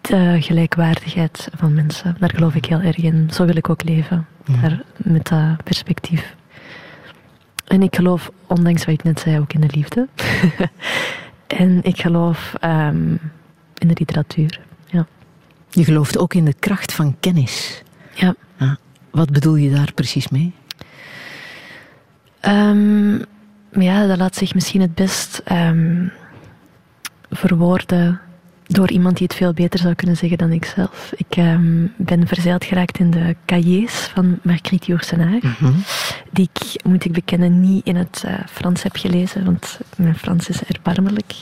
de 0.02 0.38
gelijkwaardigheid 0.40 1.50
van 1.56 1.74
mensen. 1.74 2.16
Daar 2.20 2.30
geloof 2.30 2.56
ik 2.56 2.66
heel 2.66 2.82
erg 2.82 2.98
in. 2.98 3.30
Zo 3.34 3.46
wil 3.46 3.56
ik 3.56 3.70
ook 3.70 3.84
leven, 3.84 4.28
daar, 4.62 4.82
met 4.98 5.28
dat 5.28 5.64
perspectief. 5.64 6.36
En 7.68 7.82
ik 7.82 7.96
geloof, 7.96 8.32
ondanks 8.48 8.86
wat 8.86 8.94
ik 8.94 9.04
net 9.04 9.20
zei, 9.20 9.40
ook 9.40 9.54
in 9.54 9.62
de 9.62 9.70
liefde. 9.72 10.08
en 11.48 11.84
ik 11.84 12.02
geloof 12.02 12.54
ehm, 12.60 13.12
in 13.74 13.88
de 13.88 13.96
literatuur. 13.98 14.67
Je 15.78 15.84
gelooft 15.84 16.18
ook 16.18 16.34
in 16.34 16.46
de 16.46 16.56
kracht 16.60 16.94
van 16.94 17.16
kennis. 17.20 17.84
Ja. 18.14 18.36
Ah, 18.58 18.76
wat 19.12 19.32
bedoel 19.32 19.56
je 19.56 19.72
daar 19.72 19.94
precies 19.94 20.28
mee? 20.28 20.54
Ehm, 22.40 23.16
ja, 23.72 24.08
dat 24.08 24.18
laat 24.18 24.36
zich 24.36 24.54
misschien 24.54 24.82
het 24.82 24.96
best 24.96 25.42
ehm, 25.44 26.08
verwoorden 27.30 28.20
door 28.68 28.92
iemand 28.92 29.18
die 29.18 29.28
het 29.28 29.36
veel 29.36 29.54
beter 29.54 29.80
zou 29.80 29.94
kunnen 29.94 30.18
zeggen 30.18 30.38
dan 30.38 30.52
ikzelf. 30.52 31.12
Ik 31.16 31.36
ehm, 31.36 31.86
ben 31.98 32.28
verzeild 32.28 32.66
geraakt 32.66 33.00
in 33.00 33.12
de 33.12 33.36
cahiers 33.46 33.96
van 33.96 34.40
Marguerite 34.44 34.88
Yourcenar, 34.88 35.40
die 36.32 36.50
ik, 36.54 36.84
moet 36.84 37.06
ik 37.06 37.12
bekennen, 37.12 37.62
niet 37.62 37.86
in 37.86 37.96
het 37.96 38.24
eh, 38.26 38.34
Frans 38.50 38.84
heb 38.84 38.96
gelezen, 38.96 39.46
want 39.46 39.80
mijn 39.98 40.16
Frans 40.16 40.50
is 40.50 40.64
erbarmelijk, 40.64 41.34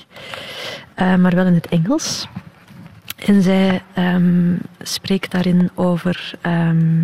Eh, 0.96 1.16
maar 1.16 1.36
wel 1.36 1.46
in 1.46 1.54
het 1.54 1.68
Engels. 1.68 2.28
En 3.16 3.42
zij 3.42 3.82
ehm, 3.94 4.56
spreekt 4.82 5.32
daarin 5.32 5.70
over 5.76 6.34
ehm, 6.42 7.04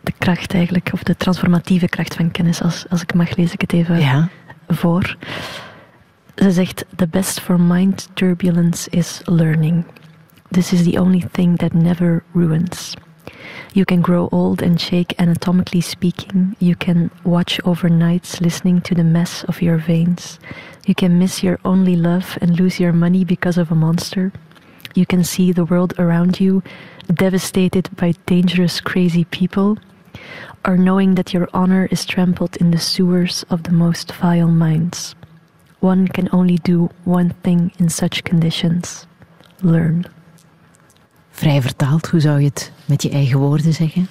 de 0.00 0.12
kracht 0.18 0.54
eigenlijk, 0.54 0.90
of 0.92 1.02
de 1.02 1.16
transformatieve 1.16 1.88
kracht 1.88 2.14
van 2.14 2.30
kennis. 2.30 2.62
Als, 2.62 2.84
als 2.88 3.02
ik 3.02 3.14
mag, 3.14 3.36
lees 3.36 3.52
ik 3.52 3.60
het 3.60 3.72
even 3.72 3.98
Ja. 4.00 4.28
voor. 4.68 5.16
Ze 6.34 6.50
zegt: 6.50 6.84
The 6.96 7.06
best 7.06 7.40
for 7.40 7.60
mind 7.60 8.08
turbulence 8.14 8.90
is 8.90 9.20
learning. 9.24 9.84
This 10.50 10.72
is 10.72 10.82
the 10.82 11.00
only 11.00 11.24
thing 11.32 11.58
that 11.58 11.72
never 11.72 12.22
ruins. 12.32 12.94
You 13.72 13.84
can 13.84 14.04
grow 14.04 14.26
old 14.32 14.62
and 14.62 14.80
shake 14.80 15.16
anatomically 15.16 15.80
speaking. 15.80 16.54
You 16.58 16.74
can 16.76 17.10
watch 17.22 17.58
overnights 17.64 18.38
listening 18.40 18.82
to 18.82 18.94
the 18.94 19.02
mess 19.02 19.44
of 19.46 19.60
your 19.60 19.82
veins. 19.82 20.38
You 20.80 20.94
can 20.94 21.18
miss 21.18 21.40
your 21.40 21.58
only 21.62 21.96
love 21.96 22.36
and 22.40 22.58
lose 22.58 22.82
your 22.82 22.94
money 22.94 23.24
because 23.24 23.60
of 23.60 23.70
a 23.70 23.74
monster. 23.74 24.30
You 24.94 25.06
can 25.06 25.24
see 25.24 25.52
the 25.52 25.64
world 25.64 25.92
around 25.98 26.38
you 26.40 26.62
devastated 27.12 27.88
by 27.96 28.14
dangerous, 28.26 28.80
crazy 28.80 29.24
people, 29.24 29.76
or 30.64 30.76
knowing 30.76 31.16
that 31.16 31.32
your 31.32 31.48
honor 31.52 31.88
is 31.90 32.04
trampled 32.04 32.56
in 32.56 32.70
the 32.70 32.78
sewers 32.78 33.44
of 33.50 33.62
the 33.64 33.72
most 33.72 34.12
vile 34.12 34.48
minds. 34.48 35.14
One 35.80 36.08
can 36.08 36.28
only 36.32 36.58
do 36.62 36.90
one 37.04 37.34
thing 37.42 37.72
in 37.78 37.88
such 37.88 38.24
conditions 38.24 39.06
learn. 39.60 40.06
Vrij 41.30 41.62
vertaald, 41.62 42.06
hoe 42.06 42.20
zou 42.20 42.40
je 42.40 42.46
het 42.46 42.72
met 42.84 43.02
je 43.02 43.10
eigen 43.10 43.38
woorden 43.38 43.72
zeggen? 43.72 44.08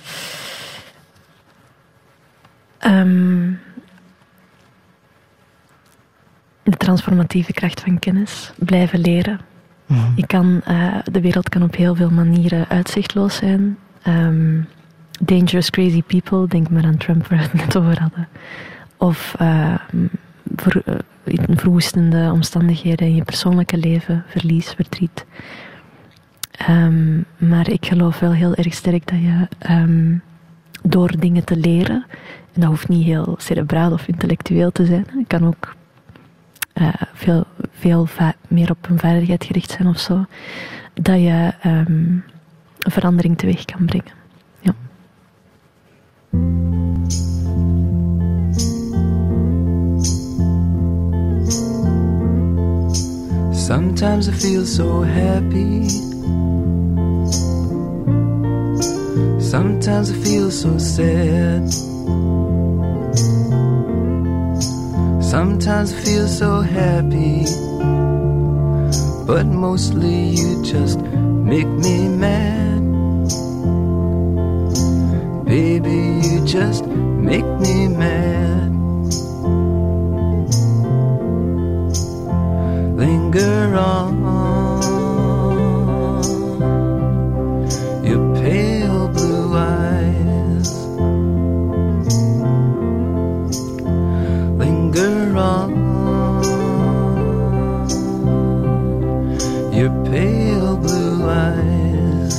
Ehm, 2.78 3.52
de 6.64 6.78
transformatieve 6.78 7.54
kracht 7.54 7.82
van 7.82 8.00
kennis. 8.00 8.52
Blijven 8.58 9.00
leren. 9.00 9.53
Je 10.16 10.28
kan, 10.28 10.62
eh, 10.66 10.96
de 11.12 11.22
wereld 11.22 11.50
kan 11.50 11.64
op 11.64 11.76
heel 11.76 11.96
veel 11.96 12.10
manieren 12.10 12.70
uitzichtloos 12.70 13.36
zijn. 13.36 13.78
Ehm, 14.02 14.62
dangerous, 15.22 15.70
crazy 15.70 16.02
people. 16.02 16.48
Denk 16.48 16.70
maar 16.70 16.84
aan 16.84 16.98
Trump, 16.98 17.28
waar 17.28 17.40
we 17.40 17.44
het 17.44 17.54
net 17.54 17.78
over 17.78 18.00
hadden. 18.02 18.28
Of 18.98 19.36
eh, 19.40 19.76
verwoestende 21.50 22.30
omstandigheden 22.34 23.08
in 23.08 23.16
je 23.16 23.24
persoonlijke 23.24 23.78
leven. 23.78 24.24
Verlies, 24.28 24.70
verdriet. 24.70 25.26
Ehm, 26.52 27.22
maar 27.38 27.70
ik 27.70 27.86
geloof 27.86 28.20
wel 28.20 28.34
heel 28.34 28.56
erg 28.56 28.74
sterk 28.74 29.08
dat 29.08 29.20
je 29.20 29.48
door 30.84 31.20
dingen 31.20 31.44
te 31.44 31.58
leren, 31.58 32.06
en 32.54 32.62
dat 32.62 32.70
hoeft 32.70 32.88
niet 32.88 33.06
heel 33.06 33.36
cerebraal 33.38 33.92
of 33.92 34.08
intellectueel 34.08 34.72
te 34.72 34.86
zijn, 34.86 35.06
het 35.18 35.28
kan 35.28 35.48
ook 35.48 35.76
eh, 36.74 36.88
veel, 37.14 37.46
veel 37.72 38.08
meer 38.48 38.70
op 38.70 38.90
een 38.90 39.00
vaardigheid 39.00 39.44
gericht 39.44 39.72
zijn 39.72 39.88
of 39.88 40.00
zo, 40.00 40.26
dat 40.94 41.20
je 41.20 41.52
ehm, 41.62 42.18
een 42.80 42.92
verandering 42.92 43.38
teweeg 43.38 43.66
kan 43.66 43.86
brengen. 43.86 44.12
Ja. 44.60 44.74
Sometimes 53.52 54.28
I 54.28 54.32
feel 54.32 54.66
so 54.66 55.04
happy. 55.04 55.88
Sometimes 59.40 60.10
I 60.10 60.14
feel 60.14 60.52
so 60.52 60.78
sad. 60.78 61.92
Sometimes 65.34 65.92
I 65.92 65.96
feel 65.96 66.28
so 66.28 66.62
happy. 66.62 67.46
But 69.26 69.48
mostly 69.48 70.30
you 70.30 70.64
just 70.64 71.00
make 71.00 71.66
me 71.66 72.08
mad. 72.08 72.84
Baby, 75.44 76.02
you 76.28 76.46
just 76.46 76.86
make 76.86 77.50
me 77.66 77.88
mad. 77.88 78.44
linger 82.96 83.76
on 83.76 84.43
on 95.38 95.72
your 99.74 99.90
pale 100.06 100.78
blue 100.78 101.30
eyes. 101.30 102.36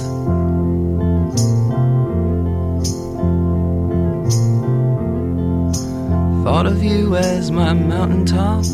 Thought 6.44 6.66
of 6.66 6.82
you 6.82 7.16
as 7.16 7.50
my 7.50 7.72
mountaintop. 7.72 8.64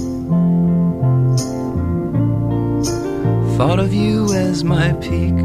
Thought 3.56 3.78
of 3.78 3.94
you 3.94 4.32
as 4.34 4.64
my 4.64 4.92
peak. 4.94 5.38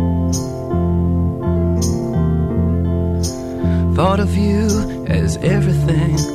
Thought 3.96 4.20
of 4.20 4.36
you 4.36 5.06
as 5.08 5.38
everything 5.38 6.35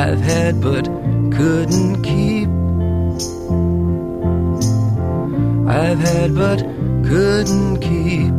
I've 0.00 0.20
had 0.20 0.60
but 0.60 0.84
couldn't 0.84 2.02
keep. 2.04 2.48
I've 5.68 5.98
had 5.98 6.36
but 6.36 6.60
couldn't 7.02 7.80
keep. 7.80 8.36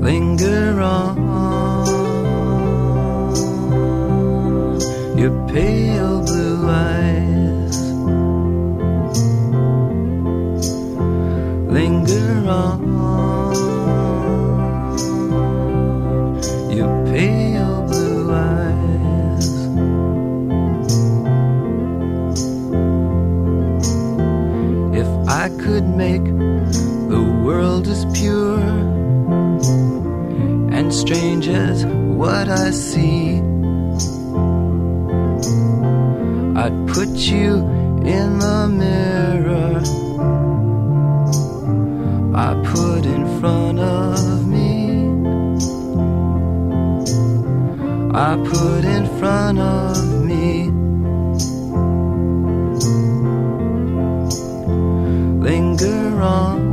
Linger 0.00 0.80
on 0.80 1.16
your 5.18 5.32
pale 5.48 6.22
blue 6.24 6.70
eyes. 6.70 7.78
Linger 11.66 12.48
on 12.48 12.81
could 25.72 25.88
make 25.88 26.24
the 27.14 27.22
world 27.42 27.88
as 27.88 28.04
pure 28.12 28.60
and 30.76 30.92
strange 30.92 31.48
as 31.48 31.86
what 31.86 32.46
I 32.46 32.70
see. 32.72 33.38
I'd 36.62 36.76
put 36.94 37.08
you 37.32 37.50
in 38.18 38.38
the 38.38 38.60
mirror 38.82 39.80
I 42.46 42.50
put 42.74 43.06
in 43.06 43.22
front 43.40 43.78
of 43.78 44.46
me. 44.46 44.72
I 48.26 48.30
put 48.52 48.84
in 48.84 49.04
front 49.18 49.58
of 49.58 50.11
wrong. 56.22 56.71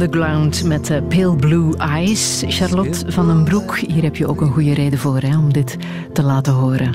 Underground 0.00 0.64
met 0.64 0.90
uh, 0.90 0.96
Pale 1.08 1.36
Blue 1.36 1.76
Eyes. 1.76 2.44
Charlotte 2.46 3.12
van 3.12 3.26
den 3.26 3.44
Broek, 3.44 3.78
hier 3.78 4.02
heb 4.02 4.16
je 4.16 4.26
ook 4.26 4.40
een 4.40 4.50
goede 4.50 4.74
reden 4.74 4.98
voor 4.98 5.20
hè, 5.20 5.38
om 5.38 5.52
dit 5.52 5.76
te 6.12 6.22
laten 6.22 6.52
horen. 6.52 6.94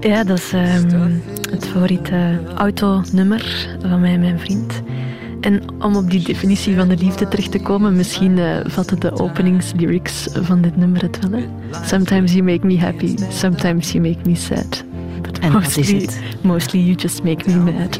Ja, 0.00 0.24
dat 0.24 0.38
is 0.38 0.52
um, 0.52 1.22
het 1.50 1.66
favoriete 1.66 2.40
autonummer 2.56 3.68
van 3.80 4.00
mij 4.00 4.12
en 4.12 4.20
mijn 4.20 4.38
vriend. 4.38 4.82
En 5.40 5.62
om 5.78 5.96
op 5.96 6.10
die 6.10 6.24
definitie 6.24 6.76
van 6.76 6.88
de 6.88 6.96
liefde 6.96 7.28
terecht 7.28 7.50
te 7.50 7.60
komen, 7.60 7.96
misschien 7.96 8.36
uh, 8.36 8.56
vatten 8.66 9.00
de 9.00 9.18
openingslyrics 9.18 10.28
van 10.32 10.60
dit 10.60 10.76
nummer 10.76 11.02
het 11.02 11.18
wel. 11.28 11.40
Hè? 11.40 11.46
Sometimes 11.86 12.32
you 12.32 12.44
make 12.44 12.66
me 12.66 12.78
happy, 12.78 13.14
sometimes 13.30 13.92
you 13.92 14.08
make 14.08 14.28
me 14.28 14.34
sad. 14.34 14.84
But 15.22 15.38
en 15.38 15.52
mostly, 15.52 15.82
dat 15.82 15.92
is 15.92 16.02
het. 16.02 16.20
Mostly 16.42 16.80
you 16.80 16.94
just 16.94 17.22
make 17.22 17.50
me 17.50 17.72
mad. 17.72 17.98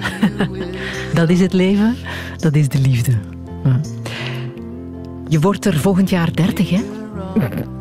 dat 1.14 1.28
is 1.28 1.40
het 1.40 1.52
leven, 1.52 1.96
dat 2.36 2.54
is 2.54 2.68
de 2.68 2.78
liefde. 2.78 3.12
Ja. 3.64 3.80
Je 5.34 5.40
wordt 5.40 5.64
er 5.64 5.78
volgend 5.78 6.10
jaar 6.10 6.32
30, 6.32 6.70
hè? 6.70 6.82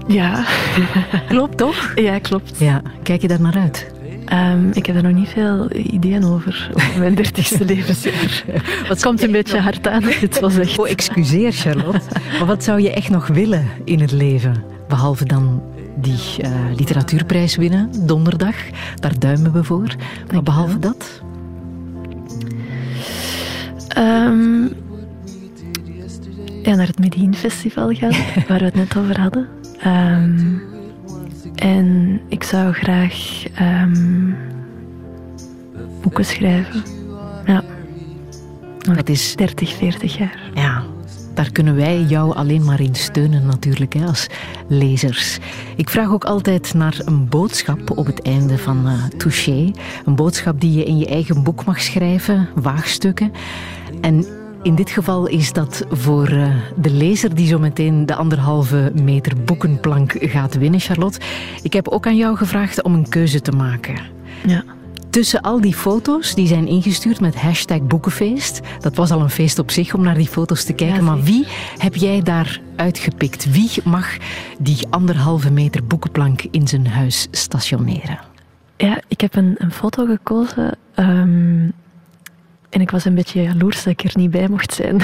Ja. 0.08 0.46
klopt 1.28 1.58
toch? 1.58 1.92
Ja, 1.96 2.20
klopt. 2.20 2.58
Ja. 2.58 2.82
Kijk 3.04 3.22
je 3.22 3.28
daar 3.28 3.42
naar 3.42 3.58
uit? 3.58 3.92
Um, 4.34 4.70
ik 4.74 4.86
heb 4.86 4.96
er 4.96 5.04
nog 5.04 5.14
niet 5.14 5.30
veel 5.30 5.76
ideeën 5.76 6.24
over, 6.26 6.72
over 6.74 7.00
mijn 7.00 7.16
dertigste 7.16 7.66
levensjaar. 7.66 8.44
Het 8.92 9.02
komt 9.02 9.24
een 9.24 9.32
beetje 9.32 9.60
hard 9.60 9.88
aan 9.88 10.04
het 10.04 10.36
zo 10.36 10.50
zegt. 10.50 10.80
Oh, 10.80 10.90
excuseer 10.90 11.52
Charlotte. 11.52 12.02
maar 12.38 12.46
wat 12.46 12.64
zou 12.64 12.82
je 12.82 12.94
echt 12.94 13.10
nog 13.10 13.28
willen 13.28 13.68
in 13.84 14.00
het 14.00 14.12
leven? 14.12 14.64
Behalve 14.88 15.26
dan 15.26 15.62
die 15.96 16.20
uh, 16.42 16.50
literatuurprijs 16.76 17.56
winnen, 17.56 17.90
donderdag. 18.06 18.56
Daar 19.00 19.20
duimen 19.20 19.52
we 19.52 19.64
voor. 19.64 19.96
Maar 20.32 20.44
behalve 20.44 20.80
dat? 20.80 21.22
Um, 23.98 24.83
ja, 26.64 26.76
naar 26.76 26.88
het 26.88 27.00
Medien 27.00 27.36
Festival 27.36 27.94
gaan, 27.94 28.12
waar 28.48 28.60
we 28.60 28.66
het 28.66 28.76
net 28.76 28.98
over 28.98 29.20
hadden. 29.20 29.48
Um, 29.86 30.62
en 31.56 32.20
ik 32.28 32.44
zou 32.44 32.74
graag 32.74 33.44
um, 33.62 34.36
boeken 36.02 36.26
schrijven. 36.26 36.84
Ja. 37.46 37.64
Dat 38.96 39.10
is 39.10 39.36
30, 39.36 39.74
40 39.74 40.18
jaar. 40.18 40.52
Ja, 40.54 40.84
daar 41.34 41.52
kunnen 41.52 41.76
wij 41.76 42.02
jou 42.02 42.36
alleen 42.36 42.64
maar 42.64 42.82
in 42.82 42.96
steunen 42.96 43.46
natuurlijk, 43.46 43.94
hè, 43.94 44.06
als 44.06 44.28
lezers. 44.68 45.38
Ik 45.76 45.90
vraag 45.90 46.12
ook 46.12 46.26
altijd 46.26 46.74
naar 46.74 47.02
een 47.06 47.30
boodschap 47.30 47.98
op 47.98 48.06
het 48.06 48.22
einde 48.22 48.58
van 48.58 48.88
uh, 48.88 49.04
Touché. 49.18 49.72
Een 50.06 50.16
boodschap 50.16 50.62
die 50.62 50.72
je 50.72 50.84
in 50.84 50.98
je 50.98 51.08
eigen 51.08 51.44
boek 51.44 51.66
mag 51.66 51.82
schrijven, 51.82 52.50
waagstukken. 52.56 53.32
En 54.02 54.26
in 54.64 54.76
dit 54.76 54.90
geval 54.90 55.28
is 55.28 55.54
dat 55.54 55.86
voor 55.90 56.32
uh, 56.32 56.56
de 56.76 56.90
lezer 56.90 57.36
die 57.36 57.48
zo 57.48 57.60
meteen 57.60 58.06
de 58.06 58.16
anderhalve 58.16 58.92
meter 59.02 59.44
boekenplank 59.44 60.16
gaat 60.20 60.58
winnen, 60.58 60.80
Charlotte. 60.80 61.20
Ik 61.64 61.74
heb 61.74 61.88
ook 61.88 62.08
aan 62.08 62.18
jou 62.18 62.38
gevraagd 62.38 62.84
om 62.84 62.94
een 62.94 63.10
keuze 63.10 63.42
te 63.42 63.52
maken. 63.52 63.96
Ja. 64.46 64.64
Tussen 65.10 65.42
al 65.42 65.62
die 65.62 65.74
foto's 65.74 66.36
die 66.36 66.48
zijn 66.48 66.68
ingestuurd 66.68 67.20
met 67.20 67.36
hashtag 67.36 67.82
boekenfeest. 67.82 68.62
Dat 68.80 68.96
was 68.96 69.12
al 69.12 69.22
een 69.22 69.30
feest 69.30 69.60
op 69.60 69.72
zich 69.72 69.94
om 69.94 70.02
naar 70.02 70.18
die 70.18 70.28
foto's 70.28 70.64
te 70.64 70.74
kijken. 70.74 70.98
Ja, 70.98 71.02
maar 71.02 71.22
wie 71.22 71.48
heb 71.78 71.96
jij 71.96 72.22
daar 72.22 72.62
uitgepikt? 72.76 73.52
Wie 73.52 73.70
mag 73.84 74.18
die 74.60 74.88
anderhalve 74.90 75.52
meter 75.52 75.84
boekenplank 75.84 76.42
in 76.52 76.68
zijn 76.68 76.88
huis 76.88 77.28
stationeren? 77.32 78.20
Ja, 78.78 79.02
ik 79.08 79.22
heb 79.22 79.36
een, 79.36 79.56
een 79.58 79.72
foto 79.72 80.06
gekozen. 80.06 80.78
Um, 80.96 81.74
en 82.74 82.82
ik 82.82 82.92
was 82.92 83.06
een 83.06 83.16
beetje 83.16 83.42
jaloers 83.42 83.84
dat 83.84 83.94
ik 83.94 84.04
er 84.04 84.12
niet 84.14 84.32
bij 84.32 84.48
mocht 84.48 84.74
zijn. 84.74 85.02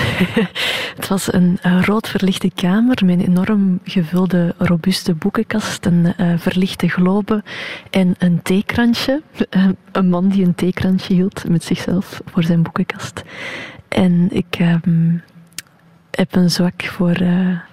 het 0.98 1.08
was 1.08 1.34
een, 1.34 1.58
een, 1.62 1.86
rood 1.86 2.08
verlichte 2.08 2.52
kamer 2.56 3.06
met 3.06 3.20
een 3.20 3.26
enorm 3.26 3.80
gevulde, 3.84 4.56
robuuste 4.58 5.14
boekenkast, 5.14 5.86
een 5.86 6.14
uh, 6.18 6.34
verlichte 6.38 6.88
globe 6.88 7.44
en 7.90 8.16
een 8.18 8.42
theekrantje. 8.42 9.22
Uh, 9.50 9.68
een 9.92 10.10
man 10.10 10.28
die 10.28 10.46
een 10.46 10.56
theekrantje 10.56 11.14
hield 11.14 11.50
met 11.50 11.64
zichzelf 11.64 12.22
voor 12.26 12.44
zijn 12.44 12.62
boekenkast. 12.62 13.24
En 13.88 14.28
ik 14.32 14.60
um, 14.60 15.24
heb 16.12 16.36
een 16.36 16.50
zwak 16.50 16.84
voor 16.84 17.18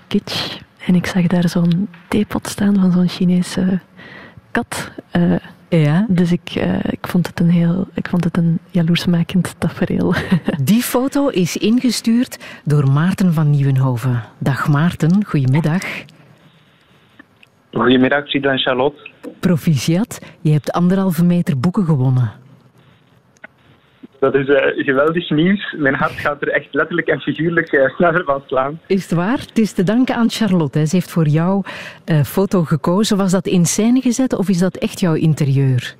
kitsch. 0.07 0.59
En 0.87 0.95
ik 0.95 1.07
zag 1.07 1.27
daar 1.27 1.49
zo'n 1.49 1.89
theepot 2.09 2.49
staan 2.49 2.75
van 2.75 2.93
zo'n 2.93 3.09
Chinese 3.09 3.81
kat. 4.51 4.91
Ja. 5.69 6.07
Dus 6.09 6.33
ik, 6.33 6.55
uh, 6.57 6.79
ik, 6.85 7.07
vond 7.07 7.27
het 7.27 7.41
een 7.41 7.51
heel, 7.51 7.87
ik 7.95 8.09
vond 8.09 8.25
het 8.25 8.37
een 8.37 8.59
jaloersmakend 8.71 9.55
tafereel. 9.59 10.15
Die 10.65 10.83
foto 10.83 11.29
is 11.29 11.57
ingestuurd 11.57 12.61
door 12.65 12.91
Maarten 12.91 13.33
van 13.33 13.51
Nieuwenhoven. 13.51 14.23
Dag 14.39 14.69
Maarten, 14.69 15.25
goedemiddag. 15.25 15.83
Goedemiddag, 17.73 18.29
Frida 18.29 18.51
en 18.51 18.59
Charlotte. 18.59 19.11
Proficiat, 19.41 20.21
je 20.41 20.53
hebt 20.53 20.73
anderhalve 20.73 21.25
meter 21.25 21.61
boeken 21.61 21.85
gewonnen. 21.85 22.33
Dat 24.19 24.35
is 24.35 24.49
uh, 24.49 24.85
geweldig 24.85 25.31
nieuws. 25.31 25.75
Mijn 25.79 25.95
hart 25.95 26.13
gaat 26.13 26.43
er 26.43 26.49
echt 26.49 26.75
letterlijk 26.75 27.09
en 27.09 27.21
figuurlijk 27.21 27.73
uh, 27.73 27.89
sneller 27.89 28.25
van 28.25 28.43
slaan. 28.47 28.81
Is 28.87 29.03
het 29.03 29.13
waar? 29.13 29.39
Het 29.39 29.59
is 29.59 29.73
te 29.73 29.83
danken 29.83 30.15
aan 30.15 30.31
Charlotte. 30.31 30.79
Hè. 30.79 30.87
Ze 30.87 30.97
heeft 30.97 31.11
voor 31.11 31.27
jouw 31.27 31.63
uh, 32.07 32.21
foto 32.21 32.63
gekozen. 32.63 33.17
Was 33.17 33.31
dat 33.31 33.47
in 33.47 33.65
scène 33.65 34.01
gezet 34.01 34.35
of 34.37 34.49
is 34.49 34.59
dat 34.59 34.77
echt 34.77 35.01
jouw 35.01 35.15
interieur? 35.15 35.97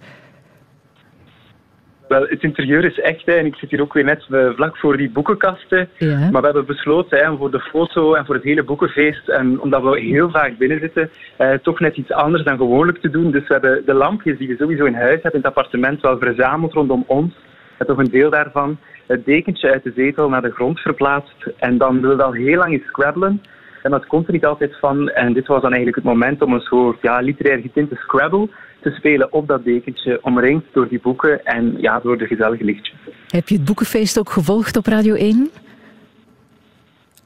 Wel, 2.09 2.27
het 2.29 2.43
interieur 2.43 2.85
is 2.85 3.01
echt, 3.01 3.27
hè, 3.27 3.33
en 3.33 3.47
ik 3.47 3.55
zit 3.55 3.71
hier 3.71 3.81
ook 3.81 3.93
weer 3.93 4.05
net 4.05 4.27
vlak 4.55 4.77
voor 4.77 4.97
die 4.97 5.11
boekenkasten. 5.11 5.89
Ja. 5.99 6.31
Maar 6.31 6.41
we 6.41 6.47
hebben 6.47 6.67
besloten 6.67 7.19
hè, 7.19 7.37
voor 7.37 7.51
de 7.51 7.61
foto 7.61 8.15
en 8.15 8.27
voor 8.27 8.35
het 8.35 8.45
hele 8.45 8.63
boekenfeest, 8.63 9.29
en 9.29 9.61
omdat 9.61 9.83
we 9.83 10.01
heel 10.01 10.31
vaak 10.31 10.59
binnen 10.59 10.81
zitten, 10.81 11.11
eh, 11.37 11.53
toch 11.53 11.81
net 11.81 11.97
iets 11.97 12.11
anders 12.11 12.45
dan 12.45 12.57
gewoonlijk 12.57 13.01
te 13.01 13.11
doen. 13.11 13.31
Dus 13.31 13.47
we 13.49 13.53
hebben 13.53 13.83
de 13.87 13.95
lampjes 13.95 14.39
die 14.39 14.49
we 14.49 14.57
sowieso 14.59 14.85
in 14.85 14.95
huis 14.95 15.23
hebben 15.23 15.33
in 15.33 15.39
het 15.39 15.47
appartement 15.47 16.01
wel 16.01 16.19
verzameld 16.19 16.73
rondom 16.73 17.05
ons 17.07 17.35
met 17.79 17.89
toch 17.89 17.99
een 17.99 18.11
deel 18.11 18.31
daarvan 18.31 18.79
het 19.07 19.25
dekentje 19.25 19.71
uit 19.73 19.83
de 19.83 19.93
zetel 19.97 20.29
naar 20.29 20.43
de 20.43 20.51
grond 20.51 20.81
verplaatst. 20.81 21.47
En 21.57 21.79
dan 21.79 22.01
wil 22.01 22.17
dat 22.17 22.35
heel 22.35 22.57
lang 22.57 22.73
eens 22.73 22.87
scrabbelen. 22.87 23.43
En 23.83 23.91
dat 23.91 24.07
komt 24.07 24.27
er 24.27 24.33
niet 24.33 24.47
altijd 24.47 24.79
van. 24.79 25.09
En 25.09 25.33
dit 25.33 25.47
was 25.47 25.63
dan 25.63 25.73
eigenlijk 25.73 25.97
het 26.05 26.15
moment 26.15 26.43
om 26.43 26.53
een 26.53 26.61
soort 26.61 26.99
ja, 27.03 27.21
literair 27.21 27.61
getinte 27.61 27.95
scrabble 27.95 28.49
te 28.81 28.91
spelen 28.91 29.33
op 29.33 29.47
dat 29.49 29.65
dekentje, 29.65 30.19
omringd 30.23 30.65
door 30.73 30.89
die 30.89 31.01
boeken 31.01 31.45
en 31.45 31.75
ja, 31.79 32.01
door 32.01 32.19
de 32.19 32.27
gezellige 32.27 32.65
lichtjes. 32.65 32.97
Heb 33.29 33.49
je 33.49 33.55
het 33.57 33.65
boekenfeest 33.65 34.19
ook 34.19 34.31
gevolgd 34.31 34.77
op 34.77 34.87
Radio 34.87 35.15
1? 35.15 35.51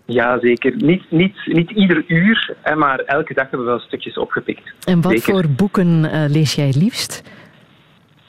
Ja, 0.05 0.39
zeker. 0.40 0.72
Niet, 0.77 1.10
niet, 1.10 1.36
niet 1.44 1.70
ieder 1.70 2.05
uur, 2.06 2.55
maar 2.77 2.98
elke 2.98 3.35
dag 3.35 3.43
hebben 3.51 3.66
we 3.66 3.72
wel 3.72 3.81
stukjes 3.81 4.18
opgepikt. 4.18 4.72
En 4.85 5.01
wat 5.01 5.12
zeker. 5.12 5.32
voor 5.32 5.48
boeken 5.56 6.05
uh, 6.05 6.24
lees 6.28 6.55
jij 6.55 6.66
het 6.66 6.77
liefst? 6.77 7.22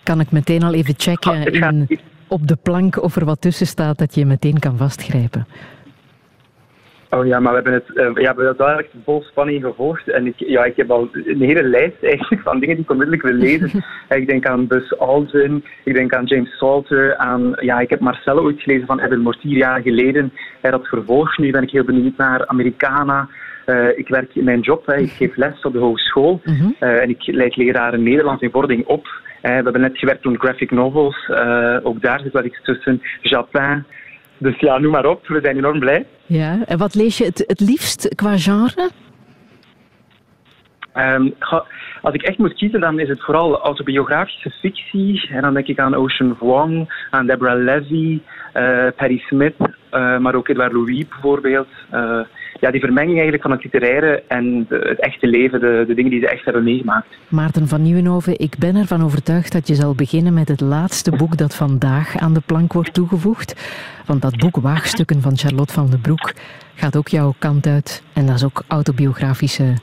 Kan 0.04 0.20
ik 0.20 0.32
meteen 0.32 0.64
al 0.64 0.74
even 0.74 0.94
checken 0.98 1.32
Ah, 1.32 1.44
het 1.44 1.58
gaat- 1.58 1.74
in, 1.74 2.00
op 2.32 2.48
de 2.48 2.58
plank 2.64 3.04
of 3.04 3.16
er 3.16 3.26
wat 3.26 3.42
tussen 3.42 3.68
staat 3.68 3.98
dat 3.98 4.16
je 4.16 4.26
meteen 4.26 4.60
kan 4.60 4.78
vastgrijpen? 4.78 5.46
Oh 7.10 7.26
ja, 7.26 7.40
maar 7.40 7.54
we 7.54 7.62
hebben 7.62 7.74
het, 7.74 7.98
eh, 7.98 8.24
ja, 8.24 8.36
we 8.36 8.44
hebben 8.44 8.78
echt 8.78 8.90
vol 9.06 9.22
spanning 9.22 9.64
gevolgd. 9.64 10.10
En 10.10 10.26
ik, 10.26 10.34
ja, 10.38 10.64
ik 10.64 10.76
heb 10.76 10.92
al 10.92 11.10
een 11.14 11.42
hele 11.42 11.64
lijst 11.64 12.04
eigenlijk 12.04 12.42
van 12.42 12.60
dingen 12.60 12.76
die 12.76 12.84
ik 12.84 12.92
onmiddellijk 12.92 13.28
wil 13.28 13.34
lezen. 13.34 13.84
ik 14.22 14.28
denk 14.28 14.46
aan 14.46 14.68
Buzz 14.68 14.92
Aldrin, 14.92 15.64
ik 15.84 15.94
denk 15.96 16.14
aan 16.14 16.26
James 16.26 16.58
Salter, 16.58 17.18
aan, 17.18 17.54
ja, 17.60 17.80
ik 17.80 17.90
heb 17.90 18.00
Marcel 18.00 18.40
ooit 18.40 18.62
gelezen 18.62 18.88
van 18.88 19.00
Evan 19.00 19.20
Mortier 19.20 19.58
jaren 19.58 19.84
geleden. 19.84 20.34
Hij 20.62 20.72
dat 20.72 20.88
vervolg, 20.88 21.38
nu 21.38 21.52
ben 21.52 21.64
ik 21.64 21.72
heel 21.72 21.84
benieuwd 21.84 22.18
naar 22.18 22.48
Americana. 22.48 23.30
Eh, 23.66 23.98
ik 23.98 24.08
werk 24.08 24.36
in 24.36 24.44
mijn 24.44 24.60
job, 24.60 24.86
hè. 24.86 24.98
ik 24.98 25.12
geef 25.12 25.36
les 25.36 25.62
op 25.62 25.74
de 25.74 25.80
hogeschool. 25.80 26.42
Eh, 26.80 27.02
en 27.02 27.10
ik 27.10 27.26
leid 27.26 27.56
leraren 27.56 28.04
Nederlands 28.04 28.42
in 28.42 28.52
wording 28.52 28.86
op. 28.86 29.08
Eh, 29.42 29.58
we 29.58 29.64
hebben 29.64 29.82
net 29.82 29.98
gewerkt 29.98 30.26
aan 30.26 30.40
graphic 30.40 30.72
novels. 30.72 31.30
Eh, 31.30 31.78
ook 31.84 32.02
daar 32.02 32.20
zit 32.20 32.34
wel 32.34 32.44
iets 32.44 32.62
tussen. 32.64 33.02
Japin. 33.22 33.84
Dus 34.38 34.60
ja, 34.60 34.78
noem 34.78 34.92
maar 34.92 35.06
op. 35.06 35.28
We 35.28 35.40
zijn 35.42 35.58
enorm 35.58 35.80
blij. 35.80 36.06
Ja, 36.26 36.60
en 36.66 36.78
wat 36.78 36.96
lees 36.96 37.18
je 37.18 37.26
het, 37.26 37.44
het 37.48 37.60
liefst 37.60 38.16
qua 38.16 38.38
genre? 38.38 38.90
Ehm, 40.94 41.30
als 42.02 42.14
ik 42.14 42.22
echt 42.22 42.38
moet 42.38 42.54
kiezen, 42.54 42.80
dan 42.80 43.00
is 43.00 43.08
het 43.08 43.24
vooral 43.24 43.62
autobiografische 43.62 44.50
fictie. 44.50 45.30
En 45.32 45.42
dan 45.42 45.54
denk 45.54 45.68
ik 45.68 45.80
aan 45.80 45.96
Ocean 45.96 46.36
Vuong, 46.40 47.06
aan 47.10 47.26
Deborah 47.26 47.64
Levy, 47.64 48.22
eh, 48.54 48.88
Patti 48.96 49.18
Smith, 49.18 49.56
maar 49.92 50.36
ook 50.36 50.48
Edouard 50.48 50.74
Louis 50.74 51.08
bijvoorbeeld. 51.08 51.68
Ja, 52.62 52.72
die 52.72 52.80
vermenging 52.80 53.14
eigenlijk 53.14 53.42
van 53.42 53.52
het 53.52 53.64
literaire 53.64 54.24
en 54.28 54.66
het 54.70 55.00
echte 55.00 55.28
leven, 55.28 55.60
de, 55.60 55.84
de 55.88 55.94
dingen 55.94 56.12
die 56.12 56.20
ze 56.20 56.30
echt 56.30 56.44
hebben 56.46 56.64
meegemaakt. 56.64 57.08
Maarten 57.28 57.68
van 57.68 57.82
Nieuwenhoven, 57.82 58.40
ik 58.40 58.56
ben 58.58 58.76
ervan 58.76 59.04
overtuigd 59.04 59.52
dat 59.52 59.68
je 59.68 59.76
zal 59.76 59.96
beginnen 59.96 60.34
met 60.34 60.48
het 60.48 60.62
laatste 60.62 61.12
boek 61.12 61.38
dat 61.38 61.56
vandaag 61.56 62.18
aan 62.18 62.34
de 62.34 62.42
plank 62.46 62.74
wordt 62.74 62.94
toegevoegd. 62.94 63.56
Want 64.06 64.22
dat 64.22 64.38
boek 64.38 64.56
Waagstukken 64.56 65.22
van 65.22 65.38
Charlotte 65.38 65.74
van 65.74 65.90
den 65.90 66.02
Broek 66.02 66.34
gaat 66.76 66.98
ook 66.98 67.08
jouw 67.08 67.34
kant 67.38 67.68
uit. 67.68 68.04
En 68.14 68.26
dat 68.26 68.36
is 68.36 68.44
ook 68.44 68.64
autobiografische, 68.68 69.74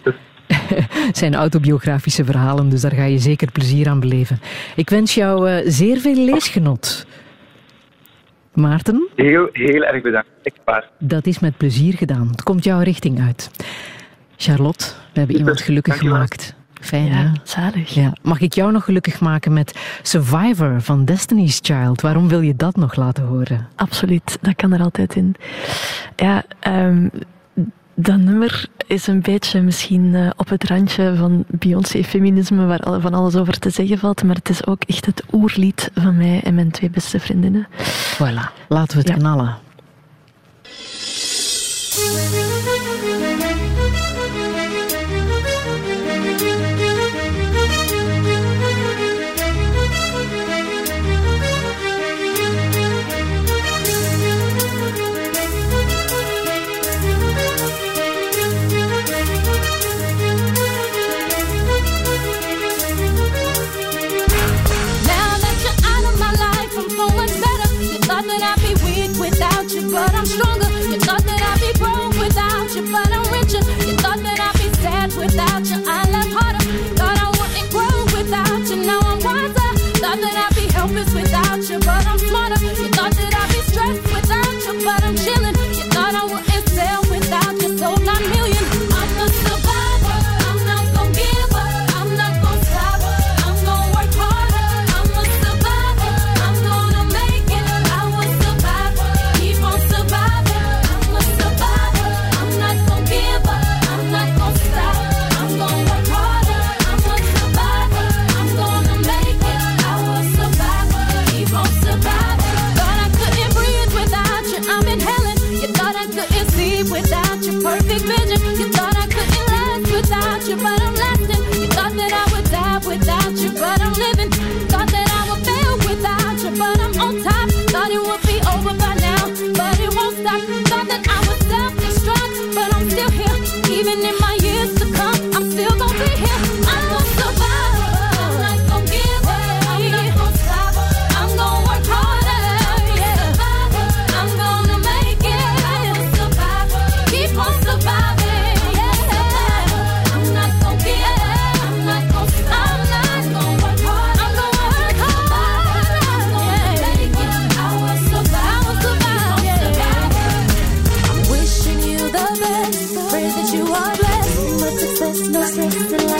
zijn 1.12 1.34
autobiografische 1.34 2.24
verhalen, 2.24 2.68
dus 2.68 2.80
daar 2.80 2.94
ga 2.94 3.04
je 3.04 3.18
zeker 3.18 3.52
plezier 3.52 3.88
aan 3.88 4.00
beleven. 4.00 4.40
Ik 4.76 4.90
wens 4.90 5.14
jou 5.14 5.48
eh, 5.48 5.62
zeer 5.64 5.96
veel 5.96 6.24
leesgenot. 6.24 7.06
Maarten, 8.58 9.08
Heel, 9.16 9.48
heel 9.52 9.82
erg 9.84 10.02
bedankt. 10.02 10.28
Echt 10.42 10.60
waar. 10.64 10.88
dat 10.98 11.26
is 11.26 11.38
met 11.38 11.56
plezier 11.56 11.94
gedaan. 11.94 12.28
Het 12.30 12.42
komt 12.42 12.64
jouw 12.64 12.80
richting 12.80 13.20
uit. 13.20 13.50
Charlotte, 14.36 14.84
we 15.12 15.18
hebben 15.18 15.36
iemand 15.36 15.60
gelukkig 15.60 15.92
dankjewel. 15.92 16.16
gemaakt. 16.16 16.56
Fijn, 16.80 17.12
hè? 17.12 17.26
Zalig. 17.42 17.94
Ja. 17.94 18.12
Mag 18.22 18.40
ik 18.40 18.52
jou 18.52 18.72
nog 18.72 18.84
gelukkig 18.84 19.20
maken 19.20 19.52
met 19.52 19.98
Survivor 20.02 20.80
van 20.80 21.04
Destiny's 21.04 21.58
Child? 21.62 22.00
Waarom 22.00 22.28
wil 22.28 22.40
je 22.40 22.56
dat 22.56 22.76
nog 22.76 22.96
laten 22.96 23.24
horen? 23.24 23.68
Absoluut, 23.76 24.38
dat 24.40 24.54
kan 24.56 24.72
er 24.72 24.80
altijd 24.82 25.14
in. 25.16 25.34
Ja, 26.16 26.42
ehm, 26.60 27.08
dat 28.00 28.18
nummer 28.18 28.66
is 28.86 29.06
een 29.06 29.20
beetje 29.22 29.60
misschien 29.60 30.14
eh, 30.14 30.30
op 30.36 30.48
het 30.48 30.64
randje 30.64 31.14
van 31.16 31.44
Beyoncé-feminisme, 31.48 32.66
waar 32.66 33.00
van 33.00 33.14
alles 33.14 33.36
over 33.36 33.58
te 33.58 33.70
zeggen 33.70 33.98
valt, 33.98 34.22
maar 34.22 34.36
het 34.36 34.48
is 34.48 34.66
ook 34.66 34.82
echt 34.86 35.06
het 35.06 35.22
oerlied 35.32 35.90
van 35.94 36.16
mij 36.16 36.40
en 36.44 36.54
mijn 36.54 36.70
twee 36.70 36.90
beste 36.90 37.20
vriendinnen. 37.20 37.66
Voilà, 38.14 38.66
laten 38.68 38.92
we 38.96 39.02
het 39.02 39.08
Ja. 39.08 39.14
knallen. 39.14 39.56
Stronger. 70.38 70.67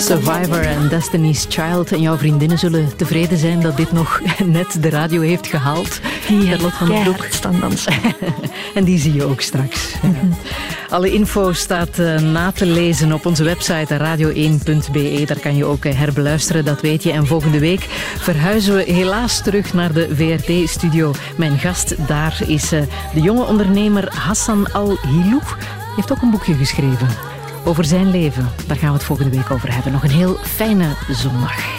Survivor 0.09 0.61
en 0.61 0.89
Destiny's 0.89 1.47
Child. 1.49 1.93
En 1.93 2.01
jouw 2.01 2.17
vriendinnen 2.17 2.59
zullen 2.59 2.97
tevreden 2.97 3.39
zijn 3.39 3.61
dat 3.61 3.77
dit 3.77 3.93
nog 3.93 4.21
net 4.45 4.83
de 4.83 4.91
radio 4.91 5.21
heeft 5.21 5.47
gehaald. 5.47 6.01
Die 6.29 6.41
Charlotte 6.41 6.77
van 6.77 6.89
den 6.89 7.03
Broek. 7.03 7.27
En 8.75 8.85
die 8.85 8.99
zie 8.99 9.15
je 9.15 9.25
ook 9.25 9.41
straks. 9.41 9.95
Ja. 10.03 10.09
Alle 10.91 11.13
info 11.13 11.53
staat 11.53 11.99
eh, 11.99 12.21
na 12.21 12.53
te 12.53 12.67
lezen 12.67 13.13
op 13.13 13.27
onze 13.27 13.45
website 13.45 13.99
radio1.be. 13.99 15.23
Daar 15.27 15.41
kan 15.41 15.57
je 15.57 15.65
ook 15.65 15.85
eh, 15.85 15.95
herbeluisteren, 15.95 16.65
dat 16.65 16.81
weet 16.81 17.03
je. 17.03 17.13
En 17.13 17.27
volgende 17.27 17.59
week 17.59 17.81
verhuizen 18.19 18.75
we 18.75 18.83
helaas 18.83 19.43
terug 19.43 19.75
naar 19.75 19.93
de 19.93 20.09
VRT-studio. 20.15 21.13
Mijn 21.37 21.59
gast 21.59 21.95
daar 22.07 22.41
is 22.47 22.73
eh, 22.73 22.81
de 23.15 23.21
jonge 23.21 23.45
ondernemer 23.45 24.13
Hassan 24.15 24.73
Al-Hilou. 24.73 25.41
Hij 25.43 25.97
heeft 25.97 26.13
ook 26.13 26.23
een 26.23 26.31
boekje 26.31 26.55
geschreven 26.55 27.38
over 27.69 27.85
zijn 27.85 28.11
leven. 28.11 28.49
Daar 28.67 28.77
gaan 28.77 28.89
we 28.89 28.95
het 28.95 29.05
volgende 29.05 29.37
week 29.37 29.51
over 29.51 29.75
hebben. 29.75 29.93
Nog 29.93 30.03
een 30.03 30.11
heel 30.11 30.35
fijne 30.35 30.95
zondag. 31.11 31.78